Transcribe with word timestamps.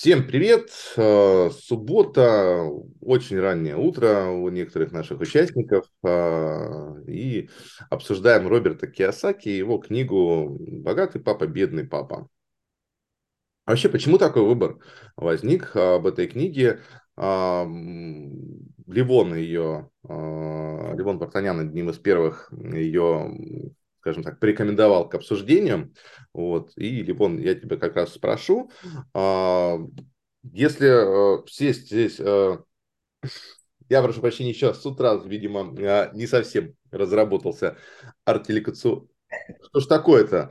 Всем 0.00 0.26
привет! 0.26 0.70
Э, 0.96 1.50
суббота, 1.50 2.64
очень 3.02 3.38
раннее 3.38 3.76
утро 3.76 4.30
у 4.30 4.48
некоторых 4.48 4.92
наших 4.92 5.20
участников. 5.20 5.84
Э, 6.02 7.02
и 7.06 7.50
обсуждаем 7.90 8.48
Роберта 8.48 8.86
Киосаки 8.86 9.50
и 9.50 9.58
его 9.58 9.76
книгу 9.76 10.56
«Богатый 10.58 11.20
папа, 11.20 11.46
бедный 11.46 11.84
папа». 11.86 12.30
Вообще, 13.66 13.90
почему 13.90 14.16
такой 14.16 14.42
выбор 14.42 14.78
возник 15.16 15.76
об 15.76 16.06
этой 16.06 16.28
книге? 16.28 16.80
Ливон 17.18 17.74
ее, 19.34 19.90
Ливон 20.02 21.18
Бартанян 21.18 21.60
одним 21.60 21.90
из 21.90 21.98
первых 21.98 22.50
ее 22.52 23.74
скажем 24.00 24.22
так, 24.22 24.40
порекомендовал 24.40 25.08
к 25.08 25.14
обсуждению. 25.14 25.92
Вот, 26.32 26.72
и, 26.76 27.02
Липон, 27.02 27.38
я 27.38 27.54
тебя 27.54 27.76
как 27.76 27.96
раз 27.96 28.14
спрошу, 28.14 28.70
а, 29.14 29.78
если 30.42 31.42
э, 31.42 31.46
сесть 31.46 31.86
здесь, 31.86 32.18
э, 32.18 32.58
я 33.90 34.02
прошу 34.02 34.22
прощения, 34.22 34.50
еще 34.50 34.72
с 34.72 34.84
утра, 34.86 35.16
видимо, 35.16 35.74
э, 35.78 36.10
не 36.14 36.26
совсем 36.26 36.74
разработался 36.90 37.76
артиликацию. 38.24 39.10
Что 39.62 39.80
ж 39.80 39.86
такое-то? 39.86 40.50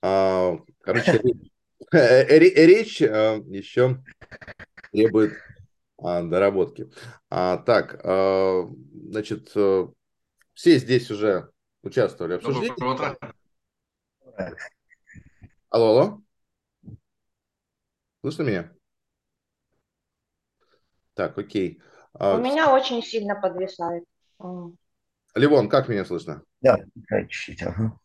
А, 0.00 0.58
короче, 0.80 1.20
речь 1.92 3.00
еще 3.02 4.02
требует 4.90 5.34
а, 5.98 6.22
доработки. 6.22 6.88
Так, 7.28 8.00
значит, 8.02 9.50
все 9.50 10.78
здесь 10.78 11.10
уже 11.10 11.50
участвовали 11.86 12.34
в 12.34 12.36
обсуждении. 12.36 12.74
Алло, 15.70 15.88
алло. 15.88 16.20
Слышно 18.20 18.42
меня? 18.42 18.72
Так, 21.14 21.38
окей. 21.38 21.80
А, 22.12 22.36
У 22.36 22.40
меня 22.40 22.72
очень 22.74 23.02
сильно 23.02 23.34
подвисает. 23.34 24.04
Ливон, 25.34 25.68
как 25.68 25.88
меня 25.88 26.04
слышно? 26.04 26.42
Да, 26.60 26.78
чуть-чуть. 27.08 27.62
Ага. 27.62 27.98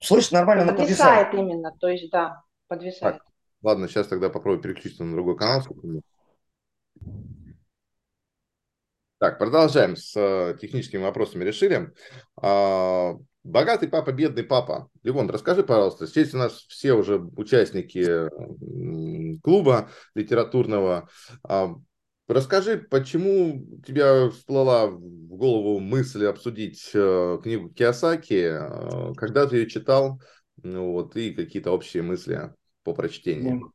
Слышно 0.00 0.38
нормально, 0.38 0.64
но 0.64 0.72
подвисает. 0.72 1.28
Подвисает 1.28 1.34
именно, 1.34 1.76
то 1.78 1.88
есть 1.88 2.10
да, 2.10 2.42
подвисает. 2.68 3.16
Так, 3.16 3.26
ладно, 3.62 3.88
сейчас 3.88 4.06
тогда 4.06 4.30
попробую 4.30 4.62
переключиться 4.62 5.04
на 5.04 5.12
другой 5.12 5.36
канал. 5.36 5.62
Так, 9.18 9.38
продолжаем 9.38 9.96
с 9.96 10.12
э, 10.16 10.56
техническими 10.60 11.02
вопросами 11.02 11.44
решили. 11.44 11.92
А, 12.40 13.16
Богатый 13.48 13.88
папа, 13.88 14.12
бедный 14.12 14.42
папа. 14.42 14.90
Ливон, 15.02 15.30
расскажи, 15.30 15.62
пожалуйста, 15.62 16.06
здесь 16.06 16.34
у 16.34 16.36
нас 16.36 16.66
все 16.68 16.92
уже 16.92 17.18
участники 17.36 18.28
клуба 19.40 19.90
литературного. 20.14 21.08
А, 21.44 21.74
расскажи, 22.26 22.76
почему 22.76 23.64
тебя 23.86 24.28
всплыла 24.28 24.88
в 24.88 25.00
голову 25.00 25.78
мысль 25.80 26.26
обсудить 26.26 26.90
э, 26.92 27.38
книгу 27.42 27.70
Киосаки, 27.70 28.50
э, 28.50 29.14
когда 29.16 29.46
ты 29.46 29.56
ее 29.56 29.70
читал, 29.70 30.20
ну, 30.62 30.92
вот, 30.92 31.16
и 31.16 31.32
какие-то 31.32 31.70
общие 31.70 32.02
мысли 32.02 32.52
по 32.82 32.92
прочтению? 32.92 33.72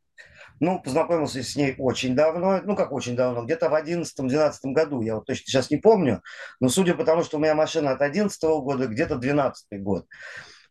Ну, 0.60 0.80
познакомился 0.82 1.44
с 1.44 1.56
ней 1.56 1.76
очень 1.78 2.16
давно, 2.16 2.62
ну, 2.64 2.76
как 2.76 2.92
очень 2.92 3.16
давно, 3.16 3.44
где-то 3.44 3.70
в 3.70 3.74
11-12 3.74 4.52
году, 4.74 5.02
я 5.02 5.16
вот 5.16 5.26
точно 5.26 5.46
сейчас 5.46 5.70
не 5.70 5.78
помню, 5.78 6.22
но 6.60 6.70
судя 6.70 6.94
по 6.96 7.04
тому, 7.04 7.24
что 7.24 7.38
у 7.38 7.40
меня 7.40 7.56
машина 7.56 7.92
от 7.92 8.02
11 8.02 8.42
года, 8.42 8.88
где-то 8.88 9.16
12 9.16 9.82
год. 9.82 10.06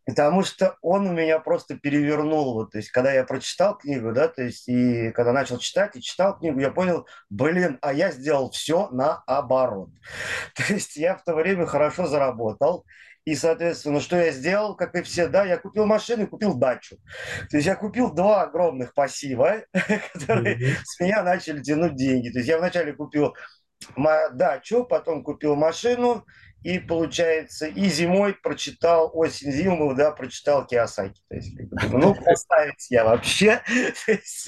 Потому 0.04 0.42
что 0.42 0.76
он 0.82 1.14
меня 1.14 1.38
просто 1.38 1.76
перевернул. 1.76 2.54
Вот, 2.54 2.72
то 2.72 2.78
есть, 2.78 2.90
когда 2.90 3.12
я 3.12 3.22
прочитал 3.24 3.78
книгу, 3.78 4.12
да, 4.12 4.26
то 4.26 4.42
есть, 4.42 4.68
и 4.68 5.12
когда 5.12 5.32
начал 5.32 5.58
читать 5.58 5.94
и 5.94 6.02
читал 6.02 6.36
книгу, 6.36 6.58
я 6.58 6.72
понял, 6.72 7.06
блин, 7.30 7.78
а 7.82 7.92
я 7.92 8.10
сделал 8.10 8.50
все 8.50 8.88
наоборот. 8.90 9.90
То 10.56 10.72
есть, 10.72 10.96
я 10.96 11.16
в 11.16 11.22
то 11.22 11.34
время 11.34 11.66
хорошо 11.66 12.06
заработал. 12.06 12.84
И, 13.24 13.36
соответственно, 13.36 14.00
что 14.00 14.16
я 14.16 14.32
сделал, 14.32 14.74
как 14.74 14.96
и 14.96 15.02
все, 15.02 15.28
да, 15.28 15.44
я 15.44 15.56
купил 15.56 15.86
машину 15.86 16.24
и 16.24 16.26
купил 16.26 16.54
дачу. 16.54 16.96
То 17.50 17.56
есть 17.56 17.66
я 17.66 17.76
купил 17.76 18.12
два 18.12 18.42
огромных 18.42 18.94
пассива, 18.94 19.64
которые 20.12 20.56
mm-hmm. 20.56 20.76
с 20.84 21.00
меня 21.00 21.22
начали 21.22 21.62
тянуть 21.62 21.94
деньги. 21.94 22.30
То 22.30 22.38
есть 22.38 22.48
я 22.48 22.58
вначале 22.58 22.92
купил 22.92 23.34
дачу, 24.32 24.84
потом 24.84 25.22
купил 25.22 25.54
машину, 25.54 26.24
и 26.62 26.78
получается, 26.78 27.66
и 27.66 27.86
зимой 27.86 28.34
прочитал, 28.34 29.10
осень, 29.14 29.50
зиму, 29.50 29.94
да, 29.94 30.12
прочитал 30.12 30.64
Киосаки. 30.64 31.20
То 31.28 31.36
есть, 31.36 31.52
ну, 31.90 32.14
поставить 32.24 32.88
я 32.90 33.04
вообще. 33.04 33.62
то, 34.06 34.12
есть, 34.12 34.46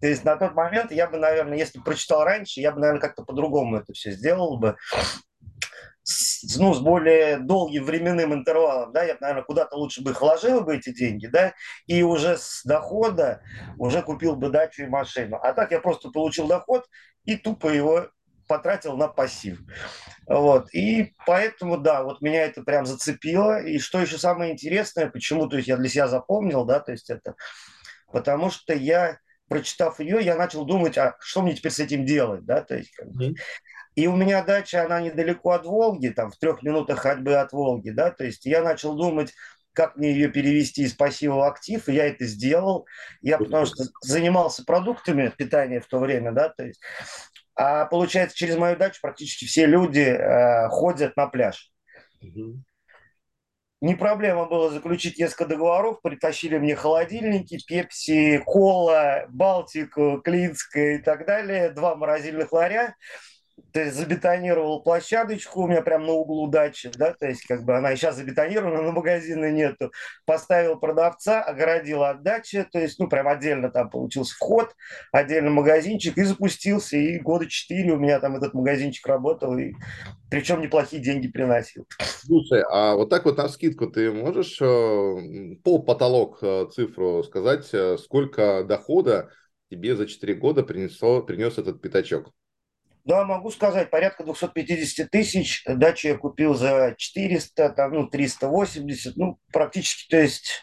то 0.00 0.06
есть 0.06 0.24
на 0.24 0.36
тот 0.36 0.54
момент 0.54 0.90
я 0.90 1.08
бы, 1.08 1.18
наверное, 1.18 1.58
если 1.58 1.78
бы 1.78 1.84
прочитал 1.84 2.24
раньше, 2.24 2.60
я 2.60 2.72
бы, 2.72 2.80
наверное, 2.80 3.00
как-то 3.00 3.22
по-другому 3.22 3.76
это 3.76 3.92
все 3.92 4.10
сделал 4.10 4.58
бы 4.58 4.76
с, 6.04 6.58
ну, 6.58 6.74
с 6.74 6.80
более 6.80 7.38
долгим 7.38 7.84
временным 7.84 8.34
интервалом, 8.34 8.92
да, 8.92 9.02
я, 9.02 9.16
наверное, 9.20 9.42
куда-то 9.42 9.76
лучше 9.76 10.02
бы 10.02 10.10
их 10.10 10.20
вложил 10.20 10.60
бы 10.60 10.76
эти 10.76 10.92
деньги, 10.92 11.26
да, 11.26 11.54
и 11.86 12.02
уже 12.02 12.36
с 12.36 12.62
дохода 12.64 13.42
уже 13.78 14.02
купил 14.02 14.36
бы 14.36 14.50
дачу 14.50 14.82
и 14.82 14.86
машину. 14.86 15.38
А 15.42 15.52
так 15.54 15.72
я 15.72 15.80
просто 15.80 16.10
получил 16.10 16.46
доход 16.46 16.86
и 17.24 17.36
тупо 17.36 17.68
его 17.68 18.08
потратил 18.46 18.98
на 18.98 19.08
пассив. 19.08 19.58
Вот. 20.26 20.72
И 20.74 21.14
поэтому, 21.26 21.78
да, 21.78 22.02
вот 22.02 22.20
меня 22.20 22.44
это 22.44 22.62
прям 22.62 22.84
зацепило. 22.84 23.62
И 23.62 23.78
что 23.78 24.00
еще 24.00 24.18
самое 24.18 24.52
интересное, 24.52 25.08
почему, 25.08 25.48
то 25.48 25.56
есть 25.56 25.68
я 25.68 25.78
для 25.78 25.88
себя 25.88 26.06
запомнил, 26.06 26.66
да, 26.66 26.80
то 26.80 26.92
есть 26.92 27.08
это, 27.08 27.34
потому 28.12 28.50
что 28.50 28.74
я, 28.74 29.18
прочитав 29.48 30.00
ее, 30.00 30.22
я 30.22 30.36
начал 30.36 30.66
думать, 30.66 30.98
а 30.98 31.16
что 31.20 31.40
мне 31.40 31.54
теперь 31.54 31.72
с 31.72 31.80
этим 31.80 32.04
делать, 32.04 32.44
да, 32.44 32.60
то 32.60 32.76
есть 32.76 32.92
бы, 33.02 33.34
и 33.94 34.06
у 34.06 34.16
меня 34.16 34.42
дача, 34.42 34.84
она 34.84 35.00
недалеко 35.00 35.50
от 35.50 35.64
Волги, 35.64 36.08
там 36.08 36.30
в 36.30 36.36
трех 36.36 36.62
минутах 36.62 37.00
ходьбы 37.00 37.36
от 37.36 37.52
Волги, 37.52 37.90
да, 37.90 38.10
то 38.10 38.24
есть 38.24 38.44
я 38.44 38.62
начал 38.62 38.94
думать, 38.94 39.32
как 39.72 39.96
мне 39.96 40.12
ее 40.12 40.28
перевести 40.28 40.82
из 40.82 40.94
пассива 40.94 41.34
в 41.34 41.42
актив, 41.42 41.88
и 41.88 41.92
я 41.92 42.06
это 42.06 42.24
сделал. 42.24 42.86
Я 43.20 43.38
потому 43.38 43.66
что 43.66 43.84
занимался 44.00 44.64
продуктами 44.64 45.32
питания 45.36 45.80
в 45.80 45.86
то 45.86 45.98
время, 45.98 46.32
да, 46.32 46.48
то 46.48 46.64
есть, 46.64 46.80
а 47.56 47.84
получается, 47.86 48.36
через 48.36 48.56
мою 48.56 48.76
дачу 48.76 49.00
практически 49.02 49.44
все 49.44 49.66
люди 49.66 50.00
э, 50.00 50.68
ходят 50.68 51.16
на 51.16 51.26
пляж. 51.26 51.72
Угу. 52.22 52.62
Не 53.80 53.94
проблема 53.96 54.46
было 54.46 54.70
заключить 54.70 55.18
несколько 55.18 55.46
договоров, 55.46 56.00
притащили 56.00 56.56
мне 56.56 56.74
холодильники, 56.74 57.58
пепси, 57.66 58.42
кола, 58.46 59.26
Балтику, 59.28 60.22
Клинская 60.24 60.96
и 60.96 60.98
так 60.98 61.26
далее, 61.26 61.70
два 61.70 61.94
морозильных 61.94 62.52
ларя 62.52 62.94
есть 63.74 63.96
забетонировал 63.96 64.82
площадочку 64.82 65.62
у 65.62 65.66
меня 65.66 65.82
прямо 65.82 66.06
на 66.06 66.12
углу 66.12 66.48
дачи, 66.48 66.90
да, 66.96 67.12
то 67.12 67.26
есть 67.26 67.44
как 67.44 67.64
бы 67.64 67.76
она 67.76 67.94
сейчас 67.96 68.16
забетонирована, 68.16 68.82
но 68.82 68.92
магазина 68.92 69.50
нету. 69.50 69.92
Поставил 70.26 70.78
продавца, 70.78 71.42
огородил 71.42 72.02
от 72.04 72.22
дачи, 72.22 72.66
то 72.70 72.78
есть, 72.78 72.98
ну, 72.98 73.08
прям 73.08 73.28
отдельно 73.28 73.70
там 73.70 73.90
получился 73.90 74.34
вход, 74.34 74.74
отдельно 75.12 75.50
магазинчик, 75.50 76.16
и 76.18 76.22
запустился, 76.22 76.96
и 76.96 77.18
года 77.18 77.48
четыре 77.48 77.92
у 77.92 77.98
меня 77.98 78.20
там 78.20 78.36
этот 78.36 78.54
магазинчик 78.54 79.06
работал, 79.06 79.56
и 79.56 79.72
причем 80.30 80.60
неплохие 80.60 81.02
деньги 81.02 81.28
приносил. 81.28 81.86
Слушай, 82.00 82.62
а 82.68 82.94
вот 82.94 83.10
так 83.10 83.24
вот 83.24 83.36
на 83.36 83.48
скидку 83.48 83.86
ты 83.88 84.10
можешь 84.10 84.60
э, 84.60 85.56
пол 85.62 85.84
потолок 85.84 86.38
э, 86.42 86.66
цифру 86.72 87.22
сказать, 87.22 87.68
э, 87.72 87.98
сколько 87.98 88.64
дохода 88.64 89.30
тебе 89.70 89.96
за 89.96 90.06
4 90.06 90.34
года 90.34 90.62
принесло, 90.62 91.22
принес 91.22 91.58
этот 91.58 91.80
пятачок? 91.80 92.32
Да, 93.04 93.24
могу 93.24 93.50
сказать, 93.50 93.90
порядка 93.90 94.24
250 94.24 95.10
тысяч. 95.10 95.62
Дачу 95.66 96.08
я 96.08 96.16
купил 96.16 96.54
за 96.54 96.94
400, 96.96 97.68
там, 97.70 97.92
ну, 97.92 98.06
380, 98.06 99.16
ну, 99.16 99.38
практически, 99.52 100.08
то 100.08 100.16
есть, 100.16 100.62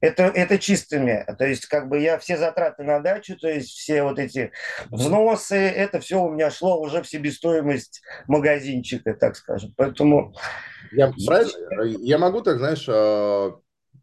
это, 0.00 0.24
это 0.24 0.58
чистыми. 0.58 1.26
То 1.36 1.44
есть, 1.46 1.66
как 1.66 1.88
бы 1.88 1.98
я 2.00 2.18
все 2.18 2.36
затраты 2.36 2.84
на 2.84 3.00
дачу, 3.00 3.36
то 3.36 3.48
есть, 3.48 3.70
все 3.70 4.04
вот 4.04 4.20
эти 4.20 4.52
взносы, 4.90 5.56
это 5.56 5.98
все 5.98 6.22
у 6.22 6.30
меня 6.30 6.52
шло 6.52 6.80
уже 6.80 7.02
в 7.02 7.08
себестоимость 7.08 8.02
магазинчика, 8.28 9.14
так 9.14 9.34
скажем. 9.34 9.74
Поэтому... 9.76 10.34
Я, 10.92 11.12
правильно? 11.26 11.98
я 12.02 12.18
могу 12.18 12.40
так, 12.40 12.58
знаешь, 12.58 12.86
а, 12.88 13.58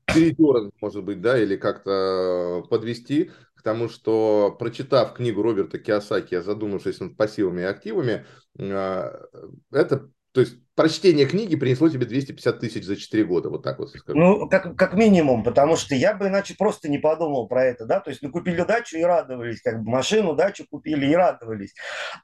передернуть, 0.06 0.74
может 0.82 1.04
быть, 1.04 1.22
да, 1.22 1.42
или 1.42 1.56
как-то 1.56 2.64
подвести 2.70 3.32
тому, 3.62 3.90
что, 3.90 4.56
прочитав 4.60 5.14
книгу 5.14 5.42
Роберта 5.42 5.80
Киосаки, 5.80 6.42
задумавшись 6.42 7.00
над 7.00 7.18
пассивами 7.18 7.62
и 7.62 7.66
активами, 7.66 8.26
а, 8.60 9.28
это, 9.72 10.10
то 10.32 10.42
есть, 10.42 10.58
прочтение 10.78 11.26
книги 11.26 11.56
принесло 11.56 11.90
тебе 11.90 12.06
250 12.06 12.60
тысяч 12.60 12.86
за 12.86 12.96
4 12.96 13.26
года, 13.26 13.50
вот 13.50 13.64
так 13.64 13.80
вот 13.80 13.90
скажу. 13.90 14.18
Ну, 14.18 14.48
как, 14.48 14.76
как 14.78 14.94
минимум, 14.94 15.44
потому 15.44 15.76
что 15.76 15.96
я 15.96 16.14
бы 16.14 16.28
иначе 16.28 16.56
просто 16.56 16.88
не 16.88 17.00
подумал 17.00 17.48
про 17.48 17.66
это, 17.66 17.86
да, 17.86 18.00
то 18.00 18.12
есть, 18.12 18.22
ну, 18.22 18.30
купили 18.30 18.62
дачу 18.62 18.96
и 18.98 19.02
радовались, 19.02 19.60
как 19.62 19.82
бы 19.84 19.90
машину, 19.90 20.36
дачу 20.36 20.66
купили 20.70 21.08
и 21.08 21.16
радовались. 21.16 21.74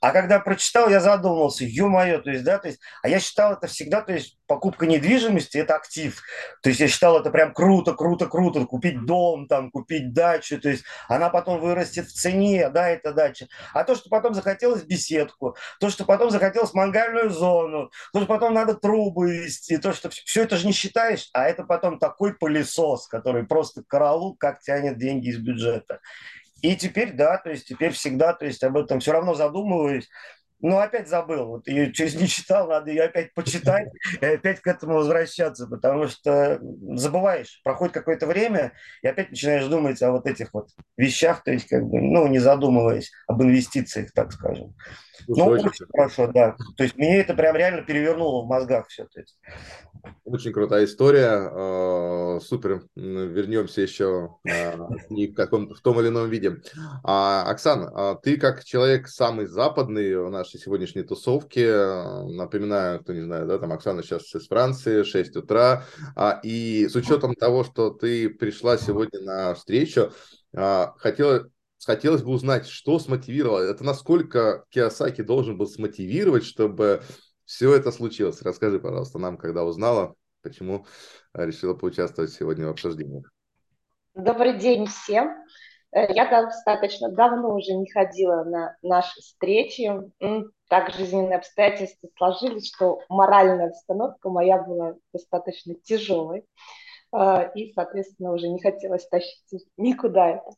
А 0.01 0.11
когда 0.11 0.39
прочитал, 0.39 0.87
я 0.89 0.99
задумался, 0.99 1.65
ё-моё, 1.65 2.21
то 2.21 2.29
есть, 2.29 2.43
да, 2.43 2.59
то 2.59 2.67
есть, 2.67 2.79
а 3.01 3.09
я 3.09 3.19
считал 3.19 3.53
это 3.53 3.65
всегда, 3.65 4.01
то 4.01 4.13
есть, 4.13 4.37
покупка 4.45 4.85
недвижимости– 4.85 5.57
это 5.59 5.75
актив. 5.75 6.21
То 6.61 6.69
есть, 6.69 6.79
я 6.79 6.87
считал 6.87 7.19
это 7.19 7.31
прям 7.31 7.53
круто, 7.53 7.93
круто, 7.93 8.27
круто, 8.27 8.65
купить 8.65 9.03
дом, 9.05 9.47
там, 9.47 9.71
купить 9.71 10.13
дачу, 10.13 10.61
то 10.61 10.69
есть, 10.69 10.83
она 11.09 11.29
потом 11.29 11.59
вырастет 11.59 12.05
в 12.05 12.13
цене, 12.13 12.69
да, 12.69 12.89
эта 12.89 13.13
дача. 13.13 13.47
А 13.73 13.83
то, 13.83 13.95
что 13.95 14.09
потом 14.09 14.35
захотелось 14.35 14.83
беседку, 14.83 15.55
то, 15.79 15.89
что 15.89 16.05
потом 16.05 16.29
захотелось 16.29 16.75
мангальную 16.75 17.31
зону, 17.31 17.89
то, 18.13 18.19
что 18.19 18.27
потом 18.27 18.42
надо 18.49 18.75
трубы 18.75 19.43
вести, 19.43 19.77
то, 19.77 19.93
что 19.93 20.09
все 20.09 20.43
это 20.43 20.57
же 20.57 20.67
не 20.67 20.73
считаешь, 20.73 21.29
а 21.33 21.45
это 21.47 21.63
потом 21.63 21.99
такой 21.99 22.33
пылесос, 22.33 23.07
который 23.07 23.45
просто 23.45 23.83
караул, 23.87 24.35
как 24.35 24.61
тянет 24.61 24.97
деньги 24.97 25.29
из 25.29 25.39
бюджета. 25.39 25.99
И 26.61 26.75
теперь, 26.75 27.11
да, 27.13 27.37
то 27.37 27.49
есть 27.49 27.67
теперь 27.67 27.91
всегда, 27.91 28.33
то 28.33 28.45
есть 28.45 28.63
об 28.63 28.77
этом 28.77 28.99
все 28.99 29.11
равно 29.11 29.33
задумываюсь, 29.33 30.09
ну, 30.63 30.79
опять 30.79 31.09
забыл. 31.09 31.45
Вот 31.47 31.67
ее 31.67 31.91
через 31.91 32.15
не 32.15 32.25
читал, 32.25 32.69
надо 32.69 32.89
ее 32.89 33.03
опять 33.03 33.33
почитать 33.33 33.89
и 34.21 34.25
опять 34.25 34.61
к 34.61 34.67
этому 34.67 34.95
возвращаться, 34.95 35.67
потому 35.67 36.07
что 36.07 36.59
забываешь, 36.95 37.59
проходит 37.65 37.93
какое-то 37.93 38.25
время, 38.25 38.71
и 39.01 39.07
опять 39.07 39.31
начинаешь 39.31 39.65
думать 39.67 40.01
о 40.01 40.11
вот 40.11 40.25
этих 40.25 40.53
вот 40.53 40.69
вещах, 40.95 41.43
то 41.43 41.51
есть 41.51 41.67
как 41.67 41.83
бы, 41.83 41.99
ну, 41.99 42.27
не 42.27 42.39
задумываясь 42.39 43.11
об 43.27 43.43
инвестициях, 43.43 44.13
так 44.13 44.31
скажем. 44.31 44.73
Ну, 45.27 45.45
очень, 45.45 45.67
очень 45.67 45.85
хорошо, 45.91 46.27
да. 46.27 46.55
То 46.77 46.83
есть 46.83 46.97
мне 46.97 47.17
это 47.19 47.33
прям 47.33 47.55
реально 47.55 47.83
перевернуло 47.83 48.43
в 48.43 48.47
мозгах 48.47 48.87
все. 48.87 49.05
То 49.05 49.19
есть. 49.19 49.37
Очень 50.25 50.51
крутая 50.51 50.85
история. 50.85 51.29
А, 51.29 52.39
супер. 52.41 52.83
Вернемся 52.95 53.81
еще 53.81 54.35
не 55.09 55.27
в, 55.27 55.33
каком 55.33 55.73
в 55.73 55.79
том 55.81 55.99
или 55.99 56.07
ином 56.07 56.29
виде. 56.29 56.61
А, 57.03 57.43
Оксана, 57.49 57.91
а 57.93 58.15
ты 58.15 58.37
как 58.37 58.63
человек 58.63 59.07
самый 59.07 59.45
западный 59.45 60.17
в 60.17 60.29
нашей 60.29 60.52
сегодняшней 60.57 61.03
тусовке, 61.03 61.73
напоминаю, 62.27 63.01
кто 63.01 63.13
не 63.13 63.21
знает, 63.21 63.47
да, 63.47 63.59
там 63.59 63.71
Оксана 63.71 64.03
сейчас 64.03 64.33
из 64.35 64.47
Франции, 64.47 65.03
6 65.03 65.35
утра, 65.37 65.85
и 66.43 66.87
с 66.87 66.95
учетом 66.95 67.35
того, 67.35 67.63
что 67.63 67.89
ты 67.89 68.29
пришла 68.29 68.77
сегодня 68.77 69.21
на 69.21 69.53
встречу, 69.53 70.11
хотела 70.51 71.49
хотелось 71.85 72.23
бы 72.23 72.31
узнать, 72.31 72.65
что 72.65 72.97
смотивировало, 72.97 73.59
это 73.59 73.83
насколько 73.83 74.63
Киосаки 74.69 75.21
должен 75.21 75.57
был 75.57 75.67
смотивировать, 75.67 76.45
чтобы 76.45 77.03
все 77.43 77.73
это 77.73 77.91
случилось. 77.91 78.41
Расскажи, 78.41 78.79
пожалуйста, 78.79 79.19
нам, 79.19 79.37
когда 79.37 79.65
узнала, 79.65 80.15
почему 80.41 80.85
решила 81.33 81.73
поучаствовать 81.73 82.31
сегодня 82.31 82.67
в 82.67 82.69
обсуждении. 82.69 83.23
Добрый 84.13 84.57
день 84.57 84.85
всем. 84.85 85.35
Э, 85.93 86.11
я 86.13 86.25
достаточно 86.29 87.09
давно 87.09 87.55
уже 87.55 87.73
не 87.73 87.89
ходила 87.89 88.43
на 88.43 88.75
наши 88.81 89.21
встречи. 89.21 89.91
Так 90.69 90.91
жизненные 90.93 91.37
обстоятельства 91.37 92.09
сложились, 92.17 92.73
что 92.73 92.99
моральная 93.09 93.67
обстановка 93.67 94.29
моя 94.29 94.61
была 94.61 94.95
достаточно 95.13 95.75
тяжелой. 95.75 96.45
Э, 97.15 97.51
и, 97.55 97.71
соответственно, 97.73 98.33
уже 98.33 98.47
не 98.49 98.61
хотелось 98.61 99.07
тащить 99.07 99.67
никуда 99.77 100.29
это. 100.29 100.51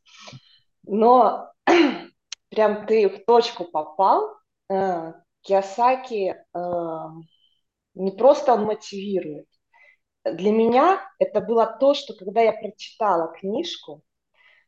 Но 0.84 1.52
прям 2.50 2.86
ты 2.86 3.10
в 3.10 3.26
точку 3.26 3.66
попал. 3.66 4.36
Э, 4.70 5.14
Киосаки 5.42 6.36
не 7.94 8.12
просто 8.12 8.54
он 8.54 8.66
мотивирует. 8.66 9.46
Для 10.24 10.52
меня 10.52 11.00
это 11.20 11.40
было 11.40 11.68
то, 11.68 11.94
что 11.94 12.16
когда 12.16 12.42
я 12.42 12.52
прочитала 12.52 13.31
книжку, 13.31 14.02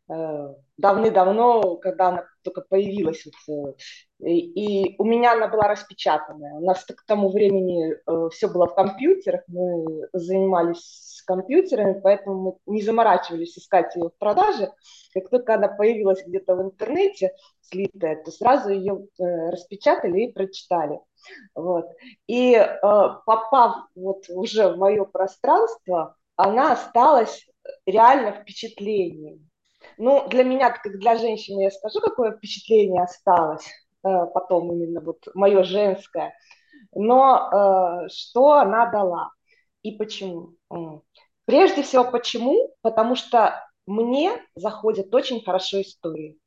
давны-давно, 0.07 1.77
когда 1.77 2.09
она 2.09 2.25
только 2.43 2.61
появилась. 2.61 3.25
Вот, 3.47 3.77
э, 4.21 4.29
и, 4.29 4.91
и 4.91 4.95
у 4.97 5.03
меня 5.03 5.33
она 5.33 5.47
была 5.47 5.67
распечатанная. 5.67 6.53
У 6.53 6.65
нас 6.65 6.85
к 6.85 7.05
тому 7.05 7.29
времени 7.29 7.93
э, 7.93 8.29
все 8.31 8.47
было 8.47 8.67
в 8.67 8.75
компьютерах, 8.75 9.41
мы 9.47 10.07
занимались 10.13 11.23
компьютерами, 11.27 11.99
поэтому 11.99 12.59
мы 12.65 12.75
не 12.75 12.81
заморачивались 12.81 13.57
искать 13.57 13.95
ее 13.95 14.09
в 14.09 14.17
продаже. 14.17 14.71
Как 15.13 15.29
только 15.29 15.55
она 15.55 15.67
появилась 15.67 16.23
где-то 16.25 16.55
в 16.55 16.61
интернете, 16.61 17.33
слитая, 17.61 18.23
то 18.23 18.31
сразу 18.31 18.69
ее 18.69 19.07
э, 19.19 19.49
распечатали 19.49 20.21
и 20.21 20.31
прочитали. 20.31 20.99
Вот. 21.53 21.85
И 22.27 22.53
э, 22.53 22.79
попав 22.81 23.87
вот 23.95 24.23
уже 24.29 24.69
в 24.69 24.77
мое 24.77 25.03
пространство, 25.03 26.15
она 26.37 26.71
осталась 26.71 27.45
реально 27.85 28.31
впечатлением. 28.31 29.46
Ну, 29.97 30.27
для 30.27 30.43
меня, 30.43 30.69
как 30.71 30.97
для 30.99 31.17
женщины, 31.17 31.63
я 31.63 31.71
скажу, 31.71 31.99
какое 31.99 32.31
впечатление 32.31 33.03
осталось 33.03 33.65
э, 34.03 34.09
потом 34.33 34.71
именно 34.71 35.01
вот 35.01 35.27
мое 35.33 35.63
женское. 35.63 36.33
Но 36.93 38.05
э, 38.05 38.09
что 38.09 38.53
она 38.53 38.85
дала 38.87 39.31
и 39.81 39.91
почему? 39.91 40.53
Прежде 41.45 41.81
всего, 41.81 42.03
почему? 42.03 42.75
Потому 42.81 43.15
что 43.15 43.63
мне 43.85 44.31
заходят 44.55 45.13
очень 45.15 45.43
хорошо 45.43 45.81
истории. 45.81 46.37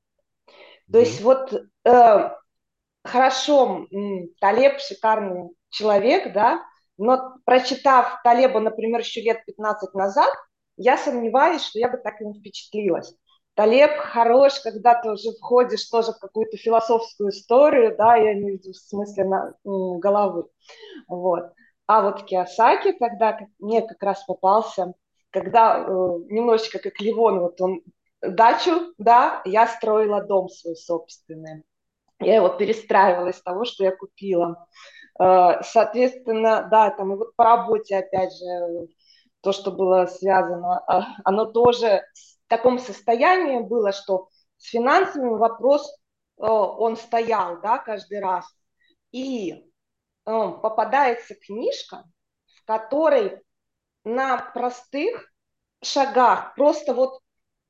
То 0.91 0.99
mm-hmm. 0.99 1.00
есть 1.00 1.20
вот 1.23 1.52
э, 1.85 2.31
хорошо, 3.02 3.87
Талеб 4.41 4.79
шикарный 4.81 5.50
человек, 5.70 6.32
да, 6.32 6.62
но 6.99 7.37
прочитав 7.47 8.20
Талеба, 8.23 8.61
например, 8.61 9.00
еще 9.00 9.23
лет 9.23 9.44
15 9.47 9.94
назад, 9.94 10.31
я 10.76 10.99
сомневаюсь, 10.99 11.62
что 11.62 11.79
я 11.79 11.88
бы 11.88 11.97
так 11.97 12.20
им 12.20 12.35
впечатлилась. 12.35 13.14
Талеб 13.60 13.94
хорош, 13.98 14.58
когда 14.60 14.94
ты 14.94 15.10
уже 15.10 15.32
входишь 15.32 15.84
тоже 15.84 16.12
в 16.12 16.18
какую-то 16.18 16.56
философскую 16.56 17.28
историю, 17.28 17.94
да, 17.94 18.16
я 18.16 18.32
не 18.32 18.56
в 18.56 18.74
смысле 18.74 19.24
на, 19.24 19.54
головы. 19.64 20.46
Вот. 21.08 21.52
А 21.86 22.00
вот 22.00 22.24
Киосаки 22.24 22.92
тогда 22.92 23.38
мне 23.58 23.82
как 23.82 24.02
раз 24.02 24.24
попался, 24.24 24.94
когда 25.28 25.76
э, 25.76 25.82
немножечко 26.30 26.78
как 26.78 26.98
Ливон, 27.00 27.40
вот 27.40 27.60
он 27.60 27.82
дачу, 28.22 28.94
да, 28.96 29.42
я 29.44 29.66
строила 29.66 30.22
дом 30.22 30.48
свой 30.48 30.76
собственный. 30.76 31.62
Я 32.18 32.36
его 32.36 32.48
перестраивала 32.48 33.28
из 33.28 33.42
того, 33.42 33.66
что 33.66 33.84
я 33.84 33.94
купила. 33.94 34.66
Э, 35.20 35.60
соответственно, 35.64 36.66
да, 36.70 36.88
там 36.88 37.12
и 37.12 37.16
вот 37.18 37.36
по 37.36 37.44
работе, 37.44 37.98
опять 37.98 38.32
же, 38.32 38.88
то, 39.42 39.52
что 39.52 39.70
было 39.70 40.06
связано, 40.06 40.78
а, 40.86 41.08
оно 41.24 41.44
тоже 41.44 42.02
таком 42.50 42.79
состоянии 42.79 43.61
было, 43.61 43.93
что 43.93 44.29
с 44.58 44.67
финансами 44.67 45.31
вопрос, 45.31 45.88
э, 45.88 46.43
он 46.44 46.97
стоял, 46.97 47.61
да, 47.62 47.79
каждый 47.79 48.20
раз. 48.20 48.44
И 49.12 49.52
э, 49.52 49.61
попадается 50.26 51.35
книжка, 51.35 52.05
в 52.56 52.67
которой 52.67 53.41
на 54.05 54.38
простых 54.38 55.32
шагах, 55.82 56.55
просто 56.56 56.93
вот 56.93 57.20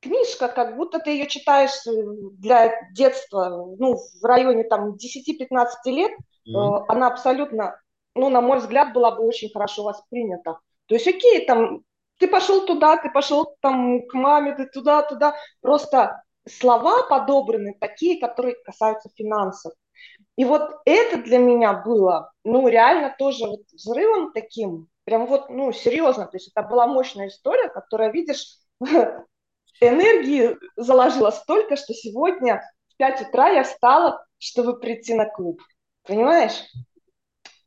книжка, 0.00 0.48
как 0.48 0.76
будто 0.76 0.98
ты 0.98 1.10
ее 1.10 1.28
читаешь 1.28 1.86
э, 1.86 1.90
для 2.38 2.74
детства, 2.92 3.48
ну, 3.78 3.96
в 3.96 4.24
районе 4.24 4.64
там 4.64 4.94
10-15 4.94 5.68
лет, 5.86 6.12
mm-hmm. 6.48 6.84
она 6.88 7.06
абсолютно, 7.08 7.80
ну, 8.14 8.30
на 8.30 8.40
мой 8.40 8.58
взгляд, 8.58 8.94
была 8.94 9.10
бы 9.10 9.22
очень 9.24 9.52
хорошо 9.52 9.84
воспринята. 9.84 10.58
То 10.86 10.94
есть, 10.94 11.06
окей, 11.06 11.44
там 11.46 11.84
ты 12.20 12.28
пошел 12.28 12.66
туда, 12.66 12.98
ты 12.98 13.10
пошел 13.10 13.56
там 13.60 14.06
к 14.06 14.14
маме, 14.14 14.54
ты 14.54 14.66
туда, 14.66 15.02
туда. 15.02 15.34
Просто 15.62 16.22
слова 16.46 17.02
подобраны 17.08 17.76
такие, 17.80 18.20
которые 18.20 18.56
касаются 18.62 19.08
финансов. 19.16 19.72
И 20.36 20.44
вот 20.44 20.70
это 20.84 21.16
для 21.18 21.38
меня 21.38 21.72
было, 21.72 22.30
ну, 22.44 22.68
реально 22.68 23.14
тоже 23.18 23.46
вот 23.46 23.60
взрывом 23.72 24.32
таким, 24.32 24.88
прям 25.04 25.26
вот, 25.26 25.50
ну, 25.50 25.72
серьезно, 25.72 26.26
то 26.26 26.36
есть 26.36 26.50
это 26.54 26.66
была 26.66 26.86
мощная 26.86 27.28
история, 27.28 27.68
которая, 27.68 28.10
видишь, 28.10 28.58
энергии 29.80 30.56
заложила 30.76 31.30
столько, 31.30 31.76
что 31.76 31.94
сегодня 31.94 32.62
в 32.88 32.96
5 32.96 33.28
утра 33.28 33.48
я 33.48 33.64
встала, 33.64 34.24
чтобы 34.38 34.78
прийти 34.78 35.14
на 35.14 35.26
клуб. 35.26 35.60
Понимаешь? 36.06 36.64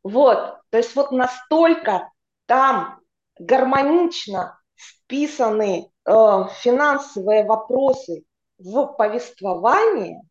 Вот, 0.04 0.60
то 0.70 0.78
есть 0.78 0.96
вот 0.96 1.12
настолько 1.12 2.12
там 2.46 3.03
гармонично 3.46 4.60
вписаны 4.76 5.90
э, 6.06 6.12
финансовые 6.62 7.46
вопросы 7.46 8.24
в 8.58 8.88
повествование, 8.98 10.22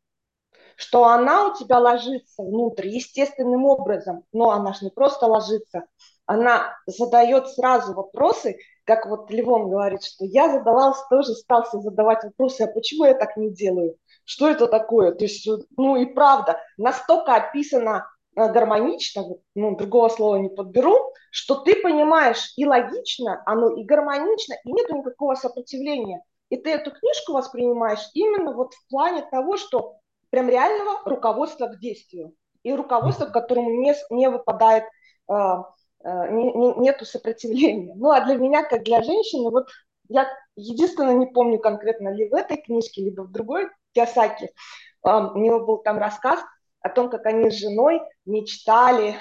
что 0.76 1.04
она 1.04 1.48
у 1.48 1.54
тебя 1.54 1.78
ложится 1.78 2.42
внутрь 2.42 2.88
естественным 2.88 3.64
образом, 3.64 4.24
но 4.32 4.50
она 4.50 4.72
же 4.72 4.86
не 4.86 4.90
просто 4.90 5.26
ложится, 5.26 5.84
она 6.26 6.76
задает 6.86 7.48
сразу 7.48 7.94
вопросы, 7.94 8.56
как 8.84 9.06
вот 9.06 9.30
Левон 9.30 9.70
говорит, 9.70 10.02
что 10.02 10.24
я 10.24 10.50
задавал, 10.50 10.94
тоже 11.10 11.34
стался 11.34 11.78
задавать 11.80 12.24
вопросы, 12.24 12.62
а 12.62 12.66
почему 12.66 13.04
я 13.04 13.14
так 13.14 13.36
не 13.36 13.50
делаю? 13.50 13.96
Что 14.24 14.48
это 14.48 14.66
такое? 14.66 15.12
То 15.12 15.24
есть, 15.24 15.48
ну 15.76 15.96
и 15.96 16.06
правда, 16.06 16.60
настолько 16.76 17.34
описано 17.34 18.06
гармонично, 18.34 19.24
ну, 19.54 19.76
другого 19.76 20.08
слова 20.08 20.36
не 20.36 20.48
подберу, 20.48 21.12
что 21.30 21.56
ты 21.56 21.76
понимаешь 21.76 22.52
и 22.56 22.66
логично, 22.66 23.42
оно 23.46 23.70
и 23.70 23.84
гармонично, 23.84 24.54
и 24.64 24.72
нет 24.72 24.90
никакого 24.90 25.34
сопротивления. 25.34 26.22
И 26.48 26.56
ты 26.56 26.70
эту 26.70 26.90
книжку 26.90 27.32
воспринимаешь 27.32 28.10
именно 28.14 28.52
вот 28.52 28.74
в 28.74 28.88
плане 28.88 29.22
того, 29.22 29.56
что 29.56 29.96
прям 30.30 30.48
реального 30.48 31.00
руководства 31.04 31.66
к 31.66 31.78
действию. 31.78 32.34
И 32.62 32.72
руководство, 32.72 33.26
к 33.26 33.32
которому 33.32 33.70
не, 33.70 33.94
не 34.10 34.28
выпадает, 34.28 34.84
э, 35.28 35.34
э, 35.34 36.30
не, 36.30 36.52
не, 36.52 36.74
нету 36.74 37.04
сопротивления. 37.04 37.94
Ну, 37.96 38.10
а 38.10 38.20
для 38.20 38.36
меня, 38.36 38.62
как 38.62 38.82
для 38.82 39.02
женщины, 39.02 39.50
вот 39.50 39.68
я 40.08 40.28
единственное 40.56 41.14
не 41.14 41.26
помню 41.26 41.58
конкретно 41.58 42.14
ли 42.14 42.28
в 42.28 42.34
этой 42.34 42.58
книжке, 42.58 43.02
либо 43.02 43.22
в 43.22 43.32
другой 43.32 43.68
Киосаки, 43.94 44.44
э, 44.44 45.10
у 45.10 45.38
него 45.38 45.60
был 45.60 45.78
там 45.78 45.98
рассказ 45.98 46.40
о 46.82 46.88
том, 46.88 47.10
как 47.10 47.26
они 47.26 47.50
с 47.50 47.58
женой 47.58 48.00
мечтали 48.26 49.16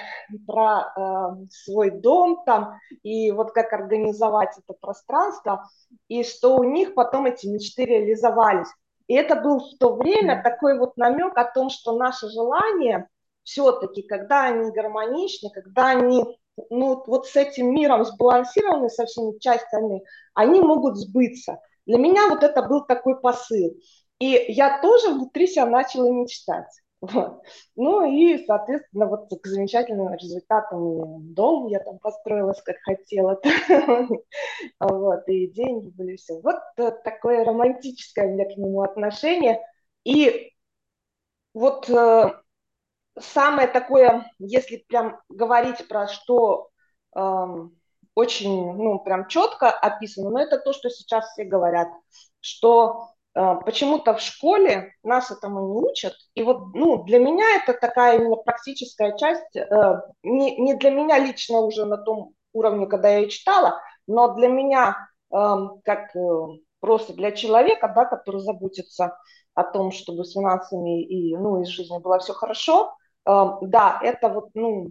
про 0.46 0.92
э, 0.96 1.46
свой 1.50 1.90
дом 1.90 2.42
там, 2.44 2.78
и 3.02 3.30
вот 3.30 3.52
как 3.52 3.72
организовать 3.72 4.56
это 4.58 4.74
пространство, 4.78 5.68
и 6.08 6.24
что 6.24 6.56
у 6.56 6.64
них 6.64 6.94
потом 6.94 7.26
эти 7.26 7.46
мечты 7.46 7.84
реализовались. 7.84 8.68
И 9.06 9.14
это 9.14 9.36
был 9.36 9.60
в 9.60 9.78
то 9.78 9.94
время 9.94 10.42
такой 10.42 10.78
вот 10.78 10.96
намек 10.96 11.36
о 11.36 11.44
том, 11.44 11.70
что 11.70 11.96
наши 11.96 12.28
желания 12.30 13.08
все-таки, 13.44 14.02
когда 14.02 14.44
они 14.44 14.70
гармоничны, 14.70 15.50
когда 15.50 15.88
они 15.88 16.24
ну, 16.70 17.02
вот 17.06 17.26
с 17.26 17.36
этим 17.36 17.74
миром 17.74 18.04
сбалансированы 18.04 18.88
со 18.88 19.06
всеми 19.06 19.38
частями, 19.38 20.02
они 20.34 20.60
могут 20.60 20.96
сбыться. 20.96 21.58
Для 21.86 21.98
меня 21.98 22.28
вот 22.28 22.42
это 22.42 22.62
был 22.62 22.84
такой 22.84 23.20
посыл. 23.20 23.76
И 24.18 24.44
я 24.48 24.80
тоже 24.80 25.10
внутри 25.10 25.46
себя 25.46 25.66
начала 25.66 26.10
мечтать. 26.10 26.68
Вот. 27.02 27.42
Ну 27.74 28.04
и, 28.04 28.46
соответственно, 28.46 29.06
вот 29.06 29.28
к 29.28 29.46
замечательным 29.46 30.14
результатам 30.14 31.34
дом 31.34 31.66
я 31.66 31.80
там 31.80 31.98
построилась, 31.98 32.62
как 32.62 32.76
хотела. 32.82 33.40
Вот, 34.78 35.28
и 35.28 35.48
деньги 35.48 35.88
были 35.90 36.16
все. 36.16 36.40
Вот 36.40 36.56
такое 37.02 37.44
романтическое 37.44 38.28
у 38.28 38.30
меня 38.30 38.44
к 38.44 38.56
нему 38.56 38.82
отношение. 38.82 39.60
И 40.04 40.52
вот 41.54 41.90
э, 41.90 42.40
самое 43.18 43.66
такое, 43.66 44.30
если 44.38 44.84
прям 44.88 45.20
говорить 45.28 45.88
про 45.88 46.06
что 46.06 46.70
э, 47.16 47.20
очень, 48.14 48.74
ну, 48.74 49.00
прям 49.00 49.26
четко 49.26 49.70
описано, 49.70 50.30
но 50.30 50.40
это 50.40 50.58
то, 50.58 50.72
что 50.72 50.88
сейчас 50.88 51.32
все 51.32 51.44
говорят, 51.44 51.88
что 52.40 53.08
э, 53.08 53.11
почему-то 53.34 54.14
в 54.14 54.20
школе 54.20 54.94
нас 55.02 55.30
этому 55.30 55.60
не 55.60 55.90
учат. 55.90 56.14
И 56.34 56.42
вот, 56.42 56.74
ну, 56.74 57.02
для 57.04 57.18
меня 57.18 57.44
это 57.56 57.72
такая 57.72 58.18
именно 58.18 58.36
практическая 58.36 59.16
часть, 59.16 59.56
э, 59.56 60.00
не, 60.22 60.56
не 60.58 60.74
для 60.74 60.90
меня 60.90 61.18
лично 61.18 61.60
уже 61.60 61.86
на 61.86 61.96
том 61.96 62.34
уровне, 62.52 62.86
когда 62.86 63.08
я 63.08 63.28
читала, 63.28 63.80
но 64.06 64.34
для 64.34 64.48
меня, 64.48 64.96
э, 65.30 65.36
как 65.84 66.14
э, 66.14 66.46
просто 66.80 67.14
для 67.14 67.32
человека, 67.32 67.90
да, 67.94 68.04
который 68.04 68.40
заботится 68.42 69.16
о 69.54 69.64
том, 69.64 69.92
чтобы 69.92 70.24
с 70.24 70.32
финансами 70.32 71.02
и, 71.02 71.36
ну, 71.36 71.62
и 71.62 71.64
с 71.64 71.68
жизнью 71.68 72.00
было 72.00 72.18
все 72.18 72.32
хорошо, 72.32 72.94
да, 73.24 74.00
это 74.02 74.30
вот, 74.30 74.48
ну, 74.54 74.90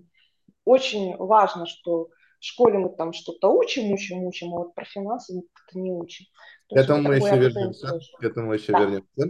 очень 0.63 1.17
важно, 1.17 1.65
что 1.65 2.07
в 2.39 2.45
школе 2.45 2.79
мы 2.79 2.89
там 2.89 3.13
что-то 3.13 3.49
учим, 3.49 3.91
учим, 3.91 4.23
учим, 4.23 4.53
а 4.53 4.59
вот 4.59 4.73
про 4.73 4.85
финансы 4.85 5.41
как-то 5.53 5.79
не 5.79 5.91
учим. 5.91 6.25
К 6.71 6.77
этому 6.77 7.03
мы 7.03 7.15
еще 7.15 7.37
вернемся. 7.37 7.99
К 8.19 8.23
этому 8.23 8.47
мы 8.47 8.55
еще 8.55 8.71
да. 8.71 8.79
вернемся. 8.79 9.07
Да. 9.15 9.25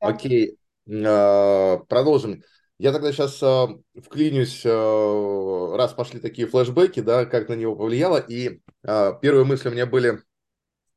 Окей, 0.00 0.58
а, 0.88 1.78
продолжим. 1.88 2.42
Я 2.78 2.92
тогда 2.92 3.12
сейчас 3.12 3.42
а, 3.42 3.68
вклинюсь, 4.02 4.62
а, 4.64 5.76
раз 5.76 5.92
пошли 5.92 6.20
такие 6.20 6.48
флешбеки, 6.48 7.00
да, 7.00 7.26
как 7.26 7.48
на 7.48 7.54
него 7.54 7.76
повлияло. 7.76 8.18
И 8.18 8.60
первые 8.82 9.44
мысли 9.44 9.68
у 9.68 9.72
меня 9.72 9.86
были 9.86 10.20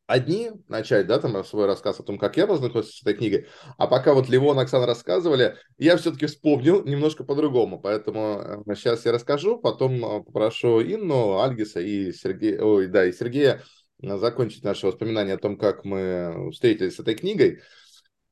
одни 0.07 0.51
начать, 0.67 1.07
да, 1.07 1.19
там 1.19 1.43
свой 1.43 1.65
рассказ 1.65 1.99
о 1.99 2.03
том, 2.03 2.17
как 2.17 2.37
я 2.37 2.45
познакомился 2.45 2.91
с 2.91 3.01
этой 3.01 3.15
книгой, 3.15 3.47
а 3.77 3.87
пока 3.87 4.13
вот 4.13 4.29
Ливон, 4.29 4.59
Оксана 4.59 4.85
рассказывали, 4.85 5.57
я 5.77 5.97
все-таки 5.97 6.25
вспомнил 6.25 6.83
немножко 6.83 7.23
по-другому, 7.23 7.79
поэтому 7.79 8.63
сейчас 8.75 9.05
э, 9.05 9.09
я 9.09 9.13
расскажу, 9.13 9.57
потом 9.57 10.03
э, 10.03 10.23
попрошу 10.23 10.81
Инну, 10.81 11.39
Альгиса 11.39 11.79
и 11.79 12.11
Сергея, 12.11 12.61
ой, 12.61 12.87
да, 12.87 13.05
и 13.05 13.13
Сергея 13.13 13.53
э, 13.53 13.61
закончить 14.03 14.63
наше 14.63 14.87
воспоминание 14.87 15.35
о 15.35 15.39
том, 15.39 15.57
как 15.57 15.85
мы 15.85 16.49
встретились 16.51 16.95
с 16.95 16.99
этой 16.99 17.15
книгой. 17.15 17.61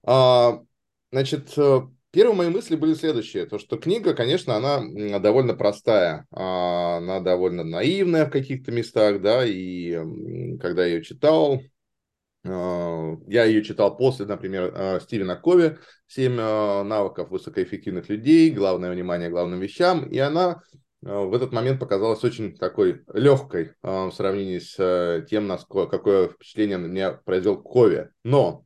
А, 0.03 0.61
значит, 1.11 1.57
Первые 2.11 2.35
мои 2.35 2.49
мысли 2.49 2.75
были 2.75 2.93
следующие, 2.93 3.45
то 3.45 3.57
что 3.57 3.77
книга, 3.77 4.13
конечно, 4.13 4.57
она 4.57 4.81
довольно 5.19 5.53
простая, 5.53 6.27
а, 6.31 6.97
она 6.97 7.21
довольно 7.21 7.63
наивная 7.63 8.25
в 8.25 8.31
каких-то 8.31 8.69
местах, 8.73 9.21
да, 9.21 9.45
и 9.45 9.95
когда 10.59 10.85
я 10.85 10.95
ее 10.95 11.03
читал, 11.05 11.61
а, 12.45 13.17
я 13.27 13.45
ее 13.45 13.63
читал 13.63 13.95
после, 13.95 14.25
например, 14.25 14.73
а, 14.75 14.99
Стивена 14.99 15.37
Кови 15.37 15.77
«Семь 16.05 16.35
навыков 16.35 17.29
высокоэффективных 17.29 18.09
людей», 18.09 18.51
«Главное 18.51 18.91
внимание 18.91 19.29
главным 19.29 19.61
вещам», 19.61 20.05
и 20.09 20.17
она 20.17 20.61
в 21.01 21.34
этот 21.34 21.51
момент 21.51 21.79
показалась 21.79 22.24
очень 22.24 22.55
такой 22.55 23.03
легкой 23.13 23.74
в 23.81 24.12
сравнении 24.12 24.60
с 24.60 24.75
э, 24.77 25.25
тем, 25.27 25.48
насколько, 25.48 25.98
какое 25.98 26.29
впечатление 26.29 26.77
на 26.77 26.86
меня 26.86 27.12
произвел 27.12 27.62
Кови. 27.62 28.10
Но 28.24 28.65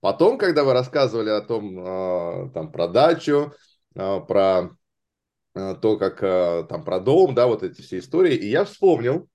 Потом, 0.00 0.38
когда 0.38 0.64
вы 0.64 0.72
рассказывали 0.72 1.28
о 1.28 1.42
том, 1.42 1.78
а, 1.78 2.50
там, 2.54 2.72
про 2.72 2.88
дачу, 2.88 3.52
а, 3.94 4.20
про 4.20 4.70
а, 5.54 5.74
то, 5.74 5.98
как 5.98 6.20
там 6.68 6.84
про 6.84 7.00
дом, 7.00 7.34
да, 7.34 7.46
вот 7.46 7.62
эти 7.62 7.82
все 7.82 7.98
истории, 7.98 8.34
и 8.34 8.48
я 8.48 8.64
вспомнил, 8.64 9.28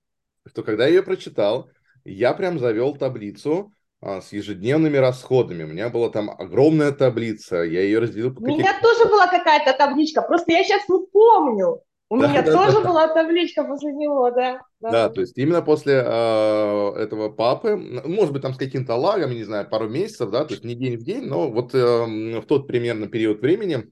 что 0.44 0.62
когда 0.62 0.84
я 0.84 0.96
ее 0.96 1.02
прочитал, 1.02 1.70
я 2.04 2.34
прям 2.34 2.58
завел 2.58 2.96
таблицу 2.96 3.72
с 4.00 4.32
ежедневными 4.32 4.96
расходами. 4.98 5.64
У 5.64 5.68
меня 5.68 5.88
была 5.88 6.10
там 6.10 6.30
огромная 6.30 6.92
таблица, 6.92 7.62
я 7.62 7.80
ее 7.80 7.98
разделил 7.98 8.34
по 8.34 8.40
У 8.40 8.46
меня 8.46 8.78
тоже 8.80 9.08
была 9.08 9.26
какая-то 9.26 9.72
табличка, 9.72 10.22
просто 10.22 10.52
я 10.52 10.62
сейчас 10.62 10.88
не 10.88 11.04
помню. 11.06 11.80
У 12.08 12.18
да, 12.18 12.28
меня 12.28 12.42
да, 12.42 12.52
тоже 12.52 12.82
да. 12.82 12.88
была 12.88 13.08
табличка 13.08 13.64
после 13.64 13.92
него, 13.92 14.30
да. 14.30 14.60
Да, 14.80 14.90
да 14.90 15.08
то 15.08 15.20
есть 15.20 15.36
именно 15.36 15.60
после 15.60 15.94
э, 15.94 16.92
этого 16.98 17.30
папы, 17.30 17.76
может 17.76 18.32
быть, 18.32 18.42
там 18.42 18.54
с 18.54 18.58
каким-то 18.58 18.94
лагом, 18.94 19.32
не 19.32 19.42
знаю, 19.42 19.68
пару 19.68 19.88
месяцев, 19.88 20.30
да, 20.30 20.44
то 20.44 20.54
есть 20.54 20.64
не 20.64 20.74
день 20.74 20.96
в 20.96 21.02
день, 21.02 21.24
но 21.24 21.50
вот 21.50 21.74
э, 21.74 21.78
в 21.78 22.46
тот 22.46 22.68
примерно 22.68 23.08
период 23.08 23.40
времени 23.40 23.90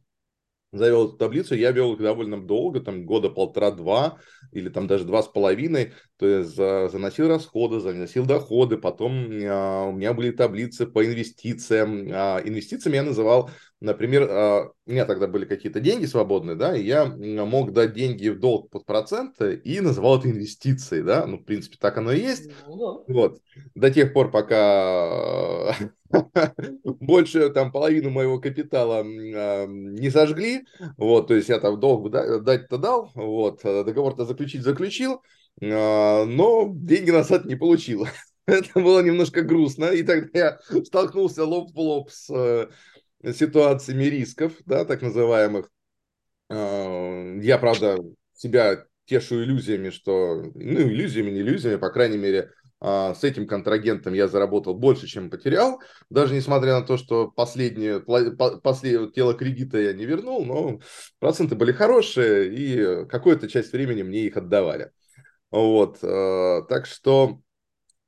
завел 0.75 1.09
эту 1.09 1.17
таблицу, 1.17 1.55
я 1.55 1.71
вел 1.71 1.95
их 1.95 2.01
довольно 2.01 2.41
долго, 2.41 2.81
там 2.81 3.05
года 3.05 3.31
полтора-два, 3.31 4.19
или 4.53 4.69
там 4.69 4.87
даже 4.87 5.05
два 5.05 5.23
с 5.23 5.29
половиной, 5.29 5.93
то 6.17 6.27
есть 6.27 6.55
заносил 6.55 7.29
расходы, 7.29 7.81
заносил 7.81 8.27
доходы, 8.27 8.77
потом 8.77 9.29
а, 9.45 9.85
у 9.85 9.93
меня 9.93 10.13
были 10.13 10.31
таблицы 10.31 10.87
по 10.87 11.05
инвестициям. 11.05 12.09
А, 12.13 12.41
инвестициями 12.45 12.97
я 12.97 13.03
называл, 13.03 13.51
например, 13.85 14.27
а, 14.31 14.71
у 14.87 14.91
меня 14.91 15.05
тогда 15.05 15.27
были 15.27 15.45
какие-то 15.45 15.81
деньги 15.81 16.07
свободные, 16.07 16.57
да, 16.57 16.77
и 16.77 16.85
я 16.85 17.07
мог 17.07 17.73
дать 17.73 17.93
деньги 17.93 18.29
в 18.29 18.41
долг 18.41 18.71
под 18.71 18.87
проценты 18.87 19.55
и 19.55 19.81
называл 19.81 20.19
это 20.19 20.31
инвестицией, 20.31 21.03
да, 21.03 21.27
ну, 21.27 21.39
в 21.39 21.45
принципе, 21.45 21.77
так 21.79 21.97
оно 21.99 22.13
и 22.13 22.21
есть. 22.21 22.51
Ну, 22.67 23.05
вот, 23.07 23.39
до 23.75 23.91
тех 23.91 24.13
пор, 24.13 24.31
пока 24.31 25.75
больше 26.85 27.51
там 27.51 27.71
половину 27.71 28.11
моего 28.11 28.41
капитала 28.41 29.05
не 29.05 30.11
сожгли, 30.11 30.65
вот, 30.97 31.29
то 31.29 31.35
есть 31.35 31.49
я 31.49 31.61
там 31.61 31.79
долг 31.79 32.11
дать-то 32.11 32.79
дал, 32.79 33.13
вот, 33.15 33.61
договор-то 33.63 34.25
заключить 34.25 34.63
заключил, 34.63 35.21
а, 35.63 36.25
но 36.25 36.71
деньги 36.73 37.11
назад 37.11 37.45
не 37.45 37.55
получил. 37.55 38.07
Это 38.47 38.79
было 38.81 39.03
немножко 39.03 39.43
грустно, 39.43 39.87
и 39.87 40.03
тогда 40.03 40.39
я 40.39 40.59
столкнулся 40.85 41.45
лоб 41.45 41.73
в 41.73 41.79
лоб 41.79 42.11
с 42.11 42.29
э, 42.31 42.69
ситуациями 43.33 44.05
рисков, 44.05 44.53
да, 44.67 44.85
так 44.85 45.03
называемых. 45.03 45.71
А, 46.51 47.37
я, 47.41 47.59
правда, 47.59 47.99
себя 48.35 48.85
тешу 49.07 49.43
иллюзиями, 49.43 49.91
что, 49.91 50.43
ну, 50.55 50.81
иллюзиями, 50.81 51.31
не 51.31 51.41
иллюзиями, 51.41 51.77
по 51.77 51.91
крайней 51.91 52.19
мере, 52.19 52.51
а, 52.81 53.15
с 53.15 53.25
этим 53.25 53.47
контрагентом 53.47 54.13
я 54.15 54.29
заработал 54.29 54.75
больше, 54.75 55.07
чем 55.07 55.31
потерял, 55.31 55.81
даже 56.11 56.35
несмотря 56.35 56.81
на 56.81 56.87
то, 56.87 56.97
что 56.97 57.29
последнее, 57.29 58.01
последнее 58.01 59.11
тело 59.11 59.35
кредита 59.35 59.79
я 59.79 59.93
не 59.93 60.05
вернул, 60.05 60.45
но 60.45 60.81
проценты 61.19 61.55
были 61.55 61.73
хорошие, 61.73 62.53
и 62.55 63.07
какую-то 63.07 63.49
часть 63.49 63.73
времени 63.73 64.03
мне 64.03 64.27
их 64.27 64.37
отдавали. 64.37 64.91
Вот, 65.51 65.99
э, 66.03 66.63
так 66.69 66.87
что 66.87 67.41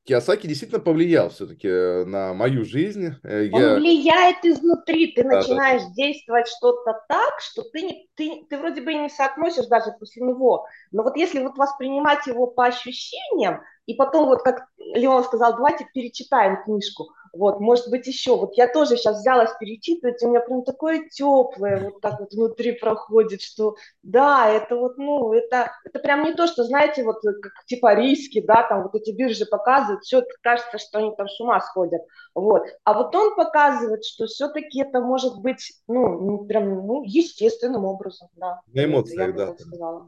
Киосаки 0.07 0.47
действительно 0.47 0.81
повлиял 0.81 1.31
все-таки 1.31 1.67
э, 1.67 2.05
на 2.05 2.33
мою 2.33 2.65
жизнь. 2.65 3.17
Э, 3.25 3.49
Он 3.53 3.61
я... 3.61 3.75
влияет 3.75 4.45
изнутри, 4.45 5.13
ты 5.13 5.25
да, 5.25 5.31
начинаешь 5.31 5.83
да. 5.83 5.91
действовать 5.95 6.47
что-то 6.47 7.03
так, 7.09 7.41
что 7.41 7.63
ты, 7.63 7.83
не, 7.83 8.09
ты, 8.15 8.47
ты 8.49 8.57
вроде 8.57 8.83
бы 8.83 8.93
и 8.93 8.99
не 8.99 9.09
соотносишь 9.09 9.67
даже 9.67 9.91
после 9.99 10.25
него. 10.25 10.65
Но 10.93 11.03
вот 11.03 11.17
если 11.17 11.41
вот 11.41 11.59
воспринимать 11.59 12.25
его 12.29 12.47
по 12.47 12.67
ощущениям, 12.67 13.63
И 13.87 13.95
потом, 13.95 14.27
вот 14.27 14.43
как 14.43 14.67
Леон 14.79 15.25
сказал, 15.25 15.57
давайте 15.57 15.89
перечитаем 15.93 16.63
книжку. 16.65 17.09
Вот, 17.33 17.61
может 17.61 17.91
быть, 17.91 18.07
еще. 18.07 18.37
Вот 18.37 18.55
я 18.57 18.67
тоже 18.67 18.97
сейчас 18.97 19.19
взялась 19.19 19.51
перечитывать, 19.61 20.23
и 20.23 20.27
у 20.27 20.31
меня 20.31 20.41
прям 20.41 20.65
такое 20.65 21.09
теплое 21.11 21.91
вот 21.91 22.01
так 22.01 22.19
вот 22.19 22.33
внутри 22.33 22.73
проходит, 22.73 23.43
что 23.43 23.77
да, 24.03 24.49
это 24.49 24.77
вот, 24.77 24.97
ну, 24.97 25.33
это, 25.35 25.71
это 25.85 25.99
прям 25.99 26.25
не 26.25 26.33
то, 26.33 26.47
что, 26.47 26.65
знаете, 26.65 27.05
вот 27.05 27.21
как 27.23 27.53
типа 27.67 27.95
риски, 27.95 28.41
да, 28.41 28.67
там 28.67 28.85
вот 28.85 28.95
эти 28.95 29.11
биржи 29.11 29.45
показывают, 29.45 30.05
все 30.05 30.23
кажется, 30.43 30.79
что 30.79 30.99
они 30.99 31.15
там 31.15 31.29
с 31.29 31.39
ума 31.39 31.61
сходят, 31.61 32.01
вот. 32.35 32.63
А 32.85 32.95
вот 32.95 33.15
он 33.15 33.35
показывает, 33.35 34.05
что 34.05 34.27
все-таки 34.27 34.81
это 34.81 35.01
может 35.01 35.39
быть, 35.39 35.75
ну, 35.89 36.39
прям, 36.47 36.87
ну, 36.87 37.03
естественным 37.05 37.85
образом, 37.85 38.29
да. 38.37 38.63
На 38.73 38.85
эмоциях, 38.85 39.35
да. 39.35 40.07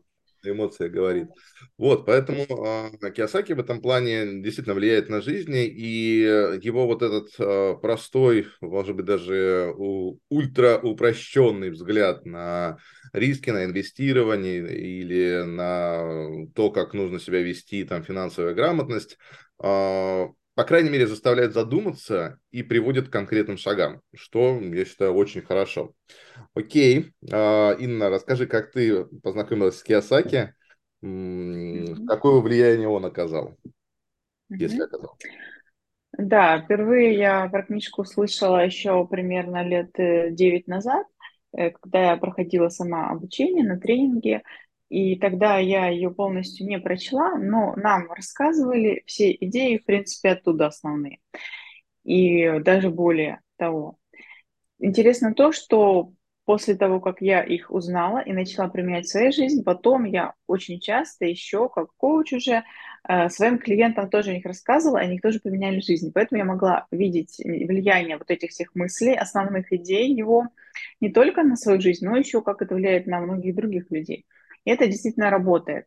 Эмоция 0.50 0.88
говорит. 0.88 1.28
Вот, 1.76 2.07
поэтому 2.07 2.45
э, 3.02 3.11
Киосаки 3.12 3.52
в 3.52 3.61
этом 3.61 3.81
плане 3.81 4.43
действительно 4.43 4.75
влияет 4.75 5.09
на 5.09 5.21
жизнь, 5.21 5.55
и 5.55 6.21
его 6.62 6.87
вот 6.87 7.02
этот 7.02 7.28
э, 7.38 7.75
простой, 7.81 8.47
может 8.61 8.97
быть, 8.97 9.07
даже 9.07 9.73
у, 9.76 10.19
ультра 10.28 10.78
упрощенный 10.83 11.71
взгляд 11.71 12.26
на 12.26 12.78
риски, 13.12 13.50
на 13.50 13.64
инвестирование 13.64 14.59
или 14.59 15.43
на 15.45 16.47
то, 16.55 16.71
как 16.71 16.95
нужно 16.95 17.21
себя 17.21 17.43
вести, 17.43 17.85
там, 17.85 18.02
финансовая 18.02 18.55
грамотность, 18.55 19.19
э, 19.62 20.26
по 20.59 20.65
крайней 20.65 20.91
мере, 20.91 21.07
заставляет 21.07 21.53
задуматься 21.53 22.41
и 22.50 22.65
приводит 22.65 23.07
к 23.07 23.12
конкретным 23.12 23.59
шагам, 23.59 24.00
что, 24.12 24.59
я 24.61 24.85
считаю, 24.85 25.15
очень 25.15 25.41
хорошо. 25.41 25.95
Окей, 26.53 27.12
а, 27.33 27.75
Инна, 27.75 28.11
расскажи, 28.11 28.49
как 28.49 28.73
ты 28.73 29.05
познакомилась 29.23 29.79
с 29.79 29.85
Киосаки, 29.85 30.55
какое 31.00 32.41
влияние 32.41 32.88
он 32.88 33.05
оказал, 33.05 33.57
если 34.49 34.83
оказал? 34.83 35.17
Да, 36.19 36.61
впервые 36.62 37.17
я 37.17 37.49
про 37.49 37.62
книжку 37.62 38.03
услышала 38.03 38.65
еще 38.65 39.07
примерно 39.07 39.62
лет 39.62 39.93
9 39.95 40.65
э, 40.67 40.69
назад, 40.69 41.07
э, 41.57 41.71
когда 41.71 42.11
я 42.11 42.17
проходила 42.17 42.69
сама 42.69 43.11
обучение 43.11 43.62
на 43.65 43.79
тренинге, 43.79 44.43
и 44.88 45.16
тогда 45.16 45.59
я 45.59 45.88
ее 45.88 46.11
полностью 46.11 46.66
не 46.66 46.78
прочла, 46.78 47.37
но 47.37 47.75
нам 47.76 48.11
рассказывали 48.11 49.02
все 49.07 49.33
идеи, 49.33 49.78
в 49.78 49.85
принципе, 49.85 50.30
оттуда 50.30 50.66
основные. 50.66 51.18
И 52.04 52.59
даже 52.61 52.90
более 52.90 53.40
того. 53.57 53.99
Интересно 54.78 55.35
то, 55.35 55.52
что 55.52 56.12
после 56.49 56.76
того, 56.76 56.99
как 56.99 57.21
я 57.21 57.42
их 57.42 57.71
узнала 57.71 58.21
и 58.21 58.33
начала 58.33 58.68
применять 58.68 59.04
в 59.04 59.11
своей 59.11 59.33
жизни, 59.33 59.62
потом 59.62 60.04
я 60.04 60.33
очень 60.47 60.80
часто 60.80 61.26
еще, 61.26 61.68
как 61.68 61.88
коуч 61.99 62.33
уже, 62.33 62.64
э, 63.07 63.28
своим 63.28 63.59
клиентам 63.59 64.09
тоже 64.09 64.30
о 64.30 64.35
них 64.35 64.47
рассказывала, 64.47 65.00
они 65.00 65.18
тоже 65.18 65.40
поменяли 65.40 65.80
жизнь. 65.80 66.11
Поэтому 66.14 66.38
я 66.38 66.47
могла 66.47 66.87
видеть 66.90 67.38
влияние 67.45 68.16
вот 68.16 68.30
этих 68.30 68.49
всех 68.49 68.75
мыслей, 68.75 69.14
основных 69.14 69.71
идей 69.75 70.14
его 70.14 70.49
не 71.02 71.11
только 71.11 71.42
на 71.42 71.57
свою 71.57 71.83
жизнь, 71.83 72.07
но 72.07 72.16
еще 72.16 72.40
как 72.40 72.62
это 72.62 72.75
влияет 72.75 73.07
на 73.07 73.21
многих 73.21 73.54
других 73.54 73.90
людей. 73.90 74.25
И 74.69 74.71
это 74.71 74.87
действительно 74.87 75.31
работает. 75.31 75.87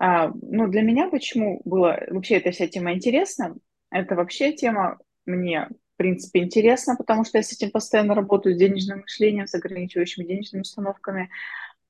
А, 0.00 0.32
ну, 0.42 0.66
для 0.66 0.82
меня 0.82 1.08
почему 1.08 1.62
было 1.64 1.96
вообще 2.10 2.38
эта 2.38 2.50
вся 2.50 2.66
тема 2.66 2.92
интересна? 2.92 3.54
Это 3.88 4.16
вообще 4.16 4.52
тема 4.52 4.98
мне, 5.26 5.68
в 5.94 5.96
принципе, 5.96 6.40
интересна, 6.40 6.96
потому 6.96 7.24
что 7.24 7.38
я 7.38 7.44
с 7.44 7.52
этим 7.52 7.70
постоянно 7.70 8.16
работаю, 8.16 8.56
с 8.56 8.58
денежным 8.58 9.02
мышлением, 9.02 9.46
с 9.46 9.54
ограничивающими 9.54 10.24
денежными 10.24 10.62
установками. 10.62 11.30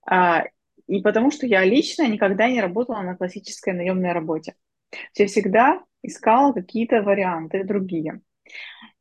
А, 0.06 0.44
и 0.86 1.00
потому 1.00 1.30
что 1.30 1.46
я 1.46 1.64
лично 1.64 2.06
никогда 2.06 2.50
не 2.50 2.60
работала 2.60 3.00
на 3.00 3.16
классической 3.16 3.72
наемной 3.72 4.12
работе. 4.12 4.56
Я 5.16 5.26
всегда 5.26 5.82
искала 6.02 6.52
какие-то 6.52 7.00
варианты 7.00 7.64
другие. 7.64 8.20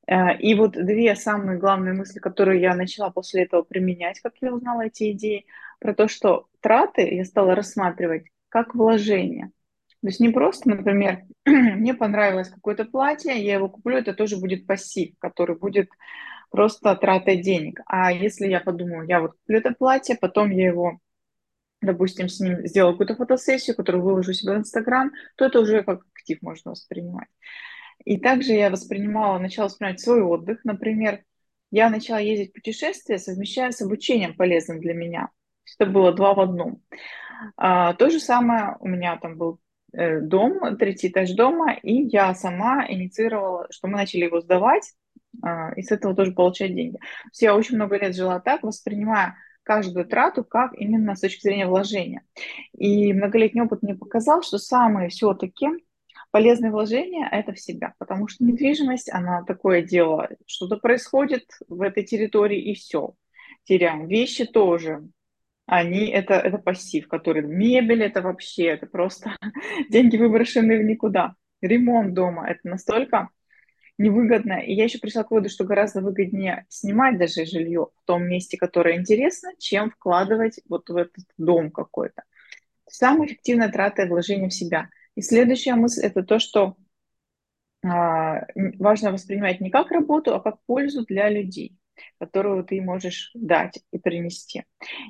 А, 0.07 0.31
и 0.31 0.53
вот 0.55 0.71
две 0.71 1.13
самые 1.17 1.59
главные 1.59 1.93
мысли, 1.95 2.19
которые 2.19 2.61
я 2.61 2.75
начала 2.75 3.09
после 3.09 3.43
этого 3.43 3.63
применять, 3.63 4.21
как 4.21 4.35
я 4.39 4.53
узнала 4.53 4.85
эти 4.85 5.11
идеи, 5.11 5.47
про 5.81 5.93
то, 5.93 6.07
что 6.07 6.48
траты 6.61 7.13
я 7.13 7.25
стала 7.25 7.55
рассматривать 7.55 8.25
как 8.49 8.75
вложение. 8.75 9.51
То 10.01 10.07
есть 10.07 10.19
не 10.19 10.29
просто, 10.29 10.69
например, 10.69 11.23
мне 11.45 11.93
понравилось 11.93 12.49
какое-то 12.49 12.85
платье, 12.85 13.37
я 13.37 13.55
его 13.55 13.69
куплю, 13.69 13.97
это 13.97 14.13
тоже 14.13 14.37
будет 14.37 14.65
пассив, 14.65 15.15
который 15.19 15.57
будет 15.57 15.89
просто 16.51 16.95
тратой 16.95 17.37
денег. 17.37 17.81
А 17.85 18.11
если 18.11 18.47
я 18.47 18.61
подумаю, 18.61 19.07
я 19.07 19.19
вот 19.19 19.33
куплю 19.33 19.59
это 19.59 19.73
платье, 19.77 20.17
потом 20.19 20.51
я 20.51 20.67
его, 20.67 20.99
допустим, 21.81 22.29
с 22.29 22.39
ним 22.39 22.65
сделаю 22.65 22.93
какую-то 22.93 23.15
фотосессию, 23.15 23.75
которую 23.75 24.03
выложу 24.03 24.33
себе 24.33 24.53
в 24.53 24.57
Инстаграм, 24.57 25.11
то 25.35 25.45
это 25.45 25.59
уже 25.59 25.83
как 25.83 26.01
актив 26.15 26.41
можно 26.41 26.71
воспринимать. 26.71 27.27
И 28.05 28.17
также 28.17 28.53
я 28.53 28.69
воспринимала, 28.69 29.37
начала 29.37 29.67
воспринимать 29.67 29.99
свой 29.99 30.21
отдых. 30.21 30.59
Например, 30.63 31.21
я 31.71 31.89
начала 31.89 32.19
ездить 32.19 32.51
в 32.51 32.53
путешествия, 32.53 33.19
совмещая 33.19 33.71
с 33.71 33.81
обучением 33.81 34.35
полезным 34.35 34.79
для 34.79 34.93
меня. 34.93 35.29
Это 35.77 35.89
было 35.89 36.13
два 36.13 36.33
в 36.33 36.39
одном. 36.39 36.81
А, 37.57 37.93
то 37.93 38.09
же 38.09 38.19
самое 38.19 38.77
у 38.79 38.87
меня 38.87 39.17
там 39.17 39.37
был 39.37 39.59
э, 39.93 40.19
дом, 40.21 40.77
третий 40.77 41.09
этаж 41.09 41.31
дома, 41.31 41.73
и 41.73 42.03
я 42.07 42.33
сама 42.35 42.85
инициировала, 42.87 43.67
что 43.69 43.87
мы 43.87 43.97
начали 43.97 44.25
его 44.25 44.41
сдавать, 44.41 44.93
а, 45.41 45.73
и 45.75 45.81
с 45.81 45.91
этого 45.91 46.15
тоже 46.15 46.31
получать 46.31 46.75
деньги. 46.75 46.97
То 46.97 47.29
есть 47.31 47.41
я 47.41 47.55
очень 47.55 47.75
много 47.75 47.97
лет 47.97 48.15
жила 48.15 48.39
так, 48.39 48.63
воспринимая 48.63 49.35
каждую 49.63 50.05
трату 50.05 50.43
как 50.43 50.73
именно 50.73 51.15
с 51.15 51.21
точки 51.21 51.41
зрения 51.41 51.67
вложения. 51.67 52.23
И 52.73 53.13
многолетний 53.13 53.61
опыт 53.61 53.83
мне 53.83 53.95
показал, 53.95 54.41
что 54.41 54.57
самые 54.57 55.09
все-таки 55.09 55.67
полезные 56.31 56.71
вложения– 56.71 57.27
это 57.31 57.53
в 57.53 57.59
себя, 57.59 57.93
потому 57.97 58.27
что 58.27 58.43
недвижимость, 58.43 59.11
она 59.11 59.43
такое 59.43 59.81
дело, 59.81 60.29
что-то 60.45 60.77
происходит 60.77 61.45
в 61.67 61.81
этой 61.81 62.03
территории, 62.03 62.59
и 62.59 62.73
все, 62.75 63.13
теряем. 63.63 64.07
Вещи 64.07 64.45
тоже, 64.45 65.07
они 65.69 66.07
это, 66.07 66.33
это 66.33 66.57
пассив, 66.57 67.07
который 67.07 67.43
мебель 67.43 68.03
это 68.03 68.21
вообще, 68.21 68.65
это 68.65 68.87
просто 68.87 69.35
деньги 69.89 70.17
выброшенные 70.17 70.79
в 70.79 70.83
никуда. 70.83 71.35
Ремонт 71.61 72.13
дома 72.13 72.49
это 72.49 72.61
настолько 72.63 73.29
невыгодно. 73.97 74.61
И 74.61 74.73
я 74.73 74.85
еще 74.85 74.97
пришла 74.97 75.23
к 75.23 75.31
выводу, 75.31 75.49
что 75.49 75.65
гораздо 75.65 76.01
выгоднее 76.01 76.65
снимать 76.69 77.17
даже 77.17 77.45
жилье 77.45 77.89
в 77.95 78.05
том 78.05 78.23
месте, 78.23 78.57
которое 78.57 78.97
интересно, 78.97 79.51
чем 79.59 79.91
вкладывать 79.91 80.59
вот 80.67 80.89
в 80.89 80.95
этот 80.95 81.25
дом 81.37 81.69
какой-то. 81.69 82.23
Самая 82.87 83.27
эффективная 83.27 83.69
трата 83.69 84.05
вложение 84.05 84.49
в 84.49 84.53
себя. 84.53 84.89
И 85.15 85.21
следующая 85.21 85.75
мысль 85.75 86.01
это 86.05 86.23
то, 86.23 86.39
что 86.39 86.77
а, 87.85 88.45
важно 88.55 89.11
воспринимать 89.11 89.61
не 89.61 89.69
как 89.69 89.91
работу, 89.91 90.33
а 90.33 90.39
как 90.39 90.63
пользу 90.65 91.05
для 91.05 91.29
людей 91.29 91.78
которую 92.19 92.63
ты 92.63 92.81
можешь 92.81 93.31
дать 93.33 93.79
и 93.91 93.99
принести. 93.99 94.63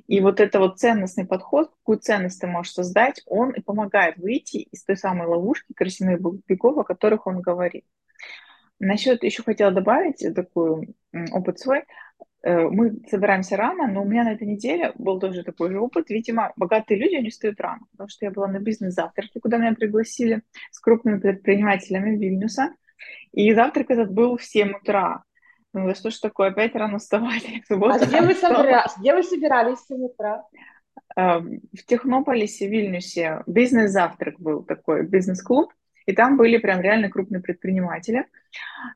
И 0.07 0.21
вот 0.21 0.39
это 0.39 0.59
вот 0.59 0.79
ценностный 0.79 1.25
подход, 1.25 1.69
какую 1.69 1.99
ценность 1.99 2.41
ты 2.41 2.47
можешь 2.47 2.73
создать, 2.73 3.21
он 3.25 3.51
и 3.51 3.61
помогает 3.61 4.17
выйти 4.17 4.57
из 4.57 4.83
той 4.83 4.97
самой 4.97 5.27
ловушки 5.27 5.73
крысиных 5.73 6.19
бегов, 6.47 6.77
о 6.77 6.83
которых 6.83 7.27
он 7.27 7.41
говорит. 7.41 7.85
Насчет 8.79 9.23
еще 9.23 9.43
хотела 9.43 9.71
добавить 9.71 10.25
такой 10.33 10.95
опыт 11.31 11.59
свой. 11.59 11.83
Э, 12.41 12.69
мы 12.69 13.01
собираемся 13.09 13.57
рано, 13.57 13.87
но 13.87 14.03
у 14.03 14.05
меня 14.05 14.23
на 14.23 14.33
этой 14.33 14.47
неделе 14.47 14.93
был 14.97 15.19
тоже 15.19 15.43
такой 15.43 15.71
же 15.71 15.79
опыт. 15.79 16.09
Видимо, 16.09 16.53
богатые 16.55 16.99
люди, 16.99 17.15
они 17.15 17.29
встают 17.29 17.59
рано, 17.59 17.81
потому 17.91 18.09
что 18.09 18.25
я 18.25 18.31
была 18.31 18.47
на 18.47 18.59
бизнес-завтраке, 18.59 19.39
куда 19.39 19.57
меня 19.57 19.73
пригласили 19.73 20.43
с 20.71 20.79
крупными 20.79 21.19
предпринимателями 21.19 22.15
Вильнюса. 22.15 22.73
И 23.33 23.53
завтрак 23.53 23.89
этот 23.89 24.11
был 24.13 24.37
в 24.37 24.43
7 24.43 24.71
утра. 24.71 25.23
Ну, 25.73 25.87
да 25.87 25.93
что 25.93 26.09
ж 26.09 26.17
такое, 26.17 26.49
опять 26.49 26.75
рано 26.75 26.97
вставали. 26.97 27.63
а 27.69 28.05
где 28.05 28.21
вы, 28.21 28.33
собира... 28.33 28.85
где 28.97 29.13
вы 29.13 29.23
собирались 29.23 29.79
в 29.79 29.87
7 29.87 30.05
утра? 30.05 30.45
В 31.15 31.85
Технополисе, 31.85 32.67
Вильнюсе 32.67 33.43
бизнес-завтрак 33.45 34.39
был 34.39 34.63
такой, 34.63 35.05
бизнес-клуб, 35.05 35.73
и 36.05 36.13
там 36.13 36.37
были 36.37 36.57
прям 36.57 36.81
реально 36.81 37.09
крупные 37.09 37.41
предприниматели. 37.41 38.25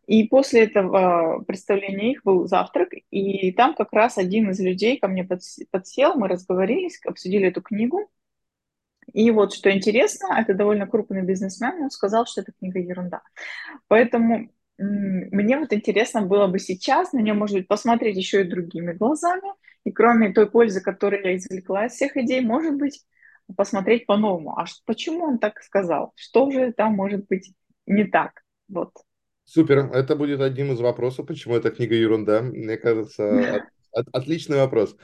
И 0.07 0.27
после 0.27 0.63
этого 0.63 1.43
представления 1.43 2.13
их 2.13 2.23
был 2.23 2.47
завтрак, 2.47 2.89
и 3.11 3.51
там 3.51 3.75
как 3.75 3.93
раз 3.93 4.17
один 4.17 4.49
из 4.49 4.59
людей 4.59 4.97
ко 4.97 5.07
мне 5.07 5.27
подсел, 5.69 6.15
мы 6.15 6.27
разговорились, 6.27 6.99
обсудили 7.05 7.47
эту 7.47 7.61
книгу. 7.61 8.09
И 9.11 9.29
вот 9.31 9.53
что 9.53 9.71
интересно, 9.71 10.35
это 10.39 10.53
довольно 10.53 10.87
крупный 10.87 11.23
бизнесмен, 11.23 11.83
он 11.83 11.91
сказал, 11.91 12.25
что 12.25 12.41
эта 12.41 12.51
книга 12.57 12.79
ерунда. 12.79 13.21
Поэтому 13.87 14.49
мне 14.77 15.59
вот 15.59 15.71
интересно 15.71 16.23
было 16.23 16.47
бы 16.47 16.59
сейчас 16.59 17.13
на 17.13 17.19
нее, 17.19 17.33
может 17.33 17.57
быть, 17.57 17.67
посмотреть 17.67 18.17
еще 18.17 18.41
и 18.41 18.49
другими 18.49 18.93
глазами. 18.93 19.53
И 19.83 19.91
кроме 19.91 20.33
той 20.33 20.49
пользы, 20.49 20.81
которую 20.81 21.23
я 21.23 21.35
извлекла 21.35 21.85
из 21.85 21.93
всех 21.93 22.17
идей, 22.17 22.41
может 22.41 22.75
быть, 22.77 23.03
посмотреть 23.55 24.05
по-новому. 24.05 24.57
А 24.57 24.65
почему 24.85 25.25
он 25.25 25.39
так 25.39 25.61
сказал? 25.61 26.13
Что 26.15 26.49
же 26.49 26.71
там 26.71 26.93
может 26.93 27.27
быть 27.27 27.53
не 27.85 28.05
так? 28.05 28.43
Вот. 28.67 28.91
Супер. 29.43 29.91
Это 29.93 30.15
будет 30.15 30.39
одним 30.39 30.71
из 30.71 30.79
вопросов, 30.79 31.27
почему 31.27 31.55
эта 31.55 31.69
книга 31.69 31.95
ерунда. 31.95 32.41
Мне 32.41 32.77
кажется, 32.77 33.55
от, 33.55 33.63
от, 33.91 34.15
отличный 34.15 34.57
вопрос. 34.57 34.95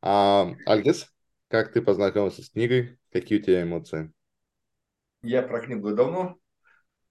А, 0.00 0.50
Альгис, 0.66 1.12
как 1.48 1.72
ты 1.72 1.82
познакомился 1.82 2.42
с 2.42 2.50
книгой? 2.50 2.98
Какие 3.12 3.38
у 3.38 3.42
тебя 3.42 3.62
эмоции? 3.62 4.10
Я 5.22 5.42
про 5.42 5.60
книгу 5.60 5.92
давно 5.94 6.38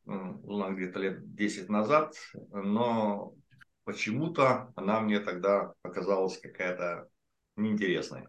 узнал 0.05 0.73
где-то 0.73 0.99
лет 0.99 1.35
10 1.35 1.69
назад, 1.69 2.15
но 2.51 3.33
почему-то 3.83 4.71
она 4.75 5.01
мне 5.01 5.19
тогда 5.19 5.73
показалась 5.81 6.39
какая-то 6.39 7.07
неинтересной. 7.55 8.27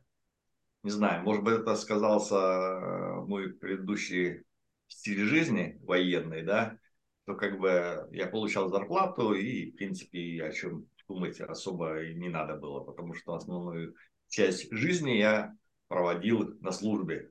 Не 0.82 0.90
знаю, 0.90 1.22
может 1.22 1.44
быть, 1.44 1.60
это 1.60 1.76
сказался 1.76 2.34
э, 2.34 3.14
мой 3.26 3.52
предыдущий 3.52 4.42
стиль 4.88 5.24
жизни 5.24 5.78
военный, 5.82 6.42
да, 6.42 6.76
то 7.24 7.34
как 7.34 7.58
бы 7.58 8.08
я 8.10 8.26
получал 8.26 8.68
зарплату 8.68 9.32
и, 9.32 9.70
в 9.70 9.76
принципе, 9.76 10.42
о 10.42 10.50
чем 10.50 10.86
думать 11.06 11.40
особо 11.40 12.02
и 12.02 12.14
не 12.14 12.28
надо 12.28 12.56
было, 12.56 12.80
потому 12.80 13.14
что 13.14 13.34
основную 13.34 13.94
часть 14.28 14.72
жизни 14.72 15.12
я 15.12 15.54
проводил 15.88 16.56
на 16.60 16.72
службе. 16.72 17.30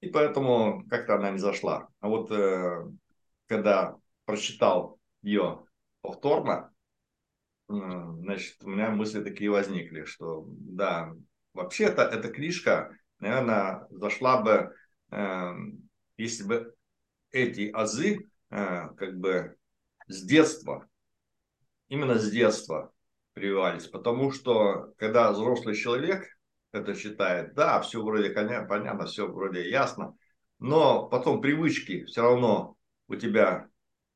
И 0.00 0.08
поэтому 0.08 0.84
как-то 0.88 1.16
она 1.16 1.30
не 1.30 1.38
зашла. 1.38 1.88
А 2.00 2.08
вот 2.08 2.30
э, 2.30 2.86
когда 3.50 3.96
прочитал 4.26 5.00
ее 5.22 5.66
повторно, 6.02 6.72
значит, 7.66 8.62
у 8.62 8.68
меня 8.68 8.90
мысли 8.90 9.24
такие 9.24 9.50
возникли, 9.50 10.04
что 10.04 10.44
да, 10.46 11.12
вообще-то 11.52 12.02
эта 12.02 12.28
книжка, 12.28 12.96
наверное, 13.18 13.88
зашла 13.90 14.40
бы, 14.40 14.72
э, 15.10 15.52
если 16.16 16.44
бы 16.44 16.74
эти 17.32 17.70
азы 17.72 18.30
э, 18.50 18.88
как 18.96 19.18
бы 19.18 19.56
с 20.06 20.22
детства, 20.22 20.88
именно 21.88 22.20
с 22.20 22.30
детства 22.30 22.92
прививались. 23.32 23.88
Потому 23.88 24.30
что 24.30 24.92
когда 24.96 25.32
взрослый 25.32 25.74
человек 25.74 26.24
это 26.70 26.94
читает, 26.94 27.54
да, 27.54 27.80
все 27.80 28.00
вроде 28.00 28.30
понятно, 28.30 29.06
все 29.06 29.26
вроде 29.26 29.68
ясно, 29.68 30.16
но 30.60 31.08
потом 31.08 31.40
привычки 31.40 32.04
все 32.04 32.22
равно 32.22 32.76
у 33.10 33.16
тебя 33.16 33.68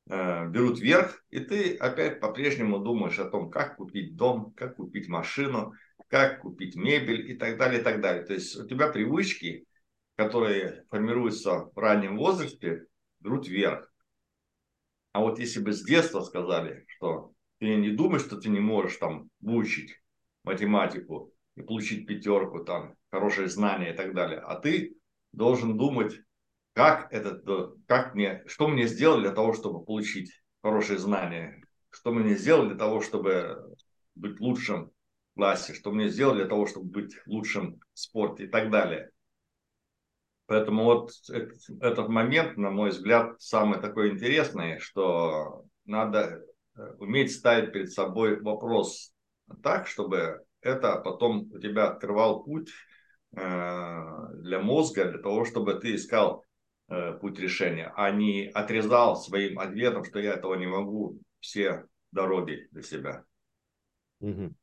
э, 0.09 0.47
берут 0.47 0.79
верх, 0.79 1.23
и 1.29 1.39
ты 1.39 1.75
опять 1.75 2.21
по-прежнему 2.21 2.79
думаешь 2.79 3.19
о 3.19 3.29
том, 3.29 3.51
как 3.51 3.75
купить 3.75 4.15
дом, 4.15 4.53
как 4.55 4.77
купить 4.77 5.09
машину, 5.09 5.73
как 6.07 6.41
купить 6.41 6.75
мебель 6.75 7.29
и 7.29 7.35
так 7.35 7.57
далее, 7.57 7.81
и 7.81 7.83
так 7.83 8.01
далее. 8.01 8.23
То 8.23 8.33
есть 8.33 8.55
у 8.55 8.65
тебя 8.67 8.87
привычки, 8.87 9.65
которые 10.15 10.85
формируются 10.89 11.65
в 11.65 11.77
раннем 11.77 12.17
возрасте, 12.17 12.85
берут 13.19 13.47
верх. 13.49 13.91
А 15.11 15.19
вот 15.19 15.39
если 15.39 15.59
бы 15.59 15.73
с 15.73 15.83
детства 15.83 16.21
сказали, 16.21 16.85
что 16.87 17.33
ты 17.59 17.75
не 17.75 17.89
думаешь, 17.89 18.23
что 18.23 18.37
ты 18.37 18.49
не 18.49 18.61
можешь 18.61 18.97
там 18.97 19.29
выучить 19.41 19.93
математику 20.43 21.33
и 21.57 21.61
получить 21.61 22.07
пятерку, 22.07 22.63
там, 22.63 22.95
хорошие 23.11 23.49
знания 23.49 23.93
и 23.93 23.95
так 23.95 24.13
далее, 24.13 24.39
а 24.39 24.55
ты 24.55 24.95
должен 25.33 25.77
думать, 25.77 26.21
как 26.75 27.07
это, 27.13 27.41
как 27.87 28.15
мне, 28.15 28.43
что 28.47 28.67
мне 28.67 28.85
сделать 28.85 29.21
для 29.21 29.31
того, 29.31 29.53
чтобы 29.53 29.83
получить 29.83 30.43
хорошие 30.61 30.99
знания, 30.99 31.63
что 31.89 32.11
мне 32.11 32.35
сделать 32.35 32.67
для 32.67 32.77
того, 32.77 32.99
чтобы 32.99 33.77
быть 34.13 34.41
лучшим 34.41 34.91
в 35.31 35.35
классе, 35.35 35.73
что 35.73 35.91
мне 35.91 36.09
сделать 36.09 36.35
для 36.35 36.47
того, 36.47 36.67
чтобы 36.67 36.87
быть 36.87 37.15
лучшим 37.27 37.79
в 37.93 37.99
спорте? 37.99 38.43
И 38.43 38.47
так 38.47 38.71
далее. 38.71 39.09
Поэтому 40.47 40.83
вот 40.83 41.11
этот, 41.29 41.57
этот 41.79 42.09
момент, 42.09 42.57
на 42.57 42.71
мой 42.71 42.89
взгляд, 42.89 43.41
самый 43.41 43.79
такой 43.79 44.09
интересный, 44.11 44.79
что 44.79 45.63
надо 45.85 46.43
э, 46.75 46.81
уметь 46.99 47.31
ставить 47.31 47.71
перед 47.71 47.91
собой 47.93 48.41
вопрос 48.41 49.13
так, 49.63 49.87
чтобы 49.87 50.43
это 50.59 50.97
потом 50.97 51.49
у 51.53 51.57
тебя 51.57 51.87
открывал 51.87 52.43
путь 52.43 52.69
э, 53.31 53.41
для 54.41 54.59
мозга, 54.59 55.05
для 55.05 55.19
того, 55.19 55.45
чтобы 55.45 55.75
ты 55.75 55.95
искал 55.95 56.43
э, 56.87 57.13
путь 57.13 57.39
решения, 57.39 57.91
а 57.95 58.11
не 58.11 58.47
отрезал 58.47 59.15
своим 59.15 59.59
ответом, 59.59 60.03
что 60.05 60.19
я 60.19 60.33
этого 60.33 60.55
не 60.55 60.67
могу, 60.67 61.19
все 61.39 61.85
дороги 62.11 62.67
для 62.71 62.81
себя. 62.81 63.23
Угу. 64.19 64.53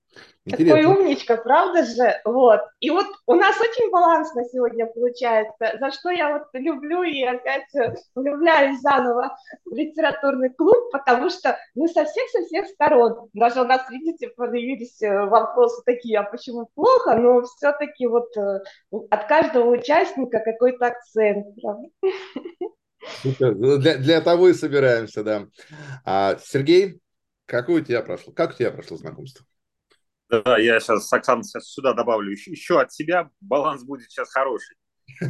Интересно. 0.45 0.77
Такой 0.77 0.97
умничка, 0.97 1.37
правда 1.37 1.85
же? 1.85 2.21
Вот. 2.25 2.61
И 2.81 2.91
вот 2.91 3.07
у 3.27 3.35
нас 3.35 3.61
очень 3.61 3.91
балансно 3.93 4.43
сегодня 4.51 4.87
получается, 4.87 5.79
за 5.79 5.93
что 5.93 6.11
я 6.11 6.37
вот 6.37 6.49
люблю 6.53 7.05
и 7.05 7.23
опять 7.23 7.69
влюбляюсь 8.17 8.81
заново 8.81 9.37
в 9.65 9.73
литературный 9.73 10.51
клуб, 10.51 10.91
потому 10.91 11.31
что 11.31 11.57
мы 11.77 11.87
со 11.87 12.05
всех-со 12.05 12.43
всех 12.47 12.67
сторон, 12.67 13.29
даже 13.35 13.61
у 13.61 13.65
нас, 13.65 13.89
видите, 13.89 14.29
появились 14.29 15.01
э, 15.01 15.27
вопросы 15.27 15.81
такие, 15.87 16.19
а 16.19 16.25
почему 16.25 16.69
плохо, 16.75 17.15
но 17.15 17.43
все-таки 17.43 18.07
вот 18.09 18.37
э, 18.37 18.61
от 19.11 19.27
каждого 19.27 19.71
участника 19.71 20.41
какой-то 20.41 20.87
акцент. 20.87 21.47
Для, 23.25 23.97
для 23.97 24.21
того 24.21 24.49
и 24.49 24.55
собираемся, 24.55 25.23
да. 25.23 25.47
А, 26.05 26.37
Сергей, 26.43 27.01
какое 27.47 27.81
у 27.81 27.85
тебя 27.85 28.03
прошло, 28.03 28.33
как 28.33 28.51
у 28.51 28.55
тебя 28.55 28.71
прошло 28.73 28.97
знакомство? 28.97 29.47
Да, 30.33 30.57
я 30.57 30.81
сейчас, 30.81 31.13
Оксана, 31.13 31.45
сейчас 31.45 31.71
сюда 31.71 31.93
добавлю 31.93 32.31
еще, 32.31 32.53
еще 32.53 32.81
от 32.81 32.91
себя. 32.91 33.29
Баланс 33.43 33.83
будет 33.83 34.11
сейчас 34.11 34.31
хороший. 34.31 34.77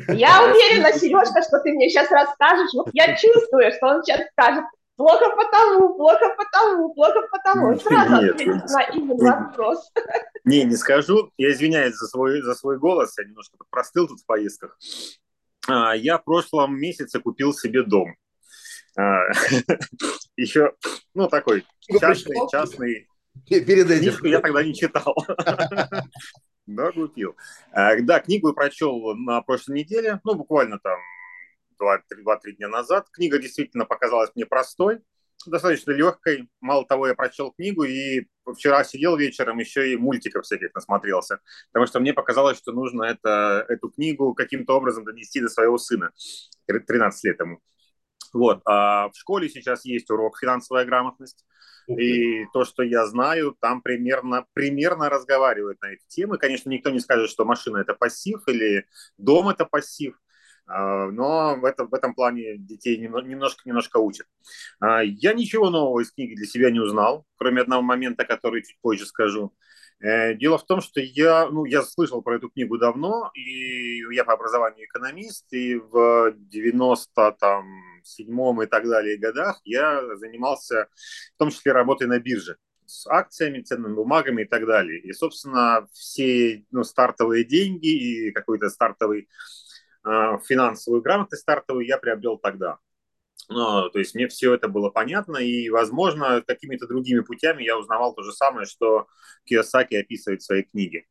Я 0.09 0.45
уверена, 0.45 0.93
Сережка, 0.93 1.43
что 1.43 1.59
ты 1.59 1.73
мне 1.73 1.89
сейчас 1.91 2.09
расскажешь. 2.09 2.71
Вот 2.73 2.89
я 2.93 3.17
чувствую, 3.17 3.73
что 3.73 3.87
он 3.89 4.05
сейчас 4.05 4.21
скажет, 4.31 4.65
плохо 4.95 5.35
потому, 5.35 5.97
плохо 5.97 6.37
потому, 6.37 6.95
плохо 6.95 7.21
потому. 7.33 7.77
Сразу 7.81 8.15
ответить 8.15 8.71
на 8.71 8.83
именно 8.95 9.49
вопрос. 9.49 9.91
Не, 10.45 10.63
не 10.63 10.77
скажу. 10.77 11.33
Я 11.37 11.51
извиняюсь 11.51 11.97
за 11.97 12.07
свой, 12.07 12.41
за 12.41 12.55
свой 12.55 12.79
голос. 12.79 13.19
Я 13.19 13.25
немножко 13.25 13.57
простыл 13.71 14.07
тут 14.07 14.21
в 14.21 14.27
поездках. 14.27 14.79
А, 15.69 15.97
я 15.97 16.19
в 16.19 16.25
прошлом 16.25 16.79
месяце 16.79 17.19
купил 17.19 17.53
себе 17.53 17.83
дом. 17.83 18.15
А, 18.97 19.23
еще, 20.37 20.75
ну, 21.13 21.29
такой 21.29 21.65
частный, 22.01 22.37
частный, 22.51 23.09
Перед 23.49 23.91
этим. 23.91 24.01
Книжку 24.01 24.27
я 24.27 24.41
тогда 24.41 24.63
не 24.63 24.75
читал. 24.75 25.17
Да, 26.65 26.93
купил. 26.93 27.37
А, 27.73 28.01
да, 28.01 28.21
книгу 28.21 28.49
я 28.49 28.55
прочел 28.55 29.17
на 29.17 29.43
прошлой 29.43 29.81
неделе, 29.81 30.21
ну, 30.23 30.37
буквально 30.37 30.79
там 30.79 30.97
2-3 31.83 32.53
дня 32.57 32.69
назад. 32.69 33.09
Книга 33.11 33.41
действительно 33.41 33.85
показалась 33.85 34.31
мне 34.37 34.47
простой, 34.47 35.01
достаточно 35.47 35.91
легкой. 35.91 36.49
Мало 36.61 36.87
того, 36.87 37.09
я 37.09 37.15
прочел 37.15 37.53
книгу 37.53 37.83
и 37.83 38.27
вчера 38.55 38.85
сидел 38.85 39.17
вечером, 39.17 39.59
еще 39.59 39.93
и 39.93 39.97
мультиков 39.97 40.45
всяких 40.45 40.73
насмотрелся, 40.75 41.41
потому 41.73 41.87
что 41.87 42.01
мне 42.01 42.15
показалось, 42.15 42.59
что 42.59 42.73
нужно 42.73 43.05
это, 43.05 43.67
эту 43.69 43.91
книгу 43.91 44.33
каким-то 44.35 44.77
образом 44.77 45.05
донести 45.05 45.41
до 45.41 45.49
своего 45.49 45.79
сына, 45.79 46.13
13 46.67 47.25
лет 47.25 47.41
ему. 47.41 47.61
Вот. 48.33 48.61
А 48.65 49.09
в 49.09 49.17
школе 49.17 49.49
сейчас 49.49 49.85
есть 49.85 50.11
урок 50.11 50.39
«Финансовая 50.39 50.85
грамотность», 50.85 51.45
и 51.89 52.47
то, 52.53 52.65
что 52.65 52.83
я 52.83 53.07
знаю, 53.07 53.57
там 53.61 53.83
примерно, 53.83 54.47
примерно 54.53 55.09
разговаривают 55.09 55.81
на 55.83 55.93
эти 55.93 56.07
темы. 56.09 56.39
Конечно, 56.39 56.71
никто 56.71 56.91
не 56.91 57.01
скажет, 57.01 57.31
что 57.31 57.45
машина 57.45 57.79
это 57.79 57.95
пассив 57.95 58.41
или 58.47 58.87
дом 59.19 59.49
это 59.49 59.65
пассив, 59.65 60.15
а, 60.67 61.11
но 61.11 61.57
в 61.57 61.65
этом, 61.65 61.89
в 61.89 61.95
этом 61.95 62.15
плане 62.15 62.57
детей 62.57 62.97
немножко-немножко 62.99 63.99
учат. 63.99 64.27
А, 64.81 65.03
я 65.03 65.33
ничего 65.35 65.71
нового 65.71 66.01
из 66.01 66.13
книги 66.13 66.35
для 66.35 66.47
себя 66.47 66.71
не 66.71 66.81
узнал, 66.81 67.27
кроме 67.37 67.63
одного 67.63 67.83
момента, 67.83 68.25
который 68.25 68.63
чуть 68.63 68.79
позже 68.81 69.07
скажу. 69.07 69.53
Дело 70.03 70.59
в 70.59 70.67
том, 70.67 70.81
что 70.81 71.01
я, 71.01 71.49
ну, 71.49 71.65
я 71.65 71.83
слышал 71.83 72.23
про 72.23 72.37
эту 72.37 72.51
книгу 72.51 72.77
давно, 72.77 73.31
и 73.35 74.03
я 74.13 74.25
по 74.25 74.33
образованию 74.33 74.87
экономист, 74.87 75.53
и 75.53 75.77
в 75.77 76.33
90 76.37 77.37
там, 77.39 77.65
седьмом 78.03 78.63
и 78.63 78.67
так 78.67 78.89
далее 78.89 79.17
годах 79.17 79.61
я 79.65 80.17
занимался 80.17 80.89
в 81.35 81.39
том 81.39 81.51
числе 81.51 81.73
работой 81.73 82.09
на 82.09 82.19
бирже 82.19 82.57
с 82.87 83.07
акциями, 83.07 83.61
ценными 83.61 83.95
бумагами 83.95 84.43
и 84.43 84.45
так 84.45 84.67
далее. 84.67 85.01
И, 85.01 85.13
собственно, 85.13 85.87
все 85.93 86.65
ну, 86.71 86.85
стартовые 86.85 87.45
деньги 87.45 87.87
и 87.87 88.33
какой-то 88.33 88.69
стартовый 88.69 89.29
э, 90.05 90.39
финансовую 90.45 91.01
грамотность 91.03 91.43
стартовую 91.43 91.87
я 91.87 91.97
приобрел 91.97 92.39
тогда. 92.39 92.79
Ну, 93.49 93.91
то 93.91 93.99
есть 93.99 94.15
мне 94.15 94.29
все 94.29 94.55
это 94.55 94.69
было 94.69 94.91
понятно, 94.91 95.37
и, 95.37 95.69
возможно, 95.69 96.43
какими-то 96.47 96.87
другими 96.87 97.21
путями 97.21 97.63
я 97.65 97.77
узнавал 97.77 98.15
то 98.15 98.23
же 98.23 98.33
самое, 98.33 98.67
что 98.67 99.07
Киосаки 99.45 99.95
описывает 99.97 100.43
в 100.43 100.45
своей 100.45 100.63
книге. 100.63 101.07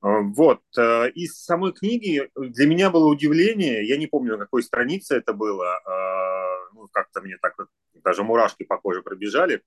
А, 0.00 0.20
вот. 0.20 0.60
Э, 0.78 1.10
из 1.10 1.42
самой 1.42 1.72
книги 1.72 2.30
для 2.36 2.66
меня 2.66 2.90
было 2.90 3.06
удивление, 3.08 3.86
я 3.86 3.96
не 3.96 4.06
помню, 4.06 4.32
на 4.36 4.44
какой 4.44 4.62
странице 4.62 5.16
это 5.16 5.32
было, 5.32 5.76
а, 5.84 6.70
ну, 6.74 6.88
как-то 6.92 7.20
мне 7.20 7.36
так 7.40 7.54
вот 7.58 7.68
даже 8.06 8.22
мурашки 8.22 8.62
по 8.62 8.78
коже 8.78 9.02
пробежали, 9.02 9.62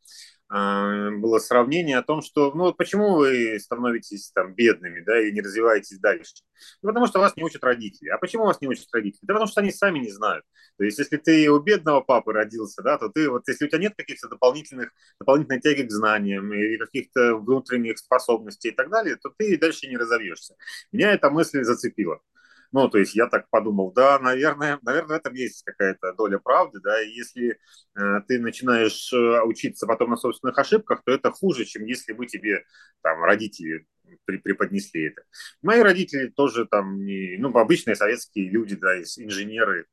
а, 0.48 1.12
было 1.12 1.38
сравнение 1.40 1.98
о 1.98 2.04
том, 2.04 2.22
что, 2.22 2.52
ну, 2.54 2.74
почему 2.74 3.18
вы 3.18 3.60
становитесь 3.60 4.32
там 4.32 4.56
бедными, 4.56 5.02
да, 5.02 5.22
и 5.22 5.32
не 5.32 5.42
развиваетесь 5.42 6.00
дальше? 6.00 6.34
Ну, 6.82 6.90
потому 6.90 7.06
что 7.06 7.20
вас 7.20 7.36
не 7.36 7.44
учат 7.44 7.64
родители. 7.64 8.10
А 8.10 8.18
почему 8.18 8.46
вас 8.46 8.60
не 8.62 8.68
учат 8.68 8.88
родители? 8.94 9.20
Да 9.24 9.34
потому 9.34 9.52
что 9.52 9.62
они 9.62 9.72
сами 9.72 10.00
не 10.00 10.10
знают. 10.10 10.46
То 10.78 10.86
есть, 10.86 10.98
если 10.98 11.18
ты 11.18 11.52
у 11.52 11.60
бедного 11.60 12.02
папы 12.02 12.34
родился, 12.34 12.82
да, 12.82 12.98
то 12.98 13.10
ты, 13.10 13.30
вот, 13.30 13.48
если 13.48 13.66
у 13.66 13.68
тебя 13.68 13.80
нет 13.80 13.94
каких-то 13.96 14.30
дополнительных, 14.30 14.92
дополнительной 15.20 15.60
тяги 15.60 15.84
к 15.84 15.92
знаниям 15.92 16.52
или 16.54 16.78
каких-то 16.78 17.36
внутренних 17.36 18.00
способностей 18.00 18.70
и 18.70 18.72
так 18.72 18.90
далее, 18.90 19.18
то 19.18 19.32
ты 19.38 19.58
дальше 19.58 19.88
не 19.88 19.98
разовьешься. 19.98 20.56
Меня 20.92 21.12
эта 21.12 21.30
мысль 21.30 21.64
зацепила. 21.64 22.22
Ну, 22.72 22.88
то 22.88 23.00
есть 23.00 23.16
я 23.16 23.28
так 23.28 23.50
подумал, 23.50 23.92
да, 23.92 24.20
наверное, 24.20 24.78
наверное, 24.84 25.18
в 25.18 25.20
этом 25.20 25.34
есть 25.34 25.64
какая-то 25.64 26.14
доля 26.14 26.38
правды, 26.38 26.80
да, 26.84 27.00
если 27.00 27.58
э, 27.96 28.22
ты 28.28 28.40
начинаешь 28.40 29.12
э, 29.12 29.42
учиться 29.42 29.88
потом 29.88 30.12
на 30.12 30.18
собственных 30.18 30.58
ошибках, 30.58 31.02
то 31.04 31.12
это 31.12 31.32
хуже, 31.32 31.66
чем 31.66 31.86
если 31.86 32.14
бы 32.14 32.28
тебе 32.28 32.64
там 33.02 33.24
родители 33.24 33.88
преподнесли 34.26 35.08
это. 35.08 35.24
Мои 35.62 35.82
родители 35.82 36.28
тоже 36.28 36.66
там, 36.66 37.04
не, 37.04 37.38
ну, 37.38 37.56
обычные 37.58 37.96
советские 37.96 38.50
люди, 38.50 38.76
да, 38.76 39.00
инженеры, 39.00 39.86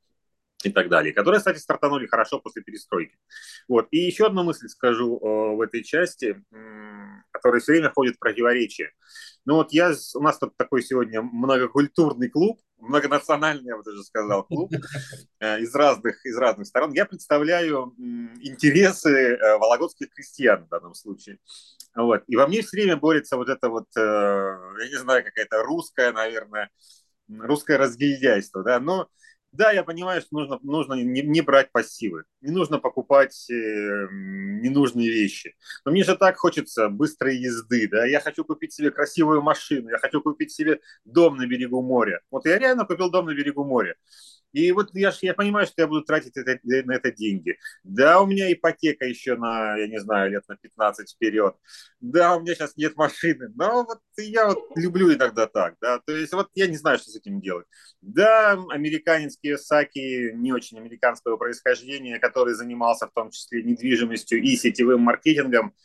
и 0.63 0.71
так 0.71 0.89
далее, 0.89 1.13
которые, 1.13 1.39
кстати, 1.39 1.59
стартанули 1.59 2.07
хорошо 2.07 2.39
после 2.39 2.63
перестройки. 2.63 3.15
Вот. 3.67 3.87
И 3.91 3.97
еще 3.97 4.25
одну 4.25 4.43
мысль 4.43 4.67
скажу 4.67 5.17
э, 5.17 5.55
в 5.55 5.61
этой 5.61 5.83
части, 5.83 6.43
э, 6.51 7.21
которая 7.31 7.61
все 7.61 7.73
время 7.73 7.91
ходит 7.91 8.15
в 8.15 8.19
противоречие. 8.19 8.91
Ну 9.45 9.55
вот 9.55 9.71
я, 9.71 9.93
у 10.15 10.19
нас 10.19 10.39
тут 10.39 10.57
такой 10.57 10.81
сегодня 10.81 11.21
многокультурный 11.21 12.29
клуб, 12.29 12.59
многонациональный, 12.77 13.67
я 13.67 13.77
бы 13.77 13.83
даже 13.83 14.03
сказал, 14.03 14.43
клуб 14.43 14.71
э, 15.39 15.59
из 15.59 15.73
разных, 15.73 16.25
из 16.25 16.37
разных 16.37 16.67
сторон. 16.67 16.93
Я 16.93 17.05
представляю 17.05 17.93
интересы 18.41 19.09
э, 19.09 19.57
вологодских 19.57 20.09
крестьян 20.13 20.65
в 20.65 20.69
данном 20.69 20.93
случае. 20.93 21.39
Вот. 21.95 22.23
И 22.27 22.35
во 22.35 22.47
мне 22.47 22.61
все 22.61 22.77
время 22.77 22.97
борется 22.97 23.37
вот 23.37 23.49
это 23.49 23.69
вот, 23.69 23.87
э, 23.97 23.99
я 23.99 24.89
не 24.89 24.97
знаю, 24.97 25.23
какая-то 25.23 25.63
русская, 25.63 26.11
наверное, 26.11 26.69
русское 27.27 27.77
разгильдяйство, 27.77 28.63
да, 28.63 28.79
но 28.79 29.09
да, 29.57 29.71
я 29.71 29.83
понимаю, 29.83 30.21
что 30.21 30.29
нужно, 30.37 30.59
нужно 30.61 30.93
не, 30.93 31.21
не 31.21 31.41
брать 31.41 31.71
пассивы, 31.71 32.23
не 32.41 32.51
нужно 32.51 32.77
покупать 32.77 33.49
э, 33.49 33.53
ненужные 33.53 35.09
вещи. 35.09 35.55
Но 35.83 35.91
мне 35.91 36.03
же 36.03 36.15
так 36.15 36.37
хочется 36.37 36.89
быстрой 36.89 37.37
езды, 37.37 37.87
да, 37.89 38.05
я 38.05 38.19
хочу 38.19 38.45
купить 38.45 38.73
себе 38.73 38.91
красивую 38.91 39.41
машину, 39.41 39.89
я 39.89 39.97
хочу 39.97 40.21
купить 40.21 40.51
себе 40.51 40.79
дом 41.05 41.37
на 41.37 41.47
берегу 41.47 41.81
моря. 41.81 42.21
Вот 42.29 42.45
я 42.45 42.59
реально 42.59 42.85
купил 42.85 43.09
дом 43.09 43.25
на 43.25 43.33
берегу 43.33 43.65
моря. 43.65 43.95
И 44.57 44.71
вот 44.71 44.89
я, 44.95 45.13
я 45.21 45.35
понимаю, 45.35 45.67
что 45.67 45.83
я 45.83 45.87
буду 45.87 46.01
тратить 46.01 46.35
это, 46.35 46.59
на 46.63 46.93
это 46.93 47.11
деньги. 47.11 47.59
Да, 47.83 48.19
у 48.21 48.25
меня 48.25 48.51
ипотека 48.51 49.05
еще 49.05 49.35
на, 49.35 49.77
я 49.77 49.87
не 49.87 49.99
знаю, 49.99 50.31
лет 50.31 50.43
на 50.47 50.57
15 50.57 51.11
вперед. 51.11 51.55
Да, 51.99 52.35
у 52.35 52.41
меня 52.41 52.55
сейчас 52.55 52.75
нет 52.75 52.95
машины. 52.95 53.51
Но 53.55 53.83
вот 53.83 53.99
я 54.17 54.47
вот 54.47 54.63
люблю 54.75 55.13
иногда 55.13 55.45
так, 55.45 55.75
да. 55.79 55.99
То 55.99 56.15
есть 56.15 56.33
вот 56.33 56.49
я 56.55 56.65
не 56.65 56.75
знаю, 56.75 56.97
что 56.97 57.11
с 57.11 57.15
этим 57.15 57.39
делать. 57.39 57.67
Да, 58.01 58.53
американец 58.71 59.37
Киосаки, 59.37 60.31
не 60.33 60.51
очень 60.51 60.79
американского 60.79 61.37
происхождения, 61.37 62.17
который 62.17 62.55
занимался 62.55 63.05
в 63.05 63.13
том 63.13 63.29
числе 63.29 63.61
недвижимостью 63.61 64.41
и 64.41 64.55
сетевым 64.55 65.01
маркетингом, 65.01 65.75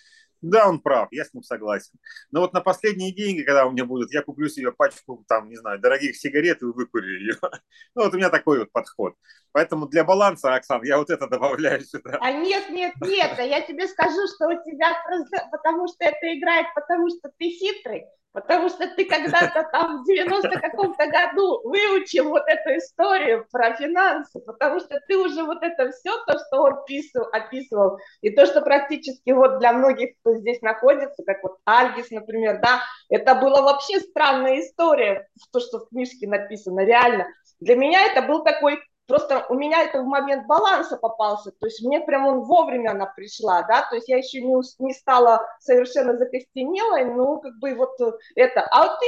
да, 0.42 0.68
он 0.68 0.80
прав, 0.80 1.08
я 1.12 1.24
с 1.24 1.32
ним 1.32 1.42
согласен. 1.42 1.94
Но 2.30 2.40
вот 2.40 2.52
на 2.52 2.60
последние 2.60 3.12
деньги, 3.12 3.42
когда 3.42 3.64
у 3.64 3.70
меня 3.70 3.84
будут, 3.84 4.12
я 4.12 4.22
куплю 4.22 4.48
себе 4.48 4.72
пачку, 4.72 5.24
там, 5.28 5.48
не 5.48 5.56
знаю, 5.56 5.78
дорогих 5.78 6.16
сигарет 6.16 6.62
и 6.62 6.66
выкурю 6.66 7.20
ее. 7.20 7.34
Ну, 7.94 8.04
вот 8.04 8.14
у 8.14 8.16
меня 8.16 8.30
такой 8.30 8.58
вот 8.58 8.72
подход. 8.72 9.14
Поэтому 9.52 9.86
для 9.86 10.02
баланса, 10.02 10.54
Оксан, 10.54 10.82
я 10.82 10.98
вот 10.98 11.10
это 11.10 11.28
добавляю 11.28 11.84
сюда. 11.84 12.18
А 12.20 12.32
нет, 12.32 12.70
нет, 12.70 12.94
нет, 13.02 13.38
а 13.38 13.42
я 13.42 13.60
тебе 13.60 13.86
скажу, 13.86 14.26
что 14.34 14.48
у 14.48 14.64
тебя 14.64 14.94
просто, 15.04 15.48
потому 15.52 15.86
что 15.88 16.04
это 16.04 16.38
играет, 16.38 16.66
потому 16.74 17.08
что 17.10 17.30
ты 17.38 17.50
хитрый, 17.50 18.06
Потому 18.32 18.70
что 18.70 18.88
ты 18.88 19.04
когда-то 19.04 19.68
там 19.72 20.02
в 20.02 20.06
90 20.06 20.48
каком-то 20.60 21.06
году 21.06 21.60
выучил 21.64 22.30
вот 22.30 22.44
эту 22.46 22.78
историю 22.78 23.46
про 23.50 23.74
финансы, 23.74 24.40
потому 24.40 24.80
что 24.80 24.98
ты 25.06 25.18
уже 25.18 25.42
вот 25.44 25.62
это 25.62 25.90
все, 25.90 26.16
то, 26.24 26.38
что 26.38 26.62
он 26.62 26.84
писал, 26.86 27.28
описывал, 27.30 27.98
и 28.22 28.30
то, 28.30 28.46
что 28.46 28.62
практически 28.62 29.32
вот 29.32 29.58
для 29.58 29.74
многих, 29.74 30.16
кто 30.20 30.34
здесь 30.36 30.62
находится, 30.62 31.22
как 31.26 31.42
вот 31.42 31.58
Альгис, 31.66 32.10
например, 32.10 32.60
да, 32.62 32.80
это 33.10 33.34
была 33.34 33.60
вообще 33.60 34.00
странная 34.00 34.60
история, 34.60 35.28
то, 35.52 35.60
что 35.60 35.80
в 35.80 35.88
книжке 35.90 36.26
написано, 36.26 36.80
реально. 36.84 37.26
Для 37.60 37.76
меня 37.76 38.06
это 38.06 38.22
был 38.22 38.42
такой 38.44 38.80
Просто 39.08 39.44
у 39.48 39.54
меня 39.54 39.82
это 39.82 40.00
в 40.00 40.06
момент 40.06 40.46
баланса 40.46 40.96
попался, 40.96 41.50
то 41.50 41.66
есть 41.66 41.84
мне 41.84 42.00
прям 42.00 42.26
он 42.26 42.40
вовремя 42.44 42.90
она 42.90 43.06
пришла, 43.06 43.62
да, 43.62 43.86
то 43.88 43.96
есть 43.96 44.08
я 44.08 44.18
еще 44.18 44.40
не, 44.40 44.54
не 44.78 44.94
стала 44.94 45.44
совершенно 45.58 46.16
закостенелой, 46.16 47.04
ну, 47.06 47.40
как 47.40 47.58
бы 47.58 47.74
вот 47.74 47.96
это. 48.36 48.60
А 48.70 48.96
ты, 48.96 49.06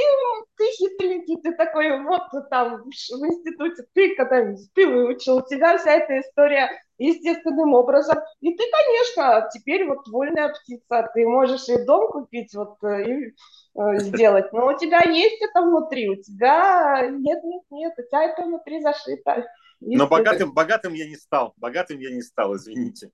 ты 0.57 0.65
хитренький, 0.71 1.41
ты 1.41 1.53
такой 1.53 2.03
вот 2.03 2.23
там 2.49 2.83
в 2.83 2.87
институте, 2.87 3.85
ты 3.93 4.15
когда-нибудь, 4.15 4.69
ты 4.73 4.85
выучил, 4.85 5.37
у 5.37 5.47
тебя 5.47 5.77
вся 5.77 5.93
эта 5.93 6.19
история 6.19 6.69
естественным 6.97 7.73
образом. 7.73 8.17
И 8.41 8.53
ты, 8.53 8.63
конечно, 8.71 9.49
теперь 9.53 9.85
вот 9.87 10.07
вольная 10.07 10.49
птица, 10.49 11.09
ты 11.13 11.25
можешь 11.25 11.67
и 11.69 11.83
дом 11.85 12.09
купить, 12.09 12.53
вот, 12.53 12.77
и 12.83 13.33
э, 13.77 13.97
сделать, 13.99 14.51
но 14.53 14.67
у 14.67 14.77
тебя 14.77 15.01
есть 15.09 15.41
это 15.41 15.61
внутри, 15.61 16.09
у 16.09 16.15
тебя 16.15 17.07
нет, 17.09 17.43
нет, 17.43 17.63
нет, 17.69 17.93
у 17.97 18.01
тебя 18.01 18.23
это 18.25 18.43
внутри 18.43 18.81
зашито. 18.81 19.45
Но 19.79 20.07
богатым, 20.07 20.53
богатым 20.53 20.93
я 20.93 21.07
не 21.07 21.15
стал. 21.15 21.53
Богатым 21.57 21.99
я 21.99 22.11
не 22.11 22.21
стал, 22.21 22.55
извините. 22.55 23.11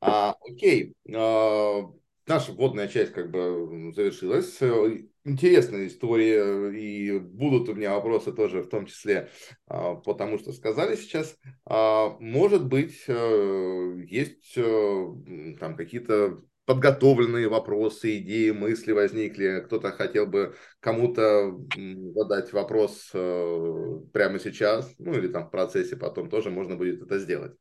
А, 0.00 0.36
окей. 0.40 0.94
А, 1.14 1.82
наша 2.26 2.52
вводная 2.52 2.88
часть 2.88 3.12
как 3.12 3.30
бы 3.30 3.92
завершилась. 3.94 4.58
Интересная 5.26 5.86
история, 5.86 6.70
и 6.70 7.18
будут 7.18 7.70
у 7.70 7.74
меня 7.74 7.94
вопросы 7.94 8.32
тоже, 8.32 8.62
в 8.62 8.68
том 8.68 8.84
числе 8.84 9.30
а, 9.66 9.94
потому 9.94 10.38
что 10.38 10.52
сказали 10.52 10.96
сейчас. 10.96 11.36
А, 11.64 12.16
может 12.20 12.66
быть, 12.66 13.04
э, 13.08 14.04
есть 14.06 14.52
э, 14.56 15.06
там 15.58 15.76
какие-то 15.76 16.42
подготовленные 16.66 17.48
вопросы, 17.48 18.18
идеи, 18.18 18.50
мысли 18.50 18.92
возникли, 18.92 19.62
кто-то 19.64 19.92
хотел 19.92 20.26
бы 20.26 20.54
кому-то 20.80 21.58
задать 22.14 22.52
вопрос 22.52 23.10
э, 23.12 24.00
прямо 24.12 24.38
сейчас, 24.38 24.90
ну 24.98 25.12
или 25.12 25.28
там 25.28 25.48
в 25.48 25.50
процессе 25.50 25.96
потом 25.96 26.30
тоже 26.30 26.50
можно 26.50 26.76
будет 26.76 27.02
это 27.02 27.18
сделать. 27.18 27.52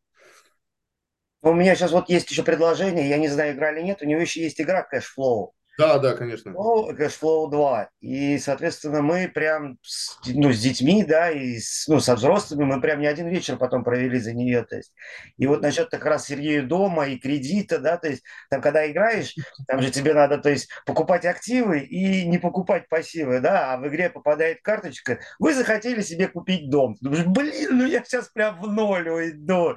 У 1.42 1.52
меня 1.54 1.76
сейчас 1.76 1.92
вот 1.92 2.08
есть 2.10 2.32
еще 2.32 2.44
предложение, 2.44 3.10
я 3.10 3.18
не 3.18 3.28
знаю, 3.28 3.54
играли 3.56 3.80
или 3.80 3.88
нет, 3.88 4.02
у 4.02 4.06
него 4.06 4.22
еще 4.22 4.42
есть 4.42 4.62
игра 4.62 4.88
Cashflow. 4.90 5.52
Да, 5.78 5.98
да, 5.98 6.14
конечно. 6.14 6.52
Ну, 6.52 6.92
Cashflow 6.92 7.50
2. 7.50 7.90
И, 8.02 8.38
соответственно, 8.38 9.02
мы 9.02 9.28
прям 9.28 9.80
с, 9.82 10.20
ну, 10.28 10.52
с 10.52 10.60
детьми, 10.60 11.04
да, 11.04 11.32
и 11.32 11.58
с, 11.58 11.88
ну, 11.88 12.00
со 12.00 12.16
взрослыми 12.16 12.64
мы 12.64 12.80
прям 12.80 13.00
не 13.00 13.08
один 13.08 13.28
вечер 13.28 13.58
потом 13.58 13.84
провели 13.84 14.20
за 14.20 14.34
нее. 14.34 14.64
То 14.64 14.76
есть. 14.76 14.94
И 15.38 15.48
вот 15.48 15.64
насчет 15.64 15.90
как 15.90 16.06
раз 16.06 16.28
Сергея 16.28 16.62
дома 16.62 17.08
и 17.08 17.18
кредита, 17.18 17.80
да, 17.80 17.98
то 17.98 18.08
есть 18.08 18.24
там, 18.52 18.62
когда 18.62 18.90
играешь, 18.90 19.34
там 19.68 19.82
же 19.82 19.90
тебе 19.90 20.14
надо, 20.14 20.38
то 20.38 20.50
есть, 20.52 20.70
покупать 20.86 21.26
активы 21.26 21.80
и 21.80 22.26
не 22.28 22.38
покупать 22.38 22.88
пассивы, 22.88 23.40
да, 23.40 23.74
а 23.74 23.78
в 23.78 23.88
игре 23.88 24.12
попадает 24.12 24.62
карточка, 24.62 25.20
вы 25.40 25.56
захотели 25.56 26.02
себе 26.02 26.28
купить 26.28 26.70
дом. 26.70 26.94
Ты 26.96 27.06
думаешь, 27.06 27.26
блин, 27.26 27.78
ну 27.80 27.86
я 27.88 28.04
сейчас 28.04 28.30
прям 28.30 28.62
в 28.62 28.68
ноль 28.68 29.10
уйду. 29.10 29.76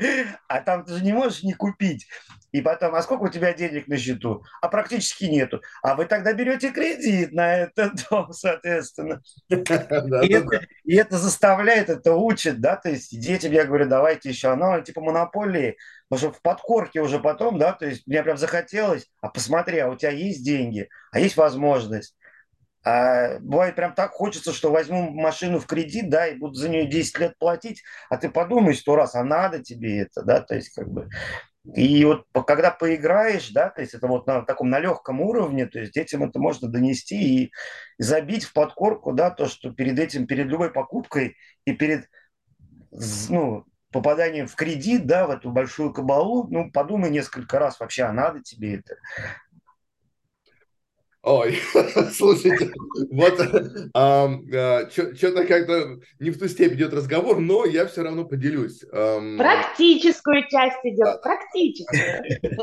А 0.48 0.60
там 0.60 0.84
ты 0.84 0.94
же 0.94 1.02
не 1.04 1.14
можешь 1.14 1.42
не 1.42 1.54
купить. 1.54 2.06
И 2.52 2.62
потом, 2.62 2.94
а 2.94 3.02
сколько 3.02 3.24
у 3.24 3.28
тебя 3.28 3.52
денег 3.52 3.86
на 3.86 3.98
счету? 3.98 4.42
А 4.62 4.68
практически 4.68 5.24
нету. 5.24 5.60
А 5.86 5.94
вы 5.94 6.06
тогда 6.06 6.32
берете 6.32 6.72
кредит 6.72 7.30
на 7.30 7.58
этот 7.58 7.92
дом, 8.10 8.32
соответственно. 8.32 9.22
И 10.82 10.96
это 10.96 11.16
заставляет, 11.16 11.88
это 11.88 12.16
учит, 12.16 12.60
да, 12.60 12.74
то 12.74 12.88
есть 12.88 13.16
детям 13.16 13.52
я 13.52 13.64
говорю, 13.64 13.88
давайте 13.88 14.30
еще, 14.30 14.48
оно 14.48 14.80
типа 14.80 15.00
монополии, 15.00 15.76
потому 16.08 16.32
что 16.32 16.36
в 16.36 16.42
подкорке 16.42 17.00
уже 17.00 17.20
потом, 17.20 17.60
да, 17.60 17.72
то 17.72 17.86
есть 17.86 18.04
мне 18.08 18.20
прям 18.24 18.36
захотелось, 18.36 19.06
а 19.20 19.28
посмотри, 19.28 19.78
а 19.78 19.88
у 19.88 19.94
тебя 19.94 20.10
есть 20.10 20.44
деньги, 20.44 20.88
а 21.12 21.20
есть 21.20 21.36
возможность. 21.36 22.16
А 22.84 23.38
бывает 23.38 23.76
прям 23.76 23.94
так 23.94 24.10
хочется, 24.10 24.52
что 24.52 24.72
возьму 24.72 25.10
машину 25.10 25.60
в 25.60 25.66
кредит, 25.66 26.10
да, 26.10 26.26
и 26.26 26.34
буду 26.34 26.54
за 26.54 26.68
нее 26.68 26.88
10 26.88 27.18
лет 27.20 27.38
платить, 27.38 27.84
а 28.10 28.16
ты 28.16 28.28
подумай 28.28 28.74
сто 28.74 28.96
раз, 28.96 29.14
а 29.14 29.22
надо 29.22 29.62
тебе 29.62 30.00
это, 30.00 30.24
да, 30.24 30.40
то 30.40 30.56
есть 30.56 30.70
как 30.74 30.88
бы 30.88 31.08
и 31.74 32.04
вот 32.04 32.26
когда 32.46 32.70
поиграешь, 32.70 33.50
да, 33.50 33.70
то 33.70 33.80
есть 33.80 33.94
это 33.94 34.06
вот 34.06 34.26
на 34.26 34.42
таком 34.42 34.70
на 34.70 34.78
легком 34.78 35.20
уровне, 35.20 35.66
то 35.66 35.80
есть 35.80 35.92
детям 35.92 36.22
это 36.22 36.38
можно 36.38 36.68
донести 36.68 37.44
и 37.44 37.52
забить 37.98 38.44
в 38.44 38.52
подкорку, 38.52 39.12
да, 39.12 39.30
то, 39.30 39.46
что 39.46 39.72
перед 39.72 39.98
этим, 39.98 40.26
перед 40.26 40.46
любой 40.46 40.72
покупкой 40.72 41.36
и 41.64 41.72
перед, 41.72 42.08
ну, 43.28 43.64
попаданием 43.90 44.46
в 44.46 44.54
кредит, 44.54 45.06
да, 45.06 45.26
в 45.26 45.30
эту 45.30 45.50
большую 45.50 45.92
кабалу, 45.92 46.46
ну, 46.48 46.70
подумай 46.70 47.10
несколько 47.10 47.58
раз 47.58 47.80
вообще, 47.80 48.04
а 48.04 48.12
надо 48.12 48.42
тебе 48.42 48.76
это. 48.76 48.96
Ой, 51.26 51.58
слушайте, 52.12 52.70
вот 53.10 53.40
а, 53.94 54.30
а, 54.54 54.88
что-то 54.88 55.44
как-то 55.44 55.98
не 56.20 56.30
в 56.30 56.38
ту 56.38 56.46
степень 56.46 56.76
идет 56.76 56.94
разговор, 56.94 57.40
но 57.40 57.64
я 57.64 57.86
все 57.86 58.04
равно 58.04 58.24
поделюсь. 58.24 58.84
Практическую 58.88 60.48
часть 60.48 60.78
идет, 60.84 61.20
практическую. 61.22 62.00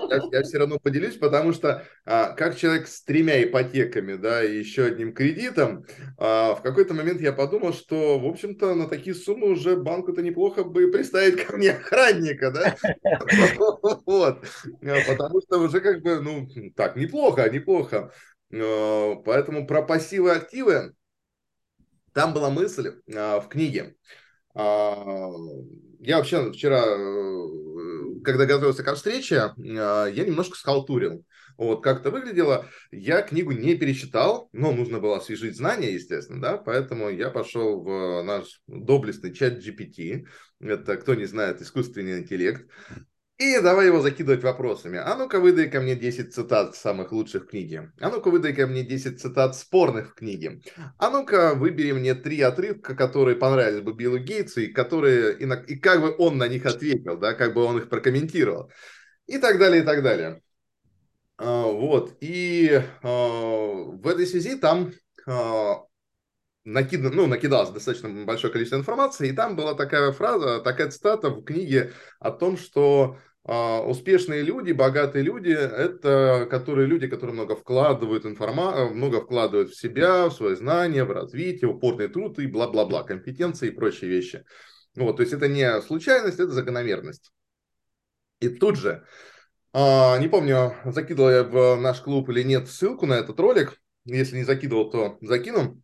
Я, 0.09 0.21
я 0.31 0.43
все 0.43 0.59
равно 0.59 0.79
поделюсь, 0.79 1.17
потому 1.17 1.51
что 1.51 1.85
а, 2.05 2.31
как 2.31 2.55
человек 2.55 2.87
с 2.87 3.03
тремя 3.03 3.43
ипотеками, 3.43 4.13
да, 4.13 4.41
и 4.41 4.59
еще 4.59 4.85
одним 4.85 5.13
кредитом, 5.13 5.85
а, 6.17 6.55
в 6.55 6.61
какой-то 6.61 6.93
момент 6.93 7.19
я 7.19 7.33
подумал, 7.33 7.73
что, 7.73 8.17
в 8.17 8.25
общем-то, 8.25 8.75
на 8.75 8.87
такие 8.87 9.13
суммы 9.13 9.49
уже 9.49 9.75
банку-то 9.75 10.21
неплохо 10.21 10.63
бы 10.63 10.89
представить 10.89 11.43
ко 11.43 11.57
мне 11.57 11.71
охранника, 11.71 12.49
да, 12.49 12.77
вот, 14.05 14.45
потому 14.79 15.41
что 15.41 15.59
уже 15.59 15.81
как 15.81 16.01
бы, 16.01 16.21
ну, 16.21 16.47
так, 16.77 16.95
неплохо, 16.95 17.49
неплохо. 17.49 18.13
Э, 18.53 19.15
поэтому 19.25 19.65
про 19.65 19.81
пассивы 19.81 20.29
и 20.29 20.33
активы 20.33 20.93
Там 22.13 22.33
была 22.33 22.51
мысль 22.51 23.01
а, 23.15 23.39
в 23.39 23.49
книге. 23.49 23.95
А, 24.53 25.31
я 25.99 26.17
вообще 26.17 26.51
вчера, 26.51 26.83
э, 26.85 28.21
когда 28.23 28.45
готовился 28.45 28.83
к 28.83 28.93
встрече, 28.93 29.53
я 29.57 30.25
немножко 30.25 30.55
схалтурил. 30.55 31.25
Вот 31.57 31.83
как 31.83 32.01
это 32.01 32.11
выглядело. 32.11 32.67
Я 32.91 33.21
книгу 33.21 33.51
не 33.51 33.75
перечитал, 33.75 34.49
но 34.53 34.71
нужно 34.71 34.99
было 34.99 35.17
освежить 35.17 35.57
знания, 35.57 35.91
естественно, 35.91 36.41
да, 36.41 36.57
поэтому 36.57 37.09
я 37.09 37.29
пошел 37.29 37.81
в 37.83 38.21
наш 38.23 38.61
доблестный 38.67 39.33
чат 39.33 39.59
GPT. 39.59 40.25
Это, 40.59 40.97
кто 40.97 41.15
не 41.15 41.25
знает, 41.25 41.61
искусственный 41.61 42.19
интеллект. 42.19 42.67
И 43.39 43.59
давай 43.59 43.87
его 43.87 43.99
закидывать 43.99 44.43
вопросами. 44.43 44.99
А 44.99 45.15
ну-ка 45.15 45.39
выдай 45.39 45.69
ко 45.69 45.81
мне 45.81 45.95
10 45.95 46.33
цитат 46.33 46.75
самых 46.75 47.11
лучших 47.11 47.43
в 47.43 47.47
книге. 47.47 47.91
А 47.99 48.09
ну-ка 48.09 48.29
выдай 48.29 48.53
ко 48.53 48.67
мне 48.67 48.83
10 48.83 49.19
цитат 49.19 49.55
спорных 49.55 50.11
в 50.11 50.13
книге. 50.13 50.61
А 50.99 51.09
ну-ка 51.09 51.55
выбери 51.55 51.93
мне 51.93 52.13
три 52.13 52.41
отрывка, 52.41 52.95
которые 52.95 53.35
понравились 53.35 53.81
бы 53.81 53.93
Биллу 53.93 54.19
Гейтсу 54.19 54.61
и 54.61 54.67
которые 54.67 55.35
и, 55.37 55.45
на, 55.45 55.55
и 55.55 55.75
как 55.75 56.01
бы 56.01 56.15
он 56.17 56.37
на 56.37 56.47
них 56.47 56.65
ответил, 56.67 57.17
да, 57.17 57.33
как 57.33 57.55
бы 57.55 57.63
он 57.63 57.79
их 57.79 57.89
прокомментировал. 57.89 58.71
И 59.25 59.39
так 59.39 59.57
далее, 59.57 59.81
и 59.81 59.85
так 59.85 60.03
далее. 60.03 60.41
А, 61.37 61.63
вот. 61.63 62.15
И 62.21 62.81
а, 63.01 63.07
в 63.07 64.07
этой 64.07 64.27
связи 64.27 64.55
там 64.57 64.93
а, 65.25 65.81
накидано, 66.65 67.13
ну, 67.13 67.27
накидалось 67.27 67.69
достаточно 67.69 68.09
большое 68.25 68.51
количество 68.51 68.77
информации, 68.77 69.29
и 69.29 69.33
там 69.33 69.55
была 69.55 69.73
такая 69.73 70.11
фраза, 70.11 70.59
такая 70.59 70.89
цитата 70.89 71.29
в 71.29 71.43
книге 71.43 71.93
о 72.19 72.31
том, 72.31 72.57
что 72.57 73.17
э, 73.45 73.79
успешные 73.79 74.43
люди, 74.43 74.71
богатые 74.71 75.23
люди, 75.23 75.49
это 75.49 76.47
которые 76.49 76.87
люди, 76.87 77.07
которые 77.07 77.33
много 77.33 77.55
вкладывают 77.55 78.25
информа, 78.25 78.89
много 78.89 79.21
вкладывают 79.21 79.71
в 79.71 79.79
себя, 79.79 80.29
в 80.29 80.33
свои 80.33 80.55
знания, 80.55 81.03
в 81.03 81.11
развитие, 81.11 81.69
упорный 81.69 82.07
труд 82.07 82.39
и 82.39 82.47
бла-бла-бла, 82.47 83.03
компетенции 83.03 83.67
и 83.67 83.71
прочие 83.71 84.09
вещи. 84.09 84.45
Вот, 84.95 85.17
то 85.17 85.23
есть 85.23 85.33
это 85.33 85.47
не 85.47 85.81
случайность, 85.81 86.39
это 86.39 86.51
закономерность. 86.51 87.31
И 88.39 88.49
тут 88.49 88.77
же, 88.77 89.05
э, 89.73 90.19
не 90.19 90.29
помню, 90.29 90.75
закидывал 90.85 91.29
я 91.29 91.43
в 91.43 91.75
наш 91.75 91.99
клуб 91.99 92.29
или 92.29 92.43
нет 92.43 92.69
ссылку 92.69 93.05
на 93.05 93.15
этот 93.15 93.37
ролик, 93.39 93.81
если 94.05 94.37
не 94.37 94.43
закидывал, 94.43 94.89
то 94.89 95.17
закину 95.21 95.82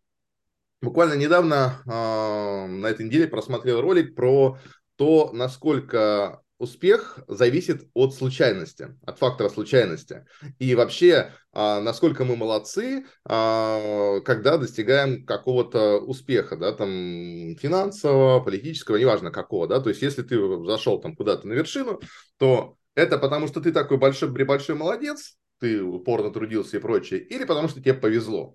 Буквально 0.82 1.14
недавно 1.14 1.82
э, 1.86 2.66
на 2.66 2.86
этой 2.86 3.06
неделе 3.06 3.28
просмотрел 3.28 3.80
ролик 3.80 4.14
про 4.14 4.58
то, 4.96 5.30
насколько 5.32 6.42
успех 6.60 7.18
зависит 7.26 7.88
от 7.94 8.14
случайности, 8.14 8.94
от 9.06 9.18
фактора 9.18 9.48
случайности. 9.48 10.26
И 10.58 10.74
вообще, 10.74 11.32
а, 11.52 11.80
насколько 11.80 12.24
мы 12.24 12.36
молодцы, 12.36 13.06
а, 13.24 14.20
когда 14.20 14.58
достигаем 14.58 15.24
какого-то 15.24 15.98
успеха, 16.00 16.56
да, 16.58 16.72
там, 16.72 17.56
финансового, 17.56 18.40
политического, 18.40 18.96
неважно 18.96 19.30
какого, 19.30 19.66
да, 19.66 19.80
то 19.80 19.88
есть 19.88 20.02
если 20.02 20.22
ты 20.22 20.36
зашел 20.66 21.00
там 21.00 21.16
куда-то 21.16 21.48
на 21.48 21.54
вершину, 21.54 21.98
то 22.36 22.76
это 22.94 23.16
потому, 23.16 23.48
что 23.48 23.62
ты 23.62 23.72
такой 23.72 23.96
большой, 23.96 24.28
большой 24.28 24.76
молодец, 24.76 25.38
ты 25.60 25.82
упорно 25.82 26.30
трудился 26.30 26.76
и 26.76 26.80
прочее, 26.80 27.20
или 27.20 27.44
потому, 27.44 27.68
что 27.68 27.80
тебе 27.80 27.94
повезло. 27.94 28.54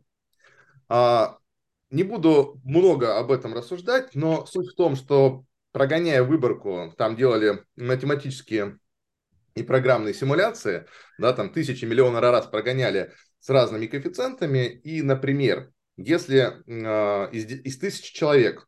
Не 1.89 2.03
буду 2.03 2.59
много 2.63 3.17
об 3.17 3.31
этом 3.31 3.53
рассуждать, 3.53 4.15
но 4.15 4.45
суть 4.45 4.73
в 4.73 4.75
том, 4.75 4.95
что 4.95 5.45
прогоняя 5.71 6.23
выборку, 6.23 6.93
там 6.97 7.15
делали 7.15 7.63
математические 7.75 8.79
и 9.55 9.63
программные 9.63 10.13
симуляции, 10.13 10.85
да, 11.17 11.33
там 11.33 11.51
тысячи, 11.51 11.85
миллионы 11.85 12.19
раз 12.19 12.47
прогоняли 12.47 13.11
с 13.39 13.49
разными 13.49 13.85
коэффициентами, 13.85 14.67
и, 14.67 15.01
например, 15.01 15.71
если 15.97 16.61
э, 16.65 17.31
из, 17.31 17.45
из 17.45 17.77
тысячи 17.77 18.13
человек 18.13 18.67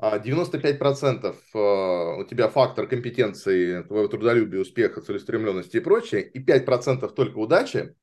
95% 0.00 1.34
э, 1.54 2.20
у 2.20 2.24
тебя 2.24 2.48
фактор 2.48 2.86
компетенции, 2.86 3.82
твоего 3.82 4.08
трудолюбия, 4.08 4.60
успеха, 4.60 5.00
целеустремленности 5.00 5.78
и 5.78 5.80
прочее, 5.80 6.22
и 6.22 6.42
5% 6.42 7.08
только 7.12 7.38
удачи, 7.38 7.94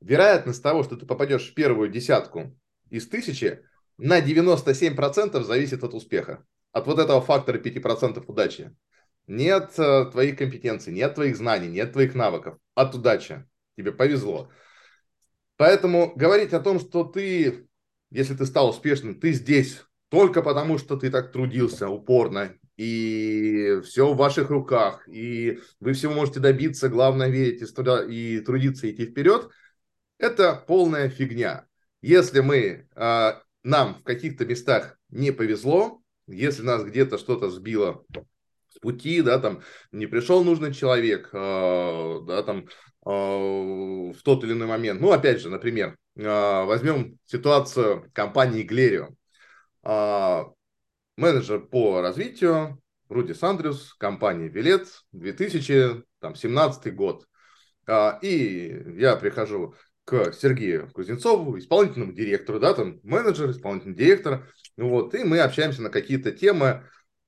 вероятность 0.00 0.62
того, 0.62 0.84
что 0.84 0.96
ты 0.96 1.04
попадешь 1.04 1.50
в 1.50 1.54
первую 1.54 1.90
десятку 1.90 2.56
из 2.90 3.08
тысячи, 3.08 3.60
на 4.02 4.20
97% 4.20 5.42
зависит 5.44 5.84
от 5.84 5.94
успеха. 5.94 6.44
От 6.72 6.88
вот 6.88 6.98
этого 6.98 7.20
фактора 7.20 7.58
5% 7.58 8.24
удачи. 8.26 8.74
Нет 9.28 9.78
э, 9.78 10.06
твоих 10.10 10.36
компетенций, 10.36 10.92
нет 10.92 11.14
твоих 11.14 11.36
знаний, 11.36 11.68
нет 11.68 11.92
твоих 11.92 12.16
навыков. 12.16 12.58
От 12.74 12.96
удачи. 12.96 13.46
Тебе 13.76 13.92
повезло. 13.92 14.50
Поэтому 15.56 16.12
говорить 16.16 16.52
о 16.52 16.58
том, 16.58 16.80
что 16.80 17.04
ты, 17.04 17.68
если 18.10 18.34
ты 18.34 18.44
стал 18.44 18.70
успешным, 18.70 19.20
ты 19.20 19.32
здесь 19.32 19.84
только 20.08 20.42
потому, 20.42 20.78
что 20.78 20.96
ты 20.96 21.08
так 21.08 21.30
трудился 21.30 21.88
упорно, 21.88 22.52
и 22.76 23.80
все 23.84 24.12
в 24.12 24.16
ваших 24.16 24.50
руках, 24.50 25.06
и 25.08 25.60
вы 25.78 25.92
всего 25.92 26.12
можете 26.12 26.40
добиться, 26.40 26.88
главное 26.88 27.28
верить 27.28 27.62
и, 27.62 28.36
и 28.36 28.40
трудиться, 28.40 28.90
идти 28.90 29.06
вперед, 29.06 29.48
это 30.18 30.56
полная 30.66 31.08
фигня. 31.08 31.66
Если 32.00 32.40
мы 32.40 32.88
а, 32.96 33.42
нам 33.62 33.96
в 33.96 34.02
каких-то 34.04 34.44
местах 34.44 34.98
не 35.10 35.30
повезло, 35.30 36.02
если 36.26 36.62
нас 36.62 36.84
где-то 36.84 37.18
что-то 37.18 37.50
сбило 37.50 38.04
с 38.68 38.78
пути, 38.78 39.22
да, 39.22 39.38
там 39.38 39.62
не 39.90 40.06
пришел 40.06 40.44
нужный 40.44 40.72
человек, 40.72 41.30
э, 41.32 42.18
да, 42.26 42.42
там 42.42 42.66
э, 43.06 43.10
в 43.10 44.16
тот 44.22 44.44
или 44.44 44.52
иной 44.52 44.68
момент. 44.68 45.00
Ну, 45.00 45.12
опять 45.12 45.40
же, 45.40 45.50
например, 45.50 45.96
э, 46.16 46.64
возьмем 46.64 47.18
ситуацию 47.26 48.10
компании 48.12 48.62
Глерио. 48.62 49.10
Э, 49.84 50.44
менеджер 51.16 51.60
по 51.60 52.00
развитию 52.00 52.80
Руди 53.08 53.32
Сандрюс, 53.32 53.94
компания 53.94 54.48
Вилет, 54.48 54.88
2017 55.12 56.94
год. 56.94 57.26
И 58.22 58.82
я 58.96 59.16
прихожу 59.16 59.74
Сергею 60.32 60.90
Кузнецову, 60.92 61.58
исполнительному 61.58 62.12
директору, 62.12 62.60
да, 62.60 62.74
там 62.74 63.00
менеджер, 63.02 63.50
исполнительный 63.50 63.94
директор, 63.94 64.48
вот, 64.76 65.14
и 65.14 65.24
мы 65.24 65.40
общаемся 65.40 65.82
на 65.82 65.90
какие-то 65.90 66.32
темы 66.32 66.84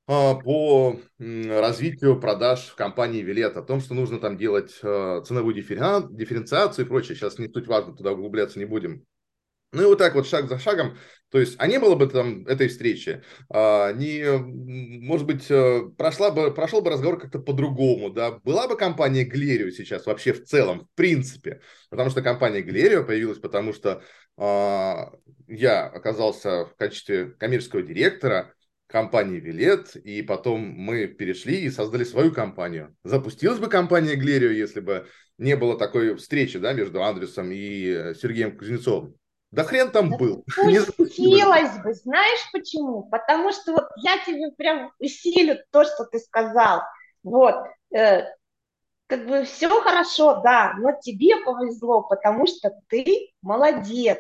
а, 0.07 0.35
по 0.35 1.01
развитию 1.19 2.21
продаж 2.21 2.69
в 2.69 2.75
компании 2.75 3.23
Вилет, 3.23 3.57
о 3.57 3.63
том, 3.63 3.81
что 3.81 3.95
нужно 3.95 4.19
там 4.19 4.37
делать 4.37 4.79
а, 4.83 5.23
ценовую 5.23 5.55
дифференциацию 5.55 6.85
и 6.85 6.89
прочее. 6.89 7.17
Сейчас 7.17 7.39
не 7.39 7.49
суть 7.49 7.67
важно, 7.67 7.97
туда 7.97 8.13
углубляться 8.13 8.59
не 8.59 8.67
будем. 8.67 9.05
Ну 9.75 9.83
и 9.83 9.87
вот 9.87 9.99
так 9.99 10.15
вот 10.15 10.27
шаг 10.27 10.49
за 10.49 10.59
шагом. 10.59 10.97
То 11.31 11.41
есть, 11.41 11.57
а 11.59 11.67
не 11.67 11.81
было 11.81 11.97
бы 11.97 12.07
там 12.07 12.47
этой 12.47 12.69
встречи, 12.69 13.23
а, 13.51 13.93
не, 13.93 14.25
может 15.03 15.27
быть, 15.27 15.51
э, 15.51 15.83
прошла 15.99 16.31
бы, 16.31 16.55
прошел 16.55 16.81
бы 16.81 16.91
разговор 16.91 17.19
как-то 17.19 17.41
по-другому, 17.41 18.11
да, 18.11 18.31
была 18.45 18.69
бы 18.69 18.77
компания 18.77 19.25
Глерио 19.25 19.71
сейчас 19.71 20.07
вообще 20.07 20.33
в 20.33 20.45
целом, 20.45 20.87
в 20.93 20.95
принципе, 20.95 21.61
потому 21.91 22.11
что 22.11 22.23
компания 22.23 22.63
Глерио 22.63 23.03
появилась, 23.03 23.39
потому 23.39 23.73
что 23.73 24.05
а, 24.37 25.11
я 25.49 25.87
оказался 25.87 26.67
в 26.67 26.77
качестве 26.77 27.27
коммерческого 27.27 27.83
директора 27.83 28.55
компании 28.87 29.41
Вилет, 29.41 29.97
и 29.97 30.23
потом 30.23 30.61
мы 30.61 31.09
перешли 31.09 31.63
и 31.63 31.71
создали 31.71 32.05
свою 32.05 32.31
компанию. 32.31 32.95
Запустилась 33.03 33.59
бы 33.59 33.69
компания 33.69 34.15
Глерио, 34.15 34.51
если 34.51 34.79
бы 34.79 35.09
не 35.37 35.57
было 35.57 35.77
такой 35.77 36.15
встречи, 36.15 36.61
да, 36.61 36.73
между 36.75 37.03
Андрюсом 37.03 37.51
и 37.51 37.89
э, 37.89 38.15
Сергеем 38.15 38.57
Кузнецовым. 38.57 39.17
Да 39.55 39.63
хрен 39.63 39.91
там 39.91 40.11
да 40.11 40.17
был. 40.17 40.45
Пустилась 40.97 41.79
бы, 41.79 41.95
знаешь 41.95 42.51
почему? 42.53 43.05
Потому 43.05 43.53
что 43.53 43.73
вот 43.73 43.85
я 43.97 44.19
тебе 44.19 44.51
прям 44.51 44.91
усилю 44.99 45.59
то, 45.71 45.85
что 45.85 46.05
ты 46.07 46.19
сказал. 46.19 46.81
Вот, 47.23 47.55
э, 47.97 48.25
как 49.07 49.27
бы 49.27 49.45
все 49.45 49.69
хорошо, 49.81 50.41
да, 50.43 50.75
но 50.79 50.91
тебе 51.01 51.37
повезло, 51.45 52.03
потому 52.03 52.47
что 52.47 52.73
ты 52.89 53.31
молодец. 53.43 54.19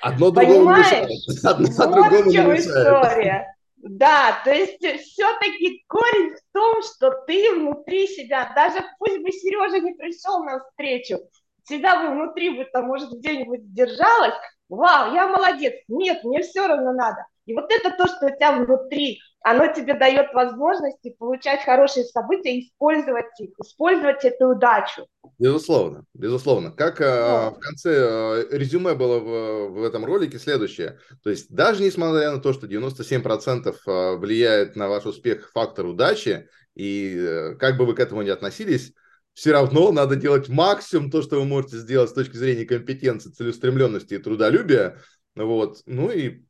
Одно 0.00 0.32
Понимаешь? 0.32 1.44
Одно 1.44 2.02
вот 2.02 2.26
в 2.26 2.32
чем 2.32 2.56
история. 2.56 3.54
Да, 3.76 4.40
то 4.44 4.52
есть 4.52 4.78
все-таки 4.78 5.84
корень 5.86 6.34
в 6.34 6.52
том, 6.52 6.82
что 6.82 7.10
ты 7.26 7.54
внутри 7.54 8.06
себя, 8.08 8.52
даже 8.54 8.84
пусть 8.98 9.20
бы 9.22 9.30
Сережа 9.30 9.80
не 9.80 9.92
пришел 9.94 10.44
на 10.44 10.60
встречу, 10.60 11.18
всегда 11.64 12.02
бы 12.02 12.14
внутри 12.14 12.50
бы 12.50 12.64
там, 12.64 12.86
может, 12.86 13.10
где-нибудь 13.10 13.72
держалась, 13.74 14.34
вау, 14.76 15.14
я 15.14 15.28
молодец, 15.28 15.74
нет, 15.88 16.24
мне 16.24 16.42
все 16.42 16.66
равно 16.66 16.92
надо. 16.92 17.26
И 17.44 17.54
вот 17.54 17.66
это 17.70 17.90
то, 17.90 18.06
что 18.06 18.26
у 18.26 18.30
тебя 18.30 18.52
внутри, 18.52 19.20
оно 19.42 19.66
тебе 19.72 19.94
дает 19.94 20.32
возможности 20.32 21.14
получать 21.18 21.64
хорошие 21.64 22.04
события, 22.04 22.60
использовать 22.60 23.26
их, 23.40 23.50
использовать 23.60 24.24
эту 24.24 24.50
удачу. 24.50 25.06
Безусловно, 25.38 26.04
безусловно. 26.14 26.70
Как 26.70 27.00
э, 27.00 27.04
в 27.50 27.58
конце 27.58 27.90
э, 27.92 28.56
резюме 28.56 28.94
было 28.94 29.18
в, 29.18 29.68
в 29.70 29.82
этом 29.82 30.04
ролике 30.04 30.38
следующее. 30.38 30.98
То 31.24 31.30
есть 31.30 31.52
даже 31.52 31.82
несмотря 31.82 32.30
на 32.30 32.40
то, 32.40 32.52
что 32.52 32.68
97% 32.68 33.74
э, 33.74 34.16
влияет 34.16 34.76
на 34.76 34.88
ваш 34.88 35.04
успех 35.06 35.50
фактор 35.52 35.86
удачи, 35.86 36.48
и 36.76 37.16
э, 37.18 37.54
как 37.56 37.76
бы 37.76 37.86
вы 37.86 37.94
к 37.94 38.00
этому 38.00 38.22
ни 38.22 38.30
относились, 38.30 38.92
все 39.34 39.52
равно 39.52 39.92
надо 39.92 40.16
делать 40.16 40.48
максимум 40.48 41.10
то, 41.10 41.22
что 41.22 41.36
вы 41.36 41.44
можете 41.44 41.78
сделать 41.78 42.10
с 42.10 42.14
точки 42.14 42.36
зрения 42.36 42.64
компетенции, 42.64 43.30
целеустремленности 43.30 44.14
и 44.14 44.18
трудолюбия. 44.18 44.98
Вот. 45.34 45.82
Ну 45.86 46.10
и 46.10 46.42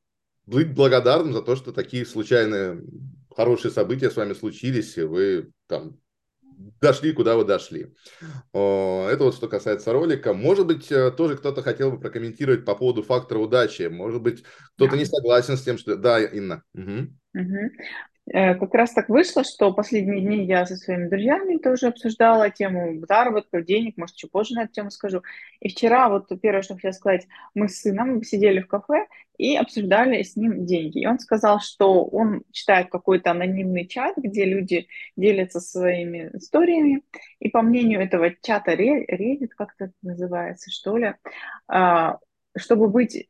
быть 0.46 0.74
благодарным 0.74 1.32
за 1.32 1.42
то, 1.42 1.54
что 1.54 1.72
такие 1.72 2.04
случайные 2.04 2.82
хорошие 3.34 3.70
события 3.70 4.10
с 4.10 4.16
вами 4.16 4.32
случились, 4.34 4.98
и 4.98 5.02
вы 5.02 5.52
там 5.68 5.98
дошли, 6.80 7.12
куда 7.12 7.36
вы 7.36 7.44
дошли. 7.44 7.94
Это 8.52 9.18
вот 9.20 9.34
что 9.34 9.48
касается 9.48 9.92
ролика. 9.92 10.34
Может 10.34 10.66
быть, 10.66 10.92
э, 10.92 11.10
тоже 11.10 11.36
кто-то 11.36 11.62
хотел 11.62 11.92
бы 11.92 12.00
прокомментировать 12.00 12.64
по 12.64 12.74
поводу 12.74 13.02
фактора 13.02 13.38
удачи. 13.38 13.82
Может 13.82 14.22
быть, 14.22 14.44
кто-то 14.76 14.96
не 14.96 15.04
согласен 15.04 15.56
с 15.56 15.62
тем, 15.62 15.78
что... 15.78 15.96
Да, 15.96 16.20
Инна. 16.20 16.62
Угу. 16.74 17.08
Угу. 17.34 17.70
Э, 18.26 18.54
как 18.54 18.72
раз 18.74 18.92
так 18.92 19.08
вышло, 19.08 19.42
что 19.42 19.72
последние 19.72 20.20
дни 20.20 20.44
я 20.44 20.64
со 20.64 20.76
своими 20.76 21.08
друзьями 21.08 21.58
тоже 21.58 21.88
обсуждала 21.88 22.50
тему 22.50 23.04
заработка, 23.06 23.62
денег, 23.62 23.96
может, 23.96 24.14
чуть 24.16 24.30
позже 24.30 24.54
на 24.54 24.62
эту 24.62 24.72
тему 24.72 24.90
скажу. 24.90 25.22
И 25.60 25.68
вчера, 25.68 26.08
вот 26.08 26.28
первое, 26.40 26.62
что 26.62 26.74
хотела 26.74 26.92
сказать, 26.92 27.26
мы 27.54 27.68
с 27.68 27.80
сыном 27.80 28.22
сидели 28.22 28.60
в 28.60 28.68
кафе 28.68 29.06
и 29.38 29.56
обсуждали 29.56 30.22
с 30.22 30.36
ним 30.36 30.64
деньги. 30.64 31.00
И 31.00 31.06
он 31.06 31.18
сказал, 31.18 31.58
что 31.58 32.04
он 32.04 32.44
читает 32.52 32.90
какой-то 32.90 33.32
анонимный 33.32 33.88
чат, 33.88 34.14
где 34.16 34.44
люди 34.44 34.86
делятся 35.16 35.58
своими 35.58 36.30
историями. 36.34 37.02
И 37.40 37.48
по 37.48 37.60
мнению 37.62 38.00
этого 38.00 38.30
чата 38.40 38.74
Reddit, 38.74 39.48
как 39.56 39.74
это 39.78 39.92
называется, 40.02 40.70
что 40.70 40.96
ли, 40.96 41.14
а, 41.66 42.18
чтобы 42.56 42.88
быть 42.88 43.26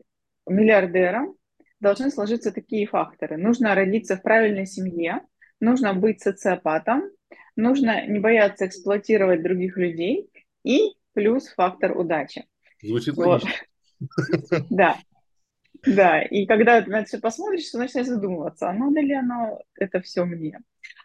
миллиардером, 0.47 1.37
должны 1.83 2.11
сложиться 2.11 2.53
такие 2.53 2.87
факторы. 2.87 3.37
Нужно 3.37 3.75
родиться 3.75 4.17
в 4.17 4.23
правильной 4.23 4.67
семье, 4.67 5.21
нужно 5.61 5.93
быть 5.93 6.21
социопатом, 6.21 7.11
нужно 7.57 8.07
не 8.07 8.21
бояться 8.21 8.67
эксплуатировать 8.67 9.43
других 9.43 9.77
людей 9.77 10.31
и 10.65 10.95
плюс 11.13 11.49
фактор 11.49 11.99
удачи. 11.99 12.47
Звучит 12.81 13.17
вот. 13.17 13.43
логично. 13.43 13.51
Да. 14.71 14.97
Да, 15.85 16.23
и 16.23 16.47
когда 16.47 16.81
ты 16.81 16.91
на 16.91 17.01
это 17.01 17.09
все 17.09 17.19
посмотришь, 17.19 17.69
то 17.71 17.79
начинаешь 17.79 18.07
задумываться, 18.07 18.71
а 18.71 18.73
надо 18.73 19.01
ли 19.01 19.15
оно 19.15 19.61
это 19.77 20.01
все 20.01 20.25
мне? 20.25 20.61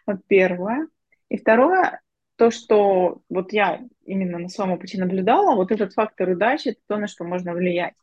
Вот 0.06 0.20
первое. 0.28 0.86
И 1.28 1.36
второе, 1.36 2.00
то, 2.36 2.52
что 2.52 3.22
вот 3.28 3.52
я 3.52 3.80
именно 4.04 4.38
на 4.38 4.48
своем 4.48 4.70
опыте 4.70 5.00
наблюдала, 5.00 5.56
вот 5.56 5.72
этот 5.72 5.94
фактор 5.94 6.28
удачи, 6.28 6.68
это 6.68 6.80
то, 6.86 6.96
на 6.96 7.08
что 7.08 7.24
можно 7.24 7.52
влиять. 7.54 7.94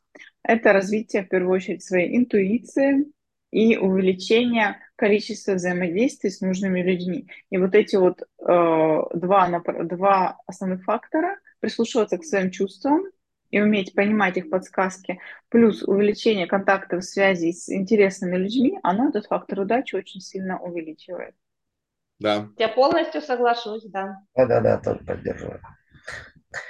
Это 0.44 0.74
развитие, 0.74 1.24
в 1.24 1.30
первую 1.30 1.56
очередь, 1.56 1.84
своей 1.84 2.18
интуиции 2.18 3.06
и 3.52 3.78
увеличение 3.78 4.78
количества 4.96 5.54
взаимодействий 5.54 6.30
с 6.30 6.42
нужными 6.42 6.82
людьми. 6.82 7.28
И 7.50 7.58
вот 7.58 7.74
эти 7.74 7.96
вот 7.96 8.22
э, 8.22 8.26
два, 8.46 9.62
два 9.84 10.38
основных 10.46 10.84
фактора, 10.84 11.38
прислушиваться 11.60 12.18
к 12.18 12.26
своим 12.26 12.52
чувствам 12.52 13.04
и 13.52 13.62
уметь 13.62 13.94
понимать 13.94 14.38
их 14.38 14.50
подсказки, 14.50 15.20
плюс 15.50 15.84
увеличение 15.84 16.48
контактов, 16.48 17.04
связей 17.04 17.54
с 17.54 17.70
интересными 17.70 18.36
людьми, 18.38 18.80
оно 18.84 19.10
этот 19.10 19.28
фактор 19.28 19.62
удачи 19.62 19.96
очень 19.96 20.20
сильно 20.20 20.60
увеличивает. 20.60 21.36
Да. 22.20 22.50
Я 22.58 22.70
полностью 22.70 23.22
соглашусь, 23.22 23.84
да. 23.86 24.18
Да-да-да, 24.36 24.80
тоже 24.80 25.00
поддерживаю. 25.06 25.62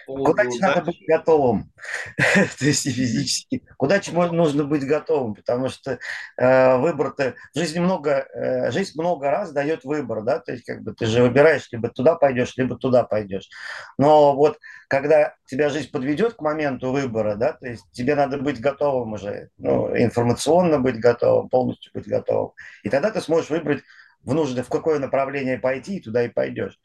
Куда 0.06 0.44
надо 0.60 0.82
быть 0.84 1.04
готовым, 1.08 1.72
то 2.18 2.66
есть 2.66 2.84
физически. 2.84 3.64
Куда 3.78 4.02
нужно 4.14 4.64
быть 4.64 4.86
готовым, 4.86 5.36
потому 5.36 5.70
что 5.70 6.00
э, 6.38 6.78
выбор-то 6.78 7.36
в 7.54 7.58
жизни 7.58 7.80
много, 7.80 8.28
э, 8.34 8.72
жизнь 8.72 8.94
много 8.96 9.30
раз 9.30 9.52
дает 9.52 9.84
выбор, 9.84 10.24
да, 10.24 10.40
то 10.40 10.52
есть 10.52 10.66
как 10.66 10.82
бы 10.82 10.94
ты 10.94 11.06
же 11.06 11.22
выбираешь, 11.22 11.68
либо 11.72 11.90
туда 11.90 12.16
пойдешь, 12.16 12.56
либо 12.58 12.78
туда 12.78 13.04
пойдешь. 13.04 13.50
Но 13.98 14.36
вот 14.36 14.60
когда 14.88 15.36
тебя 15.48 15.70
жизнь 15.70 15.92
подведет 15.92 16.36
к 16.36 16.42
моменту 16.42 16.92
выбора, 16.92 17.36
да, 17.36 17.54
то 17.54 17.68
есть 17.68 17.84
тебе 17.92 18.16
надо 18.16 18.38
быть 18.38 18.60
готовым 18.60 19.14
уже, 19.14 19.50
ну, 19.58 19.96
информационно 19.98 20.80
быть 20.80 21.00
готовым, 21.00 21.50
полностью 21.50 21.92
быть 21.94 22.08
готовым, 22.08 22.52
и 22.84 22.90
тогда 22.90 23.12
ты 23.12 23.22
сможешь 23.22 23.50
выбрать 23.50 23.84
в 24.24 24.34
нужное, 24.34 24.64
в 24.64 24.70
какое 24.70 25.00
направление 25.00 25.58
пойти, 25.58 25.98
и 25.98 26.02
туда 26.02 26.24
и 26.24 26.30
пойдешь. 26.30 26.80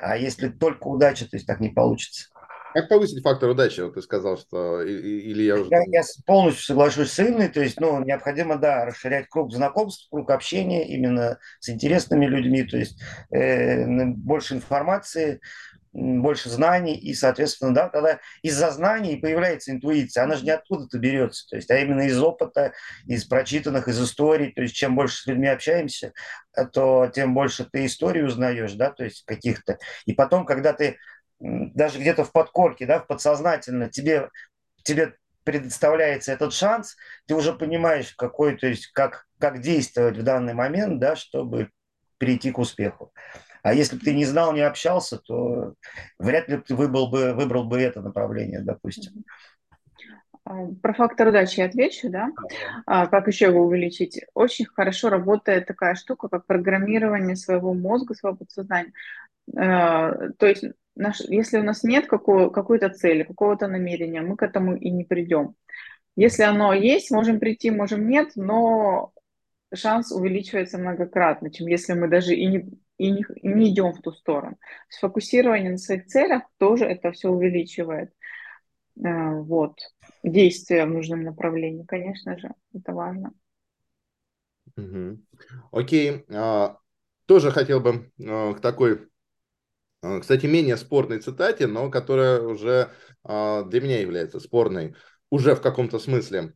А 0.00 0.16
если 0.16 0.48
только 0.48 0.86
удача, 0.86 1.28
то 1.28 1.36
есть 1.36 1.46
так 1.46 1.60
не 1.60 1.68
получится. 1.68 2.28
Как 2.72 2.88
повысить 2.88 3.22
фактор 3.22 3.50
удачи? 3.50 3.80
Вот 3.80 3.94
ты 3.94 4.02
сказал, 4.02 4.38
что 4.38 4.82
или 4.82 5.42
я 5.42 5.56
уже... 5.56 5.70
Я, 5.70 5.82
я 5.88 6.02
полностью 6.24 6.64
соглашусь 6.64 7.10
с 7.10 7.18
Инной, 7.18 7.48
то 7.48 7.60
есть 7.60 7.80
ну, 7.80 8.02
необходимо, 8.04 8.58
да, 8.58 8.84
расширять 8.84 9.28
круг 9.28 9.52
знакомств, 9.52 10.08
круг 10.10 10.30
общения 10.30 10.86
именно 10.86 11.38
с 11.58 11.68
интересными 11.68 12.26
людьми, 12.26 12.62
то 12.62 12.76
есть 12.76 13.00
э, 13.32 13.84
больше 14.06 14.54
информации, 14.54 15.40
больше 15.92 16.48
знаний, 16.50 16.96
и, 16.96 17.14
соответственно, 17.14 17.74
да, 17.74 17.88
тогда 17.88 18.20
из-за 18.42 18.70
знаний 18.70 19.16
появляется 19.16 19.72
интуиция. 19.72 20.24
Она 20.24 20.36
же 20.36 20.44
не 20.44 20.50
откуда-то 20.50 20.98
берется, 20.98 21.46
то 21.48 21.56
есть, 21.56 21.70
а 21.70 21.78
именно 21.78 22.02
из 22.02 22.20
опыта, 22.22 22.72
из 23.06 23.24
прочитанных, 23.24 23.88
из 23.88 24.00
историй. 24.00 24.52
То 24.52 24.62
есть, 24.62 24.74
чем 24.74 24.94
больше 24.94 25.22
с 25.22 25.26
людьми 25.26 25.48
общаемся, 25.48 26.12
то 26.72 27.10
тем 27.12 27.34
больше 27.34 27.64
ты 27.70 27.86
истории 27.86 28.22
узнаешь, 28.22 28.72
да, 28.74 28.90
то 28.90 29.04
есть 29.04 29.24
каких-то. 29.24 29.78
И 30.06 30.12
потом, 30.12 30.46
когда 30.46 30.72
ты 30.72 30.98
даже 31.40 31.98
где-то 31.98 32.24
в 32.24 32.32
подкорке, 32.32 32.86
да, 32.86 33.00
в 33.00 33.06
подсознательно 33.06 33.88
тебе, 33.88 34.28
тебе 34.84 35.14
предоставляется 35.42 36.32
этот 36.32 36.52
шанс, 36.52 36.96
ты 37.26 37.34
уже 37.34 37.52
понимаешь, 37.52 38.14
какой, 38.16 38.56
то 38.56 38.66
есть, 38.66 38.88
как, 38.88 39.26
как 39.38 39.60
действовать 39.60 40.18
в 40.18 40.22
данный 40.22 40.54
момент, 40.54 41.00
да, 41.00 41.16
чтобы 41.16 41.70
перейти 42.18 42.52
к 42.52 42.58
успеху. 42.58 43.12
А 43.62 43.74
если 43.74 43.96
бы 43.96 44.02
ты 44.02 44.14
не 44.14 44.24
знал, 44.24 44.52
не 44.52 44.60
общался, 44.60 45.18
то 45.18 45.74
вряд 46.18 46.48
ли 46.48 46.58
ты 46.58 46.74
выбрал 46.74 47.10
бы, 47.10 47.34
выбрал 47.34 47.64
бы 47.64 47.80
это 47.80 48.00
направление, 48.00 48.60
допустим. 48.60 49.24
А, 50.44 50.66
про 50.82 50.94
фактор 50.94 51.28
удачи 51.28 51.60
я 51.60 51.66
отвечу, 51.66 52.08
да? 52.10 52.30
А, 52.86 53.06
как 53.06 53.28
еще 53.28 53.46
его 53.46 53.64
увеличить? 53.64 54.20
Очень 54.34 54.66
хорошо 54.66 55.10
работает 55.10 55.66
такая 55.66 55.94
штука, 55.94 56.28
как 56.28 56.46
программирование 56.46 57.36
своего 57.36 57.74
мозга, 57.74 58.14
своего 58.14 58.38
подсознания. 58.38 58.92
А, 59.56 60.30
то 60.38 60.46
есть, 60.46 60.64
наш, 60.96 61.20
если 61.20 61.58
у 61.58 61.62
нас 61.62 61.84
нет 61.84 62.06
какого, 62.06 62.50
какой-то 62.50 62.88
цели, 62.90 63.22
какого-то 63.22 63.68
намерения, 63.68 64.22
мы 64.22 64.36
к 64.36 64.42
этому 64.42 64.76
и 64.76 64.90
не 64.90 65.04
придем. 65.04 65.54
Если 66.16 66.42
оно 66.42 66.72
есть, 66.72 67.10
можем 67.10 67.38
прийти, 67.38 67.70
можем 67.70 68.08
нет, 68.08 68.32
но 68.34 69.12
шанс 69.72 70.10
увеличивается 70.12 70.78
многократно, 70.78 71.50
чем 71.50 71.68
если 71.68 71.92
мы 71.92 72.08
даже 72.08 72.34
и 72.34 72.46
не, 72.46 72.68
и 73.00 73.10
не, 73.10 73.24
не 73.42 73.70
идем 73.70 73.92
в 73.92 74.02
ту 74.02 74.12
сторону. 74.12 74.58
Сфокусирование 74.90 75.70
на 75.70 75.78
своих 75.78 76.06
целях 76.06 76.42
тоже 76.58 76.84
это 76.84 77.12
все 77.12 77.30
увеличивает. 77.30 78.12
Э, 79.02 79.40
вот. 79.40 79.78
Действия 80.22 80.84
в 80.84 80.90
нужном 80.90 81.22
направлении, 81.22 81.84
конечно 81.84 82.38
же, 82.38 82.50
это 82.74 82.92
важно. 82.92 83.32
Угу. 84.76 85.18
Окей. 85.72 86.26
А, 86.28 86.76
тоже 87.24 87.50
хотел 87.50 87.80
бы 87.80 88.12
а, 88.22 88.52
к 88.52 88.60
такой, 88.60 89.08
а, 90.02 90.20
кстати, 90.20 90.44
менее 90.44 90.76
спорной 90.76 91.20
цитате, 91.20 91.66
но 91.66 91.90
которая 91.90 92.42
уже 92.42 92.90
а, 93.24 93.62
для 93.62 93.80
меня 93.80 94.00
является 94.00 94.40
спорной 94.40 94.94
уже 95.30 95.54
в 95.54 95.62
каком-то 95.62 95.98
смысле. 96.00 96.52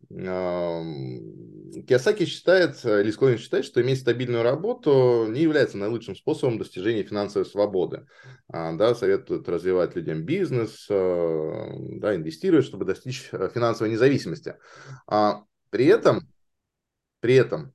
Киосаки 1.86 2.24
считает, 2.26 2.84
или 2.84 3.10
склонен 3.10 3.38
считать, 3.38 3.64
что 3.64 3.80
иметь 3.80 4.00
стабильную 4.00 4.42
работу 4.42 5.26
не 5.28 5.42
является 5.42 5.78
наилучшим 5.78 6.16
способом 6.16 6.58
достижения 6.58 7.04
финансовой 7.04 7.46
свободы. 7.46 8.06
А, 8.48 8.72
да, 8.74 8.94
советует 8.94 9.48
развивать 9.48 9.94
людям 9.94 10.24
бизнес, 10.24 10.86
а, 10.90 11.68
да, 12.00 12.16
инвестировать, 12.16 12.66
чтобы 12.66 12.84
достичь 12.84 13.28
э, 13.32 13.48
финансовой 13.54 13.92
независимости. 13.92 14.56
А 15.06 15.44
при 15.70 15.86
этом, 15.86 16.28
при 17.20 17.34
этом 17.34 17.72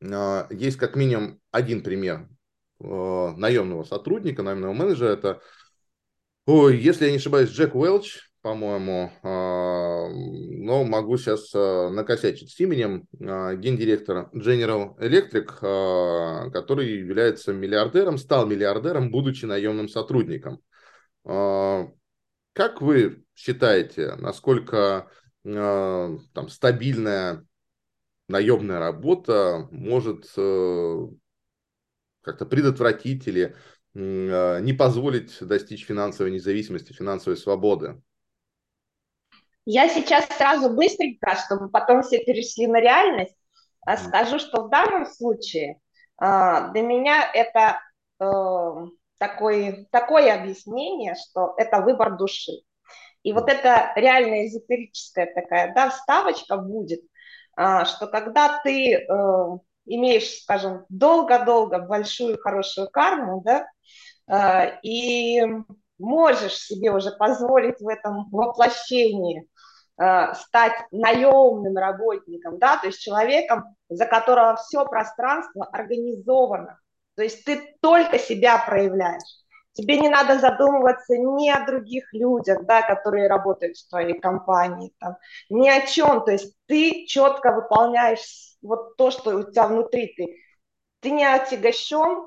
есть 0.00 0.76
как 0.76 0.94
минимум 0.94 1.40
один 1.50 1.82
пример 1.82 2.28
наемного 2.78 3.82
сотрудника, 3.82 4.44
наемного 4.44 4.72
менеджера. 4.72 5.08
Это, 5.08 5.40
ой, 6.46 6.78
если 6.78 7.06
я 7.06 7.10
не 7.10 7.16
ошибаюсь, 7.16 7.50
Джек 7.50 7.74
Уэлч, 7.74 8.27
по-моему, 8.48 9.12
а, 9.22 10.08
но 10.08 10.82
могу 10.82 11.18
сейчас 11.18 11.54
а, 11.54 11.90
накосячить 11.90 12.50
с 12.50 12.58
именем 12.60 13.06
а, 13.20 13.54
гендиректора 13.54 14.30
General 14.32 14.96
Electric, 14.98 16.50
который 16.50 16.98
является 16.98 17.52
миллиардером, 17.52 18.16
стал 18.16 18.46
миллиардером, 18.46 19.10
будучи 19.10 19.44
наемным 19.44 19.90
сотрудником. 19.90 20.62
Как 21.24 22.80
вы 22.80 23.22
считаете, 23.34 24.14
насколько 24.16 25.10
там, 25.44 26.48
стабильная 26.48 27.44
наемная 28.28 28.78
работа 28.78 29.68
может 29.70 30.30
э, 30.36 31.06
как-то 32.22 32.46
предотвратить 32.46 33.26
или 33.26 33.54
не 33.94 34.72
позволить 34.72 35.36
достичь 35.40 35.86
финансовой 35.86 36.30
независимости, 36.32 36.92
финансовой 36.94 37.36
свободы? 37.36 38.00
Я 39.70 39.86
сейчас 39.90 40.26
сразу 40.28 40.70
быстренько, 40.70 41.36
чтобы 41.36 41.68
потом 41.68 42.00
все 42.02 42.24
перешли 42.24 42.66
на 42.66 42.80
реальность, 42.80 43.36
а 43.84 43.98
скажу, 43.98 44.38
что 44.38 44.62
в 44.62 44.70
данном 44.70 45.04
случае 45.04 45.78
а, 46.16 46.68
для 46.68 46.80
меня 46.80 47.30
это 47.34 47.78
э, 48.18 48.86
такое, 49.18 49.86
такое 49.90 50.34
объяснение, 50.34 51.16
что 51.16 51.52
это 51.58 51.82
выбор 51.82 52.16
души. 52.16 52.52
И 53.22 53.34
вот 53.34 53.50
это 53.50 53.92
реально 53.94 54.46
эзотерическая 54.46 55.26
такая 55.34 55.74
да, 55.74 55.90
вставочка 55.90 56.56
будет. 56.56 57.02
а, 57.54 57.84
что 57.84 58.06
когда 58.06 58.60
ты 58.64 58.94
э, 58.94 59.04
имеешь, 59.84 60.44
скажем, 60.44 60.86
долго-долго 60.88 61.80
большую 61.80 62.38
хорошую 62.40 62.88
карму, 62.88 63.42
да, 63.44 63.66
и 64.82 65.42
можешь 65.98 66.58
себе 66.58 66.90
уже 66.90 67.10
позволить 67.12 67.80
в 67.80 67.88
этом 67.88 68.28
воплощении 68.30 69.48
э, 70.00 70.34
стать 70.34 70.74
наемным 70.90 71.76
работником, 71.76 72.58
да, 72.58 72.76
то 72.76 72.86
есть 72.86 73.00
человеком, 73.00 73.76
за 73.88 74.06
которого 74.06 74.56
все 74.56 74.84
пространство 74.86 75.66
организовано, 75.66 76.78
то 77.16 77.22
есть 77.22 77.44
ты 77.44 77.76
только 77.80 78.18
себя 78.18 78.62
проявляешь. 78.64 79.38
Тебе 79.72 79.96
не 79.96 80.08
надо 80.08 80.40
задумываться 80.40 81.16
ни 81.16 81.48
о 81.48 81.64
других 81.64 82.12
людях, 82.12 82.64
да, 82.64 82.82
которые 82.82 83.28
работают 83.28 83.76
в 83.76 83.88
твоей 83.88 84.18
компании, 84.18 84.92
там, 84.98 85.16
ни 85.50 85.68
о 85.68 85.86
чем. 85.86 86.24
То 86.24 86.32
есть 86.32 86.52
ты 86.66 87.06
четко 87.06 87.52
выполняешь 87.52 88.56
вот 88.60 88.96
то, 88.96 89.12
что 89.12 89.36
у 89.36 89.44
тебя 89.44 89.68
внутри. 89.68 90.14
Ты, 90.16 90.36
ты 91.00 91.10
не 91.10 91.24
отягощен, 91.24 92.26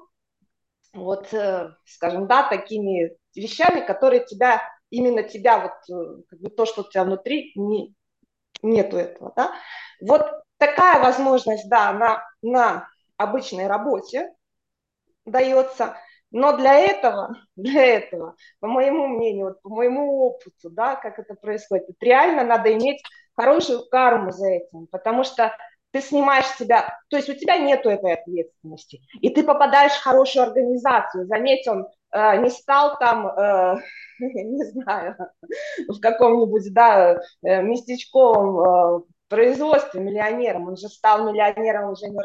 вот, 0.94 1.34
э, 1.34 1.72
скажем, 1.86 2.28
да, 2.28 2.44
такими 2.44 3.18
вещами, 3.40 3.86
которые 3.86 4.26
тебя, 4.26 4.62
именно 4.90 5.24
тебя, 5.24 5.60
вот, 5.60 5.96
э, 5.96 6.22
как 6.30 6.40
бы 6.40 6.50
то, 6.50 6.66
что 6.66 6.82
у 6.82 6.90
тебя 6.90 7.04
внутри, 7.04 7.52
не, 7.56 7.96
нету 8.62 8.98
этого, 8.98 9.34
да. 9.36 9.54
Вот 10.02 10.26
такая 10.58 11.02
возможность, 11.02 11.70
да, 11.70 11.94
на, 11.94 12.24
на 12.42 12.88
обычной 13.18 13.68
работе 13.68 14.34
дается– 15.26 15.98
но 16.32 16.56
для 16.58 16.76
этого, 16.80 17.36
для 17.56 17.84
этого, 17.84 18.36
по 18.60 18.68
моему 18.68 19.08
мнению, 19.08 19.48
вот 19.48 19.62
по 19.62 19.70
моему 19.70 20.26
опыту, 20.26 20.70
да, 20.70 20.96
как 20.96 21.20
это 21.20 21.36
происходит, 21.36 21.90
реально 22.00 22.44
надо 22.44 22.74
иметь 22.74 23.04
хорошую 23.36 23.88
карму 23.90 24.32
за 24.32 24.48
этим, 24.48 24.88
потому 24.88 25.24
что 25.24 25.56
ты 25.92 26.02
снимаешь 26.02 26.48
себя, 26.58 26.98
то 27.10 27.18
есть 27.18 27.30
у 27.30 27.34
тебя 27.34 27.58
нету 27.58 27.90
этой 27.90 28.14
ответственности, 28.14 29.02
и 29.20 29.30
ты 29.30 29.44
попадаешь 29.44 29.94
в 29.94 30.04
хорошую 30.04 30.44
организацию. 30.44 31.28
Заметь, 31.28 31.68
он 31.68 31.88
э, 32.12 32.38
не 32.42 32.50
стал 32.50 32.98
там, 32.98 33.28
э, 33.28 33.76
не 34.20 34.64
знаю, 34.72 35.18
в 35.88 36.00
каком-нибудь, 36.00 36.74
да, 36.74 37.20
э, 37.44 37.62
местечковом 37.62 38.60
э, 38.60 39.02
производстве 39.28 40.02
миллионером, 40.02 40.68
он 40.68 40.78
же 40.78 40.90
стал 40.90 41.30
миллионером 41.30 41.92
уже 41.92 42.08
не 42.08 42.20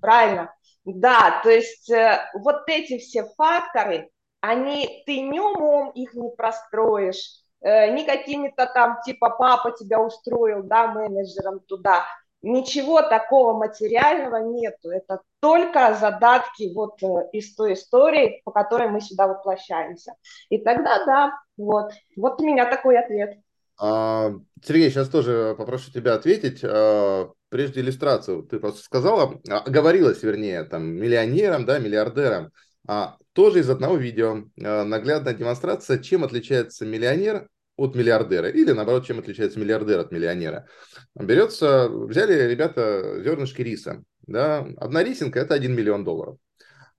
правильно. 0.00 0.52
Да, 0.84 1.40
то 1.42 1.50
есть 1.50 1.90
э, 1.90 2.20
вот 2.34 2.62
эти 2.68 2.98
все 2.98 3.24
факторы, 3.36 4.10
они, 4.40 5.02
ты 5.06 5.20
не 5.20 5.40
умом 5.40 5.90
их 5.90 6.14
не 6.14 6.30
простроишь, 6.30 7.42
э, 7.60 7.92
не 7.92 8.04
какими-то 8.04 8.66
там, 8.66 8.98
типа, 9.04 9.30
папа 9.30 9.72
тебя 9.72 10.00
устроил, 10.00 10.62
да, 10.62 10.86
менеджером 10.88 11.60
туда, 11.60 12.04
ничего 12.42 13.02
такого 13.02 13.56
материального 13.56 14.36
нету, 14.36 14.90
это 14.90 15.20
только 15.40 15.94
задатки 15.98 16.72
вот 16.74 17.02
э, 17.02 17.28
из 17.32 17.54
той 17.54 17.74
истории, 17.74 18.40
по 18.44 18.52
которой 18.52 18.88
мы 18.88 19.00
сюда 19.00 19.26
воплощаемся. 19.26 20.14
И 20.48 20.58
тогда, 20.58 21.04
да, 21.04 21.32
вот, 21.56 21.92
вот 22.16 22.40
у 22.40 22.44
меня 22.44 22.66
такой 22.66 22.98
ответ. 22.98 23.38
А, 23.78 24.32
Сергей, 24.62 24.90
сейчас 24.90 25.08
тоже 25.08 25.54
попрошу 25.56 25.90
тебя 25.90 26.14
ответить. 26.14 26.60
А, 26.62 27.30
прежде 27.48 27.80
иллюстрацию 27.80 28.42
ты 28.42 28.58
просто 28.58 28.82
сказала, 28.82 29.40
а, 29.48 29.68
говорилось, 29.68 30.22
вернее, 30.22 30.64
там, 30.64 30.84
миллионерам, 30.84 31.64
да, 31.64 31.78
миллиардерам, 31.78 32.50
а, 32.86 33.16
тоже 33.32 33.60
из 33.60 33.70
одного 33.70 33.96
видео 33.96 34.44
а, 34.62 34.84
наглядная 34.84 35.34
демонстрация, 35.34 35.98
чем 35.98 36.24
отличается 36.24 36.86
миллионер 36.86 37.48
от 37.76 37.94
миллиардера, 37.94 38.48
или 38.48 38.72
наоборот, 38.72 39.06
чем 39.06 39.18
отличается 39.18 39.58
миллиардер 39.58 40.00
от 40.00 40.10
миллионера. 40.10 40.66
Берется, 41.14 41.88
взяли 41.88 42.48
ребята 42.50 43.22
зернышки 43.22 43.62
риса, 43.62 44.02
да, 44.26 44.66
одна 44.78 45.04
рисинка– 45.04 45.38
это 45.40 45.54
1 45.54 45.74
миллион 45.74 46.04
долларов. 46.04 46.38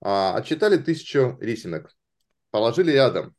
А, 0.00 0.36
отчитали 0.36 0.76
тысячу 0.76 1.36
рисинок, 1.40 1.90
положили 2.50 2.92
рядом. 2.92 3.34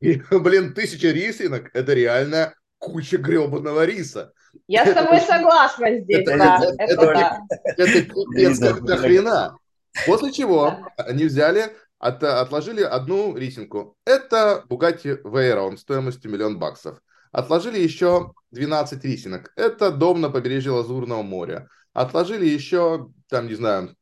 И, 0.00 0.20
блин, 0.30 0.74
тысяча 0.74 1.08
рисинок– 1.08 1.70
это 1.74 1.94
реально 1.94 2.54
куча 2.78 3.16
гребаного 3.16 3.84
риса. 3.84 4.32
Я 4.68 4.86
с 4.86 4.92
тобой 4.92 5.20
согласна 5.20 6.00
здесь, 6.00 6.26
это, 6.28 6.38
да. 6.38 6.60
Это, 6.78 6.92
это, 6.92 7.06
да. 7.06 7.38
это 7.76 8.02
пипец 8.02 8.58
до 8.58 8.96
хрена. 8.96 9.58
После 10.06 10.32
чего 10.32 10.78
они 10.96 11.24
взяли, 11.24 11.72
от, 12.04 12.22
отложили 12.22 12.82
одну 12.82 13.34
рисинку. 13.34 13.96
Это 14.04 14.64
Bugatti 14.68 15.22
Veyron 15.22 15.78
стоимостью 15.78 16.30
миллион 16.30 16.58
баксов. 16.58 17.00
Отложили 17.32 17.78
еще 17.78 18.34
12 18.50 19.02
рисинок. 19.04 19.52
Это 19.56 19.90
дом 19.90 20.20
на 20.20 20.28
побережье 20.28 20.72
Лазурного 20.72 21.22
моря. 21.22 21.66
Отложили 21.94 22.44
еще, 22.46 23.08
там, 23.28 23.46
не 23.46 23.54
знаю, 23.54 23.96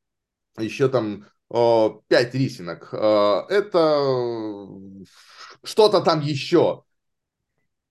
еще 0.58 0.88
там 0.88 1.26
о, 1.48 2.02
5 2.08 2.34
рисинок. 2.34 2.92
Это 2.92 4.66
что-то 5.62 6.00
там 6.00 6.20
еще. 6.22 6.82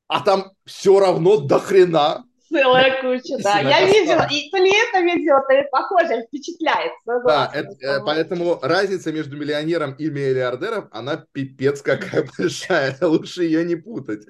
А 0.07 0.19
там 0.19 0.51
все 0.65 0.99
равно 0.99 1.37
до 1.37 1.57
хрена 1.57 2.25
Целая 2.51 3.01
куча, 3.01 3.37
да. 3.41 3.59
Я 3.59 3.85
видела, 3.85 4.27
и 4.29 4.49
то 4.49 4.57
ли 4.57 4.71
это 4.71 4.99
видео, 5.01 5.39
то 5.47 5.53
ли 5.53 5.63
похоже, 5.71 6.25
впечатляет. 6.27 6.91
Да, 7.05 7.49
это, 7.53 7.75
э, 7.81 7.99
поэтому 8.05 8.59
разница 8.61 9.11
между 9.11 9.37
миллионером 9.37 9.93
и 9.93 10.09
миллиардером, 10.09 10.89
она 10.91 11.25
пипец 11.31 11.81
какая 11.81 12.27
большая. 12.37 12.97
Лучше 13.01 13.43
ее 13.43 13.63
не 13.63 13.75
путать. 13.75 14.25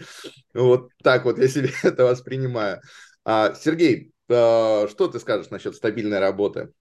Вот 0.54 0.90
так 1.04 1.26
вот 1.26 1.40
я 1.40 1.48
себе 1.48 1.72
это 1.84 2.06
воспринимаю. 2.06 2.82
А, 3.26 3.54
Сергей, 3.56 4.12
а, 4.30 4.88
что 4.88 5.08
ты 5.08 5.20
скажешь 5.20 5.50
насчет 5.50 5.76
стабильной 5.76 6.20
работы? 6.20 6.72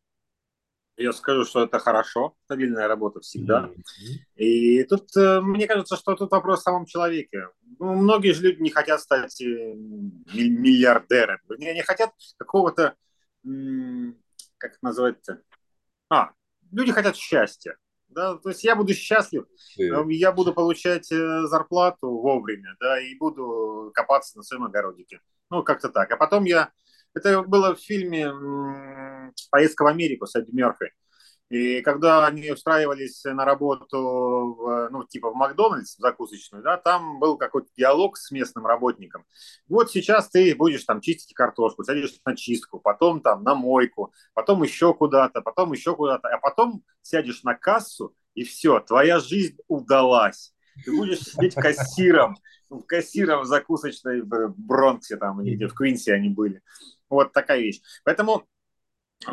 Я 1.01 1.13
скажу, 1.15 1.47
что 1.47 1.65
это 1.65 1.79
хорошо, 1.79 2.35
стабильная 2.45 2.87
работа 2.87 3.21
всегда. 3.21 3.71
Mm-hmm. 3.71 4.37
И 4.37 4.85
тут, 4.85 5.17
э, 5.17 5.41
мне 5.41 5.67
кажется, 5.67 5.97
что 5.97 6.15
тут 6.15 6.31
вопрос 6.31 6.61
в 6.61 6.63
самом 6.63 6.85
человеке. 6.85 7.49
Ну, 7.79 7.95
многие 7.95 8.33
же 8.33 8.43
люди 8.43 8.61
не 8.61 8.69
хотят 8.69 9.01
стать 9.01 9.41
э, 9.41 9.45
миллиардерами. 9.75 11.41
Они 11.55 11.73
не 11.73 11.83
хотят 11.83 12.11
какого-то, 12.37 12.97
как 13.43 14.73
это 14.73 14.79
называется? 14.83 15.41
А, 16.11 16.33
люди 16.71 16.93
хотят 16.93 17.17
счастья. 17.17 17.79
Да, 18.09 18.35
то 18.37 18.51
есть 18.51 18.63
я 18.65 18.77
буду 18.77 18.93
счастлив, 18.93 19.47
mm. 19.79 20.13
я 20.13 20.33
буду 20.33 20.53
получать 20.53 21.07
зарплату 21.07 22.11
вовремя, 22.11 22.77
да, 22.81 23.01
и 23.01 23.15
буду 23.17 23.91
копаться 23.95 24.37
на 24.37 24.43
своем 24.43 24.65
огородике. 24.65 25.21
Ну, 25.49 25.63
как-то 25.63 25.89
так. 25.89 26.11
А 26.11 26.17
потом 26.17 26.45
я... 26.45 26.71
Это 27.15 27.43
было 27.43 27.75
в 27.75 27.81
фильме 27.81 28.33
«Поездка 29.51 29.83
в 29.83 29.87
Америку» 29.87 30.27
с 30.27 30.37
Эдди 30.37 30.51
Мерфи. 30.53 30.93
И 31.51 31.81
когда 31.81 32.25
они 32.27 32.49
устраивались 32.53 33.25
на 33.25 33.45
работу, 33.45 33.99
в, 34.57 34.89
ну, 34.93 35.03
типа 35.03 35.33
в 35.33 35.35
Макдональдс, 35.35 35.97
в 35.97 36.01
закусочную, 36.01 36.63
да, 36.63 36.77
там 36.77 37.19
был 37.19 37.37
какой-то 37.37 37.69
диалог 37.77 38.17
с 38.17 38.31
местным 38.31 38.67
работником. 38.67 39.25
Вот 39.69 39.91
сейчас 39.91 40.29
ты 40.31 40.55
будешь 40.55 40.85
там 40.85 41.01
чистить 41.01 41.35
картошку, 41.35 41.83
садишься 41.83 42.21
на 42.25 42.37
чистку, 42.37 42.79
потом 42.79 43.21
там 43.21 43.43
на 43.43 43.57
мойку, 43.57 44.13
потом 44.33 44.63
еще 44.63 44.95
куда-то, 44.95 45.43
потом 45.43 45.73
еще 45.73 45.97
куда-то, 45.97 46.29
а 46.29 46.39
потом 46.39 46.85
сядешь 47.03 47.43
на 47.43 47.55
кассу, 47.55 48.15
и 48.35 48.45
все, 48.45 48.79
твоя 48.79 49.19
жизнь 49.19 49.59
удалась. 49.67 50.55
Ты 50.85 50.97
будешь 50.97 51.19
сидеть 51.19 51.57
кассиром, 51.57 52.37
кассиром 52.87 53.43
в 53.43 53.47
закусочной 53.47 54.23
в 54.23 54.55
Бронксе 54.57 55.17
там, 55.17 55.43
или 55.43 55.57
где 55.57 55.67
в 55.67 55.75
Квинсе 55.75 56.15
они 56.15 56.29
были. 56.29 56.63
Вот 57.11 57.33
такая 57.33 57.61
вещь. 57.61 57.81
Поэтому 58.05 58.47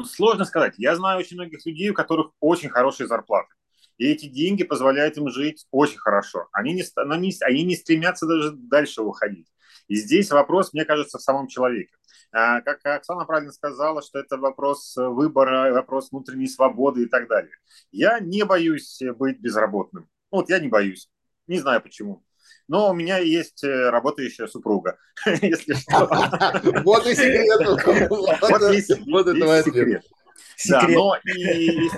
Сложно 0.05 0.45
сказать. 0.45 0.73
Я 0.78 0.95
знаю 0.95 1.19
очень 1.19 1.38
многих 1.38 1.65
людей, 1.65 1.89
у 1.89 1.93
которых 1.93 2.32
очень 2.39 2.69
хорошие 2.69 3.07
зарплаты. 3.07 3.53
И 3.97 4.05
эти 4.05 4.28
деньги 4.28 4.63
позволяют 4.63 5.17
им 5.17 5.30
жить 5.30 5.65
очень 5.71 5.97
хорошо. 5.97 6.47
Они 6.51 6.73
не, 6.73 6.84
они, 6.97 7.34
они 7.41 7.63
не 7.63 7.75
стремятся 7.75 8.28
даже 8.28 8.51
дальше 8.51 9.01
выходить. 9.01 9.47
И 9.88 9.95
здесь 9.95 10.30
вопрос, 10.30 10.73
мне 10.73 10.86
кажется, 10.86 11.17
в 11.17 11.21
самом 11.21 11.47
человеке. 11.47 11.95
А, 12.32 12.61
как 12.61 12.86
Оксана 12.86 13.25
правильно 13.25 13.53
сказала, 13.53 14.01
что 14.01 14.19
это 14.19 14.38
вопрос 14.38 14.93
выбора, 14.97 15.73
вопрос 15.73 16.11
внутренней 16.11 16.47
свободы 16.47 17.03
и 17.03 17.07
так 17.07 17.28
далее. 17.28 17.55
Я 17.91 18.19
не 18.19 18.43
боюсь 18.43 19.01
быть 19.15 19.39
безработным. 19.39 20.09
Вот 20.30 20.49
я 20.49 20.59
не 20.59 20.67
боюсь. 20.67 21.09
Не 21.47 21.59
знаю 21.59 21.82
почему 21.82 22.26
но 22.68 22.89
у 22.89 22.93
меня 22.93 23.18
есть 23.18 23.63
э, 23.63 23.89
работающая 23.89 24.47
супруга, 24.47 24.97
если 25.41 25.74
что. 25.74 26.07
Вот 26.84 27.05
и 27.07 27.15
секрет. 27.15 28.09
Вот 29.07 29.28
это 29.28 29.63
секрет. 29.63 30.03
Да, 30.70 30.88
но 30.88 31.15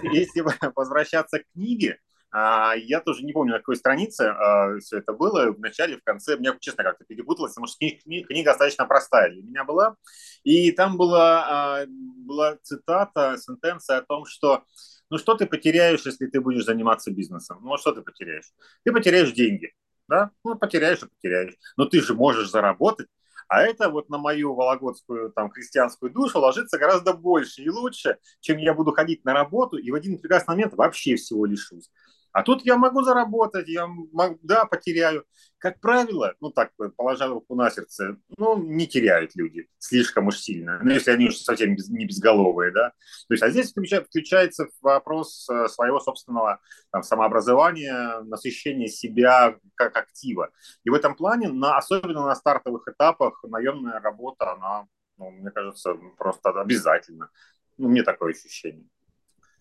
если 0.03 0.43
возвращаться 0.76 1.39
к 1.39 1.43
книге, 1.53 1.99
а, 2.32 2.76
я 2.76 3.01
тоже 3.01 3.24
не 3.24 3.34
помню, 3.34 3.53
на 3.53 3.59
какой 3.59 3.76
странице 3.76 4.28
а, 4.28 4.78
все 4.80 4.97
это 4.99 5.13
было, 5.13 5.51
в 5.51 5.59
начале, 5.59 5.97
в 5.97 6.03
конце. 6.03 6.38
Мне, 6.38 6.53
честно, 6.59 6.84
как-то 6.84 7.05
перепуталось, 7.05 7.53
потому 7.53 7.67
что 7.67 7.78
книга 7.80 8.51
достаточно 8.51 8.86
простая 8.86 9.32
для 9.32 9.41
меня 9.41 9.63
была. 9.63 9.95
И 10.43 10.72
там 10.72 10.97
была, 10.97 11.45
а, 11.82 11.86
была 11.88 12.57
цитата, 12.61 13.38
сентенция 13.39 13.97
о 13.97 14.01
том, 14.01 14.26
что 14.26 14.63
ну 15.09 15.17
что 15.17 15.34
ты 15.34 15.47
потеряешь, 15.47 16.05
если 16.05 16.28
ты 16.28 16.39
будешь 16.39 16.65
заниматься 16.65 17.11
бизнесом? 17.11 17.59
Ну 17.63 17.78
что 17.78 17.93
ты 17.93 18.01
потеряешь? 18.01 18.51
Ты 18.84 18.91
потеряешь 18.91 19.32
деньги 19.32 19.74
да, 20.10 20.32
ну, 20.43 20.55
потеряешь 20.57 21.03
и 21.03 21.07
потеряешь. 21.07 21.55
Но 21.78 21.86
ты 21.86 22.01
же 22.01 22.14
можешь 22.16 22.49
заработать, 22.49 23.07
А 23.47 23.62
это 23.64 23.89
вот 23.89 24.10
на 24.10 24.18
мою 24.18 24.53
вологодскую 24.55 25.32
там 25.32 25.49
крестьянскую 25.49 26.12
душу 26.12 26.39
ложится 26.39 26.78
гораздо 26.78 27.14
больше 27.14 27.64
и 27.64 27.70
лучше, 27.70 28.18
чем 28.41 28.57
я 28.60 28.74
буду 28.74 28.91
ходить 28.91 29.26
на 29.26 29.34
работу 29.34 29.78
и 29.78 29.91
в 29.91 29.95
один 29.95 30.20
прекрасный 30.20 30.51
момент 30.53 30.74
вообще 30.76 31.16
всего 31.16 31.45
лишусь. 31.45 31.89
А 32.32 32.43
тут 32.43 32.63
я 32.63 32.77
могу 32.77 33.01
заработать, 33.01 33.67
я, 33.67 33.88
могу, 33.88 34.39
да, 34.43 34.65
потеряю. 34.65 35.25
Как 35.57 35.80
правило, 35.82 36.36
ну 36.39 36.51
так, 36.51 36.71
положа 36.95 37.27
руку 37.27 37.55
на 37.55 37.69
сердце, 37.69 38.17
ну, 38.38 38.57
не 38.61 38.88
теряют 38.88 39.36
люди 39.36 39.67
слишком 39.77 40.27
уж 40.27 40.38
сильно. 40.38 40.80
Ну, 40.84 40.91
если 40.91 41.11
они 41.11 41.27
уж 41.27 41.38
совсем 41.38 41.75
без, 41.75 41.89
не 41.89 42.05
безголовые, 42.05 42.71
да. 42.71 42.89
То 43.27 43.34
есть, 43.34 43.43
а 43.43 43.49
здесь 43.49 43.71
включается 43.71 44.67
вопрос 44.82 45.47
э, 45.49 45.67
своего 45.67 45.99
собственного 45.99 46.59
там, 46.91 47.03
самообразования, 47.03 48.21
насыщения 48.21 48.88
себя 48.88 49.57
как 49.75 49.97
актива. 49.97 50.49
И 50.84 50.89
в 50.89 50.93
этом 50.93 51.15
плане, 51.15 51.49
на, 51.49 51.77
особенно 51.77 52.25
на 52.25 52.36
стартовых 52.36 52.88
этапах, 52.88 53.43
наемная 53.43 53.99
работа, 53.99 54.53
она, 54.53 54.88
ну, 55.17 55.32
мне 55.32 55.49
кажется, 55.51 55.95
просто 56.17 56.49
обязательно. 56.49 57.30
Ну, 57.77 57.89
мне 57.89 58.03
такое 58.03 58.34
ощущение. 58.34 58.88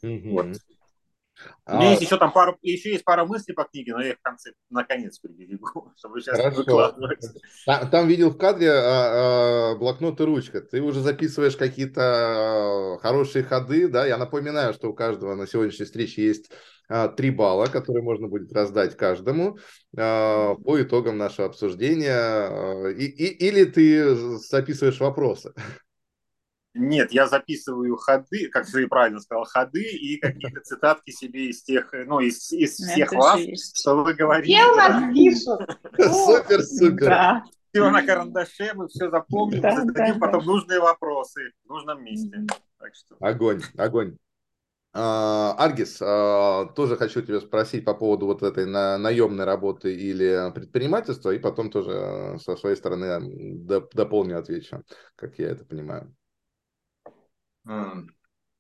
Mm-hmm. 0.03 0.31
Вот. 0.31 0.47
У 1.67 1.77
меня 1.77 1.89
а... 1.89 1.91
есть 1.91 2.03
еще 2.03 2.17
там 2.17 2.33
пару, 2.33 2.57
еще 2.63 2.91
есть 2.93 3.05
пара 3.05 3.25
мыслей 3.25 3.55
по 3.55 3.65
книге, 3.65 3.95
но 3.95 4.01
я 4.01 4.11
их 4.11 4.19
в 4.19 4.23
конце, 4.23 4.53
наконец, 4.71 5.19
приберегу, 5.19 5.93
чтобы 5.99 6.21
сейчас 6.21 6.39
Хорошо. 6.39 6.57
выкладывать. 6.57 7.27
Там, 7.67 7.91
там 7.91 8.09
видел 8.09 8.31
в 8.31 8.39
кадре 8.39 8.71
а, 8.71 9.73
а, 9.73 9.77
блокнот 9.77 10.21
и 10.21 10.25
ручка. 10.25 10.61
Ты 10.61 10.81
уже 10.81 11.01
записываешь 11.01 11.57
какие-то 11.57 12.01
а, 12.03 12.99
хорошие 12.99 13.45
ходы, 13.45 13.89
да? 13.89 14.07
Я 14.07 14.17
напоминаю, 14.17 14.73
что 14.73 14.89
у 14.89 14.95
каждого 14.95 15.35
на 15.35 15.47
сегодняшней 15.47 15.85
встрече 15.85 16.25
есть 16.25 16.51
а, 16.89 17.09
три 17.09 17.31
балла, 17.31 17.67
которые 17.67 18.03
можно 18.03 18.29
будет 18.29 18.53
раздать 18.53 18.97
каждому 18.97 19.59
по 19.95 20.77
итогам 20.81 21.19
нашего 21.19 21.49
обсуждения. 21.49 22.91
И, 22.91 23.05
и, 23.05 23.49
или 23.49 23.65
ты 23.65 24.15
записываешь 24.39 25.01
вопросы. 25.01 25.53
Нет, 26.79 27.13
я 27.13 27.27
записываю 27.27 27.97
ходы, 27.97 28.49
как 28.51 28.67
ты 28.67 28.87
правильно 28.87 29.21
сказал, 29.21 29.45
ходы 29.45 29.83
и 29.83 30.17
какие-то 30.19 30.61
цитатки 30.61 31.11
себе 31.11 31.47
из 31.47 31.63
тех, 31.63 31.93
ну, 32.07 32.21
из, 32.21 32.53
из 32.53 32.75
всех 32.75 33.13
вас, 33.13 33.41
что 33.75 34.03
вы 34.05 34.15
говорите. 34.15 34.53
Я 34.53 35.13
пишут. 35.13 35.61
Супер, 35.99 36.63
супер. 36.63 37.43
Все 37.73 37.91
на 37.91 38.03
карандаше, 38.03 38.73
мы 38.75 38.89
все 38.89 39.11
запомним, 39.11 39.61
да, 39.61 39.77
зададим 39.77 40.21
потом 40.21 40.45
нужные 40.45 40.81
вопросы 40.81 41.53
в 41.65 41.69
нужном 41.69 42.03
месте. 42.03 42.47
Так 42.79 42.95
что... 42.95 43.17
Огонь, 43.21 43.61
огонь. 43.77 44.17
Uh, 44.97 45.53
Аргис, 45.59 46.01
uh, 46.01 46.73
тоже 46.75 46.97
хочу 46.97 47.21
тебя 47.21 47.41
спросить 47.41 47.85
по 47.85 47.93
поводу 47.93 48.25
вот 48.25 48.43
этой 48.43 48.65
на, 48.65 48.97
наемной 48.97 49.45
работы 49.45 49.95
или 49.95 50.51
предпринимательства, 50.55 51.31
и 51.31 51.39
потом 51.39 51.71
тоже 51.71 51.91
uh, 51.91 52.39
со 52.39 52.57
своей 52.57 52.75
стороны 52.75 53.21
доп, 53.59 53.95
дополню, 53.95 54.39
отвечу, 54.39 54.83
как 55.15 55.39
я 55.39 55.51
это 55.51 55.67
понимаю. 55.67 56.17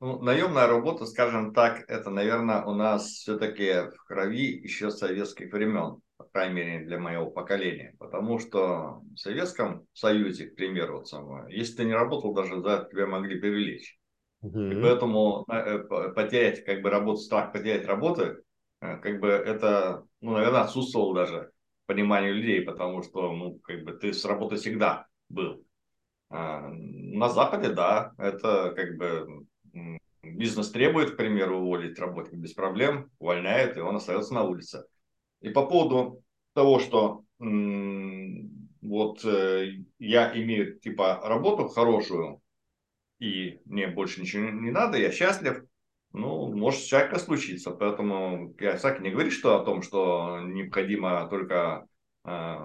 Ну, 0.00 0.22
наемная 0.22 0.68
работа, 0.68 1.06
скажем 1.06 1.52
так, 1.52 1.84
это, 1.88 2.10
наверное, 2.10 2.62
у 2.64 2.72
нас 2.72 3.06
все-таки 3.06 3.90
в 3.90 4.04
крови 4.06 4.60
еще 4.62 4.90
советских 4.90 5.52
времен, 5.52 6.00
по 6.16 6.24
крайней 6.24 6.54
мере, 6.54 6.84
для 6.86 7.00
моего 7.00 7.30
поколения. 7.30 7.96
Потому 7.98 8.38
что 8.38 9.02
в 9.12 9.16
Советском 9.16 9.86
Союзе, 9.92 10.46
к 10.46 10.54
примеру, 10.54 10.98
вот 10.98 11.08
самое, 11.08 11.52
если 11.56 11.78
ты 11.78 11.84
не 11.84 11.94
работал, 11.94 12.32
даже 12.32 12.60
за 12.60 12.68
это 12.68 12.88
тебя 12.90 13.06
могли 13.08 13.40
привлечь. 13.40 13.98
Угу. 14.42 14.60
И 14.60 14.80
поэтому 14.80 15.44
э, 15.50 15.78
потерять 15.80 16.64
как 16.64 16.80
бы 16.80 16.90
работу, 16.90 17.18
страх 17.18 17.52
потерять 17.52 17.84
работу, 17.86 18.36
э, 18.80 18.98
как 18.98 19.18
бы 19.18 19.28
это, 19.30 20.04
ну, 20.20 20.34
наверное, 20.34 20.60
отсутствовало 20.60 21.12
даже 21.12 21.50
понимание 21.86 22.32
людей, 22.32 22.62
потому 22.62 23.02
что, 23.02 23.32
ну, 23.32 23.58
как 23.64 23.82
бы 23.82 23.94
ты 23.94 24.12
с 24.12 24.24
работы 24.24 24.56
всегда 24.56 25.08
был. 25.28 25.64
А, 26.30 26.68
на 26.70 27.28
Западе, 27.28 27.70
да, 27.70 28.12
это 28.18 28.72
как 28.76 28.96
бы 28.96 29.46
бизнес 30.22 30.70
требует, 30.70 31.12
к 31.12 31.16
примеру, 31.16 31.58
уволить 31.58 31.98
работника 31.98 32.36
без 32.36 32.52
проблем, 32.52 33.10
увольняет, 33.18 33.76
и 33.76 33.80
он 33.80 33.96
остается 33.96 34.34
на 34.34 34.44
улице. 34.44 34.84
И 35.40 35.50
по 35.50 35.66
поводу 35.66 36.22
того, 36.54 36.78
что 36.80 37.24
вот 38.80 39.24
э, 39.24 39.72
я 39.98 40.32
имею 40.42 40.78
типа 40.78 41.20
работу 41.22 41.68
хорошую, 41.68 42.40
и 43.18 43.60
мне 43.64 43.88
больше 43.88 44.20
ничего 44.20 44.48
не 44.48 44.70
надо, 44.70 44.98
я 44.98 45.10
счастлив, 45.10 45.64
ну, 46.12 46.54
может 46.54 46.80
всякое 46.80 47.18
случиться. 47.18 47.70
Поэтому 47.70 48.54
я 48.60 48.76
всякий 48.76 49.02
не 49.02 49.10
говорит, 49.10 49.32
что 49.32 49.60
о 49.60 49.64
том, 49.64 49.82
что 49.82 50.40
необходимо 50.40 51.28
только 51.28 51.86
э, 52.24 52.56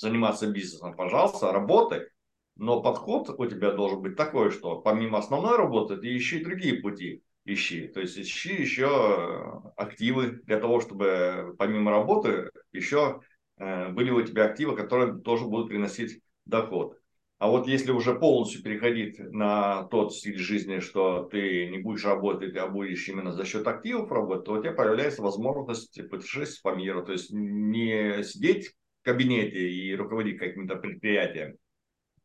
заниматься 0.00 0.46
бизнесом, 0.46 0.94
пожалуйста, 0.94 1.52
работай. 1.52 2.08
Но 2.56 2.82
подход 2.82 3.30
у 3.38 3.46
тебя 3.46 3.72
должен 3.72 4.02
быть 4.02 4.16
такой, 4.16 4.50
что 4.50 4.80
помимо 4.80 5.18
основной 5.18 5.56
работы 5.56 5.96
ты 5.96 6.16
ищи 6.16 6.42
другие 6.42 6.80
пути 6.80 7.22
ищи. 7.44 7.88
То 7.88 8.00
есть 8.00 8.18
ищи 8.18 8.54
еще 8.60 9.62
активы 9.76 10.40
для 10.44 10.58
того, 10.58 10.80
чтобы 10.80 11.54
помимо 11.58 11.90
работы 11.90 12.50
еще 12.72 13.20
э, 13.58 13.88
были 13.90 14.10
у 14.10 14.22
тебя 14.22 14.46
активы, 14.46 14.76
которые 14.76 15.20
тоже 15.20 15.44
будут 15.44 15.68
приносить 15.68 16.20
доход. 16.44 16.98
А 17.38 17.48
вот 17.48 17.68
если 17.68 17.92
уже 17.92 18.18
полностью 18.18 18.64
переходить 18.64 19.18
на 19.20 19.84
тот 19.84 20.12
стиль 20.12 20.38
жизни, 20.38 20.80
что 20.80 21.22
ты 21.22 21.68
не 21.68 21.78
будешь 21.78 22.04
работать, 22.04 22.56
а 22.56 22.66
будешь 22.66 23.08
именно 23.08 23.32
за 23.32 23.44
счет 23.44 23.66
активов 23.66 24.10
работать, 24.10 24.44
то 24.44 24.54
у 24.54 24.60
тебя 24.60 24.72
появляется 24.72 25.22
возможность 25.22 26.00
путешествовать 26.10 26.62
по 26.62 26.78
миру. 26.80 27.04
То 27.04 27.12
есть 27.12 27.30
не 27.30 28.24
сидеть 28.24 28.74
кабинете 29.08 29.70
и 29.70 29.96
руководить 29.96 30.38
каким-то 30.38 30.76
предприятием, 30.76 31.56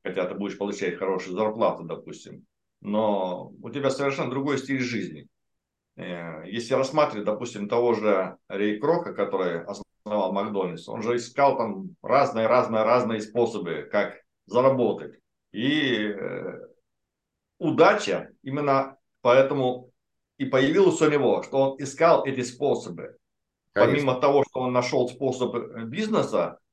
хотя 0.04 0.26
ты 0.26 0.36
будешь 0.36 0.58
получать 0.58 0.98
хорошую 0.98 1.38
зарплату, 1.38 1.84
допустим, 1.84 2.46
но 2.82 3.54
у 3.62 3.70
тебя 3.70 3.90
совершенно 3.90 4.30
другой 4.30 4.58
стиль 4.58 4.82
жизни. 4.82 5.30
Э, 5.96 6.44
если 6.46 6.74
рассматривать, 6.74 7.26
допустим, 7.26 7.70
того 7.70 7.94
же 7.94 8.36
Рей 8.50 8.80
Крока, 8.80 9.14
который 9.14 9.64
основал 9.64 10.34
Макдональдс, 10.34 10.90
он 10.90 11.04
же 11.04 11.16
искал 11.16 11.56
там 11.56 11.96
разные-разные-разные 12.02 13.22
способы, 13.22 13.88
как 13.90 14.20
заработать. 14.46 15.18
И 15.54 16.04
э, 16.04 16.68
удача 17.60 18.30
именно 18.42 18.98
поэтому 19.22 19.90
и 20.38 20.44
появилась 20.44 21.02
у 21.02 21.10
него, 21.10 21.44
что 21.44 21.58
он 21.60 21.82
искал 21.82 22.26
эти 22.26 22.42
способы. 22.42 23.16
Конечно. 23.72 23.94
Помимо 23.94 24.20
того, 24.20 24.44
что 24.44 24.60
он 24.60 24.74
нашел 24.74 25.08
способ 25.08 25.56
бизнеса, 25.86 26.60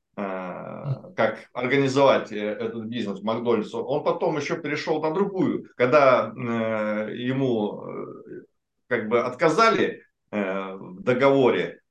как 1.15 1.49
организовать 1.53 2.31
э, 2.31 2.37
этот 2.37 2.85
бизнес 2.85 3.19
в 3.19 3.23
Макдональдс, 3.23 3.73
он 3.73 4.03
потом 4.03 4.37
еще 4.37 4.57
перешел 4.57 5.01
на 5.01 5.11
другую. 5.13 5.69
Когда 5.75 6.33
э, 6.35 7.15
ему 7.15 7.83
как 8.87 9.07
бы 9.07 9.21
отказали 9.21 10.03
в 10.31 11.01
договоре, 11.01 11.81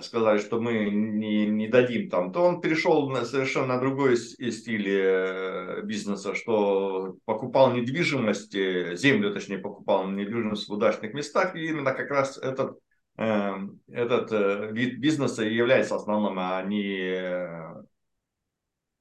сказали, 0.00 0.38
что 0.38 0.60
мы 0.60 0.88
не, 0.88 1.46
не 1.46 1.68
дадим 1.68 2.08
там, 2.08 2.32
то 2.32 2.40
он 2.40 2.62
перешел 2.62 3.10
на 3.10 3.26
совершенно 3.26 3.78
другой 3.78 4.16
стиль 4.16 5.82
бизнеса, 5.82 6.34
что 6.34 7.16
покупал 7.26 7.72
недвижимость, 7.72 8.52
землю 8.52 9.32
точнее 9.32 9.58
покупал 9.58 10.08
недвижимость 10.08 10.68
в 10.68 10.72
удачных 10.72 11.12
местах, 11.12 11.54
и 11.54 11.66
именно 11.66 11.92
как 11.92 12.10
раз 12.10 12.38
этот 12.38 12.78
этот 13.16 14.32
э, 14.32 14.72
вид 14.72 14.98
бизнеса 14.98 15.44
является 15.44 15.96
основным, 15.96 16.38
а 16.38 16.62
не 16.62 16.96
э, 16.96 17.82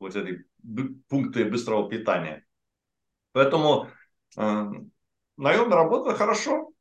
вот 0.02 0.16
эти 0.16 0.44
пункты 1.08 1.46
быстрого 1.46 1.90
питания. 1.90 2.46
Поэтому 3.32 3.88
э, 4.38 4.66
наемная 5.38 5.78
работа 5.78 6.14
хорошо, 6.14 6.72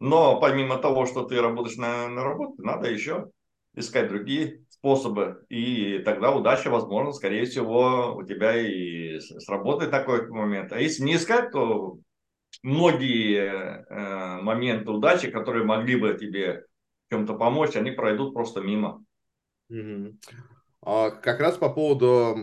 но 0.00 0.38
помимо 0.40 0.78
того, 0.78 1.06
что 1.06 1.24
ты 1.24 1.40
работаешь 1.40 1.76
на, 1.76 2.08
на 2.08 2.22
работе, 2.22 2.62
надо 2.62 2.90
еще 2.90 3.30
искать 3.74 4.08
другие 4.08 4.64
способы. 4.68 5.44
И 5.48 5.98
тогда 6.00 6.32
удача, 6.32 6.70
возможно, 6.70 7.12
скорее 7.12 7.44
всего, 7.44 8.14
у 8.16 8.22
тебя 8.24 8.56
и 8.56 9.18
сработает 9.20 9.90
такой 9.90 10.28
момент. 10.28 10.72
А 10.72 10.80
если 10.80 11.02
не 11.02 11.16
искать, 11.16 11.50
то 11.52 11.98
многие 12.62 13.84
э, 13.88 14.42
моменты 14.42 14.90
удачи, 14.90 15.30
которые 15.30 15.64
могли 15.64 15.96
бы 15.96 16.14
тебе 16.14 16.64
чем-то 17.10 17.34
помочь, 17.34 17.76
они 17.76 17.90
пройдут 17.90 18.34
просто 18.34 18.60
мимо. 18.60 19.04
Угу. 19.70 20.16
А 20.82 21.10
как 21.10 21.40
раз 21.40 21.56
по 21.56 21.70
поводу, 21.70 22.34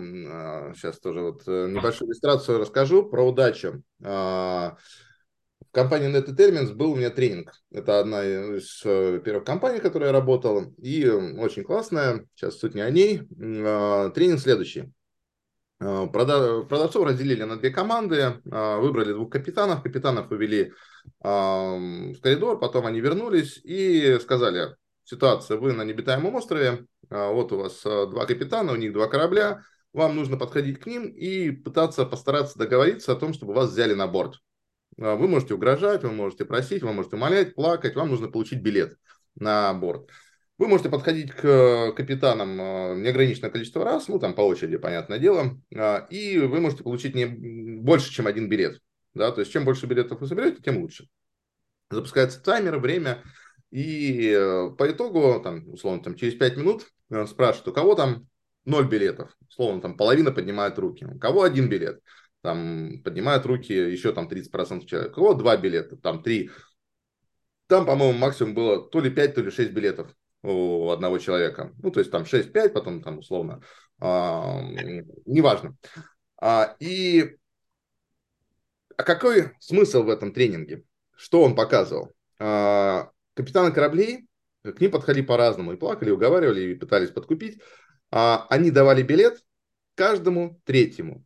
сейчас 0.76 1.00
тоже 1.00 1.22
вот 1.22 1.44
э, 1.48 1.68
небольшую 1.70 2.10
иллюстрацию 2.10 2.60
расскажу 2.60 3.04
про 3.04 3.24
удачу. 3.24 3.82
А, 4.04 4.76
в 5.62 5.72
компании 5.72 6.14
NetDetermines 6.14 6.74
был 6.74 6.92
у 6.92 6.96
меня 6.96 7.10
тренинг. 7.10 7.54
Это 7.72 8.00
одна 8.00 8.24
из 8.24 8.82
э, 8.84 9.22
первых 9.24 9.46
компаний, 9.46 9.80
в 9.80 9.84
которой 9.84 10.06
я 10.06 10.12
работал. 10.12 10.74
И 10.78 11.08
очень 11.08 11.64
классная, 11.64 12.26
сейчас 12.36 12.60
суть 12.60 12.76
не 12.76 12.82
о 12.82 12.92
ней. 12.92 13.22
А, 13.40 14.10
тренинг 14.10 14.40
следующий. 14.40 14.92
Продавцов 15.78 17.06
разделили 17.06 17.44
на 17.44 17.58
две 17.58 17.70
команды, 17.70 18.42
выбрали 18.46 19.12
двух 19.12 19.30
капитанов, 19.30 19.84
капитанов 19.84 20.32
увели 20.32 20.72
в 21.20 22.16
коридор, 22.24 22.58
потом 22.60 22.86
они 22.86 23.02
вернулись 23.02 23.60
и 23.62 24.18
сказали, 24.22 24.78
ситуация, 25.04 25.58
вы 25.58 25.74
на 25.74 25.84
необитаемом 25.84 26.36
острове, 26.36 26.86
вот 27.10 27.52
у 27.52 27.58
вас 27.58 27.82
два 27.84 28.26
капитана, 28.26 28.72
у 28.74 28.76
них 28.76 28.94
два 28.94 29.08
корабля, 29.08 29.64
вам 29.96 30.16
нужно 30.16 30.38
подходить 30.38 30.80
к 30.80 30.86
ним 30.88 31.08
и 31.08 31.52
пытаться 31.52 32.06
постараться 32.06 32.60
договориться 32.60 33.14
о 33.14 33.16
том, 33.16 33.34
чтобы 33.34 33.54
вас 33.54 33.72
взяли 33.72 33.94
на 33.94 34.08
борт. 34.08 34.42
А, 35.00 35.16
вы 35.16 35.28
можете 35.28 35.54
угрожать, 35.54 36.04
вы 36.04 36.12
можете 36.12 36.46
просить, 36.46 36.84
вы 36.84 36.94
можете 36.94 37.16
умолять, 37.16 37.56
плакать, 37.56 37.96
вам 37.96 38.10
нужно 38.10 38.28
получить 38.28 38.62
билет 38.62 38.98
на 39.36 39.74
борт. 39.74 40.10
Вы 40.58 40.68
можете 40.68 40.90
подходить 40.90 41.32
к 41.32 41.94
капитанам 41.96 42.58
а, 42.60 42.96
неограниченное 42.96 43.50
количество 43.50 43.84
раз, 43.84 44.08
ну, 44.08 44.20
там 44.20 44.34
по 44.36 44.42
очереди, 44.42 44.78
понятное 44.78 45.20
дело, 45.20 45.62
а, 45.74 46.06
и 46.10 46.40
вы 46.40 46.60
можете 46.60 46.84
получить 46.84 47.16
не 47.16 47.26
больше, 47.26 48.12
чем 48.12 48.28
один 48.28 48.50
билет. 48.50 48.82
Да? 49.14 49.32
То 49.32 49.42
есть, 49.42 49.52
чем 49.52 49.66
больше 49.66 49.86
билетов 49.86 50.20
вы 50.20 50.28
соберете, 50.28 50.62
тем 50.62 50.80
лучше. 50.80 51.08
Запускается 51.90 52.42
таймер, 52.42 52.80
время, 52.80 53.24
и 53.72 54.30
э, 54.32 54.72
по 54.78 54.90
итогу, 54.90 55.40
там, 55.44 55.70
условно, 55.72 56.02
там, 56.02 56.16
через 56.16 56.34
5 56.36 56.58
минут 56.58 56.84
э, 56.84 56.88
спрашивают, 57.28 57.68
у 57.68 57.74
кого 57.74 57.96
там 57.96 58.28
0 58.66 58.88
билетов, 58.88 59.36
условно, 59.48 59.82
там, 59.82 59.98
половина 59.98 60.32
поднимает 60.32 60.78
руки, 60.80 61.06
у 61.06 61.20
кого 61.20 61.44
один 61.44 61.70
билет, 61.70 62.02
там, 62.42 63.02
поднимают 63.04 63.46
руки 63.46 63.74
еще 63.74 64.12
там 64.12 64.28
30% 64.28 64.86
человек, 64.86 65.12
у 65.12 65.16
кого 65.16 65.34
два 65.34 65.58
билета, 65.58 65.98
там, 65.98 66.24
три, 66.24 66.50
там, 67.68 67.86
по-моему, 67.86 68.18
максимум 68.18 68.54
было 68.54 68.90
то 68.90 69.00
ли 69.00 69.10
5, 69.10 69.36
то 69.36 69.42
ли 69.42 69.52
6 69.52 69.72
билетов 69.72 70.12
у 70.44 70.90
одного 70.90 71.18
человека. 71.18 71.74
Ну, 71.82 71.92
то 71.92 72.00
есть 72.00 72.12
там 72.12 72.26
6-5, 72.26 72.74
потом 72.74 73.02
там 73.02 73.20
условно, 73.20 73.62
а, 74.00 74.62
неважно. 75.26 75.76
А, 76.40 76.76
и 76.80 77.38
а 78.98 79.04
какой 79.04 79.52
смысл 79.60 80.04
в 80.04 80.10
этом 80.10 80.32
тренинге? 80.32 80.84
Что 81.16 81.42
он 81.42 81.56
показывал? 81.56 82.14
А, 82.40 83.10
капитаны 83.34 83.72
кораблей, 83.72 84.28
к 84.74 84.82
ним 84.82 84.92
подходили 84.92 85.26
по-разному, 85.26 85.74
и 85.74 85.78
плакали, 85.78 86.10
и 86.10 86.14
уговаривали, 86.14 86.72
и 86.72 86.76
пытались 86.76 87.12
подкупить. 87.12 87.62
А, 88.12 88.46
они 88.50 88.72
давали 88.72 89.02
билет 89.02 89.44
каждому 89.96 90.62
третьему. 90.66 91.26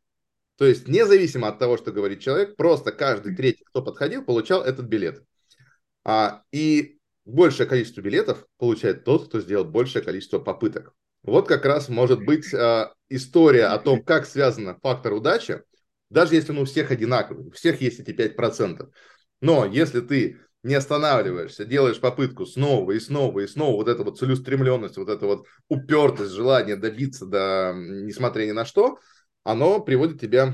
То 0.58 0.66
есть, 0.66 0.88
независимо 0.88 1.48
от 1.48 1.60
того, 1.60 1.78
что 1.78 1.92
говорит 1.92 2.20
человек, 2.20 2.56
просто 2.56 2.92
каждый 2.92 3.36
третий, 3.36 3.64
кто 3.64 3.82
подходил, 3.82 4.24
получал 4.24 4.62
этот 4.64 4.88
билет. 4.88 5.24
А, 6.04 6.44
и 6.52 7.00
большее 7.26 7.68
количество 7.68 8.02
билетов 8.02 8.46
получает 8.58 9.06
тот, 9.06 9.28
кто 9.28 9.40
сделал 9.40 9.66
большее 9.66 10.04
количество 10.04 10.40
попыток. 10.40 10.94
Вот 11.24 11.48
как 11.48 11.66
раз 11.66 11.90
может 11.90 12.24
быть 12.24 12.54
а, 12.54 12.94
история 13.10 13.66
о 13.66 13.80
том, 13.80 14.04
как 14.04 14.26
связан 14.26 14.78
фактор 14.82 15.14
удачи, 15.14 15.62
даже 16.10 16.36
если 16.36 16.52
он 16.52 16.60
у 16.60 16.66
всех 16.66 16.92
одинаковый, 16.92 17.48
у 17.48 17.52
всех 17.52 17.82
есть 17.82 18.00
эти 18.00 18.12
5%. 18.12 18.90
Но 19.42 19.66
если 19.66 20.02
ты 20.02 20.40
не 20.64 20.76
останавливаешься, 20.76 21.66
делаешь 21.66 21.99
попытку 21.99 22.45
снова 22.45 22.91
и 22.91 22.99
снова 22.99 23.39
и 23.39 23.47
снова, 23.47 23.76
вот 23.78 23.88
эта 23.88 24.03
вот 24.03 24.18
целеустремленность, 24.18 24.97
вот 24.97 25.10
эта 25.10 25.26
вот 25.26 25.45
упертость, 25.70 26.34
желание 26.34 26.76
добиться, 26.76 27.26
да, 27.26 27.74
несмотря 27.76 28.45
ни 28.45 28.51
на 28.51 28.66
что, 28.66 28.99
оно 29.43 29.80
приводит 29.80 30.20
тебя 30.20 30.53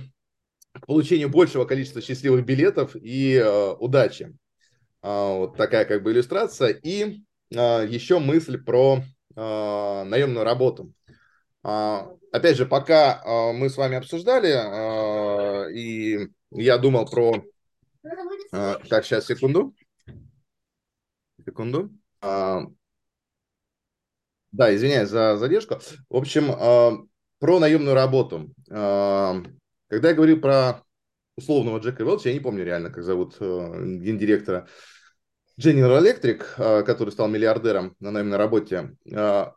к 0.73 0.85
получению 0.85 1.29
большего 1.29 1.65
количества 1.65 2.01
счастливых 2.01 2.45
билетов 2.45 2.95
и 2.95 3.35
э, 3.35 3.73
удачи. 3.79 4.35
А, 5.05 5.35
вот 5.35 5.55
такая 5.55 5.85
как 5.85 6.01
бы 6.01 6.11
иллюстрация. 6.11 6.69
И 6.69 7.21
а, 7.55 7.83
еще 7.83 8.19
мысль 8.19 8.57
про 8.57 9.03
а, 9.35 10.03
наемную 10.03 10.43
работу. 10.43 10.91
Опять 11.61 12.57
же, 12.57 12.67
пока 12.67 13.23
мы 13.53 13.71
с 13.71 13.77
вами 13.77 13.95
обсуждали, 13.97 15.73
и 15.73 16.27
я 16.51 16.77
думал 16.77 17.07
про... 17.09 17.43
Так, 18.51 19.03
сейчас, 19.03 19.25
секунду. 19.25 19.73
Секунду. 21.45 21.91
Да, 22.21 22.73
извиняюсь 24.73 25.09
за 25.09 25.37
задержку. 25.37 25.79
В 26.09 26.15
общем, 26.15 26.47
про 27.39 27.59
наемную 27.59 27.93
работу. 27.93 28.53
Когда 28.67 30.09
я 30.09 30.13
говорил 30.13 30.41
про 30.41 30.83
условного 31.37 31.79
Джека 31.79 32.03
Велча, 32.03 32.29
я 32.29 32.33
не 32.33 32.39
помню 32.39 32.63
реально, 32.63 32.89
как 32.89 33.03
зовут 33.03 33.35
э, 33.39 33.45
гендиректора 33.99 34.67
General 35.59 36.01
Electric, 36.01 36.43
а, 36.57 36.83
который 36.83 37.11
стал 37.11 37.27
миллиардером 37.27 37.95
на 37.99 38.11
наемной 38.11 38.37
работе, 38.37 38.95
а, 39.13 39.53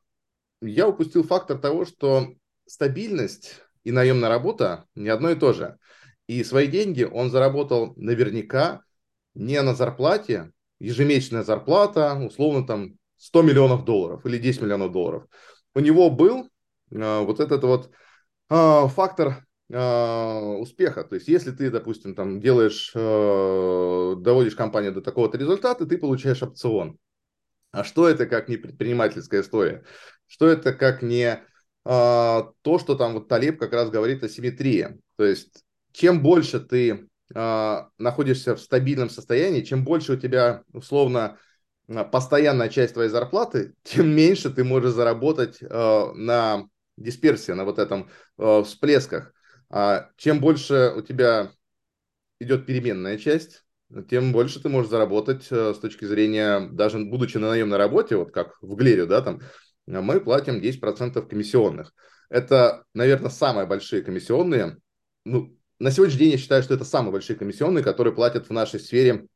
я 0.61 0.89
упустил 0.89 1.25
фактор 1.25 1.59
того, 1.59 1.85
что 1.85 2.35
стабильность 2.67 3.63
и 3.85 3.93
наемная 3.93 4.29
работа 4.29 4.85
не 4.95 5.09
одно 5.09 5.31
и 5.31 5.35
то 5.35 5.53
же. 5.53 5.79
И 6.27 6.45
свои 6.45 6.67
деньги 6.67 7.05
он 7.05 7.31
заработал 7.31 7.95
наверняка 7.97 8.83
не 9.35 9.61
на 9.63 9.75
зарплате, 9.75 10.53
ежемесячная 10.81 11.43
зарплата, 11.43 12.15
условно 12.15 12.67
там 12.67 12.95
100 13.17 13.43
миллионов 13.43 13.85
долларов 13.85 14.25
или 14.25 14.39
10 14.39 14.63
миллионов 14.63 14.93
долларов. 14.93 15.27
У 15.75 15.81
него 15.81 16.11
был 16.11 16.49
э, 16.91 17.21
вот 17.21 17.41
этот 17.41 17.65
вот 17.65 17.91
э, 18.51 18.89
фактор 18.89 19.45
э, 19.71 20.39
успеха. 20.61 21.05
То 21.05 21.17
есть, 21.17 21.29
если 21.29 21.51
ты, 21.51 21.71
допустим, 21.71 22.15
там 22.15 22.41
делаешь, 22.41 22.93
э, 22.95 24.15
доводишь 24.19 24.55
компанию 24.55 24.93
до 24.93 25.01
такого-то 25.01 25.37
результата, 25.37 25.85
ты 25.85 25.99
получаешь 25.99 26.43
опцион. 26.43 26.99
А 27.71 27.85
что 27.85 28.09
это 28.09 28.27
как 28.27 28.49
не 28.49 28.57
предпринимательская 28.57 29.43
история? 29.43 29.85
Что 30.27 30.47
это 30.47 30.73
как 30.73 31.03
не 31.03 31.27
э, 31.33 31.39
то, 31.85 32.79
что 32.79 32.95
там 32.95 33.15
вот 33.15 33.29
Талиб 33.29 33.59
как 33.59 33.73
раз 33.73 33.91
говорит 33.91 34.23
о 34.23 34.29
симметрии. 34.29 34.99
То 35.17 35.25
есть, 35.25 35.65
чем 35.93 36.23
больше 36.23 36.61
ты 36.61 37.09
э, 37.35 37.83
находишься 37.99 38.57
в 38.57 38.61
стабильном 38.61 39.11
состоянии, 39.11 39.63
чем 39.63 39.85
больше 39.85 40.15
у 40.15 40.17
тебя 40.17 40.63
условно 40.73 41.39
постоянная 42.13 42.69
часть 42.69 42.95
твоей 42.95 43.09
зарплаты, 43.09 43.75
тем 43.83 44.09
меньше 44.15 44.51
ты 44.51 44.65
можешь 44.65 44.93
заработать 44.93 45.59
э, 45.61 46.13
на 46.15 46.69
дисперсии, 46.97 47.53
на 47.53 47.65
вот 47.65 47.79
этом 47.79 48.11
всплесках. 48.37 49.33
А 49.71 50.11
чем 50.17 50.41
больше 50.41 50.93
у 50.97 51.03
тебя 51.03 51.53
идет 52.41 52.67
переменная 52.67 53.19
часть, 53.19 53.65
тем 54.09 54.33
больше 54.33 54.61
ты 54.61 54.69
можешь 54.69 54.91
заработать 54.91 55.45
с 55.45 55.79
точки 55.79 56.05
зрения, 56.05 56.69
даже 56.73 56.99
будучи 56.99 57.37
на 57.37 57.51
наемной 57.51 57.79
работе, 57.79 58.17
вот 58.17 58.33
как 58.33 58.61
в 58.63 58.75
Глере, 58.75 59.07
да, 59.07 59.23
там, 59.23 59.41
мы 59.87 60.21
платим 60.21 60.61
10% 60.61 61.29
комиссионных. 61.29 61.95
Это, 62.29 62.85
наверное, 62.93 63.31
самые 63.31 63.67
большие 63.67 64.03
комиссионные. 64.03 64.77
Ну, 65.25 65.58
на 65.79 65.91
сегодняшний 65.91 66.21
день 66.21 66.33
я 66.33 66.39
считаю, 66.39 66.63
что 66.63 66.75
это 66.75 66.85
самые 66.85 67.13
большие 67.13 67.37
комиссионные, 67.37 67.85
которые 67.85 68.15
платят 68.15 68.49
в 68.49 68.53
нашей 68.53 68.81
сфере, 68.81 69.27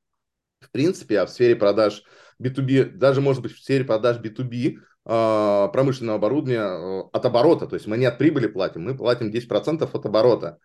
в 0.60 0.70
принципе, 0.70 1.20
а 1.20 1.26
в 1.26 1.30
сфере 1.30 1.56
продаж 1.56 2.02
B2B, 2.40 2.90
даже, 2.90 3.20
может 3.20 3.42
быть, 3.42 3.52
в 3.52 3.62
сфере 3.62 3.84
продаж 3.84 4.18
B2B, 4.18 4.78
а, 5.04 5.68
промышленного 5.68 6.18
оборудования 6.18 6.60
э, 6.60 7.02
от 7.12 7.26
оборота. 7.26 7.66
То 7.66 7.74
есть 7.74 7.86
мы 7.86 7.96
не 7.96 8.06
от 8.06 8.18
прибыли 8.18 8.46
платим, 8.46 8.82
мы 8.82 8.96
платим 8.96 9.30
10% 9.30 9.88
от 9.92 10.06
оборота. 10.06 10.58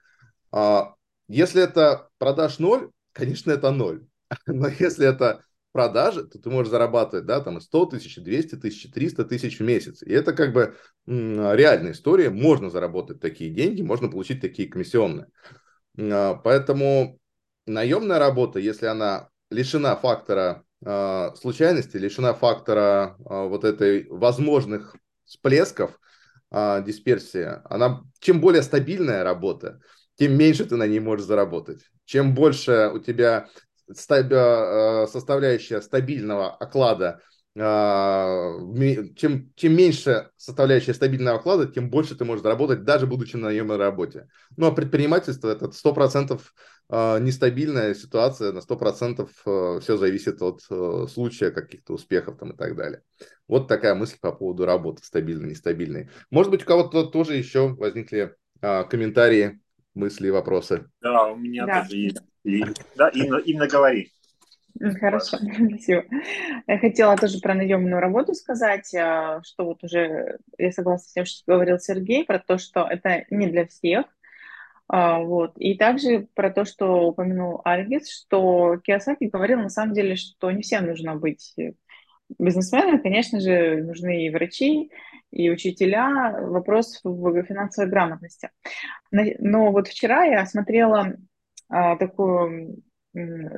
А, 0.52 0.94
если 1.28 1.64
это 1.64 2.10
продаж 2.20 2.60
ноль, 2.60 2.92
конечно, 3.14 3.52
это 3.52 3.72
ноль. 3.72 4.06
Но 4.46 4.68
если 4.68 5.08
это 5.08 5.44
продажи, 5.72 6.26
то 6.26 6.40
ты 6.40 6.50
можешь 6.50 6.72
зарабатывать, 6.72 7.26
да, 7.26 7.40
там 7.42 7.62
100 7.62 7.86
тысяч, 7.88 8.16
200 8.16 8.56
тысяч, 8.56 8.92
300 8.92 9.26
тысяч 9.26 9.60
в 9.60 9.64
месяц. 9.64 10.02
И 10.02 10.12
это 10.12 10.34
как 10.34 10.54
бы 10.54 10.76
реальная 11.06 11.92
история. 11.92 12.30
Можно 12.30 12.70
заработать 12.70 13.20
такие 13.20 13.52
деньги, 13.52 13.82
можно 13.82 14.10
получить 14.10 14.42
такие 14.42 14.70
комиссионные. 14.70 15.28
А, 15.98 16.36
поэтому 16.36 17.20
наемная 17.66 18.20
работа, 18.20 18.60
если 18.60 18.86
она 18.86 19.30
лишена 19.50 19.96
фактора 19.96 20.64
э, 20.86 21.30
случайности, 21.40 21.98
лишена 21.98 22.34
фактора 22.34 23.16
э, 23.20 23.48
вот 23.48 23.64
этой 23.64 24.08
возможных 24.10 24.96
всплесков 25.26 26.00
дисперсии, 26.50 27.62
она 27.66 28.04
чем 28.20 28.40
более 28.40 28.62
стабильная 28.62 29.26
работа, 29.26 29.82
тем 30.16 30.38
меньше 30.38 30.64
ты 30.64 30.78
на 30.78 30.88
ней 30.88 31.02
можешь 31.02 31.26
заработать. 31.26 31.82
Чем 32.06 32.34
больше 32.34 32.90
у 32.94 33.00
тебя 33.00 33.50
составляющая 33.94 35.82
стабильного 35.82 36.56
оклада, 36.56 37.20
чем, 37.58 39.52
чем 39.56 39.76
меньше 39.76 40.30
составляющая 40.38 40.94
стабильного 40.94 41.40
оклада, 41.40 41.66
тем 41.66 41.90
больше 41.90 42.16
ты 42.16 42.24
можешь 42.24 42.44
заработать, 42.44 42.84
даже 42.84 43.08
будучи 43.08 43.36
на 43.36 43.48
наемной 43.48 43.78
работе. 43.78 44.28
Ну, 44.58 44.68
а 44.68 44.72
предпринимательство– 44.72 45.50
это 45.50 45.72
100% 45.72 46.40
а, 46.90 47.20
нестабильная 47.20 47.94
ситуация, 47.96 48.52
на 48.52 48.60
100% 48.60 49.28
а, 49.46 49.80
все 49.80 49.98
зависит 49.98 50.42
от 50.42 50.62
а, 50.70 51.08
случая, 51.08 51.52
каких-то 51.52 51.94
успехов 51.94 52.38
там 52.38 52.52
и 52.52 52.56
так 52.56 52.76
далее. 52.76 53.02
Вот 53.48 53.68
такая 53.68 53.96
мысль 53.96 54.18
по 54.22 54.32
поводу 54.32 54.66
работы, 54.66 55.04
стабильной, 55.04 55.50
нестабильной. 55.50 56.10
Может 56.30 56.52
быть, 56.52 56.62
у 56.64 56.66
кого-то 56.66 57.06
тоже 57.08 57.36
еще 57.36 57.70
возникли 57.70 58.36
комментарии, 58.62 59.60
мысли, 59.94 60.30
вопросы? 60.30 60.90
Да, 61.02 61.28
у 61.28 61.36
меня 61.36 61.66
да. 61.66 61.82
тоже 61.82 61.98
есть. 61.98 62.22
Да, 62.96 63.10
Инна, 63.10 63.38
Инна, 63.38 63.68
говори. 63.68 64.12
Хорошо, 65.00 65.38
спасибо. 65.70 66.04
Я 66.68 66.78
хотела 66.80 67.16
тоже 67.18 67.40
про 67.40 67.54
наемную 67.54 68.00
работу 68.00 68.34
сказать, 68.34 68.88
что 68.88 69.42
вот 69.60 69.84
уже 69.84 70.38
я 70.58 70.72
согласна 70.72 71.08
с 71.08 71.14
тем, 71.14 71.26
что 71.26 71.44
говорил 71.54 71.80
Сергей, 71.80 72.26
про 72.26 72.40
то, 72.40 72.58
что 72.58 72.88
это 72.90 73.26
не 73.30 73.48
для 73.48 73.66
всех, 73.68 74.06
а, 74.90 75.20
вот. 75.20 75.54
И 75.58 75.76
также 75.76 76.28
про 76.34 76.50
то, 76.50 76.66
что 76.66 77.10
упомянул 77.10 77.62
Альгис, 77.66 78.10
что 78.10 78.78
Киосаки 78.78 79.26
говорил 79.26 79.60
на 79.60 79.70
самом 79.70 79.94
деле, 79.94 80.16
что 80.16 80.50
не 80.52 80.62
всем 80.62 80.86
нужно 80.86 81.16
быть 81.16 81.54
бизнесмены, 82.40 83.00
конечно 83.00 83.40
же, 83.40 83.84
нужны 83.84 84.26
и 84.26 84.30
врачи, 84.30 84.92
и 85.32 85.50
учителя. 85.50 86.40
Вопрос 86.42 87.00
в 87.04 87.44
финансовой 87.44 87.90
грамотности. 87.90 88.50
Но 89.12 89.72
вот 89.72 89.88
вчера 89.88 90.24
я 90.24 90.46
смотрела 90.46 91.16
а, 91.70 91.98
такую 91.98 92.82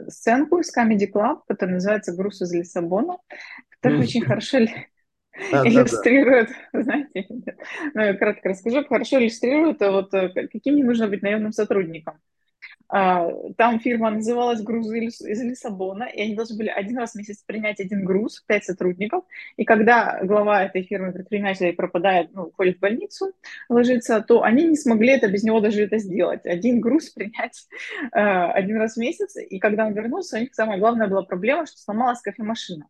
сценку 0.09 0.59
из 0.59 0.75
Comedy 0.75 1.11
Club, 1.11 1.41
которая 1.47 1.75
называется 1.75 2.15
«Груз 2.15 2.41
из 2.41 2.53
Лиссабона», 2.53 3.17
которая 3.69 4.01
очень 4.01 4.21
хорошо 4.21 4.59
иллюстрирует, 5.39 6.49
знаете, 6.73 7.27
ну, 7.93 8.01
я 8.01 8.13
кратко 8.15 8.49
расскажу, 8.49 8.83
хорошо 8.85 9.19
иллюстрирует, 9.19 9.79
вот 9.79 10.13
э, 10.13 10.29
каким 10.47 10.75
не 10.75 10.83
нужно 10.83 11.07
быть 11.07 11.21
наемным 11.21 11.51
сотрудником. 11.51 12.19
А, 12.91 13.29
там 13.55 13.79
фирма 13.79 14.09
называлась 14.09 14.61
«Грузы 14.61 15.05
из 15.05 15.21
Лиссабона», 15.21 16.05
и 16.05 16.21
они 16.21 16.35
должны 16.35 16.57
были 16.57 16.69
один 16.69 16.97
раз 16.97 17.13
в 17.13 17.15
месяц 17.15 17.43
принять 17.45 17.79
один 17.79 18.03
груз, 18.03 18.43
пять 18.47 18.65
сотрудников. 18.65 19.23
И 19.57 19.63
когда 19.63 20.19
глава 20.23 20.63
этой 20.63 20.81
фирмы 20.81 21.13
предпринимателей 21.13 21.73
пропадает, 21.73 22.31
ну, 22.33 22.45
уходит 22.45 22.77
в 22.77 22.79
больницу, 22.79 23.31
ложится, 23.69 24.21
то 24.21 24.41
они 24.41 24.67
не 24.67 24.75
смогли 24.75 25.09
это 25.09 25.27
без 25.27 25.43
него 25.43 25.59
даже 25.59 25.83
это 25.83 25.99
сделать. 25.99 26.45
Один 26.45 26.81
груз 26.81 27.09
принять 27.13 27.67
э, 28.11 28.19
один 28.19 28.77
раз 28.77 28.95
в 28.95 28.97
месяц. 28.97 29.35
И 29.37 29.59
когда 29.59 29.85
он 29.85 29.93
вернулся, 29.93 30.37
у 30.37 30.39
них 30.39 30.55
самая 30.55 30.79
главная 30.79 31.07
была 31.07 31.21
проблема, 31.21 31.67
что 31.67 31.77
сломалась 31.77 32.21
кофемашина. 32.21 32.87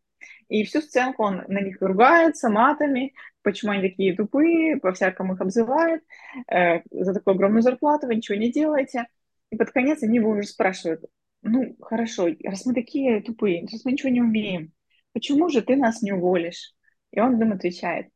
И 0.48 0.64
всю 0.64 0.82
сценку 0.82 1.24
он 1.24 1.44
на 1.48 1.60
них 1.60 1.78
ругается 1.82 2.50
матами, 2.50 3.14
почему 3.44 3.74
они 3.74 3.82
такие 3.82 4.16
тупые, 4.16 4.78
по-всякому 4.78 5.34
их 5.34 5.42
обзывает, 5.42 6.04
э, 6.52 6.82
за 6.90 7.14
такую 7.14 7.36
огромную 7.36 7.62
зарплату 7.62 8.08
вы 8.08 8.16
ничего 8.16 8.38
не 8.38 8.52
делаете. 8.52 9.06
И 9.52 9.56
под 9.56 9.72
конец 9.72 10.04
они 10.04 10.18
его 10.18 10.32
уже 10.32 10.44
спрашивают, 10.44 11.04
ну, 11.42 11.76
хорошо, 11.82 12.28
раз 12.44 12.66
мы 12.66 12.74
такие 12.74 13.22
тупые, 13.22 13.62
раз 13.72 13.86
мы 13.86 13.94
ничего 13.94 14.10
не 14.10 14.22
умеем, 14.22 14.74
почему 15.14 15.50
же 15.50 15.62
ты 15.62 15.76
нас 15.76 16.02
не 16.02 16.12
уволишь? 16.12 16.74
И 17.12 17.20
он 17.20 17.42
им 17.42 17.54
отвечает, 17.54 18.10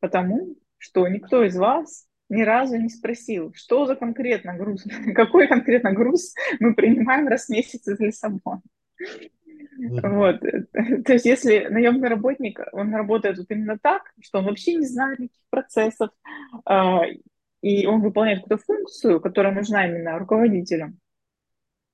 потому 0.00 0.56
что 0.78 1.06
никто 1.06 1.44
из 1.44 1.56
вас 1.56 2.06
ни 2.28 2.42
разу 2.42 2.76
не 2.76 2.88
спросил, 2.88 3.52
что 3.54 3.86
за 3.86 3.94
конкретно 3.94 4.56
груз, 4.56 4.84
какой 5.14 5.48
конкретно 5.48 5.92
груз 5.92 6.34
мы 6.60 6.74
принимаем 6.74 7.28
раз 7.28 7.46
в 7.46 7.50
месяц 7.50 7.86
из 7.86 8.00
Лиссабона. 8.00 8.62
Вот. 9.78 10.40
То 10.40 11.12
есть 11.12 11.24
если 11.24 11.66
наемный 11.68 12.08
работник, 12.08 12.60
он 12.72 12.94
работает 12.94 13.38
вот 13.38 13.50
именно 13.50 13.78
так, 13.78 14.02
что 14.20 14.38
он 14.38 14.46
вообще 14.46 14.74
не 14.74 14.86
знает 14.86 15.18
никаких 15.18 15.42
процессов, 15.50 16.10
а, 16.64 17.02
и 17.62 17.86
он 17.86 18.02
выполняет 18.02 18.42
какую-то 18.42 18.64
функцию, 18.64 19.20
которая 19.20 19.54
нужна 19.54 19.86
именно 19.86 20.18
руководителю 20.18 20.94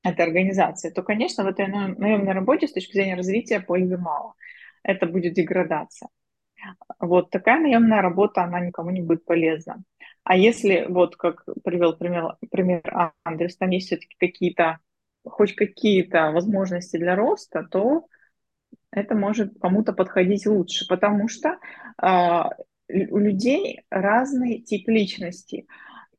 этой 0.02 0.24
организации, 0.24 0.90
то, 0.90 1.02
конечно, 1.02 1.44
в 1.44 1.48
этой 1.48 1.66
наемной 1.68 2.32
работе 2.32 2.66
с 2.66 2.72
точки 2.72 2.92
зрения 2.92 3.14
развития 3.14 3.60
пользы 3.60 3.98
мало. 3.98 4.34
Это 4.82 5.06
будет 5.06 5.34
деградация. 5.34 6.08
Вот 6.98 7.30
такая 7.30 7.60
наемная 7.60 8.00
работа, 8.00 8.42
она 8.42 8.60
никому 8.60 8.90
не 8.90 9.02
будет 9.02 9.24
полезна. 9.24 9.82
А 10.24 10.36
если, 10.36 10.86
вот 10.88 11.16
как 11.16 11.44
привел 11.62 11.96
пример, 11.96 12.36
пример 12.50 13.12
Андрес, 13.22 13.56
там 13.56 13.70
есть 13.70 13.86
все-таки 13.86 14.16
какие-то, 14.18 14.78
хоть 15.24 15.54
какие-то 15.54 16.32
возможности 16.32 16.96
для 16.96 17.14
роста, 17.14 17.66
то 17.70 18.06
это 18.90 19.14
может 19.14 19.58
кому-то 19.60 19.92
подходить 19.92 20.46
лучше, 20.46 20.86
потому 20.88 21.28
что 21.28 21.58
а, 21.98 22.50
у 22.88 23.18
людей 23.18 23.82
разный 23.90 24.60
тип 24.60 24.88
личности. 24.88 25.66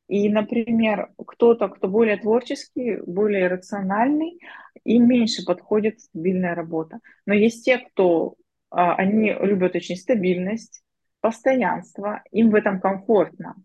И, 0.08 0.28
например, 0.30 1.12
кто-то, 1.18 1.68
кто 1.68 1.88
более 1.88 2.18
творческий, 2.18 2.98
более 3.06 3.48
рациональный, 3.48 4.40
им 4.84 5.08
меньше 5.08 5.46
подходит 5.46 6.00
стабильная 6.00 6.56
работа. 6.56 7.00
Но 7.26 7.34
есть 7.34 7.64
те, 7.66 7.78
кто 7.78 8.36
а, 8.72 8.96
они 8.96 9.32
любят 9.34 9.76
очень 9.76 9.96
стабильность, 9.96 10.82
постоянство, 11.22 12.24
им 12.32 12.50
в 12.50 12.56
этом 12.56 12.80
комфортно, 12.80 13.56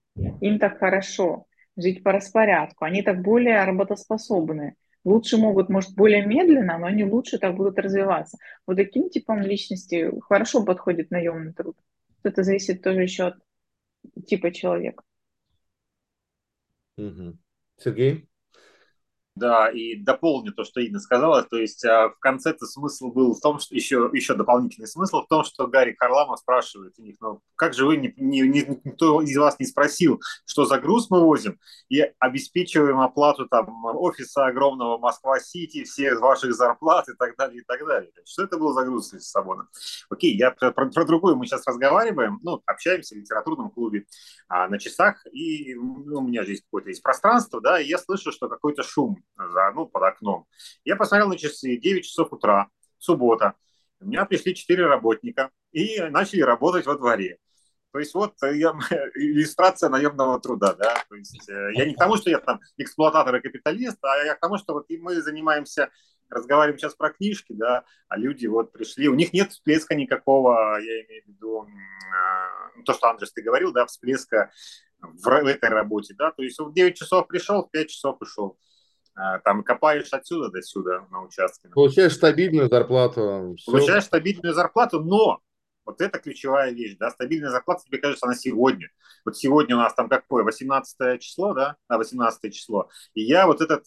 им 0.41 0.59
так 0.59 0.79
хорошо 0.79 1.47
жить 1.77 2.03
по 2.03 2.13
распорядку, 2.13 2.85
они 2.85 3.03
так 3.03 3.23
более 3.23 3.65
работоспособны. 3.65 4.75
Лучше 5.05 5.37
могут, 5.37 5.69
может, 5.69 5.95
более 5.95 6.25
медленно, 6.25 6.79
но 6.79 6.87
они 6.87 7.05
лучше 7.05 7.39
так 7.39 7.55
будут 7.57 7.79
развиваться. 7.79 8.39
Вот 8.67 8.77
таким 8.77 9.11
типом 9.11 9.41
личности 9.41 10.11
хорошо 10.23 10.65
подходит 10.65 11.11
наемный 11.11 11.53
труд. 11.53 11.77
Это 12.25 12.43
зависит 12.43 12.83
тоже 12.83 13.03
еще 13.03 13.25
от 13.25 13.39
типа 14.27 14.51
человека. 14.53 15.05
Угу. 16.97 17.39
Сергей? 17.77 18.29
Да, 19.37 19.69
и 19.69 19.97
дополню 19.97 20.53
то, 20.53 20.63
что 20.63 20.81
Инна 20.81 21.01
сказала. 21.01 21.43
То 21.43 21.57
есть 21.57 21.85
а, 21.85 22.11
в 22.11 22.19
конце-то 22.21 22.67
смысл 22.67 23.11
был 23.11 23.35
в 23.35 23.41
том, 23.41 23.59
что 23.59 23.75
еще, 23.75 24.09
еще 24.13 24.35
дополнительный 24.35 24.87
смысл 24.87 25.23
в 25.23 25.27
том, 25.27 25.43
что 25.43 25.67
Гарри 25.67 25.97
Харламов 25.99 26.39
спрашивает 26.39 26.95
у 26.99 27.03
них, 27.03 27.17
ну 27.21 27.41
как 27.57 27.75
же 27.75 27.85
вы, 27.85 27.97
не, 27.97 28.15
не, 28.17 28.43
никто 28.85 29.21
из 29.23 29.37
вас 29.37 29.59
не 29.59 29.67
спросил, 29.67 30.21
что 30.47 30.67
за 30.67 30.79
груз 30.79 31.11
мы 31.11 31.21
возим, 31.21 31.59
и 31.89 32.01
обеспечиваем 32.21 33.01
оплату 33.01 33.49
там 33.49 33.85
офиса 33.85 34.47
огромного 34.47 34.99
Москва-Сити, 34.99 35.83
всех 35.83 36.21
ваших 36.21 36.55
зарплат 36.55 37.09
и 37.09 37.15
так 37.15 37.37
далее, 37.37 37.63
и 37.63 37.65
так 37.65 37.85
далее. 37.85 38.13
Что 38.25 38.45
это 38.45 38.57
был 38.57 38.73
за 38.73 38.85
груз 38.85 39.09
из 39.09 39.15
Лиссабона? 39.15 39.67
Окей, 40.11 40.37
я 40.37 40.53
про, 40.53 40.71
про, 40.71 40.87
про 40.87 41.05
другую 41.05 41.35
мы 41.35 41.47
сейчас 41.47 41.67
разговариваем, 41.67 42.39
ну, 42.45 42.63
общаемся 42.67 43.17
в 43.17 43.19
литературном 43.19 43.71
клубе 43.71 44.07
а, 44.47 44.69
на 44.69 44.79
часах, 44.79 45.27
и 45.33 45.75
ну, 45.75 46.19
у 46.19 46.23
меня 46.23 46.45
здесь 46.45 46.63
какое-то 46.63 46.91
есть 46.91 47.03
пространство, 47.03 47.61
да, 47.61 47.81
и 47.81 47.89
я 47.89 47.99
слышу, 47.99 48.31
что 48.31 48.49
какой-то 48.49 48.85
шум 48.85 49.24
за, 49.37 49.73
ну, 49.75 49.87
под 49.87 50.03
окном. 50.03 50.47
Я 50.85 50.97
посмотрел 50.97 51.29
на 51.29 51.39
часы, 51.39 51.77
9 51.77 52.05
часов 52.05 52.33
утра, 52.33 52.69
суббота. 52.99 53.55
У 54.01 54.07
меня 54.07 54.25
пришли 54.25 54.55
4 54.55 54.87
работника 54.87 55.51
и 55.73 56.01
начали 56.01 56.41
работать 56.43 56.87
во 56.87 56.97
дворе. 56.97 57.39
То 57.95 58.01
есть 58.01 58.13
вот 58.13 58.35
э, 58.43 58.57
я, 58.57 58.73
иллюстрация 59.15 59.89
наемного 59.89 60.41
труда, 60.41 60.75
да. 60.75 60.97
То 61.09 61.15
есть 61.15 61.49
э, 61.49 61.71
я 61.75 61.87
не 61.87 61.95
к 61.95 61.99
тому, 61.99 62.17
что 62.17 62.29
я 62.29 62.41
там 62.41 62.61
эксплуататор 62.77 63.37
и 63.37 63.41
капиталист, 63.41 63.99
а 64.05 64.17
я 64.25 64.35
к 64.35 64.41
тому, 64.41 64.59
что 64.59 64.75
вот 64.75 64.87
мы 64.91 65.23
занимаемся, 65.23 65.91
разговариваем 66.29 66.77
сейчас 66.77 66.97
про 66.97 67.11
книжки, 67.11 67.53
да, 67.53 67.85
а 68.09 68.19
люди 68.19 68.49
вот 68.49 68.73
пришли, 68.73 69.07
у 69.07 69.15
них 69.15 69.33
нет 69.33 69.53
всплеска 69.53 69.95
никакого, 69.95 70.77
я 70.81 71.05
имею 71.05 71.23
в 71.25 71.29
виду 71.29 71.69
э, 71.69 72.83
то, 72.85 72.95
что 72.95 73.11
Андрес 73.11 73.33
ты 73.33 73.43
говорил, 73.43 73.73
да, 73.73 73.87
всплеска 73.87 74.51
в, 74.99 75.23
в 75.23 75.47
этой 75.47 75.69
работе, 75.69 76.15
да. 76.19 76.33
То 76.33 76.43
есть 76.43 76.59
в 76.59 76.73
9 76.73 76.97
часов 76.97 77.29
пришел, 77.29 77.65
в 77.65 77.71
5 77.71 77.89
часов 77.89 78.17
ушел. 78.21 78.59
А, 79.17 79.39
там 79.39 79.63
копаешь 79.63 80.13
отсюда 80.13 80.51
до 80.51 80.61
сюда 80.63 81.07
на 81.11 81.23
участке. 81.23 81.69
Получаешь 81.69 82.15
стабильную 82.15 82.69
зарплату. 82.69 83.55
Все. 83.57 83.71
Получаешь 83.71 84.05
стабильную 84.05 84.55
зарплату, 84.55 85.01
но 85.01 85.41
вот 85.85 86.01
это 86.01 86.19
ключевая 86.19 86.73
вещь, 86.73 86.97
да, 86.99 87.11
стабильная 87.11 87.51
зарплата, 87.51 87.85
тебе 87.85 87.99
кажется, 87.99 88.27
она 88.27 88.35
сегодня. 88.35 88.91
Вот 89.25 89.37
сегодня 89.37 89.77
у 89.77 89.79
нас 89.79 89.95
там 89.95 90.09
какое, 90.09 90.43
18 90.43 91.21
число, 91.21 91.55
да, 91.55 91.77
на 91.89 91.99
18 91.99 92.53
число, 92.53 92.89
и 93.13 93.23
я 93.23 93.47
вот 93.47 93.61
этот 93.61 93.85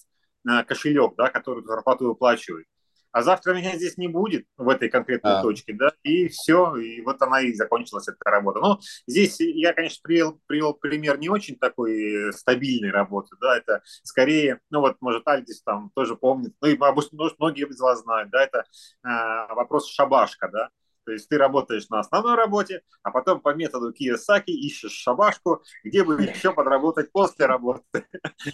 а, 0.48 0.64
кошелек, 0.64 1.16
да, 1.18 1.30
который 1.30 1.64
зарплату 1.64 2.06
выплачиваю, 2.06 2.66
а 3.12 3.22
завтра 3.24 3.54
меня 3.54 3.76
здесь 3.76 3.98
не 3.98 4.08
будет 4.08 4.46
в 4.58 4.68
этой 4.70 4.90
конкретной 4.90 5.40
а. 5.40 5.42
точке, 5.42 5.74
да, 5.74 5.92
и 6.04 6.28
все, 6.28 6.76
и 6.76 7.02
вот 7.02 7.22
она 7.22 7.42
и 7.42 7.54
закончилась 7.54 8.08
эта 8.08 8.18
работа. 8.30 8.60
Но 8.60 8.80
здесь 9.08 9.40
я, 9.40 9.74
конечно, 9.74 10.00
привел, 10.04 10.40
привел 10.46 10.74
пример 10.74 11.18
не 11.18 11.30
очень 11.30 11.58
такой 11.58 12.32
стабильной 12.34 12.92
работы, 12.92 13.36
да, 13.42 13.58
это 13.58 13.82
скорее, 14.04 14.60
ну 14.70 14.82
вот, 14.82 14.98
может, 15.02 15.28
Альдис 15.28 15.62
там 15.64 15.92
тоже 15.96 16.16
помнит, 16.16 16.54
ну 16.62 16.68
и 16.68 16.78
может, 16.78 17.40
многие 17.40 17.68
из 17.68 17.80
вас 17.80 18.02
знают, 18.02 18.30
да, 18.30 18.44
это 18.44 18.60
э, 19.04 19.54
вопрос 19.54 19.90
шабашка, 19.90 20.50
да, 20.50 20.70
то 21.08 21.14
есть 21.14 21.30
ты 21.30 21.38
работаешь 21.38 21.88
на 21.88 22.02
основной 22.02 22.36
работе, 22.36 22.82
а 23.02 23.12
потом 23.12 23.40
по 23.40 23.56
методу 23.56 23.94
Кiyosaki 23.94 24.48
ищешь 24.48 24.92
шабашку, 24.92 25.64
где 25.82 26.04
бы 26.04 26.22
еще 26.22 26.52
подработать 26.52 27.14
после 27.14 27.46
работы. 27.46 28.06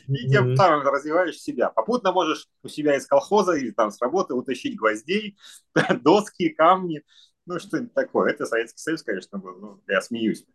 И 0.08 0.30
тем 0.30 0.56
самым 0.56 0.88
развиваешь 0.88 1.40
себя. 1.40 1.72
Попутно 1.72 2.12
можешь 2.12 2.48
у 2.62 2.68
себя 2.68 2.96
из 2.96 3.08
колхоза 3.08 3.54
или 3.54 3.72
там 3.72 3.90
с 3.90 4.00
работы 4.00 4.36
утащить 4.36 4.78
гвоздей, 4.78 5.36
доски, 6.04 6.50
камни, 6.50 7.02
ну 7.48 7.58
что-нибудь 7.58 7.96
такое. 7.96 8.30
Это 8.30 8.46
Советский 8.46 8.78
Союз, 8.78 9.02
конечно, 9.02 9.40
был. 9.40 9.56
Ну, 9.60 9.84
я 9.88 10.00
смеюсь. 10.02 10.46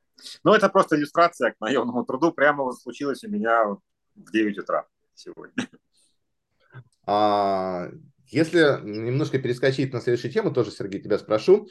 Но 0.44 0.54
это 0.54 0.68
просто 0.68 0.94
иллюстрация 0.94 1.50
к 1.50 1.56
наемному 1.58 2.04
труду. 2.04 2.30
Прямо 2.30 2.62
вот 2.62 2.78
случилось 2.78 3.24
у 3.24 3.28
меня 3.28 3.64
в 3.64 4.30
9 4.30 4.56
утра 4.58 4.86
сегодня. 5.14 5.68
А, 7.06 7.90
если 8.30 8.80
немножко 8.84 9.38
перескочить 9.38 9.92
на 9.92 10.00
следующую 10.00 10.32
тему, 10.32 10.52
тоже, 10.52 10.70
Сергей, 10.70 11.00
тебя 11.00 11.18
спрошу. 11.18 11.68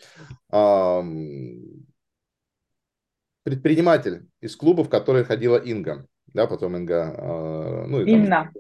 Предприниматель 3.44 4.28
из 4.42 4.56
клуба, 4.56 4.84
в 4.84 4.90
который 4.90 5.24
ходила 5.24 5.58
Инга, 5.58 6.06
да, 6.34 6.48
потом 6.48 6.76
Инга... 6.76 7.16
А, 7.18 7.86
ну, 7.88 8.02
и 8.02 8.06
там, 8.06 8.24
Инна. 8.24 8.52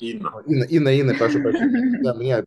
Инна. 0.00 0.30
Инна, 0.46 0.64
Инна, 0.64 0.88
Инна, 0.88 1.14
прошу 1.14 1.40
прощения. 1.40 2.02
Да, 2.02 2.14
меня 2.14 2.44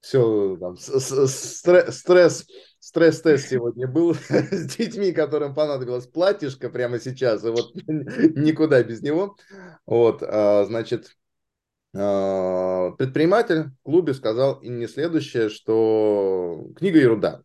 все, 0.00 0.56
там, 0.56 0.76
стресс, 0.78 2.46
стресс-тест 2.78 3.48
сегодня 3.48 3.86
был 3.86 4.14
с 4.28 4.76
детьми, 4.76 5.12
которым 5.12 5.54
понадобилось 5.54 6.06
платьишко 6.06 6.70
прямо 6.70 6.98
сейчас, 6.98 7.44
и 7.44 7.48
вот 7.48 7.74
никуда 7.84 8.82
без 8.82 9.02
него. 9.02 9.36
Вот, 9.86 10.22
а, 10.22 10.64
значит, 10.64 11.16
предприниматель 11.92 13.64
в 13.64 13.82
клубе 13.82 14.14
сказал 14.14 14.60
и 14.60 14.68
не 14.68 14.86
следующее, 14.86 15.48
что 15.48 16.68
книга 16.76 16.98
ерунда. 16.98 17.42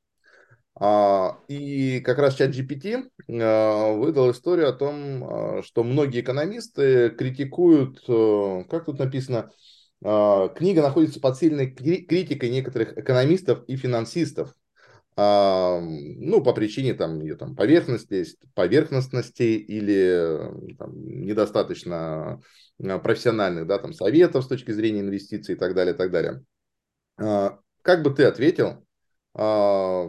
А, 0.77 1.39
и 1.47 2.01
как 2.01 2.17
раз 2.17 2.35
чат 2.35 2.51
GPT 2.51 3.09
а, 3.41 3.93
выдал 3.93 4.31
историю 4.31 4.69
о 4.69 4.73
том, 4.73 5.23
а, 5.23 5.61
что 5.63 5.83
многие 5.83 6.19
экономисты 6.19 7.11
критикуют, 7.11 7.99
как 8.69 8.85
тут 8.85 8.99
написано, 8.99 9.51
книга 10.01 10.81
находится 10.81 11.19
под 11.19 11.37
сильной 11.37 11.71
критикой 11.71 12.49
некоторых 12.49 12.97
экономистов 12.97 13.63
и 13.67 13.77
финансистов. 13.77 14.53
Ну, 15.17 16.43
по 16.43 16.53
причине 16.53 16.93
там, 16.93 17.21
ее 17.21 17.37
там 17.37 17.55
поверхности, 17.55 18.25
поверхностности 18.53 19.43
или 19.43 20.75
там, 20.77 20.91
недостаточно 21.21 22.41
профессиональных 22.77 23.65
да, 23.65 23.79
там, 23.79 23.93
советов 23.93 24.43
с 24.43 24.47
точки 24.47 24.71
зрения 24.71 24.99
инвестиций 24.99 25.55
и 25.55 25.57
так 25.57 25.73
далее, 25.73 25.93
и 25.93 25.97
так 25.97 26.11
далее. 26.11 26.43
Как 27.15 28.03
бы 28.03 28.09
ты 28.13 28.25
ответил 28.25 28.85
на 29.33 30.07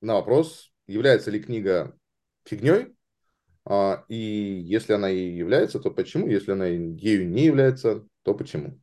вопрос, 0.00 0.72
является 0.88 1.30
ли 1.30 1.40
книга 1.40 1.96
фигней, 2.44 2.96
а, 3.64 4.04
и 4.08 4.16
если 4.16 4.92
она 4.92 5.10
и 5.10 5.30
является, 5.30 5.78
то 5.78 5.90
почему? 5.90 6.26
Если 6.26 6.52
она 6.52 6.66
ею 6.66 7.28
не 7.28 7.44
является, 7.44 8.04
то 8.22 8.34
почему? 8.34 8.80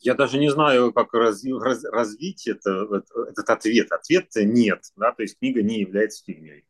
Я 0.00 0.14
даже 0.14 0.38
не 0.38 0.50
знаю, 0.50 0.92
как 0.92 1.12
раз, 1.12 1.44
раз, 1.44 1.84
развить 1.84 2.46
это, 2.48 3.02
этот 3.28 3.50
ответ. 3.50 3.92
Ответ 3.92 4.28
нет, 4.34 4.84
да, 4.96 5.12
то 5.12 5.22
есть 5.22 5.38
книга 5.38 5.62
не 5.62 5.80
является 5.80 6.24
фигней. 6.24 6.64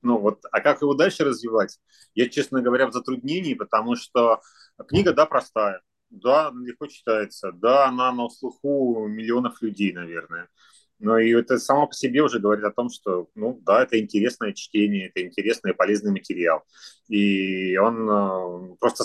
Ну 0.00 0.18
вот, 0.18 0.40
а 0.50 0.60
как 0.60 0.82
его 0.82 0.94
дальше 0.94 1.24
развивать? 1.24 1.78
Я, 2.14 2.28
честно 2.28 2.60
говоря, 2.62 2.88
в 2.88 2.92
затруднении, 2.92 3.54
потому 3.54 3.94
что 3.94 4.40
книга, 4.88 5.12
да, 5.12 5.26
простая, 5.26 5.82
да, 6.10 6.50
легко 6.54 6.86
читается, 6.86 7.52
да, 7.52 7.86
она 7.86 8.10
на 8.10 8.28
слуху 8.28 9.06
миллионов 9.06 9.60
людей, 9.62 9.92
наверное. 9.92 10.48
Но 11.02 11.18
и 11.18 11.32
это 11.32 11.58
само 11.58 11.88
по 11.88 11.94
себе 11.94 12.22
уже 12.22 12.38
говорит 12.38 12.64
о 12.64 12.70
том, 12.70 12.88
что, 12.88 13.28
ну, 13.34 13.58
да, 13.62 13.82
это 13.82 13.98
интересное 13.98 14.52
чтение, 14.52 15.08
это 15.08 15.26
интересный 15.26 15.72
и 15.72 15.74
полезный 15.74 16.12
материал. 16.12 16.62
И 17.08 17.76
он 17.76 18.08
э, 18.08 18.76
просто 18.78 19.04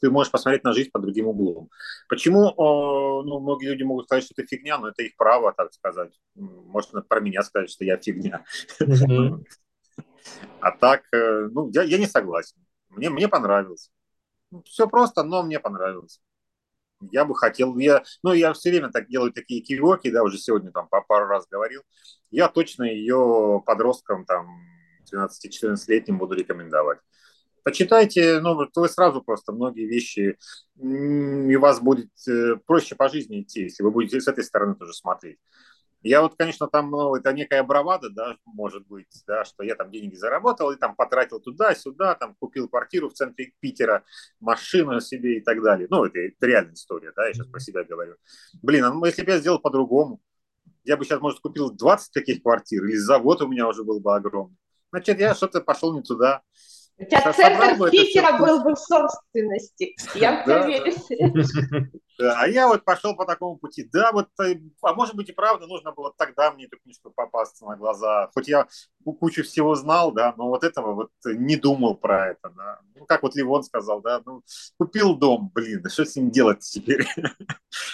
ты 0.00 0.10
можешь 0.10 0.32
посмотреть 0.32 0.64
на 0.64 0.72
жизнь 0.72 0.90
под 0.90 1.02
другим 1.02 1.28
углом. 1.28 1.70
Почему, 2.08 2.48
э, 2.48 2.54
ну, 2.56 3.38
многие 3.38 3.70
люди 3.70 3.84
могут 3.84 4.06
сказать, 4.06 4.24
что 4.24 4.34
это 4.36 4.44
фигня, 4.48 4.76
но 4.76 4.88
это 4.88 5.04
их 5.04 5.16
право, 5.16 5.52
так 5.52 5.72
сказать. 5.72 6.10
Можно 6.34 7.00
про 7.02 7.20
меня 7.20 7.44
сказать, 7.44 7.70
что 7.70 7.84
я 7.84 7.96
фигня. 7.96 8.44
А 10.60 10.70
так, 10.70 11.02
э, 11.12 11.48
ну, 11.52 11.70
я, 11.74 11.82
я 11.82 11.98
не 11.98 12.06
согласен. 12.06 12.56
Мне, 12.88 13.10
мне 13.10 13.28
понравилось. 13.28 13.90
Все 14.64 14.88
просто, 14.88 15.22
но 15.22 15.42
мне 15.42 15.60
понравилось 15.60 16.22
я 17.10 17.24
бы 17.24 17.34
хотел, 17.34 17.76
я, 17.78 18.02
ну, 18.22 18.32
я 18.32 18.52
все 18.52 18.70
время 18.70 18.90
так 18.90 19.08
делаю 19.08 19.32
такие 19.32 19.60
кивоки, 19.60 20.10
да, 20.10 20.22
уже 20.22 20.38
сегодня 20.38 20.70
там 20.72 20.88
по 20.88 21.00
пару 21.02 21.26
раз 21.26 21.46
говорил, 21.48 21.82
я 22.30 22.48
точно 22.48 22.84
ее 22.84 23.62
подросткам 23.64 24.24
там 24.24 24.48
13-14-летним 25.12 26.18
буду 26.18 26.34
рекомендовать. 26.34 26.98
Почитайте, 27.62 28.40
ну, 28.40 28.54
вы 28.56 28.88
сразу 28.88 29.22
просто 29.22 29.52
многие 29.52 29.86
вещи, 29.86 30.36
и 30.76 31.56
вас 31.56 31.80
будет 31.80 32.10
э, 32.28 32.56
проще 32.66 32.94
по 32.94 33.08
жизни 33.08 33.40
идти, 33.40 33.62
если 33.62 33.82
вы 33.82 33.90
будете 33.90 34.20
с 34.20 34.28
этой 34.28 34.44
стороны 34.44 34.74
тоже 34.74 34.92
смотреть. 34.92 35.38
Я 36.04 36.20
вот, 36.20 36.34
конечно, 36.36 36.68
там, 36.68 36.90
ну, 36.90 37.16
это 37.16 37.32
некая 37.32 37.62
бравада, 37.62 38.10
да, 38.10 38.36
может 38.44 38.86
быть, 38.86 39.08
да, 39.26 39.42
что 39.46 39.64
я 39.64 39.74
там 39.74 39.90
деньги 39.90 40.14
заработал 40.14 40.70
и 40.70 40.76
там 40.76 40.94
потратил 40.94 41.40
туда-сюда, 41.40 42.14
там 42.14 42.34
купил 42.34 42.68
квартиру 42.68 43.08
в 43.08 43.14
центре 43.14 43.54
Питера, 43.58 44.04
машину 44.38 45.00
себе 45.00 45.38
и 45.38 45.40
так 45.40 45.62
далее. 45.62 45.88
Ну, 45.90 46.04
это, 46.04 46.18
это 46.18 46.46
реальная 46.46 46.74
история, 46.74 47.10
да, 47.16 47.26
я 47.26 47.32
сейчас 47.32 47.46
про 47.46 47.58
себя 47.58 47.84
говорю. 47.84 48.16
Блин, 48.62 48.84
а 48.84 48.92
ну, 48.92 49.02
если 49.06 49.24
бы 49.24 49.30
я 49.30 49.38
сделал 49.38 49.58
по-другому, 49.58 50.20
я 50.84 50.98
бы 50.98 51.06
сейчас, 51.06 51.22
может, 51.22 51.40
купил 51.40 51.70
20 51.70 52.12
таких 52.12 52.42
квартир, 52.42 52.84
или 52.84 52.96
завод 52.96 53.40
у 53.40 53.48
меня 53.48 53.66
уже 53.66 53.82
был 53.82 53.98
бы 53.98 54.14
огромный. 54.14 54.58
Значит, 54.92 55.18
я 55.18 55.34
что-то 55.34 55.62
пошел 55.62 55.94
не 55.94 56.02
туда. 56.02 56.42
У 56.98 57.04
тебя 57.04 57.32
центр 57.32 57.90
Питера 57.90 58.38
был 58.38 58.62
бы 58.62 58.74
в 58.74 58.78
собственности. 58.78 59.96
Я 60.14 60.44
в 60.44 60.48
это 60.48 60.66
верю, 60.66 61.90
Да, 62.18 62.40
а 62.40 62.46
я 62.46 62.68
вот 62.68 62.84
пошел 62.84 63.16
по 63.16 63.24
такому 63.24 63.56
пути. 63.56 63.88
Да, 63.92 64.12
вот, 64.12 64.28
э, 64.40 64.60
а 64.82 64.94
может 64.94 65.16
быть 65.16 65.28
и 65.28 65.32
правда, 65.32 65.66
нужно 65.66 65.92
было 65.92 66.12
тогда 66.16 66.52
мне 66.52 66.66
эту 66.66 66.78
книжку 66.78 67.10
попасться 67.10 67.64
на 67.66 67.76
глаза. 67.76 68.30
Хоть 68.34 68.48
я 68.48 68.66
кучу 69.04 69.42
всего 69.42 69.74
знал, 69.74 70.12
да, 70.12 70.34
но 70.36 70.48
вот 70.48 70.64
этого 70.64 70.94
вот 70.94 71.10
не 71.24 71.56
думал 71.56 71.96
про 71.96 72.28
это, 72.30 72.50
да. 72.56 72.80
Ну, 72.94 73.04
как 73.06 73.22
вот 73.22 73.34
Ливон 73.34 73.64
сказал, 73.64 74.00
да, 74.00 74.22
ну, 74.24 74.42
купил 74.78 75.16
дом, 75.16 75.50
блин, 75.54 75.82
да 75.82 75.90
что 75.90 76.04
с 76.04 76.14
ним 76.16 76.30
делать 76.30 76.60
теперь? 76.60 77.06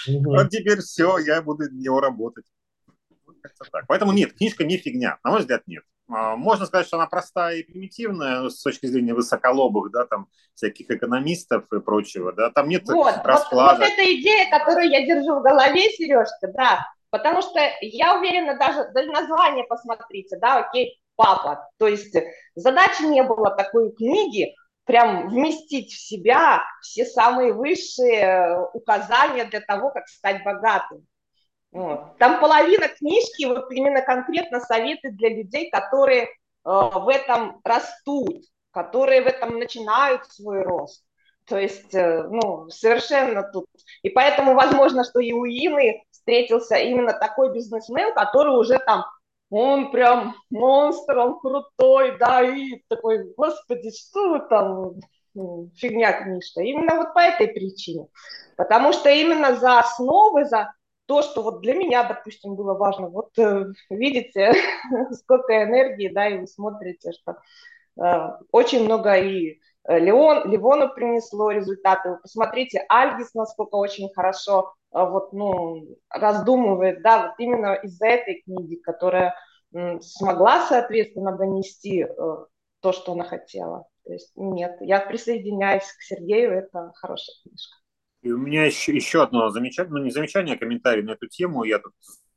Вот 0.06 0.50
теперь 0.50 0.80
все, 0.80 1.18
я 1.18 1.42
буду 1.42 1.64
на 1.64 1.76
него 1.76 2.00
работать. 2.00 2.44
Поэтому 3.88 4.12
нет, 4.12 4.32
книжка 4.34 4.64
не 4.64 4.76
фигня. 4.76 5.18
На 5.24 5.30
мой 5.30 5.40
взгляд, 5.40 5.62
нет. 5.66 5.84
А, 6.12 6.36
можно 6.36 6.66
сказать, 6.66 6.86
что 6.86 6.96
она 6.96 7.06
простая 7.06 7.56
и 7.56 7.62
примитивная 7.62 8.48
с 8.48 8.62
точки 8.62 8.86
зрения 8.86 9.14
высоколобых, 9.14 9.92
да, 9.92 10.06
там 10.06 10.28
всяких 10.54 10.90
экономистов 10.90 11.64
и 11.72 11.80
прочего, 11.80 12.32
да, 12.32 12.50
там 12.50 12.68
нет 12.68 12.82
вот, 12.88 13.14
расклада. 13.24 13.80
Вот, 13.80 13.88
вот 13.88 13.92
эта 13.92 14.20
идея, 14.20 14.50
которую 14.50 14.90
я 14.90 15.06
держу 15.06 15.38
в 15.38 15.42
голове, 15.42 15.88
Сережка, 15.90 16.48
да, 16.52 16.86
потому 17.10 17.42
что 17.42 17.60
я 17.80 18.18
уверена, 18.18 18.58
даже, 18.58 18.90
даже 18.92 19.10
название 19.10 19.64
посмотрите, 19.64 20.36
да, 20.38 20.58
окей, 20.58 21.00
папа, 21.14 21.68
то 21.78 21.86
есть 21.86 22.16
задачи 22.56 23.02
не 23.02 23.22
было 23.22 23.50
такой 23.50 23.92
книги, 23.92 24.54
прям 24.84 25.28
вместить 25.28 25.92
в 25.92 26.00
себя 26.00 26.62
все 26.82 27.04
самые 27.04 27.52
высшие 27.52 28.66
указания 28.72 29.44
для 29.44 29.60
того, 29.60 29.90
как 29.90 30.08
стать 30.08 30.42
богатым. 30.42 31.06
Вот. 31.72 32.18
Там 32.18 32.40
половина 32.40 32.88
книжки, 32.88 33.44
вот 33.44 33.70
именно 33.70 34.02
конкретно 34.02 34.60
советы 34.60 35.10
для 35.12 35.28
людей, 35.28 35.70
которые 35.70 36.24
э, 36.24 36.28
в 36.64 37.08
этом 37.08 37.60
растут, 37.64 38.44
которые 38.72 39.22
в 39.22 39.26
этом 39.26 39.58
начинают 39.58 40.26
свой 40.26 40.62
рост. 40.62 41.04
То 41.46 41.58
есть, 41.58 41.94
э, 41.94 42.24
ну, 42.24 42.68
совершенно 42.70 43.42
тут. 43.42 43.66
И 44.02 44.10
поэтому, 44.10 44.54
возможно, 44.54 45.04
что 45.04 45.20
и 45.20 45.32
у 45.32 45.44
Ины 45.44 46.02
встретился 46.10 46.76
именно 46.76 47.12
такой 47.12 47.52
бизнесмен, 47.52 48.14
который 48.14 48.56
уже 48.56 48.78
там, 48.78 49.04
он 49.48 49.90
прям 49.90 50.36
монстр, 50.50 51.18
он 51.18 51.40
крутой, 51.40 52.16
да, 52.18 52.42
и 52.42 52.82
такой, 52.88 53.32
господи, 53.36 53.90
что 53.90 54.30
вы 54.30 54.40
там, 54.48 54.92
фигня 55.76 56.12
книжка. 56.12 56.62
Именно 56.62 56.96
вот 56.96 57.14
по 57.14 57.20
этой 57.20 57.48
причине. 57.48 58.06
Потому 58.56 58.92
что 58.92 59.08
именно 59.10 59.56
за 59.56 59.78
основы, 59.78 60.44
за 60.44 60.72
то, 61.10 61.22
что 61.22 61.42
вот 61.42 61.60
для 61.60 61.74
меня, 61.74 62.04
допустим, 62.04 62.54
было 62.54 62.74
важно. 62.74 63.08
Вот 63.08 63.36
э, 63.36 63.64
видите, 63.90 64.52
сколько 65.10 65.64
энергии, 65.64 66.06
да, 66.06 66.28
и 66.28 66.38
вы 66.38 66.46
смотрите, 66.46 67.10
что 67.10 67.36
э, 68.00 68.28
очень 68.52 68.84
много 68.84 69.16
и 69.16 69.58
э, 69.88 69.98
Леон, 69.98 70.48
Ливону 70.48 70.94
принесло 70.94 71.50
результаты. 71.50 72.10
Вы 72.10 72.18
посмотрите, 72.18 72.86
Альгис, 72.88 73.34
насколько 73.34 73.74
очень 73.74 74.08
хорошо 74.14 74.72
вот, 74.92 75.32
ну, 75.32 75.84
раздумывает, 76.10 77.02
да, 77.02 77.26
вот 77.26 77.34
именно 77.38 77.74
из-за 77.74 78.06
этой 78.06 78.42
книги, 78.42 78.76
которая 78.76 79.34
смогла, 80.00 80.64
соответственно, 80.68 81.36
донести 81.36 82.06
то, 82.80 82.92
что 82.92 83.12
она 83.12 83.24
хотела. 83.24 83.88
То 84.04 84.12
есть 84.12 84.30
нет, 84.36 84.76
я 84.80 85.00
присоединяюсь 85.00 85.90
к 85.92 86.02
Сергею, 86.02 86.52
это 86.52 86.92
хорошая 86.94 87.34
книжка. 87.42 87.79
И 88.22 88.30
у 88.30 88.38
меня 88.38 88.66
еще, 88.66 88.94
еще 88.94 89.22
одно 89.22 89.48
замечание, 89.50 89.92
ну 89.92 90.02
не 90.02 90.10
замечание, 90.10 90.56
а 90.56 90.58
комментарий 90.58 91.02
на 91.02 91.12
эту 91.12 91.26
тему. 91.26 91.64
Я 91.64 91.78
тут 91.78 91.94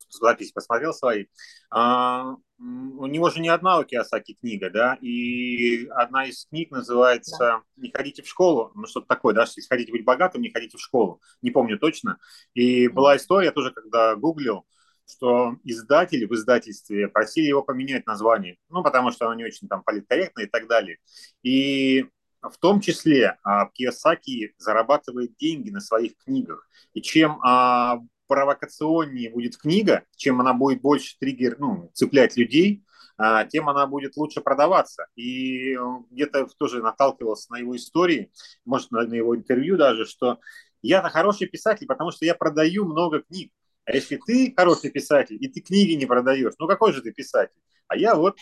запись 0.09 0.51
посмотрел 0.51 0.93
свои. 0.93 1.25
А, 1.69 2.35
у 2.59 3.05
него 3.07 3.29
же 3.29 3.41
не 3.41 3.49
одна 3.49 3.79
у 3.79 3.83
Киосаки 3.83 4.37
книга, 4.39 4.69
да, 4.69 4.97
и 5.01 5.87
одна 5.87 6.25
из 6.25 6.45
книг 6.45 6.71
называется 6.71 7.37
да. 7.37 7.61
«Не 7.77 7.91
ходите 7.91 8.21
в 8.21 8.27
школу», 8.27 8.71
ну 8.75 8.85
что-то 8.85 9.07
такое, 9.07 9.33
да, 9.33 9.41
если 9.41 9.67
хотите 9.67 9.91
быть 9.91 10.05
богатым, 10.05 10.41
не 10.41 10.51
ходите 10.51 10.77
в 10.77 10.81
школу, 10.81 11.21
не 11.41 11.51
помню 11.51 11.77
точно. 11.79 12.19
И 12.53 12.87
была 12.87 13.17
история 13.17 13.51
тоже, 13.51 13.71
когда 13.71 14.15
гуглил, 14.15 14.65
что 15.05 15.57
издатели 15.63 16.25
в 16.25 16.33
издательстве 16.33 17.09
просили 17.09 17.47
его 17.47 17.61
поменять 17.61 18.05
название, 18.05 18.57
ну, 18.69 18.83
потому 18.83 19.11
что 19.11 19.25
оно 19.25 19.35
не 19.35 19.45
очень 19.45 19.67
там 19.67 19.83
политкорректно 19.83 20.41
и 20.41 20.47
так 20.47 20.67
далее. 20.67 20.97
И 21.41 22.05
в 22.49 22.57
том 22.57 22.81
числе 22.81 23.37
а, 23.43 23.69
Кiyosaki 23.69 24.51
зарабатывает 24.57 25.35
деньги 25.37 25.69
на 25.69 25.79
своих 25.79 26.17
книгах. 26.17 26.67
И 26.93 27.01
чем 27.01 27.39
а, 27.43 27.99
провокационнее 28.27 29.29
будет 29.31 29.57
книга, 29.57 30.03
чем 30.15 30.41
она 30.41 30.53
будет 30.53 30.81
больше 30.81 31.17
триггер, 31.19 31.57
ну, 31.59 31.89
цеплять 31.93 32.37
людей, 32.37 32.83
а, 33.17 33.45
тем 33.45 33.69
она 33.69 33.87
будет 33.87 34.17
лучше 34.17 34.41
продаваться. 34.41 35.07
И 35.15 35.77
где-то 36.11 36.47
тоже 36.57 36.81
наталкивался 36.81 37.51
на 37.51 37.57
его 37.57 37.75
истории, 37.75 38.31
может, 38.65 38.91
на, 38.91 39.03
на 39.03 39.13
его 39.13 39.35
интервью 39.35 39.77
даже, 39.77 40.05
что 40.05 40.39
я-то 40.81 41.09
хороший 41.09 41.47
писатель, 41.47 41.87
потому 41.87 42.11
что 42.11 42.25
я 42.25 42.35
продаю 42.35 42.85
много 42.85 43.21
книг. 43.21 43.51
А 43.85 43.93
если 43.93 44.17
ты 44.17 44.53
хороший 44.55 44.91
писатель, 44.91 45.37
и 45.39 45.47
ты 45.47 45.61
книги 45.61 45.93
не 45.93 46.05
продаешь, 46.05 46.53
ну 46.57 46.67
какой 46.67 46.93
же 46.93 47.01
ты 47.01 47.11
писатель? 47.11 47.59
А 47.87 47.97
я 47.97 48.15
вот 48.15 48.37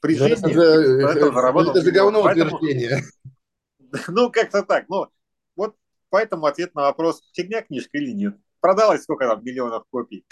при 0.00 0.14
жизни. 0.14 0.52
Это, 0.52 1.70
это 1.70 1.82
же 1.82 1.90
говно 1.90 2.22
утверждение. 2.22 3.02
Ну, 4.08 4.30
как-то 4.30 4.62
так. 4.62 4.88
Ну, 4.88 5.06
вот 5.54 5.74
поэтому 6.10 6.46
ответ 6.46 6.74
на 6.74 6.82
вопрос, 6.82 7.22
фигня 7.32 7.62
книжка 7.62 7.96
или 7.98 8.10
нет. 8.10 8.36
Продалось 8.60 9.02
сколько 9.02 9.26
там 9.26 9.42
миллионов 9.44 9.84
копий. 9.90 10.26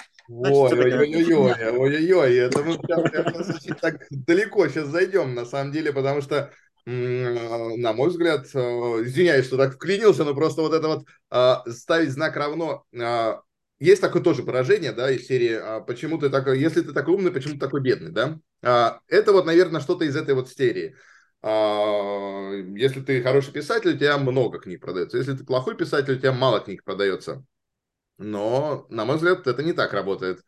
Ой-ой-ой, 1.79 2.37
это 2.37 2.63
мы 2.63 2.73
сейчас 2.75 3.81
так 3.81 4.07
далеко 4.11 4.69
сейчас 4.69 4.89
зайдем, 4.89 5.35
на 5.35 5.47
самом 5.47 5.73
деле, 5.73 5.93
потому 5.93 6.21
что, 6.21 6.51
на 6.85 7.93
мой 7.93 8.09
взгляд, 8.09 8.47
э, 8.53 8.59
извиняюсь, 8.59 9.47
что 9.47 9.57
так 9.57 9.75
вклинился, 9.75 10.25
но 10.25 10.35
просто 10.35 10.61
вот 10.61 10.75
это 10.75 10.89
вот 10.89 11.75
ставить 11.75 12.11
знак 12.11 12.37
равно 12.37 12.85
есть 13.81 14.01
такое 14.01 14.23
тоже 14.23 14.43
выражение, 14.43 14.93
да, 14.93 15.11
из 15.11 15.27
серии 15.27 15.59
а, 15.61 15.81
«Почему 15.81 16.19
ты 16.19 16.31
такой, 16.31 16.59
если 16.59 16.81
ты 16.81 16.93
такой 16.93 17.15
умный, 17.15 17.33
почему 17.33 17.55
ты 17.55 17.61
такой 17.61 17.81
бедный», 17.81 18.13
да? 18.13 18.39
Это 18.65 19.33
вот, 19.33 19.47
наверное, 19.47 19.81
что-то 19.81 20.05
из 20.05 20.17
этой 20.17 20.35
вот 20.35 20.49
серии. 20.49 20.97
Если 21.43 23.01
ты 23.03 23.23
хороший 23.23 23.53
писатель, 23.53 23.95
у 23.95 23.99
тебя 23.99 24.17
много 24.17 24.59
книг 24.59 24.81
продается. 24.81 25.19
Если 25.19 25.35
ты 25.35 25.45
плохой 25.45 25.77
писатель, 25.77 26.15
у 26.15 26.19
тебя 26.19 26.33
мало 26.33 26.61
книг 26.61 26.83
продается. 26.85 27.45
Но, 28.17 28.87
на 28.89 29.05
мой 29.05 29.17
взгляд, 29.17 29.47
это 29.47 29.63
не 29.63 29.73
так 29.73 29.93
работает. 29.93 30.43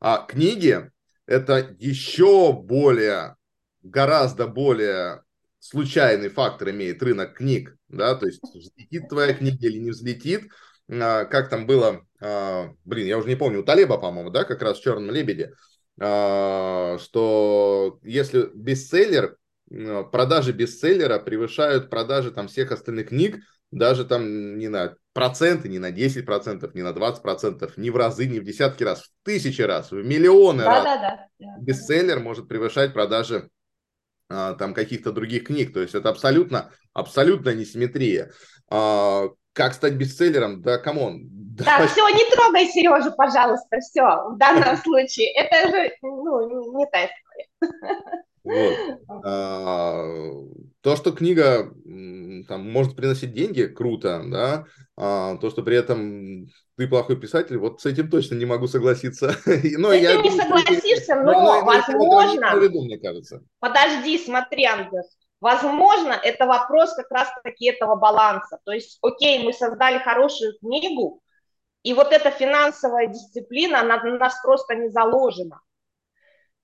А 0.00 0.26
книги– 0.26 0.90
это 1.26 1.74
еще 1.78 2.52
более, 2.52 3.36
гораздо 3.82 4.46
более 4.46 5.22
случайный 5.62 6.28
фактор 6.28 6.70
имеет 6.70 7.02
рынок 7.02 7.34
книг, 7.34 7.76
да, 7.88 8.16
то 8.16 8.26
есть 8.26 8.42
взлетит 8.42 9.08
твоя 9.08 9.32
книга 9.32 9.64
или 9.68 9.78
не 9.78 9.92
взлетит, 9.92 10.50
а, 10.90 11.24
как 11.24 11.48
там 11.48 11.66
было, 11.66 12.04
а, 12.20 12.72
блин, 12.84 13.06
я 13.06 13.16
уже 13.16 13.28
не 13.28 13.36
помню, 13.36 13.60
у 13.60 13.62
Талеба, 13.62 13.96
по-моему, 13.96 14.30
да, 14.30 14.42
как 14.42 14.60
раз 14.60 14.78
в 14.78 14.82
«Черном 14.82 15.12
лебеде», 15.12 15.52
а, 15.52 15.54
что 15.98 17.98
если 18.02 18.50
бестселлер, 18.54 19.36
продажи 20.10 20.52
бестселлера 20.52 21.18
превышают 21.18 21.90
продажи 21.90 22.30
там 22.30 22.48
всех 22.48 22.72
остальных 22.72 23.08
книг, 23.08 23.40
даже 23.70 24.04
там 24.04 24.58
не 24.58 24.68
на 24.68 24.96
проценты, 25.12 25.68
не 25.68 25.78
на 25.78 25.90
10%, 25.90 26.70
не 26.74 26.82
на 26.82 26.90
20%, 26.90 27.72
не 27.76 27.90
в 27.90 27.96
разы, 27.96 28.26
не 28.26 28.40
в 28.40 28.44
десятки 28.44 28.84
раз, 28.84 29.02
в 29.02 29.10
тысячи 29.24 29.62
раз, 29.62 29.90
в 29.90 29.96
миллионы 29.96 30.62
да, 30.62 30.70
раз. 30.70 30.84
Да, 30.84 31.26
да. 31.38 31.46
Бестселлер 31.60 32.20
может 32.20 32.48
превышать 32.48 32.92
продажи 32.92 33.50
а, 34.28 34.54
там 34.54 34.72
каких-то 34.72 35.12
других 35.12 35.44
книг. 35.44 35.74
То 35.74 35.80
есть 35.80 35.94
это 35.94 36.08
абсолютно, 36.08 36.70
абсолютно 36.92 37.50
несимметрия. 37.50 38.32
А, 38.70 39.28
как 39.52 39.74
стать 39.74 39.94
бестселлером? 39.94 40.62
Да, 40.62 40.78
come 40.78 41.07
on. 41.07 41.28
Да, 41.56 41.64
так, 41.64 41.90
все, 41.90 42.08
не 42.08 42.24
трогай 42.34 42.66
Сережу, 42.66 43.12
пожалуйста, 43.16 43.78
все, 43.80 44.02
в 44.02 44.36
данном 44.38 44.76
случае. 44.82 45.32
Это 45.32 45.70
же 45.70 45.92
ну, 46.02 46.78
не 46.78 46.86
та 46.86 47.06
история. 47.06 48.02
Вот. 48.44 48.98
А, 49.24 50.02
то, 50.80 50.96
что 50.96 51.12
книга 51.12 51.72
там, 52.48 52.70
может 52.70 52.96
приносить 52.96 53.32
деньги, 53.34 53.64
круто, 53.64 54.22
да. 54.26 54.64
А, 54.96 55.36
то, 55.36 55.50
что 55.50 55.62
при 55.62 55.76
этом 55.76 56.48
ты 56.76 56.88
плохой 56.88 57.20
писатель, 57.20 57.58
вот 57.58 57.80
с 57.80 57.86
этим 57.86 58.10
точно 58.10 58.34
не 58.34 58.46
могу 58.46 58.66
согласиться. 58.66 59.36
но 59.78 59.92
я, 59.92 60.16
ты 60.16 60.22
не 60.22 60.30
согласишься, 60.30 61.16
но, 61.16 61.32
но, 61.32 61.60
но 61.60 61.64
возможно... 61.64 62.56
Виду, 62.56 62.84
мне 62.84 62.98
кажется. 62.98 63.42
Подожди, 63.60 64.18
смотри, 64.18 64.64
Андес. 64.64 65.06
Возможно, 65.40 66.12
это 66.12 66.46
вопрос 66.46 66.94
как 66.94 67.10
раз-таки 67.10 67.66
этого 67.66 67.96
баланса. 67.96 68.58
То 68.64 68.72
есть, 68.72 68.98
окей, 69.02 69.44
мы 69.44 69.52
создали 69.52 69.98
хорошую 69.98 70.56
книгу, 70.58 71.20
и 71.82 71.94
вот 71.94 72.12
эта 72.12 72.30
финансовая 72.30 73.08
дисциплина, 73.08 73.80
она 73.80 74.02
на 74.02 74.18
нас 74.18 74.40
просто 74.42 74.74
не 74.74 74.88
заложена. 74.88 75.60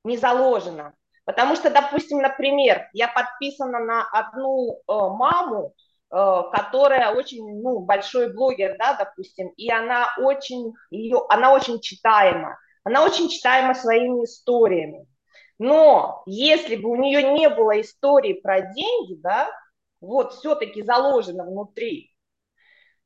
Не 0.04 0.16
заложена. 0.16 0.94
Потому 1.24 1.56
что, 1.56 1.68
допустим, 1.68 2.18
например, 2.18 2.88
я 2.94 3.08
подписана 3.08 3.80
на 3.80 4.08
одну 4.10 4.72
э, 4.72 4.78
маму, 4.88 5.74
э, 6.10 6.42
которая 6.52 7.14
очень, 7.14 7.60
ну, 7.60 7.80
большой 7.80 8.32
блогер, 8.32 8.76
да, 8.78 8.94
допустим, 8.94 9.48
и 9.56 9.70
она 9.70 10.08
очень, 10.18 10.72
ее, 10.90 11.26
она 11.28 11.52
очень 11.52 11.80
читаема, 11.80 12.58
она 12.82 13.04
очень 13.04 13.28
читаема 13.28 13.74
своими 13.74 14.24
историями. 14.24 15.06
Но 15.58 16.22
если 16.24 16.76
бы 16.76 16.88
у 16.88 16.96
нее 16.96 17.34
не 17.34 17.50
было 17.50 17.78
истории 17.80 18.32
про 18.32 18.62
деньги, 18.62 19.20
да, 19.20 19.50
вот 20.00 20.32
все-таки 20.32 20.82
заложено 20.82 21.44
внутри, 21.44 22.10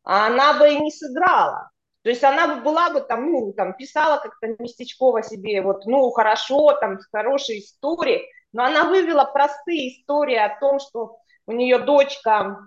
она 0.05 0.61
бы 0.61 0.73
и 0.73 0.79
не 0.79 0.93
сыграла. 0.93 1.72
То 2.03 2.11
есть 2.11 2.25
она 2.25 2.49
бы 2.49 2.63
была 2.63 2.91
бы 2.91 3.01
там, 3.01 3.31
ну, 3.31 3.53
там, 3.53 3.75
писала 3.75 4.19
как-то 4.19 4.49
местечково 4.59 5.23
себе, 5.23 5.63
вот, 5.63 5.87
ну, 5.87 6.11
хорошо, 6.11 6.73
там, 6.81 6.99
хорошие 7.13 7.61
истории, 7.61 8.29
но 8.53 8.65
она 8.65 8.85
вывела 8.85 9.25
простые 9.25 9.89
истории 10.01 10.37
о 10.37 10.59
том, 10.59 10.81
что 10.81 11.19
у 11.47 11.53
нее 11.53 11.79
дочка 11.79 12.59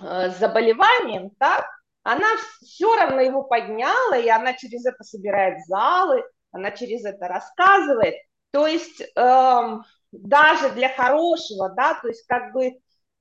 э, 0.00 0.30
с 0.30 0.38
заболеванием, 0.38 1.30
так, 1.38 1.64
она 2.02 2.26
все 2.62 2.94
равно 2.94 3.20
его 3.20 3.42
подняла, 3.42 4.16
и 4.16 4.28
она 4.28 4.54
через 4.54 4.84
это 4.84 5.02
собирает 5.04 5.64
залы, 5.66 6.24
она 6.52 6.70
через 6.70 7.04
это 7.04 7.28
рассказывает. 7.28 8.14
То 8.50 8.66
есть 8.66 9.00
э, 9.00 9.78
даже 10.12 10.70
для 10.70 10.88
хорошего, 10.88 11.70
да, 11.70 11.94
то 11.94 12.08
есть 12.08 12.26
как 12.26 12.52
бы 12.52 12.78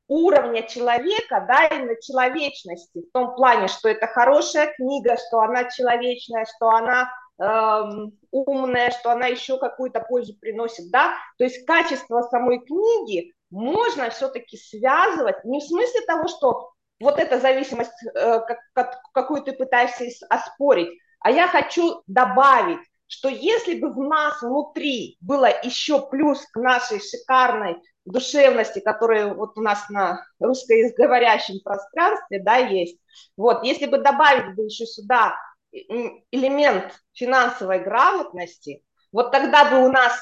уровня 0.07 0.63
человека, 0.63 1.45
да, 1.47 1.65
именно 1.65 1.99
человечности, 2.01 3.01
в 3.01 3.11
том 3.11 3.35
плане, 3.35 3.67
что 3.67 3.89
это 3.89 4.07
хорошая 4.07 4.73
книга, 4.75 5.17
что 5.17 5.39
она 5.39 5.69
человечная, 5.69 6.45
что 6.55 6.69
она 6.69 7.11
э, 7.39 7.83
умная, 8.31 8.91
что 8.91 9.11
она 9.11 9.27
еще 9.27 9.57
какую-то 9.57 10.01
пользу 10.01 10.37
приносит, 10.39 10.91
да, 10.91 11.15
то 11.37 11.43
есть 11.43 11.65
качество 11.65 12.21
самой 12.23 12.59
книги 12.59 13.33
можно 13.49 14.09
все-таки 14.09 14.57
связывать, 14.57 15.43
не 15.43 15.59
в 15.59 15.63
смысле 15.63 16.01
того, 16.01 16.27
что 16.27 16.71
вот 16.99 17.19
эта 17.19 17.39
зависимость, 17.39 17.91
э, 18.03 18.39
как, 18.41 18.59
как, 18.73 19.01
какую 19.13 19.41
ты 19.41 19.53
пытаешься 19.53 20.05
оспорить, 20.29 20.89
а 21.19 21.31
я 21.31 21.47
хочу 21.47 22.03
добавить, 22.07 22.79
что 23.07 23.29
если 23.29 23.79
бы 23.79 23.93
в 23.93 23.97
нас 23.97 24.41
внутри 24.41 25.17
было 25.21 25.49
еще 25.63 26.07
плюс 26.07 26.45
к 26.51 26.57
нашей 26.57 26.99
шикарной 26.99 27.77
душевности, 28.05 28.79
которые 28.79 29.33
вот 29.33 29.57
у 29.57 29.61
нас 29.61 29.89
на 29.89 30.25
русскоговорящем 30.39 31.59
пространстве, 31.63 32.39
да, 32.39 32.57
есть. 32.57 32.97
Вот, 33.35 33.63
если 33.63 33.87
бы 33.87 33.97
добавить 33.97 34.55
бы 34.55 34.63
еще 34.63 34.85
сюда 34.85 35.35
элемент 35.71 36.93
финансовой 37.13 37.79
грамотности, 37.79 38.83
вот 39.11 39.31
тогда 39.31 39.69
бы 39.69 39.85
у 39.85 39.91
нас 39.91 40.13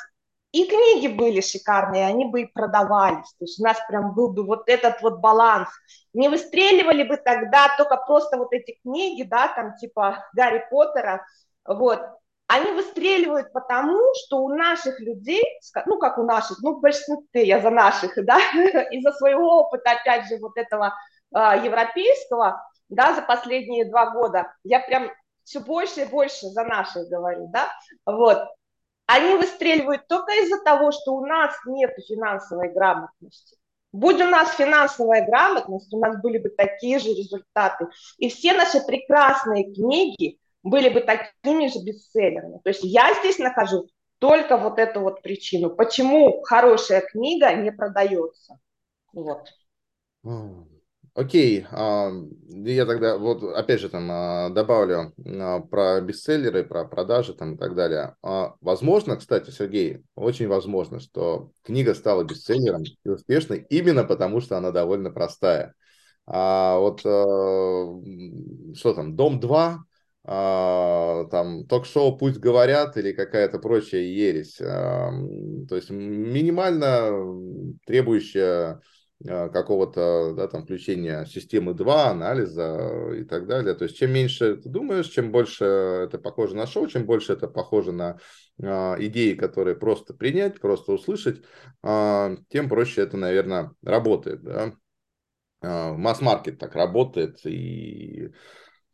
и 0.52 0.68
книги 0.68 1.08
были 1.08 1.42
шикарные, 1.42 2.06
они 2.06 2.26
бы 2.26 2.44
и 2.44 2.46
продавались. 2.46 3.34
То 3.40 3.46
есть 3.46 3.60
у 3.60 3.64
нас 3.64 3.78
прям 3.88 4.14
был 4.14 4.32
бы 4.32 4.46
вот 4.46 4.70
этот 4.70 5.02
вот 5.02 5.20
баланс. 5.20 5.68
Не 6.14 6.30
выстреливали 6.30 7.04
бы 7.04 7.18
тогда 7.18 7.76
только 7.76 7.98
просто 7.98 8.38
вот 8.38 8.54
эти 8.54 8.80
книги, 8.84 9.24
да, 9.24 9.48
там 9.48 9.76
типа 9.78 10.24
Гарри 10.34 10.64
Поттера, 10.70 11.26
вот, 11.66 12.02
они 12.48 12.72
выстреливают 12.72 13.52
потому, 13.54 14.00
что 14.16 14.40
у 14.40 14.50
наших 14.50 15.00
людей, 15.00 15.44
ну 15.86 15.98
как 15.98 16.18
у 16.18 16.24
наших, 16.24 16.60
ну 16.62 16.76
в 16.76 16.82
большинстве 16.82 17.46
я 17.46 17.60
за 17.60 17.70
наших, 17.70 18.14
да, 18.26 18.38
из-за 18.92 19.12
своего 19.14 19.60
опыта, 19.62 19.92
опять 19.92 20.28
же, 20.28 20.38
вот 20.38 20.58
этого 20.58 20.94
а, 21.34 21.56
европейского, 21.56 22.64
да, 22.90 23.16
за 23.16 23.22
последние 23.22 23.90
два 23.90 24.12
года, 24.12 24.54
я 24.64 24.80
прям 24.80 25.10
все 25.44 25.60
больше 25.60 26.02
и 26.02 26.06
больше 26.06 26.48
за 26.48 26.64
наших 26.64 27.10
говорю, 27.10 27.48
да, 27.48 27.70
вот, 28.06 28.48
они 29.06 29.36
выстреливают 29.36 30.08
только 30.08 30.32
из-за 30.44 30.62
того, 30.64 30.92
что 30.92 31.14
у 31.14 31.26
нас 31.26 31.54
нет 31.66 31.92
финансовой 32.08 32.70
грамотности. 32.70 33.58
Будь 33.92 34.20
у 34.22 34.26
нас 34.26 34.56
финансовая 34.56 35.26
грамотность, 35.26 35.94
у 35.94 36.00
нас 36.00 36.20
были 36.20 36.40
бы 36.40 36.50
такие 36.50 36.98
же 36.98 37.10
результаты. 37.10 37.88
И 38.18 38.30
все 38.30 38.54
наши 38.54 38.80
прекрасные 38.82 39.72
книги, 39.72 40.40
были 40.64 40.90
бы 40.90 41.02
такими 41.02 41.68
же 41.68 41.80
бестселлерами. 41.84 42.60
То 42.64 42.70
есть 42.70 42.84
я 42.84 43.14
здесь 43.20 43.38
нахожу 43.38 43.88
только 44.20 44.58
вот 44.58 44.80
эту 44.80 45.02
вот 45.02 45.22
причину, 45.22 45.70
почему 45.70 46.42
хорошая 46.44 47.02
книга 47.02 47.54
не 47.54 47.72
продается. 47.72 48.58
Вот. 49.12 49.50
Окей, 51.16 51.68
а, 51.70 52.10
я 52.48 52.88
тогда 52.88 53.18
вот 53.20 53.44
опять 53.44 53.80
же 53.82 53.90
там 53.90 54.10
а, 54.10 54.50
добавлю 54.50 55.14
а, 55.24 55.60
про 55.60 56.02
бестселлеры, 56.02 56.64
про 56.64 56.86
продажи 56.86 57.36
там 57.36 57.54
и 57.54 57.58
так 57.58 57.76
далее. 57.76 58.16
Возможно, 58.22 59.16
кстати, 59.18 59.52
Сергей, 59.52 60.02
очень 60.16 60.48
возможно, 60.48 61.00
что 61.00 61.52
книга 61.62 61.94
стала 61.94 62.24
бестселлером 62.24 62.84
и 63.04 63.10
успешной 63.10 63.68
именно 63.70 64.06
потому, 64.06 64.42
что 64.42 64.58
она 64.58 64.72
довольно 64.72 65.12
простая. 65.12 65.76
А 66.26 66.80
вот 66.80 67.02
что 67.02 68.94
там, 68.96 69.16
Дом 69.16 69.40
2, 69.40 69.60
а, 69.62 69.93
там 70.26 71.68
ток-шоу 71.68 72.18
«Пусть 72.18 72.40
говорят» 72.40 72.96
или 72.96 73.12
какая-то 73.12 73.60
прочая 73.60 74.02
ересь. 74.02 74.60
А, 74.62 75.12
то 75.68 75.76
есть 75.76 75.90
минимально 75.90 77.12
требующая 77.86 78.82
а, 79.28 79.50
какого-то 79.50 80.34
да, 80.36 80.48
там, 80.48 80.64
включения 80.64 81.26
системы 81.26 81.74
2, 81.74 82.10
анализа 82.10 83.12
и 83.18 83.24
так 83.24 83.48
далее. 83.48 83.74
То 83.74 83.84
есть 83.84 83.98
чем 83.98 84.12
меньше 84.12 84.58
ты 84.58 84.70
думаешь, 84.70 85.08
чем 85.08 85.32
больше 85.32 85.66
это 85.66 86.18
похоже 86.18 86.56
на 86.56 86.68
шоу, 86.68 86.88
чем 86.88 87.06
больше 87.06 87.34
это 87.34 87.48
похоже 87.48 87.92
на 87.92 88.18
а, 88.62 88.96
идеи, 89.00 89.34
которые 89.34 89.76
просто 89.76 90.14
принять, 90.14 90.60
просто 90.60 90.94
услышать, 90.94 91.42
а, 91.82 92.36
тем 92.50 92.70
проще 92.70 93.02
это, 93.02 93.18
наверное, 93.18 93.72
работает. 93.82 94.42
Да? 94.42 94.74
А, 95.62 95.94
масс-маркет 95.94 96.60
так 96.60 96.76
работает, 96.76 97.46
и 97.46 98.32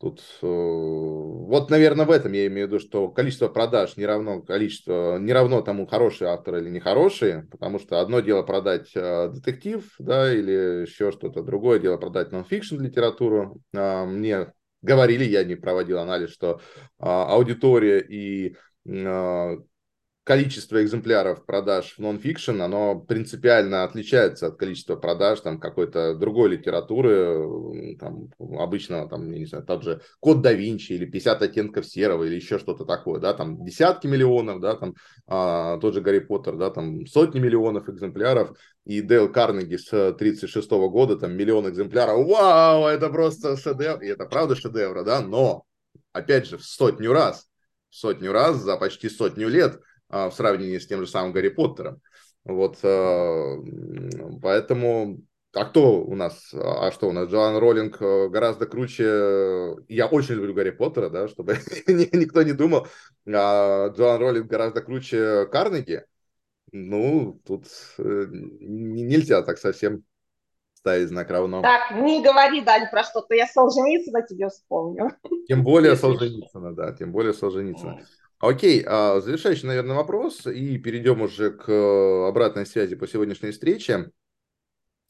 Тут 0.00 0.22
э, 0.40 0.46
вот, 0.46 1.68
наверное, 1.68 2.06
в 2.06 2.10
этом 2.10 2.32
я 2.32 2.46
имею 2.46 2.66
в 2.66 2.70
виду, 2.70 2.80
что 2.80 3.08
количество 3.08 3.48
продаж 3.48 3.98
не 3.98 4.06
равно 4.06 4.40
количество, 4.40 5.18
не 5.18 5.30
равно 5.30 5.60
тому, 5.60 5.86
хороший 5.86 6.28
автор 6.28 6.56
или 6.56 6.70
нехороший, 6.70 7.42
потому 7.50 7.78
что 7.78 8.00
одно 8.00 8.20
дело 8.20 8.42
продать 8.42 8.90
э, 8.94 9.28
детектив, 9.28 9.84
да, 9.98 10.32
или 10.32 10.86
еще 10.86 11.12
что-то, 11.12 11.42
другое 11.42 11.80
дело 11.80 11.98
продать 11.98 12.32
нон-фикшн 12.32 12.80
литературу. 12.80 13.60
Э, 13.74 14.06
мне 14.06 14.54
говорили, 14.80 15.24
я 15.24 15.44
не 15.44 15.54
проводил 15.54 15.98
анализ, 15.98 16.30
что 16.30 16.60
э, 16.98 17.04
аудитория 17.04 18.00
и 18.00 18.56
э, 18.86 19.56
количество 20.30 20.80
экземпляров 20.80 21.44
продаж 21.44 21.94
в 21.96 21.98
нон-фикшн, 21.98 22.62
оно 22.62 23.00
принципиально 23.00 23.82
отличается 23.82 24.46
от 24.46 24.56
количества 24.56 24.94
продаж 24.94 25.40
там 25.40 25.58
какой-то 25.58 26.14
другой 26.14 26.50
литературы, 26.50 27.96
там, 27.98 28.28
обычно, 28.38 29.08
там, 29.08 29.28
я 29.32 29.40
не 29.40 29.46
знаю, 29.46 29.64
тот 29.64 29.82
же 29.82 30.02
Код 30.20 30.40
да 30.40 30.52
Винчи 30.52 30.92
или 30.92 31.04
50 31.04 31.42
оттенков 31.42 31.84
серого 31.84 32.22
или 32.22 32.36
еще 32.36 32.60
что-то 32.60 32.84
такое, 32.84 33.18
да, 33.18 33.34
там 33.34 33.64
десятки 33.64 34.06
миллионов, 34.06 34.60
да, 34.60 34.76
там 34.76 34.94
а, 35.26 35.78
тот 35.78 35.94
же 35.94 36.00
Гарри 36.00 36.20
Поттер, 36.20 36.54
да, 36.54 36.70
там 36.70 37.08
сотни 37.08 37.40
миллионов 37.40 37.88
экземпляров, 37.88 38.56
и 38.86 39.00
Дейл 39.00 39.32
Карнеги 39.32 39.78
с 39.78 40.12
36 40.12 40.70
года, 40.70 41.16
там 41.16 41.32
миллион 41.32 41.68
экземпляров, 41.68 42.24
вау, 42.24 42.86
это 42.86 43.08
просто 43.08 43.56
шедевр, 43.56 44.00
и 44.00 44.06
это 44.06 44.26
правда 44.26 44.54
шедевр, 44.54 45.02
да, 45.02 45.22
но, 45.22 45.64
опять 46.12 46.46
же, 46.46 46.56
в 46.56 46.62
сотню 46.62 47.12
раз, 47.12 47.48
в 47.88 47.96
сотню 47.96 48.30
раз 48.30 48.58
за 48.58 48.76
почти 48.76 49.08
сотню 49.08 49.48
лет– 49.48 49.80
в 50.10 50.32
сравнении 50.32 50.78
с 50.78 50.86
тем 50.86 51.00
же 51.00 51.06
самым 51.06 51.32
Гарри 51.32 51.48
Поттером. 51.48 52.00
Вот, 52.44 52.78
а, 52.82 53.56
поэтому 54.42 55.22
а 55.52 55.64
кто 55.64 56.00
у 56.00 56.14
нас? 56.14 56.54
А 56.54 56.92
что 56.92 57.08
у 57.08 57.12
нас? 57.12 57.28
Джоан 57.28 57.56
Роллинг 57.56 58.00
э, 58.00 58.28
гораздо 58.28 58.66
круче. 58.66 59.74
Я 59.88 60.06
очень 60.06 60.36
люблю 60.36 60.54
Гарри 60.54 60.70
Поттера, 60.70 61.10
да, 61.10 61.26
чтобы 61.26 61.54
никто 61.88 62.42
не 62.44 62.52
думал. 62.52 62.86
А 63.26 63.88
Джоан 63.88 64.20
Роллинг 64.20 64.46
гораздо 64.46 64.80
круче 64.80 65.46
Карнеги. 65.46 66.04
Ну, 66.70 67.40
тут 67.44 67.66
э, 67.98 68.26
нельзя 68.30 69.42
так 69.42 69.58
совсем 69.58 70.04
ставить 70.74 71.08
знак 71.08 71.28
равно. 71.30 71.62
Так, 71.62 72.00
не 72.00 72.22
говори, 72.22 72.60
Дань, 72.60 72.88
про 72.88 73.02
что-то. 73.02 73.34
Я 73.34 73.48
Солженицына 73.48 74.22
тебе 74.22 74.48
вспомню. 74.48 75.10
Тем 75.48 75.64
более 75.64 75.96
Солженицына, 75.96 76.76
да, 76.76 76.92
тем 76.92 77.10
более 77.10 77.34
Солженицына. 77.34 78.06
Окей, 78.40 78.82
а, 78.86 79.20
завершающий, 79.20 79.68
наверное, 79.68 79.96
вопрос, 79.96 80.46
и 80.46 80.78
перейдем 80.78 81.20
уже 81.20 81.50
к 81.50 81.70
э, 81.70 82.28
обратной 82.28 82.64
связи 82.64 82.96
по 82.96 83.06
сегодняшней 83.06 83.50
встрече. 83.50 84.12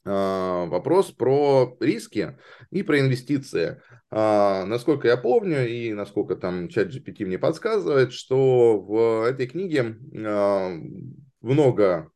А, 0.03 0.65
вопрос 0.65 1.11
про 1.11 1.77
риски 1.79 2.37
и 2.71 2.83
про 2.83 2.99
инвестиции. 2.99 3.81
А, 4.09 4.65
насколько 4.65 5.07
я 5.07 5.15
помню 5.15 5.65
и 5.65 5.93
насколько 5.93 6.35
там 6.35 6.67
чат 6.67 6.89
GPT 6.89 7.25
мне 7.25 7.39
подсказывает, 7.39 8.11
что 8.11 8.81
в 8.81 9.25
этой 9.25 9.47
книге 9.47 9.97
много 11.39 12.11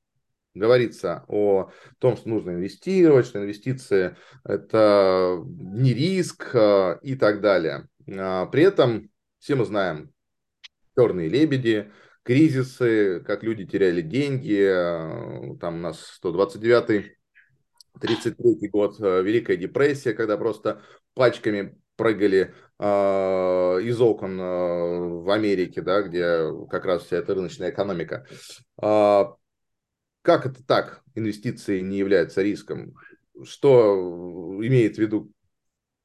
говорится 0.53 1.23
о 1.29 1.71
том, 1.99 2.17
что 2.17 2.27
нужно 2.27 2.51
инвестировать, 2.51 3.25
что 3.25 3.39
инвестиции– 3.39 4.17
это 4.43 5.41
не 5.45 5.93
риск 5.93 6.53
и 7.03 7.15
так 7.15 7.39
далее. 7.39 7.87
При 8.05 8.63
этом 8.63 9.09
все 9.39 9.55
мы 9.55 9.63
знаем, 9.63 10.14
черные 10.97 11.29
лебеди, 11.29 11.91
кризисы, 12.23 13.21
как 13.25 13.43
люди 13.43 13.65
теряли 13.65 14.01
деньги, 14.01 14.59
э, 14.59 15.57
там 15.59 15.75
у 15.75 15.79
нас 15.79 16.19
129-й, 16.23 17.15
33 18.01 18.69
год, 18.69 18.99
э, 18.99 19.21
Великая 19.21 19.57
депрессия, 19.57 20.13
когда 20.13 20.37
просто 20.37 20.81
пачками 21.13 21.77
прыгали 21.95 22.53
э, 22.79 22.85
из 23.83 24.01
окон 24.01 24.39
э, 24.39 25.23
в 25.23 25.29
Америке, 25.29 25.81
да, 25.81 26.01
где 26.01 26.51
как 26.69 26.85
раз 26.85 27.03
вся 27.03 27.17
эта 27.17 27.35
рыночная 27.35 27.69
экономика. 27.71 28.25
Э, 28.81 29.25
как 30.21 30.45
это 30.45 30.65
так? 30.65 31.03
Инвестиции 31.13 31.79
не 31.81 31.97
являются 31.97 32.41
риском. 32.41 32.95
Что 33.43 34.57
имеет 34.61 34.95
в 34.95 34.99
виду 34.99 35.31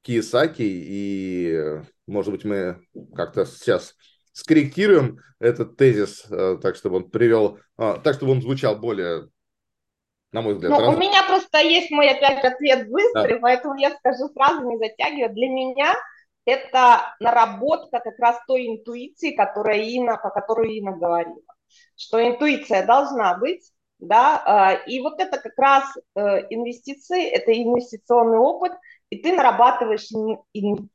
Кiyosaki? 0.05 0.55
И, 0.59 1.81
может 2.05 2.31
быть, 2.31 2.45
мы 2.45 2.81
как-то 3.15 3.45
сейчас 3.45 3.95
скорректируем 4.33 5.19
этот 5.39 5.77
тезис 5.77 6.25
э, 6.29 6.57
так, 6.61 6.75
чтобы 6.75 6.97
он 6.97 7.09
привел, 7.09 7.59
а, 7.77 7.97
так, 7.97 8.15
чтобы 8.15 8.33
он 8.33 8.41
звучал 8.41 8.77
более, 8.77 9.29
на 10.31 10.41
мой 10.41 10.53
взгляд. 10.53 10.71
Ну, 10.71 10.79
раз... 10.79 10.95
у 10.95 10.99
меня 10.99 11.23
просто 11.27 11.59
есть 11.59 11.91
мой 11.91 12.09
опять 12.09 12.43
ответ 12.43 12.89
быстрый, 12.89 13.33
да. 13.33 13.39
поэтому 13.41 13.75
я 13.77 13.91
скажу 13.91 14.29
сразу, 14.33 14.61
не 14.69 14.77
затягивая. 14.77 15.29
Для 15.29 15.49
меня 15.49 15.95
это 16.45 17.15
наработка 17.19 17.99
как 17.99 18.17
раз 18.19 18.39
той 18.47 18.67
интуиции, 18.67 19.31
которая 19.31 19.79
Инна, 19.79 20.17
по 20.17 20.29
которой 20.29 20.77
Инна 20.77 20.95
говорила, 20.97 21.41
что 21.95 22.25
интуиция 22.25 22.85
должна 22.85 23.37
быть, 23.37 23.71
да, 23.99 24.41
а, 24.45 24.73
и 24.73 24.99
вот 24.99 25.19
это 25.19 25.37
как 25.37 25.57
раз 25.57 25.83
э, 26.15 26.21
инвестиции, 26.49 27.23
это 27.23 27.51
инвестиционный 27.53 28.39
опыт, 28.39 28.71
и 29.11 29.17
ты 29.17 29.33
нарабатываешь 29.33 30.07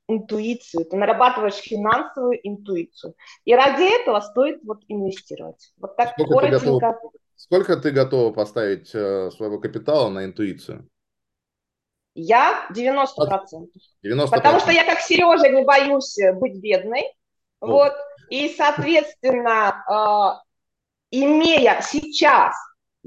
интуицию, 0.09 0.87
ты 0.87 0.97
нарабатываешь 0.97 1.57
финансовую 1.57 2.41
интуицию. 2.43 3.15
И 3.45 3.55
ради 3.55 3.85
этого 3.85 4.21
стоит 4.21 4.61
вот 4.65 4.79
инвестировать. 4.89 5.73
Вот 5.77 5.97
так 5.97 6.13
сколько 6.13 6.35
коротенько. 6.35 6.65
Ты 6.65 6.81
готова, 6.81 7.13
сколько 7.37 7.77
ты 7.77 7.91
готова 7.91 8.33
поставить 8.33 8.95
э, 8.95 9.31
своего 9.33 9.61
капитала 9.61 10.09
на 10.09 10.25
интуицию? 10.25 10.89
Я 12.15 12.67
90%. 12.75 13.07
90%. 14.03 14.31
Потому 14.31 14.61
что 14.61 14.73
я 14.73 14.87
как 14.87 15.01
Сережа 15.01 15.51
не 15.51 15.65
боюсь 15.65 16.19
э, 16.19 16.33
быть 16.33 16.59
бедной. 16.59 17.13
О. 17.61 17.67
Вот. 17.67 17.93
И, 18.31 18.49
соответственно, 18.49 19.85
э, 21.13 21.19
имея 21.19 21.83
сейчас 21.83 22.57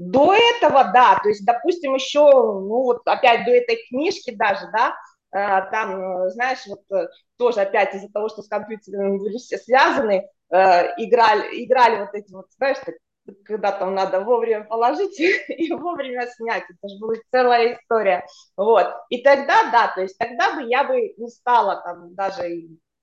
до 0.00 0.32
этого, 0.32 0.90
да, 0.94 1.20
то 1.22 1.28
есть, 1.28 1.44
допустим, 1.44 1.94
еще, 1.94 2.20
ну 2.20 2.84
вот 2.84 3.02
опять 3.04 3.44
до 3.44 3.50
этой 3.50 3.84
книжки 3.86 4.30
даже, 4.34 4.66
да, 4.72 4.96
э, 5.30 5.70
там, 5.70 6.22
э, 6.24 6.30
знаешь, 6.30 6.60
вот 6.66 6.80
э, 6.90 7.08
тоже 7.36 7.60
опять 7.60 7.94
из-за 7.94 8.08
того, 8.08 8.30
что 8.30 8.40
с 8.40 8.48
компьютерами 8.48 9.18
были 9.18 9.36
все 9.36 9.58
связаны, 9.58 10.26
играли, 10.50 11.64
играли 11.64 12.00
вот 12.00 12.14
эти 12.14 12.32
вот, 12.32 12.46
знаешь, 12.56 12.78
так, 12.78 12.94
когда 13.44 13.72
там 13.72 13.94
надо 13.94 14.20
вовремя 14.20 14.64
положить 14.64 15.20
и 15.48 15.70
вовремя 15.70 16.26
снять, 16.28 16.64
это 16.64 16.88
же 16.88 16.98
была 16.98 17.14
целая 17.30 17.74
история, 17.74 18.26
вот, 18.56 18.86
и 19.10 19.22
тогда, 19.22 19.70
да, 19.70 19.92
то 19.94 20.00
есть 20.00 20.16
тогда 20.16 20.54
бы 20.54 20.62
я 20.62 20.84
бы 20.84 21.12
не 21.18 21.28
стала 21.28 21.82
там 21.84 22.14
даже, 22.14 22.48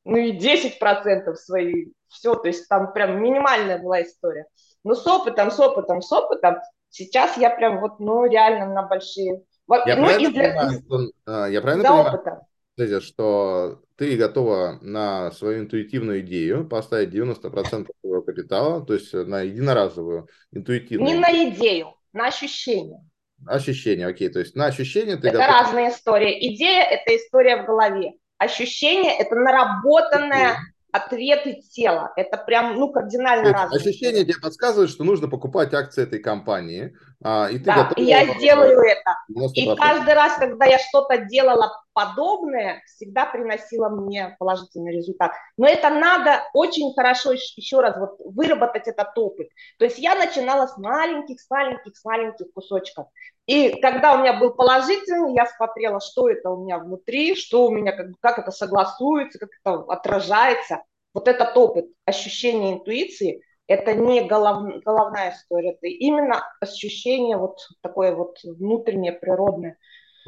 ну 0.03 0.17
и 0.17 0.35
10% 0.35 1.35
своей, 1.35 1.93
все, 2.07 2.33
то 2.33 2.47
есть 2.47 2.67
там 2.67 2.91
прям 2.91 3.21
минимальная 3.21 3.77
была 3.77 4.01
история, 4.01 4.47
но 4.83 4.95
с 4.95 5.05
опытом, 5.05 5.51
с 5.51 5.59
опытом, 5.59 6.01
с 6.01 6.11
опытом 6.11 6.57
Сейчас 6.89 7.37
я 7.37 7.49
прям 7.49 7.79
вот, 7.81 7.99
ну, 7.99 8.25
реально 8.25 8.73
на 8.73 8.83
большие... 8.83 9.43
Я 9.85 9.95
ну, 9.97 10.05
правильно 10.05 10.29
для... 10.31 10.49
понимаю, 10.49 10.81
что, 10.81 11.11
а, 11.25 11.47
я 11.47 11.61
правильно 11.61 11.83
понимаю, 11.83 12.13
опыта. 12.13 13.01
что 13.01 13.81
ты 13.97 14.15
готова 14.15 14.79
на 14.81 15.31
свою 15.31 15.59
интуитивную 15.59 16.21
идею 16.21 16.67
поставить 16.67 17.09
90% 17.09 17.87
своего 18.01 18.21
капитала, 18.21 18.85
то 18.85 18.93
есть 18.93 19.13
на 19.13 19.41
единоразовую 19.41 20.27
интуитивную... 20.51 21.15
Не 21.15 21.19
на 21.19 21.49
идею, 21.49 21.93
на 22.13 22.27
ощущение. 22.27 22.99
Ощущение, 23.45 24.07
окей, 24.07 24.29
то 24.29 24.39
есть 24.39 24.55
на 24.55 24.65
ощущение 24.67 25.17
ты 25.17 25.27
Это 25.27 25.37
готова... 25.37 25.59
разная 25.59 25.91
история. 25.91 26.47
Идея– 26.53 26.83
это 26.89 27.15
история 27.15 27.61
в 27.61 27.65
голове. 27.65 28.13
Ощущение– 28.37 29.17
это 29.19 29.35
наработанная 29.35 30.53
okay 30.53 30.76
ответы 30.91 31.61
тела. 31.71 32.11
Это 32.15 32.37
прям, 32.37 32.75
ну, 32.75 32.91
кардинально 32.91 33.51
разное. 33.51 33.79
Ощущение 33.79 34.23
тебе 34.23 34.39
подсказывает, 34.41 34.89
что 34.89 35.03
нужно 35.03 35.27
покупать 35.27 35.73
акции 35.73 36.03
этой 36.03 36.19
компании. 36.19 36.95
А, 37.23 37.47
и 37.49 37.57
ты 37.57 37.65
да, 37.65 37.83
готова... 37.83 38.05
я 38.05 38.33
сделаю 38.35 38.79
это. 38.79 39.15
90%. 39.31 39.49
И 39.55 39.75
каждый 39.75 40.13
раз, 40.13 40.37
когда 40.37 40.65
я 40.65 40.79
что-то 40.79 41.17
делала 41.25 41.71
подобное, 41.97 42.83
всегда 42.85 43.25
приносило 43.25 43.89
мне 43.89 44.35
положительный 44.37 44.95
результат. 44.95 45.31
Но 45.57 45.65
это 45.65 45.89
надо 45.89 46.43
очень 46.53 46.93
хорошо, 46.93 47.31
еще 47.31 47.79
раз, 47.79 47.97
вот 47.97 48.19
выработать 48.23 48.87
этот 48.87 49.17
опыт. 49.17 49.47
То 49.79 49.85
есть 49.85 49.97
я 49.97 50.13
начинала 50.13 50.67
с 50.67 50.77
маленьких, 50.77 51.41
с 51.41 51.49
маленьких, 51.49 51.97
с 51.97 52.05
маленьких 52.05 52.53
кусочков. 52.53 53.07
И 53.47 53.81
когда 53.81 54.13
у 54.13 54.19
меня 54.19 54.33
был 54.33 54.53
положительный, 54.53 55.33
я 55.33 55.47
смотрела, 55.47 55.99
что 55.99 56.29
это 56.29 56.51
у 56.51 56.63
меня 56.63 56.77
внутри, 56.77 57.33
что 57.33 57.65
у 57.65 57.71
меня, 57.71 57.93
как, 57.93 58.09
как 58.19 58.37
это 58.37 58.51
согласуется, 58.51 59.39
как 59.39 59.49
это 59.59 59.79
отражается. 59.91 60.83
Вот 61.15 61.27
этот 61.27 61.57
опыт, 61.57 61.87
ощущение 62.05 62.73
интуиции, 62.73 63.41
это 63.65 63.95
не 63.95 64.21
голов, 64.21 64.83
головная 64.85 65.31
история, 65.31 65.71
это 65.71 65.87
именно 65.87 66.43
ощущение 66.61 67.37
вот 67.37 67.57
такое 67.81 68.13
вот 68.15 68.37
внутреннее, 68.43 69.13
природное. 69.13 69.77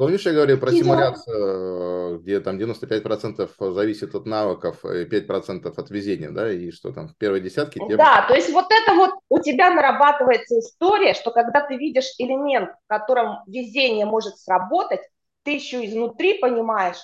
Помнишь, 0.00 0.24
я 0.24 0.32
говорил 0.32 0.58
про 0.58 0.72
симуляцию, 0.72 2.20
где 2.20 2.40
там 2.40 2.56
95% 2.56 3.72
зависит 3.74 4.14
от 4.14 4.24
навыков 4.24 4.82
и 4.82 5.04
5% 5.04 5.74
от 5.76 5.90
везения, 5.90 6.30
да, 6.30 6.50
и 6.50 6.70
что 6.70 6.90
там 6.90 7.08
в 7.08 7.16
первой 7.18 7.42
десятке... 7.42 7.80
Тебе... 7.80 7.98
Да, 7.98 8.24
то 8.26 8.34
есть 8.34 8.50
вот 8.50 8.64
это 8.70 8.94
вот 8.94 9.10
у 9.28 9.40
тебя 9.40 9.68
нарабатывается 9.68 10.58
история, 10.58 11.12
что 11.12 11.32
когда 11.32 11.60
ты 11.66 11.76
видишь 11.76 12.14
элемент, 12.16 12.70
в 12.70 12.88
котором 12.88 13.40
везение 13.46 14.06
может 14.06 14.38
сработать, 14.38 15.02
ты 15.42 15.56
еще 15.56 15.84
изнутри 15.84 16.38
понимаешь, 16.38 16.96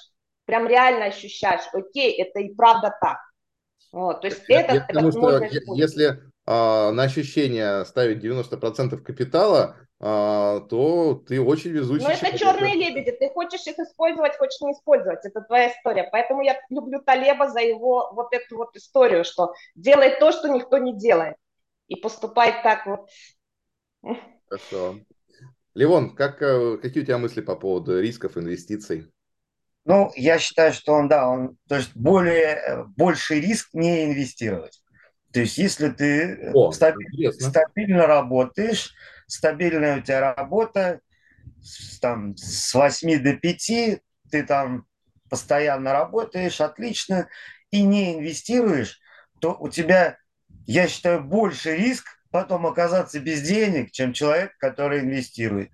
прям 0.46 0.66
реально 0.66 1.04
ощущаешь, 1.04 1.68
окей, 1.74 2.14
это 2.14 2.40
и 2.40 2.54
правда 2.54 2.96
так. 2.98 3.18
Вот, 3.92 4.22
то 4.22 4.28
есть 4.28 4.42
я, 4.48 4.62
это, 4.62 4.74
я 4.74 4.80
потому 4.80 5.12
что 5.12 5.44
если 5.74 6.22
на 6.46 7.02
ощущение 7.02 7.84
ставить 7.84 8.22
90% 8.22 9.02
капитала, 9.02 9.76
а, 9.98 10.60
то 10.60 11.14
ты 11.14 11.40
очень 11.40 11.70
везучий. 11.70 12.04
Но 12.04 12.10
это 12.12 12.38
черные 12.38 12.74
лебеди, 12.74 13.12
ты 13.12 13.30
хочешь 13.30 13.66
их 13.66 13.78
использовать, 13.78 14.36
хочешь 14.36 14.60
не 14.60 14.72
использовать, 14.72 15.24
это 15.24 15.40
твоя 15.40 15.72
история. 15.72 16.08
Поэтому 16.12 16.42
я 16.42 16.60
люблю 16.68 17.00
Талеба 17.00 17.48
за 17.48 17.60
его 17.60 18.12
вот 18.12 18.32
эту 18.32 18.58
вот 18.58 18.76
историю, 18.76 19.24
что 19.24 19.54
делай 19.74 20.18
то, 20.20 20.32
что 20.32 20.48
никто 20.48 20.76
не 20.78 20.94
делает, 20.96 21.36
и 21.88 21.96
поступай 21.96 22.62
так 22.62 22.86
вот. 22.86 23.08
Хорошо. 24.48 25.00
Левон, 25.74 26.14
как, 26.14 26.42
э, 26.42 26.78
какие 26.78 27.02
у 27.02 27.06
тебя 27.06 27.18
мысли 27.18 27.40
по 27.40 27.56
поводу 27.56 28.00
рисков 28.00 28.36
инвестиций? 28.36 29.10
Ну, 29.84 30.10
я 30.14 30.38
считаю, 30.38 30.72
что 30.72 30.92
он, 30.92 31.08
да, 31.08 31.28
он, 31.28 31.56
то 31.68 31.76
есть 31.76 31.94
более, 31.94 32.56
э, 32.56 32.84
больший 32.96 33.40
риск 33.40 33.70
не 33.72 34.04
инвестировать. 34.04 34.82
То 35.36 35.40
есть 35.40 35.58
если 35.58 35.90
ты 35.90 36.50
О, 36.54 36.72
стабиль, 36.72 37.30
стабильно 37.30 38.06
работаешь, 38.06 38.94
стабильная 39.26 39.98
у 39.98 40.00
тебя 40.00 40.34
работа, 40.34 41.00
там, 42.00 42.34
с 42.38 42.72
8 42.72 43.22
до 43.22 43.34
5, 43.34 44.00
ты 44.30 44.42
там 44.44 44.86
постоянно 45.28 45.92
работаешь, 45.92 46.62
отлично, 46.62 47.28
и 47.70 47.82
не 47.82 48.14
инвестируешь, 48.14 48.98
то 49.38 49.54
у 49.60 49.68
тебя, 49.68 50.16
я 50.64 50.88
считаю, 50.88 51.22
больше 51.22 51.76
риск 51.76 52.06
потом 52.30 52.66
оказаться 52.66 53.20
без 53.20 53.42
денег, 53.42 53.92
чем 53.92 54.14
человек, 54.14 54.56
который 54.56 55.00
инвестирует. 55.00 55.70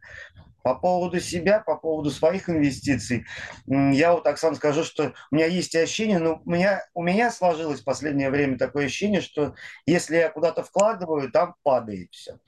По 0.62 0.74
поводу 0.74 1.20
себя, 1.20 1.60
по 1.60 1.76
поводу 1.76 2.10
своих 2.10 2.48
инвестиций, 2.48 3.26
я 3.66 4.12
вот, 4.12 4.26
Оксан, 4.26 4.54
скажу, 4.54 4.84
что 4.84 5.12
у 5.30 5.34
меня 5.34 5.46
есть 5.46 5.74
ощущение, 5.74 6.18
но 6.18 6.40
у 6.44 6.50
меня, 6.50 6.84
у 6.94 7.02
меня 7.02 7.30
сложилось 7.30 7.80
в 7.80 7.84
последнее 7.84 8.30
время 8.30 8.58
такое 8.58 8.86
ощущение, 8.86 9.20
что 9.20 9.54
если 9.86 10.16
я 10.16 10.30
куда-то 10.30 10.62
вкладываю, 10.62 11.30
там 11.30 11.54
падает 11.62 12.08
все. 12.12 12.38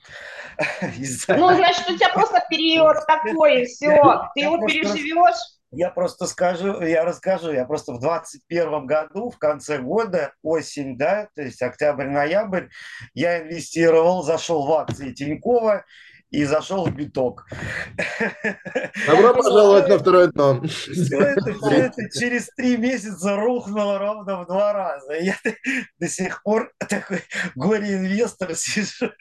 Ну, 1.27 1.53
значит, 1.53 1.89
у 1.89 1.95
тебя 1.95 2.09
просто 2.13 2.43
период 2.49 2.97
такой, 3.07 3.65
все, 3.65 4.29
ты 4.33 4.41
его 4.41 4.65
переживешь. 4.65 5.55
Я 5.71 5.89
просто 5.89 6.25
скажу, 6.25 6.81
я 6.81 7.03
расскажу, 7.03 7.51
я 7.51 7.65
просто 7.65 7.91
в 7.91 7.99
21 7.99 8.85
году, 8.85 9.29
в 9.29 9.37
конце 9.37 9.79
года, 9.79 10.33
осень, 10.41 10.97
да, 10.97 11.27
то 11.35 11.41
есть 11.41 11.61
октябрь-ноябрь, 11.61 12.67
я 13.13 13.41
инвестировал, 13.41 14.23
зашел 14.23 14.65
в 14.65 14.71
акции 14.71 15.11
Тинькова, 15.11 15.83
и 16.29 16.43
зашел 16.45 16.85
в 16.85 16.95
биток. 16.95 17.47
Добро 19.07 19.33
пожаловать 19.41 19.87
на 19.87 19.97
второе 19.97 20.27
дно. 20.27 20.61
Все 20.63 21.19
это, 21.19 21.53
все 21.53 21.75
это 21.75 22.09
через 22.09 22.49
три 22.55 22.77
месяца 22.77 23.35
рухнуло 23.35 23.97
ровно 23.99 24.43
в 24.43 24.47
два 24.47 24.73
раза. 24.73 25.13
Я 25.13 25.37
до 25.99 26.07
сих 26.07 26.41
пор 26.43 26.71
такой 26.89 27.21
горе-инвестор 27.55 28.55
сижу 28.55 29.11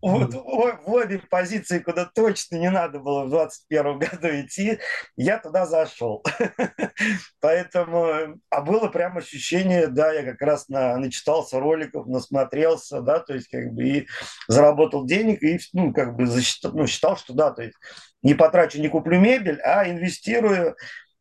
вот 0.00 0.32
в 0.32 0.92
обе 0.92 1.18
позиции, 1.18 1.80
куда 1.80 2.04
точно 2.04 2.56
не 2.56 2.70
надо 2.70 3.00
было 3.00 3.24
в 3.24 3.30
21 3.30 3.98
году 3.98 4.28
идти, 4.28 4.78
я 5.16 5.38
туда 5.38 5.66
зашел. 5.66 6.24
Поэтому, 7.40 8.40
а 8.50 8.60
было 8.60 8.88
прям 8.88 9.18
ощущение, 9.18 9.88
да, 9.88 10.12
я 10.12 10.22
как 10.22 10.40
раз 10.40 10.68
на, 10.68 10.96
начитался 10.96 11.58
роликов, 11.58 12.06
насмотрелся, 12.06 13.00
да, 13.00 13.18
то 13.18 13.34
есть 13.34 13.48
как 13.48 13.72
бы 13.72 13.84
и 13.84 14.08
заработал 14.46 15.04
денег, 15.04 15.42
и, 15.42 15.58
ну, 15.72 15.92
как 15.92 16.16
бы 16.16 16.26
засчитал, 16.26 16.72
ну, 16.72 16.86
считал, 16.86 17.16
что 17.16 17.32
да, 17.32 17.50
то 17.50 17.62
есть 17.62 17.74
не 18.22 18.34
потрачу, 18.34 18.80
не 18.80 18.88
куплю 18.88 19.18
мебель, 19.18 19.60
а 19.62 19.88
инвестирую, 19.88 20.76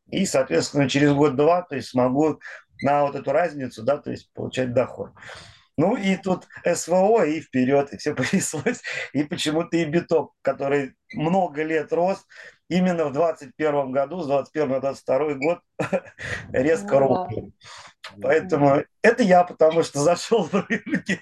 и, 0.10 0.26
соответственно, 0.26 0.88
через 0.88 1.14
год-два, 1.14 1.64
то 1.64 1.76
есть 1.76 1.90
смогу 1.90 2.40
на 2.82 3.06
вот 3.06 3.16
эту 3.16 3.32
разницу, 3.32 3.84
да, 3.84 3.98
то 3.98 4.12
есть 4.12 4.32
получать 4.34 4.74
доход. 4.74 5.12
Ну 5.78 5.96
и 5.96 6.16
тут 6.18 6.48
СВО 6.66 7.24
и 7.26 7.40
вперед, 7.40 7.94
и 7.94 7.98
все 7.98 8.16
понеслось. 8.16 8.82
И 9.14 9.24
почему-то 9.24 9.78
и 9.78 9.86
биток, 9.86 10.34
который 10.42 10.96
много 11.14 11.64
лет 11.64 11.94
рос, 11.94 12.26
именно 12.70 13.06
в 13.06 13.14
21 13.14 13.92
году, 13.92 14.22
с 14.22 14.28
21 14.28 14.70
на 14.70 14.80
22 14.80 15.34
год 15.36 15.60
резко 16.52 17.00
ну, 17.00 17.00
рухнул. 17.00 17.54
Поэтому 18.22 18.84
это 19.02 19.24
я, 19.24 19.44
потому 19.44 19.84
что 19.84 20.00
зашел 20.00 20.44
в 20.44 20.54
рынки. 20.54 21.20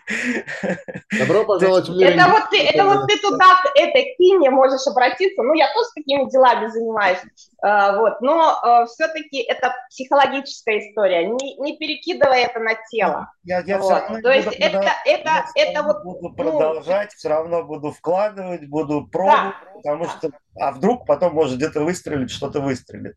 Добро 1.19 1.43
пожаловать 1.45 1.89
в 1.89 1.95
мир. 1.95 2.11
Это 2.11 2.29
вот 2.29 2.49
ты, 2.49 2.63
это 2.63 2.85
вот 2.85 3.07
ты 3.07 3.19
туда, 3.19 3.45
к 3.63 3.71
этой 3.75 4.15
кине 4.17 4.49
можешь 4.49 4.85
обратиться. 4.87 5.41
Ну, 5.41 5.53
я 5.53 5.67
тоже 5.73 5.89
такими 5.95 6.29
делами 6.29 6.67
занимаюсь. 6.67 7.19
А, 7.61 7.97
вот, 7.97 8.21
но 8.21 8.59
а, 8.61 8.85
все-таки 8.85 9.41
это 9.41 9.73
психологическая 9.89 10.79
история. 10.79 11.27
Не, 11.27 11.57
не 11.57 11.77
перекидывай 11.77 12.43
это 12.43 12.59
на 12.59 12.75
тело. 12.89 13.31
Я, 13.43 13.61
я 13.61 13.77
вот. 13.77 13.85
все 13.85 13.93
равно 14.01 14.21
То 14.21 14.31
есть 14.31 14.47
это, 14.47 14.77
продав... 14.77 14.95
это, 15.05 15.31
это 15.55 15.83
вот... 15.83 16.03
Буду 16.03 16.29
ну, 16.29 16.35
продолжать, 16.35 17.09
ну... 17.11 17.17
все 17.17 17.29
равно 17.29 17.63
буду 17.63 17.91
вкладывать, 17.91 18.67
буду 18.67 19.07
пробовать, 19.07 19.55
да, 19.63 19.71
потому 19.75 20.05
что... 20.05 20.31
А 20.57 20.71
вдруг 20.71 21.05
потом 21.05 21.33
может 21.33 21.57
где-то 21.57 21.81
выстрелить, 21.81 22.31
что-то 22.31 22.61
выстрелит. 22.61 23.15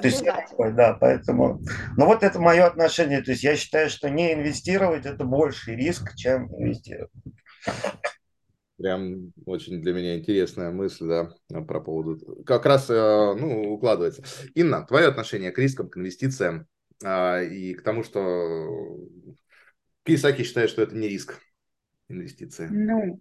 То 0.00 0.08
есть, 0.08 0.24
да, 0.72 0.94
поэтому... 0.94 1.60
Ну 1.96 2.06
вот 2.06 2.22
это 2.22 2.40
мое 2.40 2.64
отношение. 2.66 3.22
То 3.22 3.32
есть 3.32 3.44
я 3.44 3.56
считаю, 3.56 3.88
что 3.90 4.10
не 4.10 4.32
инвестировать– 4.32 5.06
это 5.06 5.24
больший 5.24 5.76
риск, 5.76 6.14
чем 6.16 6.46
инвестировать. 6.54 7.12
Прям 8.78 9.32
очень 9.46 9.80
для 9.80 9.92
меня 9.92 10.18
интересная 10.18 10.72
мысль, 10.72 11.06
да, 11.06 11.62
про 11.62 11.80
поводу... 11.80 12.42
Как 12.44 12.66
раз, 12.66 12.90
э, 12.90 13.34
ну, 13.38 13.74
укладывается. 13.74 14.24
Инна, 14.54 14.84
твое 14.84 15.06
отношение 15.06 15.52
к 15.52 15.58
рискам, 15.58 15.88
к 15.88 15.96
инвестициям 15.96 16.66
а, 17.04 17.40
и 17.40 17.74
к 17.74 17.82
тому, 17.82 18.02
что 18.02 18.98
Кисаки 20.04 20.42
считает, 20.42 20.70
что 20.70 20.82
это 20.82 20.96
не 20.96 21.08
риск 21.08 21.38
инвестиции. 22.08 22.66
Ну, 22.70 23.20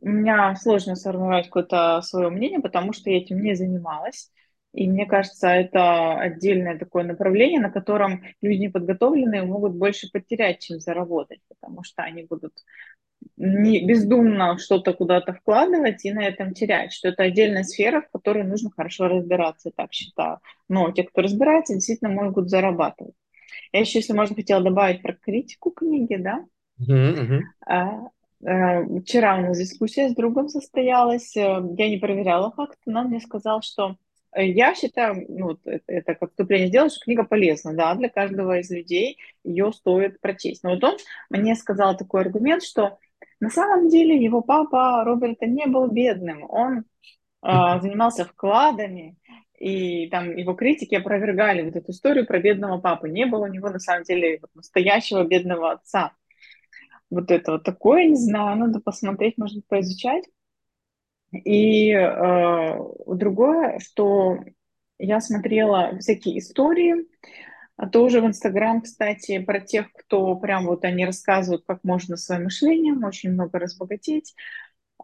у 0.00 0.08
меня 0.08 0.54
сложно 0.56 0.96
сформировать 0.96 1.46
какое-то 1.46 2.00
свое 2.02 2.30
мнение, 2.30 2.60
потому 2.60 2.92
что 2.92 3.10
я 3.10 3.18
этим 3.18 3.40
не 3.42 3.54
занималась. 3.54 4.30
И 4.74 4.88
мне 4.88 5.06
кажется, 5.06 5.48
это 5.48 6.18
отдельное 6.18 6.78
такое 6.78 7.04
направление, 7.04 7.60
на 7.60 7.70
котором 7.70 8.22
люди 8.42 8.62
неподготовленные 8.62 9.42
могут 9.42 9.74
больше 9.74 10.10
потерять, 10.12 10.60
чем 10.60 10.78
заработать, 10.78 11.40
потому 11.48 11.82
что 11.82 12.02
они 12.02 12.24
будут 12.24 12.52
не 13.36 13.84
бездумно 13.84 14.58
что-то 14.58 14.92
куда-то 14.92 15.32
вкладывать 15.32 16.04
и 16.04 16.12
на 16.12 16.24
этом 16.24 16.54
терять, 16.54 16.92
что 16.92 17.08
это 17.08 17.24
отдельная 17.24 17.64
сфера, 17.64 18.02
в 18.02 18.10
которой 18.10 18.44
нужно 18.44 18.70
хорошо 18.70 19.08
разбираться, 19.08 19.70
так 19.74 19.92
считаю. 19.92 20.38
Но 20.68 20.92
те, 20.92 21.02
кто 21.04 21.22
разбирается, 21.22 21.74
действительно 21.74 22.10
могут 22.10 22.48
зарабатывать. 22.50 23.14
Я 23.72 23.80
еще, 23.80 23.98
если 23.98 24.12
можно, 24.12 24.36
хотела 24.36 24.62
добавить 24.62 25.02
про 25.02 25.14
критику 25.14 25.70
книги, 25.70 26.16
да. 26.16 26.44
Uh-huh, 26.80 27.42
uh-huh. 27.68 29.00
Вчера 29.00 29.38
у 29.38 29.42
нас 29.42 29.58
дискуссия 29.58 30.08
с 30.08 30.14
другом 30.14 30.48
состоялась. 30.48 31.36
Э, 31.36 31.60
я 31.76 31.88
не 31.88 31.98
проверяла 31.98 32.52
факты, 32.52 32.82
но 32.86 33.00
он 33.00 33.08
мне 33.08 33.20
сказал, 33.20 33.62
что 33.62 33.96
я 34.34 34.74
считаю, 34.74 35.24
ну, 35.28 35.58
это, 35.64 35.82
это 35.86 36.14
как 36.14 36.30
вступление 36.30 36.68
сделать, 36.68 36.92
что 36.92 37.04
книга 37.04 37.24
полезна, 37.24 37.74
да, 37.74 37.94
для 37.94 38.08
каждого 38.08 38.58
из 38.58 38.70
людей 38.70 39.18
ее 39.44 39.72
стоит 39.72 40.20
прочесть. 40.20 40.62
Но 40.62 40.70
вот 40.70 40.84
он 40.84 40.96
мне 41.30 41.54
сказал 41.54 41.96
такой 41.96 42.22
аргумент, 42.22 42.62
что 42.62 42.98
на 43.40 43.50
самом 43.50 43.88
деле 43.88 44.22
его 44.22 44.42
папа 44.42 45.02
Роберта 45.04 45.46
не 45.46 45.66
был 45.66 45.88
бедным, 45.88 46.44
он 46.48 46.78
э, 46.78 46.82
занимался 47.80 48.24
вкладами, 48.24 49.16
и 49.58 50.08
там 50.08 50.36
его 50.36 50.54
критики 50.54 50.94
опровергали 50.94 51.62
вот 51.62 51.76
эту 51.76 51.90
историю 51.90 52.26
про 52.26 52.38
бедного 52.38 52.80
папу. 52.80 53.06
Не 53.06 53.26
было 53.26 53.44
у 53.44 53.48
него 53.48 53.70
на 53.70 53.80
самом 53.80 54.04
деле 54.04 54.40
настоящего 54.54 55.24
бедного 55.24 55.72
отца. 55.72 56.12
Вот 57.10 57.30
это 57.30 57.52
вот 57.52 57.64
такое, 57.64 58.04
не 58.04 58.16
знаю, 58.16 58.56
надо 58.56 58.80
посмотреть, 58.80 59.38
может 59.38 59.66
поизучать. 59.66 60.24
И 61.32 61.92
э, 61.92 62.78
другое, 63.06 63.78
что 63.80 64.38
я 64.98 65.20
смотрела 65.20 65.96
всякие 65.98 66.38
истории, 66.38 67.06
а 67.76 67.88
тоже 67.88 68.20
в 68.20 68.26
Инстаграм, 68.26 68.80
кстати, 68.80 69.38
про 69.38 69.60
тех, 69.60 69.92
кто 69.92 70.34
прям 70.36 70.66
вот 70.66 70.84
они 70.84 71.04
рассказывают, 71.06 71.64
как 71.66 71.84
можно 71.84 72.16
своим 72.16 72.44
мышлением 72.44 73.04
очень 73.04 73.30
много 73.32 73.58
разбогатеть 73.58 74.34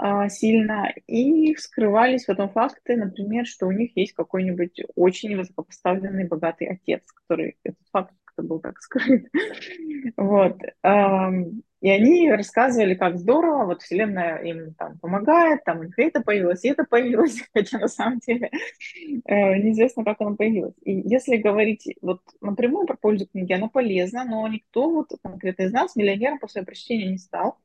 э, 0.03 0.29
сильно. 0.31 0.93
И 1.07 1.55
вскрывались 1.55 2.25
потом 2.25 2.51
факты, 2.51 2.97
например, 2.97 3.47
что 3.47 3.67
у 3.67 3.73
них 3.73 3.97
есть 3.97 4.15
какой-нибудь 4.15 4.81
очень 4.97 5.37
высокопоставленный 5.37 6.27
богатый 6.27 6.69
отец, 6.69 7.03
который 7.13 7.59
этот 7.63 7.87
факт 7.93 8.15
как-то 8.35 8.43
был 8.43 8.61
так 8.61 8.81
скрыт. 8.81 9.27
Вот. 10.17 10.59
И 11.81 11.91
они 11.91 12.31
рассказывали, 12.31 12.95
как 12.95 13.19
здорово, 13.19 13.67
вот 13.67 13.83
Вселенная 13.83 14.39
им 14.39 14.73
там 14.75 14.99
помогает, 15.01 15.65
там 15.65 15.81
у 15.81 15.83
них 15.85 15.99
это 15.99 16.23
появилось, 16.23 16.65
и 16.65 16.69
это 16.69 16.85
появилось, 16.85 17.43
хотя 17.53 17.79
на 17.79 17.89
самом 17.89 18.21
деле 18.21 18.51
э, 19.27 19.57
неизвестно, 19.59 20.03
как 20.03 20.19
оно 20.21 20.35
появилось. 20.35 20.75
И 20.83 20.93
если 21.07 21.37
говорить 21.37 21.87
вот 22.01 22.23
напрямую 22.41 22.87
про 22.87 22.97
пользу 22.97 23.27
книги, 23.27 23.53
она 23.53 23.69
полезна, 23.69 24.25
но 24.25 24.49
никто 24.49 24.89
вот 24.91 25.11
конкретно 25.23 25.65
из 25.65 25.73
нас 25.73 25.95
миллионером 25.95 26.39
после 26.39 26.63
прочтения 26.63 27.11
не 27.11 27.19
стал. 27.19 27.59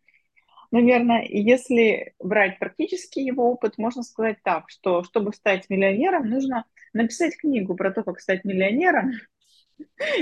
наверное, 0.72 1.24
если 1.24 2.14
брать 2.20 2.60
практически 2.60 3.20
его 3.20 3.50
опыт, 3.50 3.78
можно 3.78 4.04
сказать 4.04 4.40
так, 4.44 4.70
что 4.70 5.04
чтобы 5.04 5.32
стать 5.34 5.70
миллионером, 5.70 6.30
нужно 6.30 6.66
написать 6.92 7.38
книгу 7.38 7.74
про 7.76 7.92
то, 7.92 8.04
как 8.04 8.20
стать 8.20 8.44
миллионером. 8.44 9.12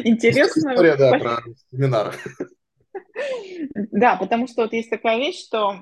Интересную. 0.03 0.75
История, 0.75 0.95
да, 0.95 1.19
про 1.19 1.43
семинар. 1.71 2.15
Да, 3.91 4.15
потому 4.15 4.47
что 4.47 4.63
вот 4.63 4.73
есть 4.73 4.89
такая 4.89 5.17
вещь, 5.17 5.43
что 5.43 5.81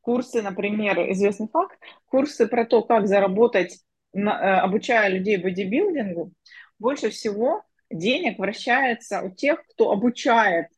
курсы, 0.00 0.42
например, 0.42 1.10
известный 1.12 1.48
факт, 1.48 1.78
курсы 2.06 2.46
про 2.46 2.64
то, 2.64 2.82
как 2.82 3.06
заработать, 3.06 3.80
э, 4.12 4.20
обучая 4.20 5.08
людей 5.08 5.38
бодибилдингу, 5.38 6.32
больше 6.78 7.10
всего 7.10 7.62
денег 7.90 8.38
вращается 8.38 9.22
у 9.22 9.30
тех, 9.30 9.64
кто 9.66 9.90
обучает 9.90 10.68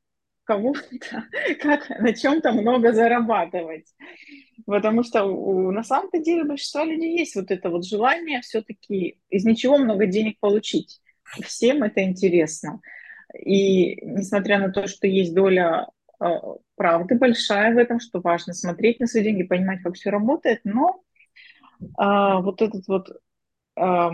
кого-то, 0.45 0.81
как 1.61 1.91
на 1.91 2.15
чем-то 2.15 2.53
много 2.53 2.93
зарабатывать. 2.93 3.87
Потому 4.65 5.03
что 5.03 5.25
у, 5.25 5.71
на 5.71 5.83
самом-то 5.83 6.19
деле 6.19 6.45
большинство 6.45 6.85
людей 6.85 7.19
есть 7.19 7.35
вот 7.35 7.51
это 7.51 7.69
вот 7.69 7.85
желание 7.85 8.41
все-таки 8.41 9.19
из 9.29 9.45
ничего 9.45 9.77
много 9.77 10.07
денег 10.07 10.39
получить. 10.41 11.01
Всем 11.43 11.83
это 11.83 12.03
интересно. 12.03 12.81
И 13.35 14.05
несмотря 14.05 14.59
на 14.59 14.71
то, 14.71 14.87
что 14.87 15.07
есть 15.07 15.35
доля 15.35 15.89
э, 16.21 16.27
правды 16.77 17.17
большая 17.17 17.75
в 17.75 17.79
этом, 17.79 18.01
что 18.01 18.21
важно 18.21 18.55
смотреть 18.55 19.01
на 19.01 19.07
свои 19.07 19.25
деньги, 19.25 19.43
понимать, 19.43 19.83
как 19.83 19.95
все 19.95 20.11
работает, 20.11 20.61
но 20.65 21.03
э, 21.81 21.85
вот 21.99 22.63
этот 22.63 22.87
вот 22.89 23.11
э, 23.77 24.11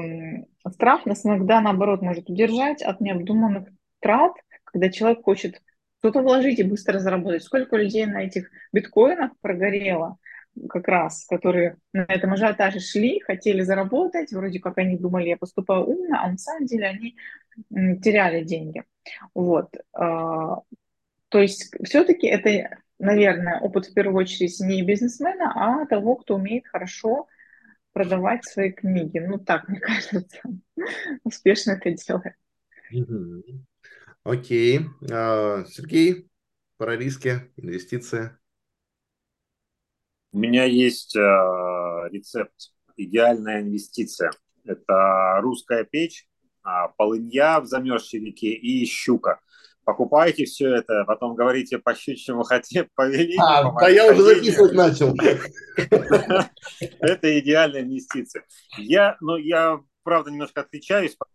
страх 0.71 1.07
нас 1.07 1.25
иногда, 1.25 1.61
наоборот, 1.61 2.03
может 2.03 2.29
удержать 2.29 2.83
от 2.83 3.01
необдуманных 3.01 3.69
трат, 4.01 4.33
когда 4.65 4.91
человек 4.91 5.23
хочет 5.23 5.63
что-то 5.99 6.23
вложить 6.23 6.59
и 6.59 6.65
быстро 6.65 6.99
заработать. 6.99 7.45
Сколько 7.45 7.77
людей 7.77 8.07
на 8.07 8.25
этих 8.25 8.51
биткоинах 8.73 9.33
прогорело 9.41 10.19
как 10.69 10.89
раз, 10.89 11.25
которые 11.27 11.77
на 11.93 12.05
этом 12.09 12.33
ажиотаже 12.33 12.81
шли, 12.81 13.21
хотели 13.21 13.63
заработать, 13.63 14.33
вроде 14.33 14.61
как 14.61 14.79
они 14.79 14.97
думали, 14.97 15.29
я 15.29 15.37
поступаю 15.37 15.85
умно, 15.85 16.19
а 16.21 16.31
на 16.31 16.39
самом 16.39 16.67
деле 16.67 16.87
они 16.87 17.17
теряли 18.01 18.45
деньги. 18.45 18.85
Вот. 19.35 19.75
А, 19.93 20.57
то 21.29 21.39
есть 21.39 21.75
все-таки 21.85 22.27
это, 22.27 22.79
наверное, 22.99 23.61
опыт 23.61 23.87
в 23.87 23.95
первую 23.95 24.17
очередь 24.17 24.59
не 24.61 24.83
бизнесмена, 24.83 25.53
а 25.55 25.87
того, 25.87 26.17
кто 26.17 26.37
умеет 26.37 26.67
хорошо 26.67 27.27
продавать 27.93 28.45
свои 28.45 28.73
книги. 28.73 29.19
Ну 29.19 29.39
так, 29.39 29.69
мне 29.69 29.81
кажется, 29.81 30.41
успешно 31.25 31.73
это 31.73 31.91
делает. 31.93 32.35
Окей. 34.25 34.81
А, 35.11 35.65
Сергей, 35.65 36.29
про 36.77 36.97
риски, 36.97 37.51
инвестиции. 37.57 38.37
У 40.33 40.39
меня 40.39 40.65
есть 40.65 41.15
э, 41.15 41.21
рецепт 42.11 42.73
«Идеальная 42.97 43.61
инвестиция». 43.61 44.31
Это 44.65 45.39
русская 45.43 45.85
печь, 45.85 46.27
э, 46.65 46.69
полынья 46.97 47.61
в 47.61 47.67
замерзшей 47.67 48.21
реке 48.21 48.53
и 48.53 48.87
щука. 48.87 49.41
Покупайте 49.85 50.47
все 50.47 50.77
это, 50.77 51.05
потом 51.05 51.35
говорите 51.35 51.79
по 51.79 51.95
щучьему 51.95 52.45
хотите, 52.45 52.89
повели. 52.95 53.37
А, 53.39 53.71
да 53.79 53.89
я 53.89 54.11
уже 54.11 54.23
записывать 54.23 54.73
начал. 54.73 55.15
Это 56.79 57.39
идеальная 57.41 57.83
инвестиция. 57.83 58.45
Я, 58.79 59.19
ну, 59.21 59.37
я, 59.37 59.81
правда, 60.03 60.31
немножко 60.31 60.63
отличаюсь 60.63 61.15
по 61.17 61.27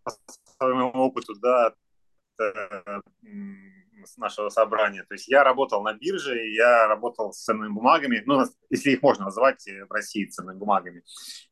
своему 0.58 0.88
опыту, 0.88 1.34
да, 1.40 1.72
э, 2.40 3.00
с 4.12 4.16
нашего 4.16 4.48
собрания. 4.48 5.04
То 5.04 5.14
есть 5.14 5.28
я 5.28 5.44
работал 5.44 5.82
на 5.82 5.94
бирже, 5.94 6.36
я 6.50 6.86
работал 6.86 7.32
с 7.32 7.42
ценными 7.44 7.72
бумагами, 7.72 8.22
ну, 8.26 8.44
если 8.70 8.92
их 8.92 9.02
можно 9.02 9.26
назвать 9.26 9.66
э, 9.68 9.84
в 9.84 9.92
России 9.92 10.26
ценными 10.26 10.58
бумагами. 10.58 11.02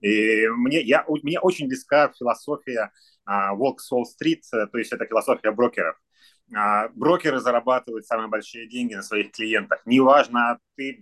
И 0.01 0.47
мне, 0.49 0.81
я, 0.83 1.05
мне 1.09 1.41
очень 1.41 1.69
близка 1.69 2.13
философия 2.17 2.91
Волк 3.27 3.81
Уолл-стрит, 3.91 4.43
то 4.51 4.79
есть 4.79 4.93
это 4.93 5.05
философия 5.05 5.51
брокеров. 5.51 5.97
А, 6.55 6.89
брокеры 6.95 7.41
зарабатывают 7.41 8.07
самые 8.07 8.29
большие 8.29 8.69
деньги 8.69 8.95
на 8.95 9.03
своих 9.03 9.33
клиентах. 9.33 9.83
Неважно, 9.85 10.59
ты 10.77 10.97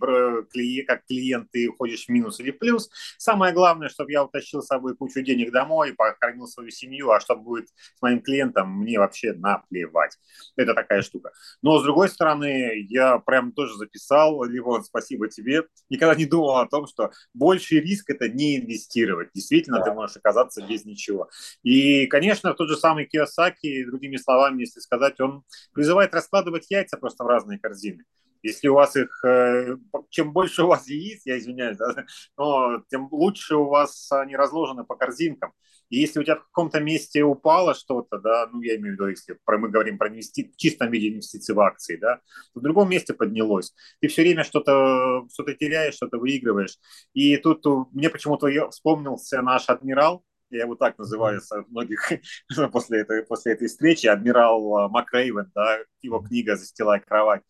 как 0.87 1.05
клиент 1.05 1.51
ты 1.51 1.67
уходишь 1.67 2.05
в 2.05 2.09
минус 2.09 2.39
или 2.39 2.51
в 2.51 2.57
плюс. 2.57 2.89
Самое 3.17 3.53
главное, 3.53 3.89
чтобы 3.89 4.11
я 4.11 4.23
утащил 4.23 4.61
с 4.61 4.67
собой 4.67 4.95
кучу 4.95 5.21
денег 5.21 5.51
домой, 5.51 5.93
покормил 5.93 6.47
свою 6.47 6.71
семью, 6.71 7.11
а 7.11 7.19
что 7.19 7.35
будет 7.35 7.67
с 7.69 8.01
моим 8.01 8.21
клиентом, 8.21 8.71
мне 8.71 8.97
вообще 8.97 9.33
наплевать. 9.33 10.17
Это 10.55 10.73
такая 10.73 11.01
штука. 11.01 11.31
Но 11.61 11.79
с 11.79 11.83
другой 11.83 12.09
стороны, 12.09 12.73
я 12.89 13.19
прям 13.19 13.51
тоже 13.51 13.75
записал, 13.75 14.43
Ливон, 14.45 14.83
спасибо 14.83 15.27
тебе, 15.27 15.63
никогда 15.89 16.15
не 16.15 16.25
думал 16.25 16.57
о 16.57 16.67
том, 16.67 16.87
что 16.87 17.11
больший 17.33 17.81
риск 17.81 18.09
это 18.09 18.29
не 18.29 18.57
инвестировать. 18.57 19.29
Действительно, 19.33 19.83
ты 19.83 19.91
можешь 19.91 20.17
оказаться 20.17 20.65
без 20.65 20.85
ничего. 20.85 21.29
И, 21.63 22.07
конечно, 22.07 22.53
тот 22.53 22.69
же 22.69 22.77
самый 22.77 23.05
Киосаки, 23.05 23.83
другими 23.85 24.17
словами, 24.17 24.61
если 24.61 24.79
сказать, 24.79 25.19
он 25.19 25.34
призывает 25.73 26.13
раскладывать 26.13 26.69
яйца 26.69 26.97
просто 26.97 27.23
в 27.23 27.27
разные 27.27 27.59
корзины. 27.59 28.03
Если 28.43 28.67
у 28.67 28.75
вас 28.75 28.95
их, 28.95 29.23
э, 29.25 29.75
чем 30.09 30.31
больше 30.31 30.63
у 30.63 30.67
вас 30.67 30.87
яиц, 30.87 31.21
я 31.25 31.39
извиняюсь, 31.39 31.77
да, 31.77 32.05
но 32.37 32.83
тем 32.89 33.07
лучше 33.11 33.55
у 33.55 33.65
вас 33.65 34.11
они 34.11 34.35
разложены 34.35 34.83
по 34.83 34.95
корзинкам. 34.95 35.51
И 35.89 35.97
если 35.97 36.19
у 36.19 36.23
тебя 36.23 36.35
в 36.35 36.45
каком-то 36.45 36.79
месте 36.79 37.23
упало 37.23 37.73
что-то, 37.73 38.19
да, 38.19 38.47
ну, 38.51 38.61
я 38.61 38.75
имею 38.75 38.93
в 38.93 38.93
виду, 38.95 39.07
если 39.07 39.37
мы 39.47 39.69
говорим 39.69 39.97
про 39.97 40.09
инвести... 40.09 40.51
в 40.51 40.57
чистом 40.57 40.91
виде 40.91 41.09
инвестиции 41.09 41.53
в 41.53 41.59
акции, 41.59 41.97
да, 41.97 42.21
в 42.53 42.61
другом 42.61 42.89
месте 42.89 43.13
поднялось. 43.13 43.73
Ты 43.99 44.07
все 44.07 44.21
время 44.23 44.43
что-то 44.43 45.27
что 45.31 45.43
теряешь, 45.53 45.95
что-то 45.95 46.17
выигрываешь. 46.17 46.77
И 47.13 47.37
тут 47.37 47.65
мне 47.93 48.09
почему-то 48.09 48.47
вспомнился 48.69 49.41
наш 49.41 49.69
адмирал, 49.69 50.23
я 50.55 50.63
его 50.63 50.75
так 50.75 50.97
называю 50.97 51.41
со 51.41 51.63
многих 51.67 52.11
после 52.71 53.01
этой, 53.01 53.23
после 53.23 53.53
этой 53.53 53.67
встречи, 53.67 54.07
адмирал 54.07 54.77
а, 54.77 54.89
Макрейвен, 54.89 55.51
да, 55.53 55.79
его 56.01 56.19
книга 56.19 56.55
«Застилай 56.55 56.99
кровать». 56.99 57.41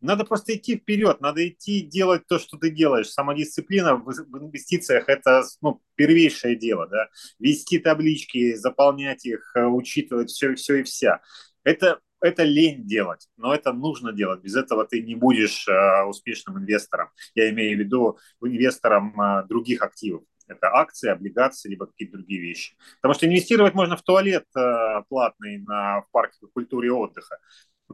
Надо 0.00 0.24
просто 0.24 0.54
идти 0.54 0.76
вперед, 0.76 1.20
надо 1.20 1.46
идти 1.46 1.82
делать 1.82 2.26
то, 2.26 2.38
что 2.38 2.58
ты 2.58 2.70
делаешь. 2.70 3.08
Самодисциплина 3.08 3.96
в, 3.96 4.04
в 4.04 4.38
инвестициях– 4.38 5.04
это 5.08 5.42
ну, 5.60 5.80
первейшее 5.94 6.56
дело, 6.56 6.86
да. 6.88 7.08
Вести 7.38 7.78
таблички, 7.78 8.54
заполнять 8.54 9.24
их, 9.24 9.52
э, 9.54 9.64
учитывать 9.64 10.30
все, 10.30 10.54
все 10.54 10.76
и 10.76 10.82
вся. 10.82 11.20
Это 11.62 12.00
это 12.24 12.42
лень 12.42 12.86
делать, 12.86 13.28
но 13.36 13.54
это 13.54 13.74
нужно 13.74 14.10
делать. 14.10 14.40
Без 14.40 14.56
этого 14.56 14.86
ты 14.86 15.02
не 15.02 15.14
будешь 15.14 15.68
э, 15.68 16.04
успешным 16.04 16.58
инвестором. 16.58 17.10
Я 17.34 17.50
имею 17.50 17.76
в 17.76 17.80
виду 17.80 18.18
инвестором 18.40 19.20
э, 19.20 19.46
других 19.46 19.82
активов. 19.82 20.22
Это 20.46 20.68
акции, 20.68 21.08
облигации, 21.08 21.70
либо 21.70 21.86
какие-то 21.86 22.16
другие 22.16 22.40
вещи. 22.40 22.76
Потому 22.96 23.14
что 23.14 23.26
инвестировать 23.26 23.74
можно 23.74 23.96
в 23.96 24.02
туалет 24.02 24.44
э, 24.56 25.02
платный 25.08 25.58
на, 25.58 26.02
в 26.02 26.10
парке 26.10 26.46
культуры 26.52 26.88
и 26.88 26.90
отдыха. 26.90 27.38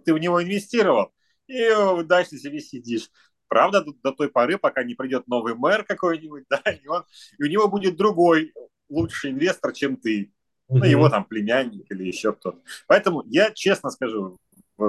Ты 0.04 0.14
в 0.14 0.18
него 0.18 0.42
инвестировал, 0.42 1.12
и 1.46 1.68
дальше 2.04 2.36
себе 2.38 2.60
сидишь. 2.60 3.10
Правда, 3.48 3.82
до, 3.82 3.92
до 4.02 4.12
той 4.12 4.30
поры, 4.30 4.58
пока 4.58 4.84
не 4.84 4.94
придет 4.94 5.26
новый 5.26 5.54
мэр 5.54 5.84
какой-нибудь, 5.84 6.44
да, 6.50 6.62
и, 6.70 6.86
он, 6.86 7.04
и 7.38 7.44
у 7.44 7.46
него 7.48 7.68
будет 7.68 7.96
другой 7.96 8.52
лучший 8.88 9.32
инвестор, 9.32 9.72
чем 9.72 9.96
ты. 9.96 10.32
Ну, 10.72 10.84
его 10.84 11.08
там 11.08 11.24
племянник 11.24 11.90
или 11.90 12.04
еще 12.04 12.32
кто-то. 12.32 12.60
Поэтому 12.86 13.24
я 13.26 13.50
честно 13.50 13.90
скажу, 13.90 14.38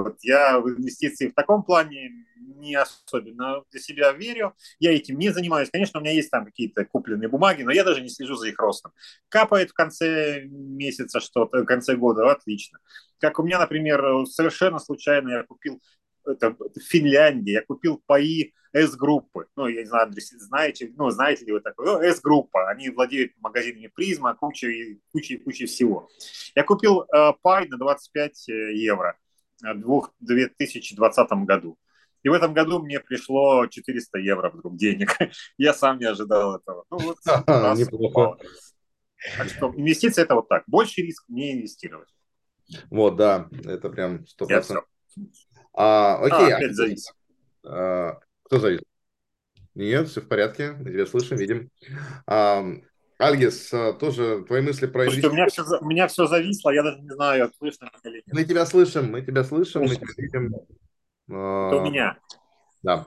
вот 0.00 0.18
я 0.22 0.58
в 0.58 0.68
инвестиции 0.68 1.28
в 1.28 1.34
таком 1.34 1.62
плане 1.62 2.10
не 2.36 2.74
особенно 2.74 3.62
для 3.70 3.80
себя 3.80 4.12
верю. 4.12 4.54
Я 4.78 4.92
этим 4.92 5.18
не 5.18 5.30
занимаюсь. 5.30 5.70
Конечно, 5.70 6.00
у 6.00 6.02
меня 6.02 6.12
есть 6.12 6.30
там 6.30 6.44
какие-то 6.44 6.84
купленные 6.84 7.28
бумаги, 7.28 7.62
но 7.62 7.72
я 7.72 7.84
даже 7.84 8.00
не 8.00 8.08
слежу 8.08 8.36
за 8.36 8.48
их 8.48 8.58
ростом. 8.58 8.92
Капает 9.28 9.70
в 9.70 9.74
конце 9.74 10.44
месяца 10.44 11.20
что-то, 11.20 11.58
в 11.62 11.66
конце 11.66 11.96
года, 11.96 12.30
отлично. 12.30 12.78
Как 13.20 13.38
у 13.38 13.42
меня, 13.42 13.58
например, 13.58 14.26
совершенно 14.26 14.78
случайно 14.78 15.30
я 15.30 15.42
купил 15.44 15.80
это 16.24 16.50
в 16.50 16.80
Финляндии, 16.80 17.52
я 17.52 17.62
купил 17.62 18.00
паи 18.06 18.54
S-группы. 18.72 19.46
Ну, 19.56 19.66
я 19.66 19.82
не 19.82 19.88
знаю, 19.88 20.12
знаете, 20.12 20.92
ну, 20.96 21.10
знаете 21.10 21.44
ли 21.44 21.52
вы 21.52 21.60
такое? 21.60 21.86
Ну, 21.86 22.00
S-группа, 22.00 22.70
они 22.70 22.90
владеют 22.90 23.32
магазинами 23.40 23.90
Призма, 23.94 24.34
кучей, 24.34 25.00
кучей, 25.12 25.38
кучей 25.38 25.66
всего. 25.66 26.08
Я 26.54 26.64
купил 26.64 27.02
э, 27.02 27.32
пай 27.42 27.68
на 27.68 27.76
25 27.76 28.48
э, 28.48 28.74
евро 28.74 29.18
2020 29.62 31.30
году. 31.44 31.78
И 32.22 32.28
в 32.28 32.32
этом 32.32 32.54
году 32.54 32.80
мне 32.80 33.00
пришло 33.00 33.66
400 33.66 34.18
евро 34.18 34.50
вдруг 34.50 34.76
денег. 34.76 35.16
Я 35.58 35.74
сам 35.74 35.98
не 35.98 36.04
ожидал 36.04 36.56
этого. 36.56 36.84
Ну, 36.90 36.98
вот 36.98 37.18
Неплохо. 37.76 38.36
Так 39.36 39.48
что 39.48 39.72
инвестиции 39.76 40.22
это 40.22 40.34
вот 40.34 40.48
так. 40.48 40.64
Больше 40.66 41.02
риск 41.02 41.24
не 41.28 41.54
инвестировать. 41.54 42.08
Вот, 42.90 43.16
да, 43.16 43.48
это 43.64 43.88
прям 43.90 44.24
100%. 44.40 44.82
А, 45.74 46.16
окей. 46.16 46.52
А, 46.52 46.56
опять 46.56 46.74
завис. 46.74 47.12
А, 47.64 48.18
кто 48.44 48.58
завис? 48.58 48.80
Нет, 49.74 50.08
все 50.08 50.20
в 50.20 50.28
порядке. 50.28 50.72
Мы 50.72 50.90
тебя 50.90 51.06
слышим, 51.06 51.36
видим. 51.36 51.70
А, 52.26 52.64
Альгис, 53.18 53.72
а, 53.72 53.92
тоже 53.92 54.44
твои 54.46 54.60
мысли 54.62 54.86
про 54.86 55.04
Слушайте, 55.04 55.28
у 55.28 55.32
меня, 55.32 55.46
все, 55.46 55.62
у 55.80 55.84
меня 55.84 56.08
все 56.08 56.26
зависло, 56.26 56.70
я 56.70 56.82
даже 56.82 57.00
не 57.00 57.10
знаю, 57.10 57.50
слышно 57.58 57.90
или 58.04 58.16
нет. 58.16 58.24
Мы 58.32 58.44
тебя 58.44 58.66
слышим, 58.66 59.10
мы 59.10 59.22
тебя 59.22 59.44
слышим, 59.44 59.82
мы 59.82 59.94
тебя 59.94 60.06
видим. 60.16 60.54
Это 61.28 61.76
у 61.76 61.84
меня. 61.84 62.18
Да. 62.82 63.06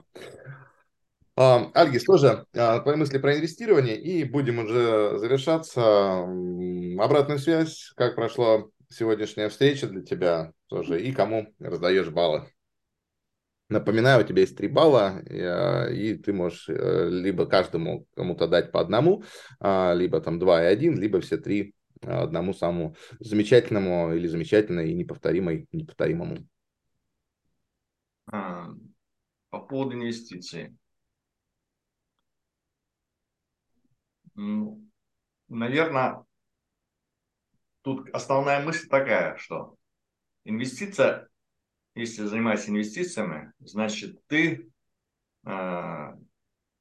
А, 1.38 1.70
Альгис, 1.74 2.04
тоже 2.04 2.46
а, 2.56 2.80
твои 2.80 2.96
мысли 2.96 3.18
про 3.18 3.36
инвестирование, 3.36 4.00
и 4.00 4.24
будем 4.24 4.58
уже 4.58 5.18
завершаться. 5.18 6.22
Обратная 6.98 7.36
связь, 7.36 7.92
как 7.94 8.14
прошла 8.14 8.64
сегодняшняя 8.88 9.50
встреча 9.50 9.86
для 9.86 10.02
тебя 10.02 10.52
тоже, 10.68 11.02
и 11.02 11.12
кому 11.12 11.54
раздаешь 11.58 12.08
баллы? 12.08 12.50
Напоминаю, 13.68 14.24
у 14.24 14.26
тебя 14.26 14.42
есть 14.42 14.56
три 14.56 14.68
балла, 14.68 15.20
и, 15.28 15.40
а, 15.40 15.88
и 15.88 16.14
ты 16.14 16.32
можешь 16.32 16.68
э, 16.68 17.08
либо 17.10 17.46
каждому 17.46 18.06
кому-то 18.14 18.46
дать 18.46 18.70
по 18.70 18.80
одному, 18.80 19.24
либо 19.60 20.20
там 20.20 20.38
два 20.38 20.62
и 20.62 20.66
один, 20.66 20.98
либо 20.98 21.20
все 21.20 21.36
три 21.36 21.74
одному 22.02 22.52
самому 22.54 22.94
замечательному 23.18 24.14
или 24.14 24.26
замечательной 24.28 24.90
и 24.90 24.94
неповторимой, 24.94 25.66
неповторимому. 25.72 26.46
По 29.50 29.60
поводу 29.60 29.94
инвестиций. 29.94 30.76
Наверное, 35.48 36.24
тут 37.82 38.08
основная 38.10 38.64
мысль 38.64 38.88
такая, 38.88 39.36
что 39.38 39.76
инвестиция, 40.44 41.28
если 41.96 42.24
занимаешься 42.24 42.70
инвестициями, 42.70 43.52
значит, 43.58 44.24
ты 44.26 44.70
э, 45.46 46.14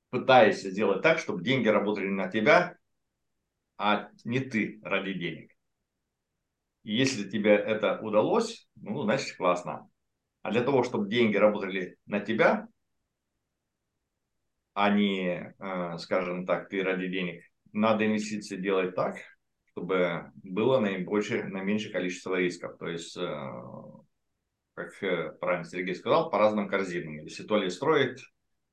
пытаешься 0.09 0.69
сделать 0.69 1.01
так, 1.01 1.19
чтобы 1.19 1.43
деньги 1.43 1.69
работали 1.69 2.09
на 2.09 2.29
тебя, 2.29 2.77
а 3.77 4.09
не 4.25 4.41
ты 4.41 4.79
ради 4.83 5.13
денег. 5.13 5.51
И 6.83 6.95
если 6.95 7.29
тебе 7.29 7.55
это 7.55 7.99
удалось, 8.01 8.69
ну, 8.75 9.03
значит, 9.03 9.35
классно. 9.37 9.89
А 10.41 10.51
для 10.51 10.63
того, 10.63 10.83
чтобы 10.83 11.09
деньги 11.09 11.37
работали 11.37 11.97
на 12.05 12.19
тебя, 12.19 12.67
а 14.73 14.89
не, 14.89 15.55
э, 15.57 15.97
скажем 15.97 16.45
так, 16.45 16.67
ты 16.67 16.83
ради 16.83 17.07
денег, 17.07 17.43
надо 17.71 18.05
инвестиции 18.05 18.57
делать 18.57 18.95
так, 18.95 19.15
чтобы 19.71 20.31
было 20.43 20.79
наибольшее, 20.79 21.45
наименьшее 21.45 21.93
количество 21.93 22.35
рисков. 22.35 22.77
То 22.77 22.87
есть, 22.87 23.15
э, 23.17 23.61
как 24.75 25.01
э, 25.01 25.31
правильно 25.39 25.65
Сергей 25.65 25.95
сказал, 25.95 26.29
по 26.29 26.37
разным 26.37 26.67
корзинам. 26.69 27.23
Если 27.23 27.43
то 27.43 27.57
ли 27.57 27.69
строить, 27.69 28.21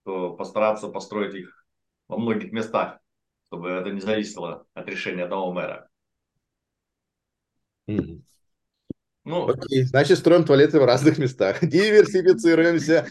то 0.05 0.35
постараться 0.35 0.89
построить 0.89 1.35
их 1.35 1.67
во 2.09 2.19
многих 2.19 2.53
местах, 2.53 2.99
чтобы 3.47 3.71
это 3.71 3.91
не 3.91 4.01
зависело 4.01 4.67
от 4.75 4.89
решения 4.89 5.25
одного 5.25 5.53
мэра. 5.53 5.89
Mm-hmm. 7.89 8.23
Ну, 9.25 9.49
Окей, 9.49 9.85
значит, 9.85 10.19
строим 10.19 10.45
туалеты 10.45 10.81
в 10.81 10.85
разных 10.85 11.19
местах. 11.19 11.59
Диверсифицируемся. 11.63 13.07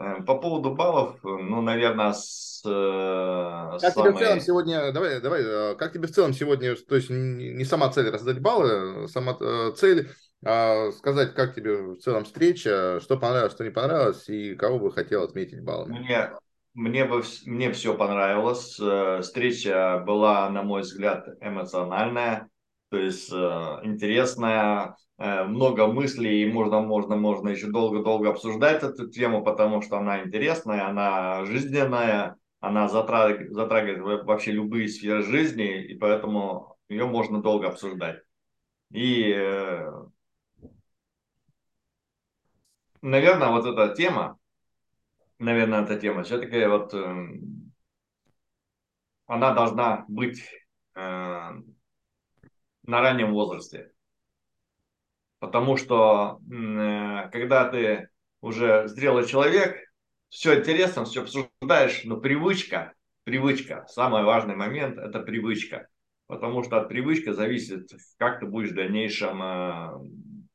Э, 0.00 0.22
по 0.22 0.38
поводу 0.38 0.74
баллов, 0.74 1.18
ну, 1.22 1.60
наверное, 1.60 2.14
с... 2.14 2.62
Э, 2.64 3.78
как 3.78 3.92
самой... 3.92 4.12
тебе 4.12 4.16
в 4.16 4.18
целом 4.18 4.40
сегодня, 4.40 4.92
давай, 4.92 5.20
давай, 5.20 5.42
э, 5.42 5.74
как 5.76 5.92
тебе 5.92 6.08
в 6.08 6.12
целом 6.12 6.32
сегодня, 6.32 6.74
то 6.74 6.96
есть 6.96 7.10
не 7.10 7.64
сама 7.64 7.90
цель 7.90 8.08
раздать 8.08 8.40
баллы, 8.40 9.08
сама 9.08 9.36
цель 9.76 10.08
а 10.42 10.90
сказать, 10.92 11.34
как 11.34 11.54
тебе 11.54 11.82
в 11.82 11.98
целом 11.98 12.24
встреча, 12.24 12.98
что 13.02 13.18
понравилось, 13.18 13.52
что 13.52 13.64
не 13.64 13.70
понравилось, 13.70 14.26
и 14.30 14.54
кого 14.54 14.78
бы 14.78 14.90
хотел 14.90 15.22
отметить 15.22 15.62
баллами? 15.62 15.98
Мне, 15.98 16.30
мне, 16.72 17.04
бы, 17.04 17.22
мне 17.44 17.70
все 17.72 17.94
понравилось. 17.94 18.80
Встреча 19.22 20.02
была, 20.06 20.48
на 20.48 20.62
мой 20.62 20.80
взгляд, 20.80 21.28
эмоциональная, 21.42 22.48
то 22.88 22.96
есть 22.96 23.30
интересная, 23.30 24.96
Э, 25.09 25.09
много 25.20 25.86
мыслей, 25.86 26.42
и 26.42 26.50
можно, 26.50 26.80
можно, 26.80 27.14
можно 27.14 27.50
еще 27.50 27.66
долго-долго 27.66 28.30
обсуждать 28.30 28.82
эту 28.82 29.08
тему, 29.10 29.44
потому 29.44 29.82
что 29.82 29.98
она 29.98 30.22
интересная, 30.22 30.86
она 30.88 31.44
жизненная, 31.44 32.36
она 32.60 32.88
затрагивает, 32.88 34.24
вообще 34.24 34.52
любые 34.52 34.88
сферы 34.88 35.22
жизни, 35.22 35.84
и 35.84 35.94
поэтому 35.94 36.76
ее 36.88 37.06
можно 37.06 37.42
долго 37.42 37.68
обсуждать. 37.68 38.22
И, 38.90 39.30
э, 39.30 39.90
наверное, 43.02 43.50
вот 43.50 43.66
эта 43.66 43.94
тема, 43.94 44.38
наверное, 45.38 45.82
эта 45.82 45.98
тема 45.98 46.22
все-таки 46.22 46.64
вот 46.66 46.92
эм, 46.94 47.72
она 49.26 49.54
должна 49.54 50.04
быть 50.08 50.42
э, 50.94 50.98
на 50.98 51.62
раннем 53.00 53.32
возрасте. 53.32 53.92
Потому 55.40 55.76
что 55.76 56.38
э, 56.48 57.28
когда 57.32 57.68
ты 57.68 58.08
уже 58.40 58.86
зрелый 58.88 59.26
человек, 59.26 59.76
все 60.28 60.58
интересно, 60.60 61.04
все 61.04 61.22
обсуждаешь, 61.22 62.04
но 62.04 62.18
привычка, 62.18 62.92
привычка, 63.24 63.84
самый 63.88 64.22
важный 64.22 64.54
момент– 64.54 64.98
это 64.98 65.20
привычка. 65.20 65.88
Потому 66.26 66.62
что 66.62 66.80
от 66.80 66.88
привычки 66.88 67.30
зависит, 67.30 67.90
как 68.16 68.38
ты 68.38 68.46
будешь 68.46 68.70
в 68.70 68.76
дальнейшем 68.76 69.42
э, 69.42 69.98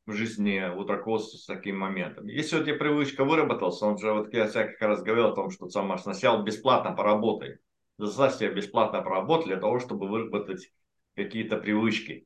в 0.06 0.12
жизни 0.12 0.62
вот 0.74 0.88
руководствоваться 0.88 1.38
с 1.38 1.46
таким 1.46 1.78
моментом. 1.78 2.26
Если 2.28 2.56
у 2.56 2.64
тебя 2.64 2.76
привычка 2.76 3.24
выработалась, 3.24 3.82
он 3.82 3.98
же, 3.98 4.12
вот 4.12 4.32
я 4.32 4.46
всяких 4.46 4.80
раз 4.80 5.02
говорил 5.02 5.26
о 5.26 5.34
том, 5.34 5.50
что 5.50 5.68
сам 5.68 5.96
сначала 5.98 6.42
бесплатно 6.42 6.92
поработай. 6.92 7.58
Заставь 7.98 8.36
себя 8.36 8.52
бесплатно 8.52 9.02
поработать 9.02 9.46
для 9.46 9.56
того, 9.56 9.80
чтобы 9.80 10.08
выработать 10.08 10.70
какие-то 11.16 11.56
привычки. 11.56 12.25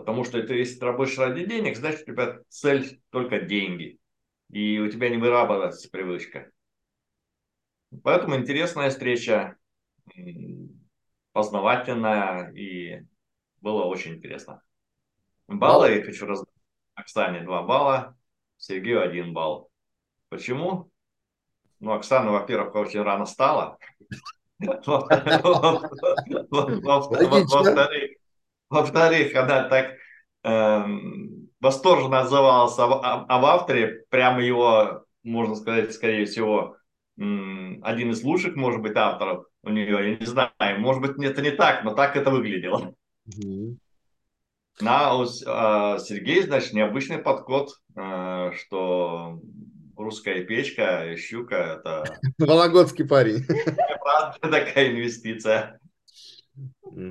Потому 0.00 0.24
что 0.24 0.38
это 0.38 0.54
если 0.54 0.78
ты 0.78 0.86
работаешь 0.86 1.18
ради 1.18 1.44
денег, 1.44 1.76
значит 1.76 2.02
у 2.02 2.12
тебя 2.12 2.38
цель 2.48 3.00
только 3.10 3.40
деньги. 3.40 3.98
И 4.50 4.78
у 4.78 4.90
тебя 4.90 5.08
не 5.10 5.18
выработается 5.18 5.90
привычка. 5.90 6.50
Поэтому 8.02 8.34
интересная 8.36 8.90
встреча, 8.90 9.56
познавательная 11.32 12.50
и 12.52 13.04
было 13.60 13.84
очень 13.84 14.14
интересно. 14.14 14.62
Баллы 15.46 15.92
я 15.96 16.02
хочу 16.02 16.26
раздать. 16.26 16.48
Оксане 16.94 17.42
2 17.42 17.62
балла, 17.62 18.16
Сергею 18.56 19.02
1 19.02 19.32
балл. 19.32 19.70
Почему? 20.28 20.90
Ну, 21.78 21.92
Оксана, 21.92 22.30
во-первых, 22.32 22.74
очень 22.74 23.02
рано 23.02 23.26
стала. 23.26 23.78
Во-вторых, 27.28 28.19
во-вторых, 28.70 29.34
она 29.34 29.68
так 29.68 29.96
э, 30.44 30.84
восторженно 31.60 32.20
отзывалась 32.20 32.78
об, 32.78 32.92
об 32.92 33.44
авторе, 33.44 34.04
прямо 34.08 34.42
его, 34.42 35.04
можно 35.22 35.54
сказать, 35.54 35.92
скорее 35.92 36.24
всего, 36.24 36.76
один 37.16 38.12
из 38.12 38.22
лучших, 38.22 38.56
может 38.56 38.80
быть, 38.80 38.96
авторов 38.96 39.44
у 39.62 39.70
нее, 39.70 40.12
я 40.12 40.16
не 40.16 40.26
знаю, 40.26 40.50
может 40.78 41.02
быть, 41.02 41.22
это 41.22 41.42
не 41.42 41.50
так, 41.50 41.84
но 41.84 41.94
так 41.94 42.16
это 42.16 42.30
выглядело. 42.30 42.94
Mm-hmm. 43.28 43.76
На 44.80 45.14
у 45.14 45.24
э, 45.24 45.26
Сергей, 45.26 46.42
значит, 46.42 46.72
необычный 46.72 47.18
подход, 47.18 47.70
э, 47.94 48.52
что 48.56 49.38
русская 49.96 50.42
печка, 50.44 51.14
щука, 51.16 51.56
это... 51.56 52.04
Вологодский 52.38 53.06
парень. 53.06 53.44
Такая 54.40 54.92
инвестиция. 54.92 55.78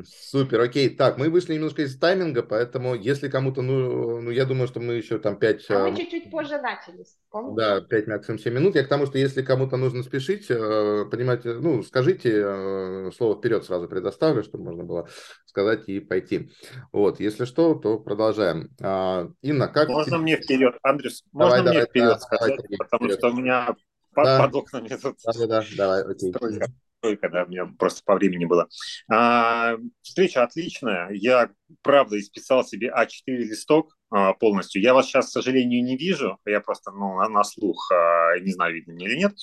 Супер, 0.05 0.61
окей. 0.61 0.89
Так, 0.89 1.17
мы 1.17 1.29
вышли 1.29 1.55
немножко 1.55 1.81
из 1.81 1.97
тайминга, 1.97 2.43
поэтому 2.43 2.95
если 2.95 3.27
кому-то, 3.29 3.61
ну, 3.61 4.21
ну 4.21 4.31
я 4.31 4.45
думаю, 4.45 4.67
что 4.67 4.79
мы 4.79 4.93
еще 4.93 5.19
там 5.19 5.37
5... 5.37 5.65
А 5.69 5.89
мы 5.89 5.97
чуть-чуть 5.97 6.29
позже 6.29 6.59
начали. 6.59 7.03
Помните? 7.29 7.55
Да, 7.55 7.81
5 7.81 8.07
максимум 8.07 8.39
7 8.39 8.53
минут. 8.53 8.75
Я 8.75 8.83
к 8.83 8.87
тому, 8.87 9.05
что 9.05 9.17
если 9.17 9.41
кому-то 9.41 9.77
нужно 9.77 10.03
спешить, 10.03 10.47
э, 10.49 11.05
понимаете, 11.09 11.53
ну, 11.53 11.83
скажите, 11.83 12.31
э, 12.33 13.11
слово 13.15 13.35
вперед 13.35 13.65
сразу 13.65 13.87
предоставлю, 13.87 14.43
чтобы 14.43 14.65
можно 14.65 14.83
было 14.83 15.07
сказать 15.45 15.87
и 15.87 15.99
пойти. 15.99 16.51
Вот, 16.91 17.19
если 17.19 17.45
что, 17.45 17.73
то 17.75 17.99
продолжаем. 17.99 18.69
А, 18.81 19.29
Инна, 19.41 19.67
как... 19.67 19.89
Можно 19.89 20.17
мне 20.17 20.37
вперед, 20.37 20.75
Андрюс, 20.83 21.23
можно 21.31 21.57
давай, 21.57 21.61
мне 21.61 21.71
давай, 21.71 21.87
вперед 21.87 22.09
да, 22.09 22.19
сказать, 22.19 22.57
давай, 22.57 22.77
потому 22.77 23.03
вперед. 23.05 23.19
что 23.19 23.29
у 23.29 23.33
меня 23.33 23.75
да. 24.15 24.39
под 24.39 24.55
окнами 24.55 24.87
тут... 24.89 25.17
Да, 25.25 25.31
да, 25.33 25.47
да, 25.47 25.65
давай, 25.75 26.03
окей. 26.03 26.29
Стройка 26.33 26.67
когда 27.01 27.43
у 27.43 27.47
меня 27.47 27.65
просто 27.77 28.01
по 28.05 28.15
времени 28.15 28.45
было. 28.45 28.67
А, 29.11 29.77
встреча 30.01 30.43
отличная. 30.43 31.09
Я, 31.11 31.49
правда, 31.81 32.19
исписал 32.19 32.63
себе 32.63 32.91
А4 32.95 33.09
листок 33.27 33.97
а, 34.09 34.33
полностью. 34.33 34.81
Я 34.81 34.93
вас 34.93 35.07
сейчас, 35.07 35.27
к 35.27 35.31
сожалению, 35.31 35.83
не 35.83 35.97
вижу. 35.97 36.37
Я 36.45 36.61
просто 36.61 36.91
ну, 36.91 37.17
на, 37.17 37.29
на 37.29 37.43
слух 37.43 37.91
а, 37.91 38.39
не 38.39 38.51
знаю, 38.51 38.75
видно 38.75 38.93
мне 38.93 39.05
или 39.05 39.17
нет. 39.17 39.33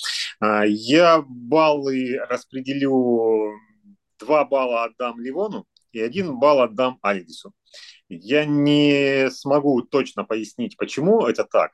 А, 0.40 0.64
я 0.66 1.22
баллы 1.26 2.18
распределю. 2.28 3.52
Два 4.18 4.46
балла 4.46 4.84
отдам 4.84 5.20
Ливону 5.20 5.66
и 5.92 6.00
один 6.00 6.38
балл 6.38 6.62
отдам 6.62 6.98
Альдису. 7.02 7.52
Я 8.08 8.44
не 8.44 9.30
смогу 9.30 9.82
точно 9.82 10.24
пояснить, 10.24 10.76
почему 10.76 11.26
это 11.26 11.44
так. 11.44 11.72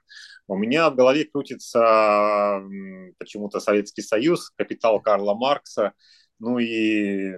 У 0.48 0.56
меня 0.56 0.90
в 0.90 0.96
голове 0.96 1.24
крутится 1.24 2.62
почему-то 3.18 3.60
Советский 3.60 4.02
Союз, 4.02 4.50
капитал 4.50 5.00
Карла 5.00 5.34
Маркса, 5.34 5.92
ну 6.38 6.58
и 6.58 7.34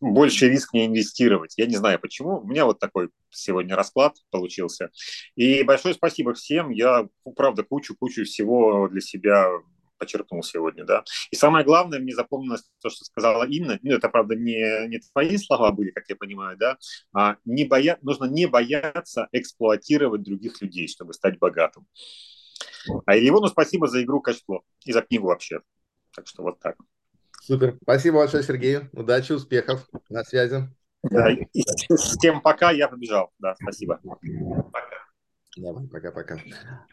больше 0.00 0.48
риск 0.48 0.74
не 0.74 0.86
инвестировать. 0.86 1.54
Я 1.56 1.66
не 1.66 1.76
знаю 1.76 2.00
почему. 2.00 2.40
У 2.40 2.46
меня 2.46 2.64
вот 2.64 2.80
такой 2.80 3.10
сегодня 3.30 3.76
расклад 3.76 4.16
получился. 4.30 4.90
И 5.36 5.62
большое 5.62 5.94
спасибо 5.94 6.34
всем. 6.34 6.70
Я, 6.70 7.08
правда, 7.36 7.62
кучу-кучу 7.62 8.24
всего 8.24 8.88
для 8.88 9.00
себя 9.00 9.48
почерпнул 10.02 10.42
сегодня, 10.42 10.84
да. 10.84 11.04
И 11.30 11.36
самое 11.36 11.64
главное, 11.64 12.00
мне 12.00 12.12
запомнилось 12.12 12.64
то, 12.80 12.90
что 12.90 13.04
сказала 13.04 13.44
Инна, 13.44 13.78
ну, 13.82 13.94
это, 13.94 14.08
правда, 14.08 14.34
не, 14.34 14.88
не 14.88 14.98
твои 14.98 15.36
слова 15.36 15.70
были, 15.70 15.90
как 15.90 16.08
я 16.08 16.16
понимаю, 16.16 16.56
да, 16.58 16.76
а 17.14 17.36
не 17.44 17.64
боя... 17.64 17.98
нужно 18.02 18.24
не 18.24 18.46
бояться 18.46 19.28
эксплуатировать 19.30 20.22
других 20.22 20.60
людей, 20.60 20.88
чтобы 20.88 21.12
стать 21.12 21.38
богатым. 21.38 21.86
А 23.06 23.16
Ильевону 23.16 23.46
спасибо 23.46 23.86
за 23.86 24.02
игру 24.02 24.20
качество 24.20 24.62
и 24.84 24.92
за 24.92 25.02
книгу 25.02 25.28
вообще. 25.28 25.60
Так 26.16 26.26
что 26.26 26.42
вот 26.42 26.58
так. 26.58 26.76
Супер. 27.40 27.78
Спасибо 27.82 28.18
большое, 28.18 28.42
Сергей. 28.42 28.80
Удачи, 28.92 29.32
успехов. 29.32 29.88
На 30.08 30.24
связи. 30.24 30.68
Да, 31.04 31.30
и 31.30 31.62
с 31.88 32.16
тем 32.18 32.40
пока 32.40 32.72
я 32.72 32.88
побежал. 32.88 33.30
Да, 33.38 33.54
спасибо. 33.54 34.00
Пока. 34.72 35.02
Давай, 35.56 35.86
пока-пока. 35.86 36.38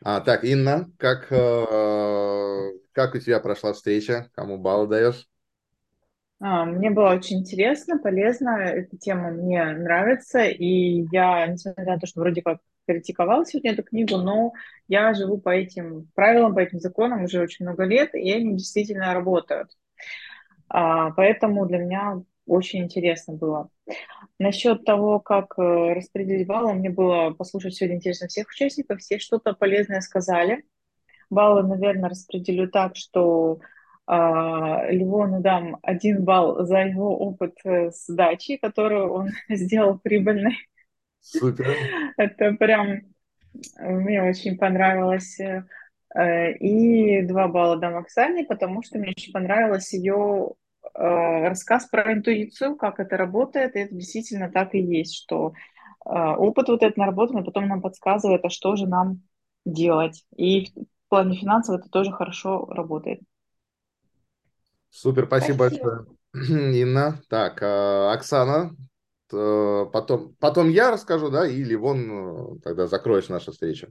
А, 0.04 0.20
так, 0.20 0.44
Инна, 0.44 0.92
как, 0.98 1.32
э, 1.32 2.72
как 3.00 3.16
у 3.16 3.20
тебя 3.20 3.40
прошла 3.40 3.72
встреча? 3.72 4.30
Кому 4.34 4.58
баллы 4.58 4.86
даешь? 4.86 5.26
А, 6.42 6.66
мне 6.66 6.90
было 6.90 7.12
очень 7.12 7.40
интересно, 7.40 7.98
полезно. 7.98 8.58
Эта 8.58 8.98
тема 8.98 9.32
мне 9.32 9.64
нравится. 9.64 10.42
И 10.44 11.06
я, 11.14 11.48
несмотря 11.48 11.94
на 11.94 12.00
то, 12.00 12.08
что 12.08 12.20
вроде 12.20 12.42
как 12.42 12.60
критиковала 12.86 13.46
сегодня 13.46 13.72
эту 13.72 13.84
книгу, 13.84 14.18
но 14.18 14.52
я 14.90 15.14
живу 15.14 15.38
по 15.38 15.48
этим 15.48 16.10
правилам, 16.14 16.54
по 16.54 16.60
этим 16.60 16.82
законам 16.82 17.24
уже 17.24 17.40
очень 17.40 17.66
много 17.66 17.86
лет, 17.86 18.14
и 18.14 18.34
они 18.34 18.58
действительно 18.58 19.14
работают. 19.14 19.70
А, 20.68 21.12
поэтому 21.12 21.66
для 21.68 21.78
меня 21.78 22.22
очень 22.48 22.84
интересно 22.84 23.36
было. 23.36 23.70
Насчет 24.40 24.84
того, 24.84 25.22
как 25.22 25.58
э, 25.58 25.94
распределить 25.94 26.48
баллы, 26.48 26.74
мне 26.74 26.90
было 26.90 27.30
послушать 27.32 27.76
сегодня 27.76 27.96
интересно 27.96 28.28
всех 28.28 28.50
участников, 28.50 29.00
все 29.00 29.20
что-то 29.20 29.54
полезное 29.54 30.02
сказали. 30.02 30.66
Баллы, 31.30 31.64
наверное, 31.64 32.10
распределю 32.10 32.70
так, 32.70 32.96
что 32.96 33.60
э, 34.08 34.12
Ливону 34.12 35.42
дам 35.42 35.78
один 35.82 36.24
балл 36.24 36.66
за 36.66 36.80
его 36.80 37.18
опыт 37.18 37.56
э, 37.64 37.92
с 37.92 38.08
дачей, 38.08 38.58
которую 38.58 39.12
он 39.12 39.30
сделал 39.50 40.00
прибыльной. 40.00 40.58
Супер. 41.22 41.68
Это 42.18 42.54
прям 42.54 43.02
мне 43.78 44.24
очень 44.24 44.58
понравилось. 44.58 45.40
Э, 46.16 46.54
и 46.54 47.22
два 47.24 47.48
балла 47.48 47.78
дам 47.78 47.98
Оксане, 47.98 48.44
потому 48.46 48.82
что 48.82 48.98
мне 48.98 49.12
очень 49.12 49.32
понравилось 49.32 49.94
ее 49.94 50.54
э, 50.84 51.48
рассказ 51.48 51.86
про 51.88 52.14
интуицию, 52.14 52.76
как 52.78 53.00
это 53.00 53.16
работает, 53.18 53.76
и 53.76 53.80
это 53.80 53.96
действительно 53.96 54.50
так 54.50 54.74
и 54.74 54.80
есть, 54.80 55.16
что 55.16 55.54
э, 56.06 56.10
опыт 56.10 56.70
вот 56.70 56.82
этот 56.82 56.98
наработанный 56.98 57.44
потом 57.44 57.68
нам 57.68 57.82
подсказывает, 57.82 58.44
а 58.44 58.50
что 58.50 58.76
же 58.76 58.88
нам 58.88 59.22
делать. 59.66 60.26
И 60.36 60.70
в 61.10 61.16
плане 61.18 61.36
финансов 61.38 61.80
это 61.80 61.90
тоже 61.90 62.12
хорошо 62.12 62.68
работает. 62.68 63.20
Супер, 64.92 65.26
спасибо, 65.26 65.56
спасибо. 65.56 66.06
большое, 66.32 66.76
Инна. 66.82 67.20
Так, 67.30 67.64
Оксана, 67.64 68.76
потом, 69.28 70.36
потом 70.40 70.70
я 70.70 70.92
расскажу, 70.92 71.32
да, 71.32 71.48
или 71.48 71.74
вон 71.74 72.60
тогда 72.62 72.86
закроешь 72.86 73.28
нашу 73.28 73.54
встречу. 73.54 73.88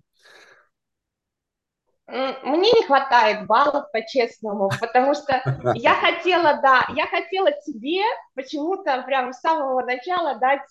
Мне 2.06 2.70
не 2.72 2.86
хватает 2.86 3.46
баллов, 3.46 3.90
по-честному, 3.92 4.70
потому 4.80 5.12
что 5.14 5.42
я 5.74 5.94
хотела, 5.94 6.60
да, 6.62 6.86
я 6.94 7.06
хотела 7.08 7.50
тебе 7.66 8.00
почему-то 8.34 9.02
прям 9.02 9.32
с 9.32 9.40
самого 9.40 9.84
начала 9.84 10.38
дать 10.38 10.70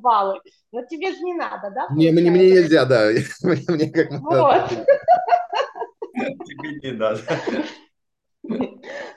баллы, 0.00 0.38
но 0.70 0.84
тебе 0.84 1.12
же 1.12 1.20
не 1.20 1.32
надо, 1.32 1.70
да? 1.70 1.88
Не, 1.96 2.12
мне, 2.12 2.30
мне 2.30 2.50
нельзя, 2.50 2.84
да, 2.84 3.08
мне 3.42 3.90
как 3.90 4.10
Вот. 4.20 4.70
Тебе 6.18 6.80
не 6.82 6.92
надо. 6.92 7.20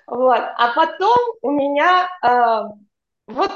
Вот, 0.07 0.41
а 0.57 0.73
потом 0.75 1.17
у 1.41 1.51
меня 1.51 2.09
э, 2.21 2.63
вот 3.27 3.51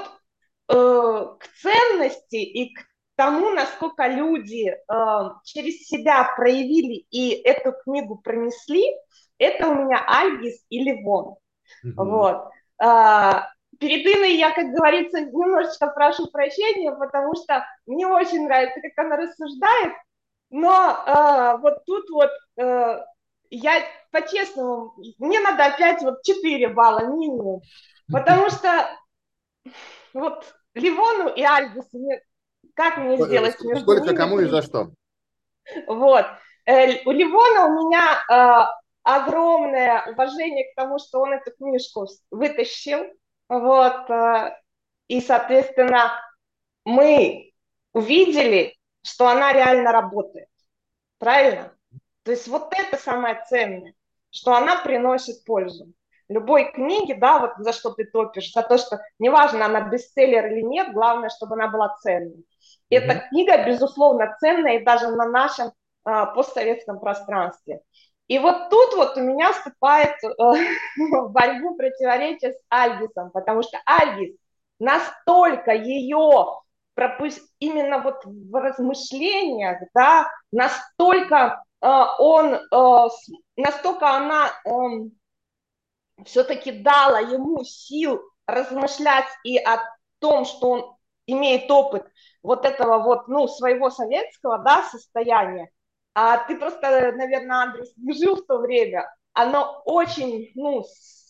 э, 0.70 1.26
к 1.40 1.48
ценности 1.62 2.38
и 2.38 2.74
к 2.74 2.80
тому, 3.16 3.50
насколько 3.52 4.08
люди 4.08 4.70
э, 4.70 5.30
через 5.44 5.86
себя 5.88 6.24
проявили 6.36 7.06
и 7.12 7.32
эту 7.32 7.74
книгу 7.84 8.18
пронесли, 8.18 8.86
это 9.38 9.68
у 9.68 9.76
меня 9.76 10.04
Альгис 10.08 10.64
и 10.70 10.80
Ливон. 10.82 11.36
Mm-hmm. 11.86 11.94
Вот. 11.98 12.50
Э, 12.82 13.42
перед 13.80 14.06
Иной 14.06 14.36
я, 14.36 14.52
как 14.52 14.68
говорится, 14.68 15.22
немножечко 15.22 15.88
прошу 15.88 16.28
прощения, 16.28 16.92
потому 16.94 17.36
что 17.36 17.66
мне 17.86 18.08
очень 18.08 18.46
нравится, 18.46 18.80
как 18.82 19.06
она 19.06 19.18
рассуждает, 19.18 19.94
но 20.50 21.04
э, 21.06 21.58
вот 21.62 21.84
тут 21.86 22.10
вот 22.12 22.32
э, 22.58 23.06
я 23.58 23.84
по-честному, 24.12 24.96
мне 25.18 25.40
надо 25.40 25.66
опять 25.66 26.02
вот 26.02 26.24
4 26.24 26.70
балла 26.70 27.06
минимум, 27.06 27.62
потому 28.12 28.50
что 28.50 28.90
вот 30.14 30.54
Ливону 30.74 31.30
и 31.30 31.44
Альгису 31.44 32.00
мне 32.00 32.22
как 32.76 32.98
мне 32.98 33.18
сделать 33.18 33.60
между 33.62 33.84
Сколько 33.84 34.08
ними? 34.08 34.16
кому 34.16 34.40
и 34.40 34.46
за 34.46 34.62
что? 34.62 34.92
Вот. 35.88 36.26
Э, 36.66 37.04
у 37.06 37.12
Ливона 37.12 37.66
у 37.66 37.88
меня 37.88 38.24
э, 38.30 38.66
огромное 39.04 40.12
уважение 40.12 40.72
к 40.72 40.76
тому, 40.76 41.00
что 41.00 41.22
он 41.22 41.34
эту 41.34 41.52
книжку 41.52 42.08
вытащил. 42.32 43.06
Вот. 43.48 44.10
Э, 44.10 44.58
и, 45.08 45.22
соответственно, 45.22 46.20
мы 46.84 47.54
увидели, 47.94 48.76
что 49.04 49.28
она 49.28 49.54
реально 49.54 49.92
работает. 49.92 50.50
Правильно? 51.18 51.75
То 52.26 52.32
есть 52.32 52.48
вот 52.48 52.74
это 52.74 52.98
самое 52.98 53.42
ценное, 53.48 53.94
что 54.32 54.54
она 54.54 54.82
приносит 54.82 55.46
пользу 55.46 55.94
любой 56.28 56.72
книги, 56.72 57.14
да, 57.14 57.40
вот 57.40 57.52
за 57.58 57.72
что 57.72 57.92
ты 57.92 58.06
топишь, 58.06 58.52
за 58.52 58.64
то, 58.64 58.78
что 58.78 59.00
неважно, 59.20 59.66
она 59.66 59.82
бестселлер 59.82 60.48
или 60.48 60.62
нет, 60.62 60.92
главное, 60.92 61.30
чтобы 61.30 61.54
она 61.56 61.68
была 61.68 61.96
ценной. 61.98 62.46
Эта 62.90 63.14
mm-hmm. 63.14 63.30
книга, 63.30 63.66
безусловно, 63.66 64.36
ценная 64.40 64.80
и 64.80 64.84
даже 64.84 65.10
на 65.10 65.26
нашем 65.26 65.72
а, 66.04 66.26
постсоветском 66.28 67.00
пространстве. 67.00 67.82
И 68.28 68.40
вот 68.40 68.70
тут 68.70 68.96
вот 68.96 69.18
у 69.18 69.22
меня 69.22 69.54
вступает 69.54 70.16
э, 70.24 70.28
в 70.98 71.32
борьбу 71.32 71.76
противоречие 71.76 72.54
с 72.54 72.64
Альгисом, 72.70 73.30
потому 73.32 73.62
что 73.62 73.78
Альгис 73.86 74.36
настолько 74.80 75.74
ее 75.74 76.62
пропусть 76.96 77.44
именно 77.60 78.00
вот 78.00 78.24
в 78.26 78.60
размышлениях, 78.60 79.80
да, 79.94 80.28
настолько 80.52 81.64
э, 81.75 81.75
он, 81.88 82.54
э, 82.56 83.10
настолько 83.58 84.10
она 84.10 84.48
э, 84.66 84.72
все-таки 86.26 86.72
дала 86.72 87.20
ему 87.20 87.64
сил 87.64 88.22
размышлять 88.48 89.28
и 89.44 89.58
о 89.58 89.80
том, 90.20 90.46
что 90.46 90.70
он 90.70 90.96
имеет 91.28 91.70
опыт 91.70 92.08
вот 92.44 92.66
этого 92.66 93.04
вот, 93.04 93.28
ну, 93.28 93.48
своего 93.48 93.90
советского, 93.90 94.60
да, 94.60 94.84
состояния, 94.84 95.70
а 96.14 96.38
ты 96.38 96.58
просто, 96.58 97.12
наверное, 97.12 97.64
Андрей, 97.64 97.92
не 97.98 98.14
жил 98.14 98.38
в 98.38 98.46
то 98.46 98.58
время, 98.58 99.14
оно 99.34 99.82
очень, 99.86 100.52
ну, 100.56 100.86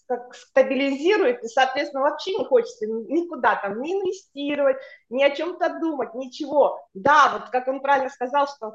как 0.08 0.36
стабилизирует, 0.36 1.44
и, 1.44 1.48
соответственно, 1.48 2.04
вообще 2.04 2.36
не 2.38 2.46
хочется 2.46 2.86
никуда 2.86 3.56
там 3.56 3.82
не 3.82 3.94
инвестировать, 3.94 4.78
ни 5.10 5.24
о 5.24 5.32
чем-то 5.32 5.80
думать, 5.80 6.14
ничего. 6.14 6.80
Да, 6.94 7.32
вот 7.34 7.50
как 7.50 7.68
он 7.68 7.80
правильно 7.80 8.10
сказал, 8.10 8.48
что 8.48 8.74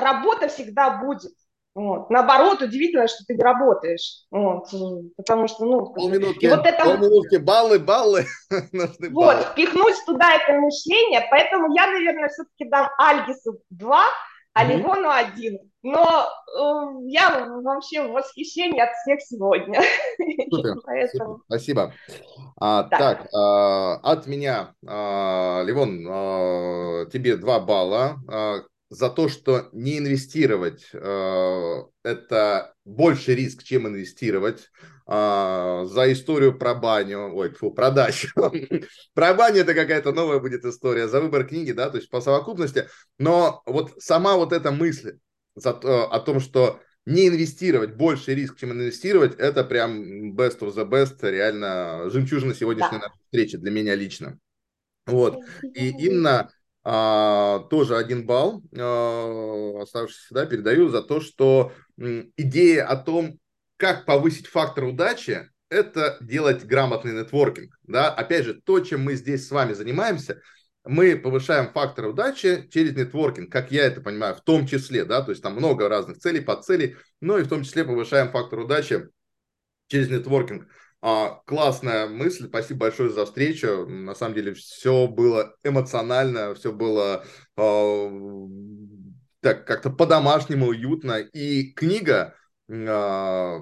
работа 0.00 0.48
всегда 0.48 0.98
будет, 0.98 1.32
вот. 1.78 2.10
Наоборот, 2.10 2.60
удивительно, 2.60 3.06
что 3.06 3.24
ты 3.24 3.36
работаешь. 3.36 4.24
Вот. 4.32 4.68
Потому 5.16 5.46
что, 5.46 5.64
ну... 5.64 5.86
Полминутки, 5.92 6.46
и 6.46 6.48
вот 6.48 6.66
это... 6.66 6.84
полминутки, 6.84 7.36
баллы, 7.36 7.78
баллы. 7.78 8.24
вот, 8.50 9.12
баллы. 9.12 9.42
впихнуть 9.52 9.94
туда 10.04 10.34
это 10.34 10.54
мышление. 10.54 11.24
Поэтому 11.30 11.72
я, 11.76 11.86
наверное, 11.86 12.30
все-таки 12.30 12.68
дам 12.68 12.88
Альгису 12.98 13.60
2, 13.70 14.04
а 14.54 14.64
mm-hmm. 14.64 14.76
Ливону 14.76 15.08
1. 15.08 15.58
Но 15.84 16.26
э, 16.58 17.10
я 17.10 17.46
вообще 17.62 18.02
в 18.02 18.10
восхищении 18.10 18.80
от 18.80 18.90
всех 18.96 19.20
сегодня. 19.22 19.80
Супер, 20.50 20.80
Поэтому... 20.84 21.34
супер. 21.34 21.44
спасибо. 21.46 21.94
А, 22.60 22.82
да. 22.82 22.98
Так, 22.98 23.28
а, 23.32 23.94
от 24.02 24.26
меня, 24.26 24.74
а, 24.84 25.62
Ливон, 25.62 26.04
а, 26.10 27.06
тебе 27.06 27.36
2 27.36 27.60
балла. 27.60 28.16
За 28.90 29.10
то, 29.10 29.28
что 29.28 29.68
не 29.72 29.98
инвестировать 29.98 30.88
э, 30.92 31.82
это 32.02 32.74
больше 32.86 33.34
риск, 33.34 33.62
чем 33.62 33.86
инвестировать. 33.86 34.70
Э, 35.06 35.84
за 35.86 36.10
историю 36.12 36.58
про 36.58 36.74
баню, 36.74 37.34
ой, 37.34 37.50
фу, 37.50 37.70
про 37.70 37.90
дачу. 37.90 38.28
про 39.14 39.34
баню 39.34 39.60
это 39.60 39.74
какая-то 39.74 40.12
новая 40.12 40.38
будет 40.38 40.64
история. 40.64 41.06
За 41.06 41.20
выбор 41.20 41.46
книги, 41.46 41.72
да, 41.72 41.90
то 41.90 41.98
есть 41.98 42.08
по 42.08 42.20
совокупности. 42.22 42.88
Но 43.18 43.62
вот 43.66 43.92
сама 43.98 44.36
вот 44.36 44.52
эта 44.52 44.70
мысль 44.70 45.18
за, 45.54 45.70
э, 45.70 45.86
о 45.86 46.20
том, 46.20 46.40
что 46.40 46.80
не 47.08 47.28
инвестировать 47.28 47.94
больше 47.94 48.34
риск, 48.34 48.58
чем 48.58 48.72
инвестировать, 48.72 49.34
это 49.38 49.64
прям 49.64 50.34
best 50.34 50.60
of 50.60 50.74
the 50.74 50.88
best, 50.88 51.16
реально 51.22 52.10
жемчужина 52.10 52.54
сегодняшней 52.54 52.98
да. 52.98 53.08
нашей 53.08 53.20
встречи 53.24 53.56
для 53.56 53.70
меня 53.70 53.94
лично. 53.94 54.38
Вот. 55.06 55.38
И 55.74 55.88
Инна 55.88 56.50
а, 56.90 57.66
тоже 57.68 57.98
один 57.98 58.24
балл, 58.24 58.62
а, 58.74 59.82
оставшийся, 59.82 60.32
да, 60.32 60.46
передаю 60.46 60.88
за 60.88 61.02
то, 61.02 61.20
что 61.20 61.72
идея 61.98 62.86
о 62.86 62.96
том, 62.96 63.38
как 63.76 64.06
повысить 64.06 64.46
фактор 64.46 64.84
удачи, 64.84 65.50
это 65.68 66.16
делать 66.22 66.64
грамотный 66.64 67.12
нетворкинг. 67.12 67.78
Да? 67.82 68.10
Опять 68.10 68.46
же, 68.46 68.54
то, 68.54 68.80
чем 68.80 69.02
мы 69.02 69.16
здесь 69.16 69.46
с 69.46 69.50
вами 69.50 69.74
занимаемся, 69.74 70.40
мы 70.82 71.14
повышаем 71.16 71.70
фактор 71.74 72.06
удачи 72.06 72.66
через 72.72 72.96
нетворкинг, 72.96 73.52
как 73.52 73.70
я 73.70 73.84
это 73.84 74.00
понимаю, 74.00 74.34
в 74.34 74.40
том 74.40 74.66
числе, 74.66 75.04
да, 75.04 75.20
то 75.20 75.32
есть 75.32 75.42
там 75.42 75.56
много 75.56 75.90
разных 75.90 76.16
целей, 76.16 76.40
подцелей, 76.40 76.96
но 77.20 77.36
и 77.36 77.42
в 77.42 77.48
том 77.48 77.64
числе 77.64 77.84
повышаем 77.84 78.30
фактор 78.30 78.60
удачи 78.60 79.10
через 79.88 80.08
нетворкинг. 80.08 80.66
А, 81.00 81.40
классная 81.46 82.08
мысль, 82.08 82.48
спасибо 82.48 82.80
большое 82.80 83.10
за 83.10 83.24
встречу. 83.24 83.86
На 83.86 84.14
самом 84.14 84.34
деле 84.34 84.54
все 84.54 85.06
было 85.06 85.54
эмоционально, 85.62 86.54
все 86.54 86.72
было 86.72 87.24
а, 87.56 88.10
так 89.40 89.66
как-то 89.66 89.90
по-домашнему 89.90 90.66
уютно. 90.66 91.18
И 91.18 91.72
книга, 91.72 92.34
а, 92.68 93.60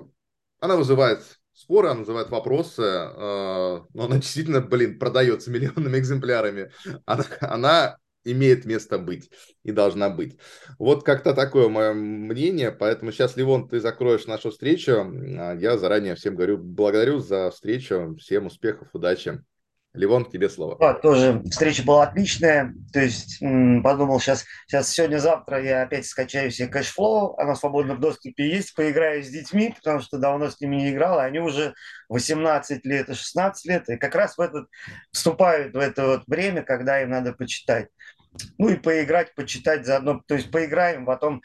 она 0.61 0.77
вызывает 0.77 1.39
споры, 1.53 1.89
она 1.89 2.01
вызывает 2.01 2.31
вопросы, 2.31 2.83
а, 2.83 3.85
но 3.93 4.05
она 4.05 4.17
действительно, 4.19 4.63
блин, 4.63 4.99
продается 4.99 5.51
миллионными 5.51 5.99
экземплярами. 5.99 6.71
Она, 7.05 7.25
она 7.41 7.97
имеет 8.32 8.65
место 8.65 8.98
быть 8.98 9.31
и 9.62 9.73
должна 9.73 10.11
быть. 10.11 10.39
Вот 10.78 11.05
как-то 11.05 11.35
такое 11.35 11.69
мое 11.69 11.93
мнение, 11.93 12.73
поэтому 12.73 13.12
сейчас, 13.12 13.36
Ливон, 13.36 13.69
ты 13.69 13.81
закроешь 13.81 14.27
нашу 14.27 14.51
встречу. 14.51 14.93
А 15.39 15.55
я 15.55 15.78
заранее 15.78 16.15
всем 16.15 16.35
говорю, 16.35 16.59
благодарю 16.59 17.20
за 17.20 17.51
встречу, 17.51 18.16
всем 18.19 18.47
успехов, 18.47 18.89
удачи. 18.93 19.40
Ливон, 19.97 20.27
тебе 20.27 20.51
слово. 20.51 20.77
Да, 20.78 20.93
тоже 20.93 21.43
встреча 21.51 21.82
была 21.82 22.03
отличная. 22.03 22.74
То 22.93 23.01
есть 23.01 23.40
подумал, 23.82 24.20
сейчас, 24.20 24.44
сейчас 24.66 24.90
сегодня-завтра 24.90 25.65
я 25.65 25.82
опять 25.85 26.05
скачаю 26.05 26.51
себе 26.51 26.69
Cashflow, 26.69 27.35
она 27.39 27.55
в 27.55 27.98
доступе 28.01 28.47
есть, 28.47 28.74
поиграю 28.74 29.24
с 29.24 29.28
детьми, 29.28 29.74
потому 29.74 30.01
что 30.01 30.19
давно 30.19 30.51
с 30.51 30.61
ними 30.61 30.77
не 30.77 30.90
играл, 30.90 31.19
они 31.19 31.39
уже 31.39 31.73
18 32.11 32.85
лет 32.85 33.09
и 33.09 33.15
16 33.15 33.65
лет, 33.65 33.89
и 33.89 33.97
как 33.97 34.15
раз 34.15 34.36
в 34.36 34.40
этот 34.43 34.69
вступают 35.12 35.73
в 35.73 35.78
это 35.78 36.07
вот 36.07 36.24
время, 36.27 36.62
когда 36.62 37.01
им 37.01 37.09
надо 37.09 37.32
почитать 37.32 37.89
ну 38.59 38.69
и 38.69 38.77
поиграть, 38.77 39.35
почитать 39.35 39.87
заодно, 39.87 40.23
то 40.27 40.35
есть 40.35 40.51
поиграем, 40.51 41.07
потом 41.07 41.43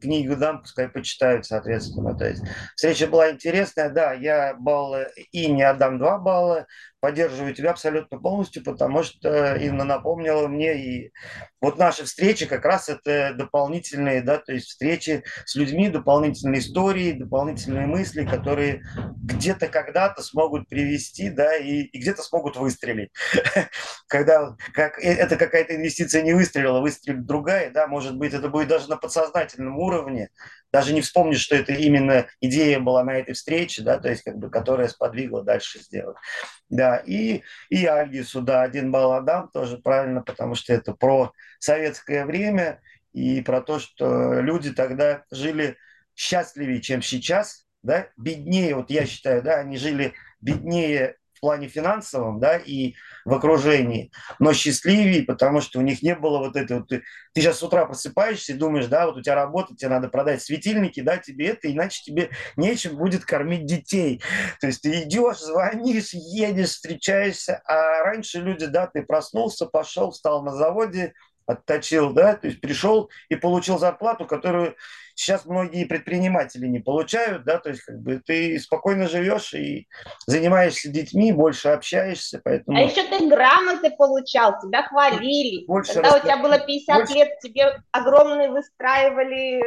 книгу 0.00 0.36
дам, 0.36 0.60
пускай 0.60 0.88
почитают, 0.88 1.46
соответственно. 1.46 2.16
То 2.16 2.28
есть 2.28 2.42
встреча 2.76 3.06
была 3.06 3.30
интересная, 3.30 3.90
да, 3.90 4.12
я 4.12 4.54
баллы 4.54 5.08
и 5.30 5.50
не 5.50 5.62
отдам 5.62 5.98
два 5.98 6.18
балла, 6.18 6.66
поддерживаю 7.02 7.52
тебя 7.52 7.72
абсолютно 7.72 8.16
полностью, 8.18 8.62
потому 8.62 9.02
что 9.02 9.56
Инна 9.56 9.82
напомнила 9.82 10.46
мне, 10.46 10.78
и 10.78 11.12
вот 11.60 11.76
наши 11.76 12.04
встречи 12.04 12.46
как 12.46 12.64
раз 12.64 12.88
это 12.88 13.34
дополнительные, 13.34 14.22
да, 14.22 14.38
то 14.38 14.52
есть 14.52 14.68
встречи 14.68 15.24
с 15.44 15.56
людьми, 15.56 15.88
дополнительные 15.88 16.60
истории, 16.60 17.10
дополнительные 17.10 17.88
мысли, 17.88 18.24
которые 18.24 18.84
где-то 19.16 19.66
когда-то 19.66 20.22
смогут 20.22 20.68
привести, 20.68 21.28
да, 21.28 21.56
и, 21.56 21.82
и 21.82 21.98
где-то 21.98 22.22
смогут 22.22 22.56
выстрелить. 22.56 23.10
Когда 24.06 24.54
как, 24.72 24.96
э, 25.00 25.12
это 25.12 25.34
какая-то 25.36 25.74
инвестиция 25.74 26.22
не 26.22 26.34
выстрелила, 26.34 26.80
выстрелит 26.80 27.26
другая, 27.26 27.72
да, 27.72 27.88
может 27.88 28.16
быть, 28.16 28.32
это 28.32 28.48
будет 28.48 28.68
даже 28.68 28.88
на 28.88 28.96
подсознательном 28.96 29.61
уровне, 29.68 30.30
даже 30.72 30.94
не 30.94 31.02
вспомнишь, 31.02 31.40
что 31.40 31.54
это 31.54 31.72
именно 31.72 32.26
идея 32.40 32.80
была 32.80 33.04
на 33.04 33.12
этой 33.12 33.34
встрече, 33.34 33.82
да, 33.82 33.98
то 33.98 34.08
есть 34.08 34.22
как 34.22 34.38
бы, 34.38 34.50
которая 34.50 34.88
сподвигла 34.88 35.44
дальше 35.44 35.78
сделать. 35.80 36.16
Да, 36.70 36.96
и, 36.96 37.42
и 37.68 37.84
Альгису, 37.84 38.40
да, 38.40 38.62
один 38.62 38.90
балл 38.90 39.12
отдам, 39.12 39.50
тоже 39.52 39.78
правильно, 39.78 40.22
потому 40.22 40.54
что 40.54 40.72
это 40.72 40.94
про 40.94 41.32
советское 41.58 42.24
время 42.24 42.80
и 43.12 43.42
про 43.42 43.60
то, 43.60 43.78
что 43.78 44.40
люди 44.40 44.72
тогда 44.72 45.24
жили 45.30 45.76
счастливее, 46.14 46.80
чем 46.80 47.02
сейчас, 47.02 47.66
да, 47.82 48.08
беднее, 48.16 48.74
вот 48.74 48.90
я 48.90 49.04
считаю, 49.06 49.42
да, 49.42 49.56
они 49.56 49.76
жили 49.76 50.14
беднее 50.40 51.16
плане 51.42 51.68
финансовом, 51.68 52.38
да, 52.38 52.56
и 52.56 52.94
в 53.24 53.34
окружении, 53.34 54.12
но 54.38 54.52
счастливее, 54.52 55.24
потому 55.24 55.60
что 55.60 55.80
у 55.80 55.82
них 55.82 56.02
не 56.02 56.14
было 56.14 56.38
вот 56.38 56.56
этой 56.56 56.78
вот... 56.78 56.88
Ты, 56.88 57.02
ты 57.34 57.40
сейчас 57.40 57.58
с 57.58 57.62
утра 57.62 57.84
просыпаешься 57.84 58.52
и 58.52 58.56
думаешь, 58.56 58.86
да, 58.86 59.06
вот 59.06 59.16
у 59.16 59.22
тебя 59.22 59.34
работа, 59.34 59.74
тебе 59.74 59.90
надо 59.90 60.08
продать 60.08 60.40
светильники, 60.40 61.00
да, 61.00 61.18
тебе 61.18 61.48
это, 61.48 61.70
иначе 61.70 62.02
тебе 62.04 62.30
нечем 62.56 62.96
будет 62.96 63.24
кормить 63.24 63.66
детей. 63.66 64.22
То 64.60 64.68
есть 64.68 64.82
ты 64.82 65.02
идешь, 65.02 65.38
звонишь, 65.38 66.14
едешь, 66.14 66.70
встречаешься, 66.70 67.60
а 67.66 68.04
раньше 68.04 68.38
люди, 68.38 68.66
да, 68.66 68.86
ты 68.86 69.02
проснулся, 69.02 69.66
пошел, 69.66 70.12
встал 70.12 70.44
на 70.44 70.54
заводе, 70.54 71.12
отточил, 71.46 72.12
да, 72.12 72.36
то 72.36 72.46
есть 72.46 72.60
пришел 72.60 73.10
и 73.28 73.34
получил 73.34 73.78
зарплату, 73.78 74.26
которую 74.26 74.76
сейчас 75.14 75.44
многие 75.46 75.84
предприниматели 75.84 76.66
не 76.66 76.80
получают, 76.80 77.44
да, 77.44 77.58
то 77.58 77.70
есть 77.70 77.82
как 77.82 78.00
бы 78.00 78.20
ты 78.24 78.58
спокойно 78.58 79.08
живешь 79.08 79.54
и 79.54 79.88
занимаешься 80.26 80.88
детьми, 80.88 81.32
больше 81.32 81.68
общаешься, 81.68 82.40
поэтому... 82.42 82.76
А 82.76 82.80
еще 82.80 83.02
ты 83.08 83.28
грамоты 83.28 83.90
получал, 83.90 84.60
тебя 84.60 84.82
хвалили. 84.84 85.66
Больше 85.66 85.94
Когда 85.94 86.10
раз... 86.10 86.20
у 86.20 86.22
тебя 86.24 86.36
было 86.38 86.58
50 86.58 86.96
больше... 86.96 87.14
лет, 87.14 87.38
тебе 87.40 87.82
огромные 87.90 88.50
выстраивали 88.50 89.62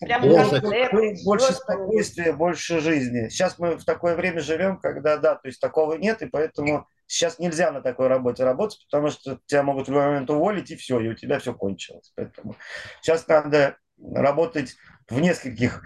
прям 0.00 0.22
больше, 0.22 0.60
концерт. 0.60 0.92
Больше 1.24 1.52
спокойствия, 1.52 2.32
больше 2.32 2.80
жизни. 2.80 3.28
Сейчас 3.28 3.58
мы 3.58 3.76
в 3.76 3.84
такое 3.84 4.16
время 4.16 4.40
живем, 4.40 4.78
когда, 4.78 5.16
да, 5.16 5.34
то 5.34 5.48
есть 5.48 5.60
такого 5.60 5.94
нет, 5.94 6.22
и 6.22 6.26
поэтому 6.26 6.86
сейчас 7.06 7.38
нельзя 7.38 7.72
на 7.72 7.80
такой 7.80 8.06
работе 8.06 8.44
работать, 8.44 8.84
потому 8.90 9.10
что 9.10 9.38
тебя 9.46 9.62
могут 9.62 9.86
в 9.86 9.90
любой 9.90 10.06
момент 10.06 10.30
уволить, 10.30 10.70
и 10.70 10.76
все, 10.76 11.00
и 11.00 11.08
у 11.08 11.14
тебя 11.14 11.38
все 11.38 11.54
кончилось. 11.54 12.12
Поэтому 12.14 12.54
сейчас 13.00 13.26
надо 13.26 13.76
работать 14.14 14.76
в 15.08 15.20
нескольких 15.20 15.82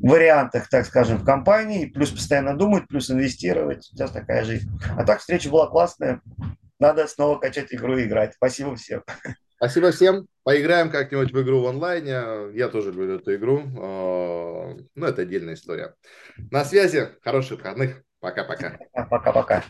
вариантах, 0.00 0.68
так 0.68 0.86
скажем, 0.86 1.18
в 1.18 1.24
компании, 1.24 1.86
плюс 1.86 2.10
постоянно 2.10 2.56
думать, 2.56 2.86
плюс 2.88 3.10
инвестировать. 3.10 3.84
Сейчас 3.84 4.12
такая 4.12 4.44
жизнь. 4.44 4.70
А 4.96 5.04
так 5.04 5.20
встреча 5.20 5.50
была 5.50 5.66
классная. 5.66 6.20
Надо 6.78 7.06
снова 7.06 7.38
качать 7.38 7.74
игру 7.74 7.98
и 7.98 8.04
играть. 8.04 8.34
Спасибо 8.34 8.76
всем. 8.76 9.02
Спасибо 9.56 9.90
всем. 9.92 10.26
Поиграем 10.42 10.90
как-нибудь 10.90 11.32
в 11.32 11.42
игру 11.42 11.60
в 11.60 11.66
онлайне. 11.66 12.56
Я 12.56 12.68
тоже 12.68 12.92
люблю 12.92 13.16
эту 13.16 13.34
игру. 13.34 13.62
А, 13.78 14.74
ну, 14.94 15.06
это 15.06 15.22
отдельная 15.22 15.54
история. 15.54 15.94
На 16.50 16.64
связи. 16.64 17.10
Хороших 17.22 17.58
выходных. 17.58 18.02
Пока-пока. 18.20 18.78
Пока. 18.94 19.64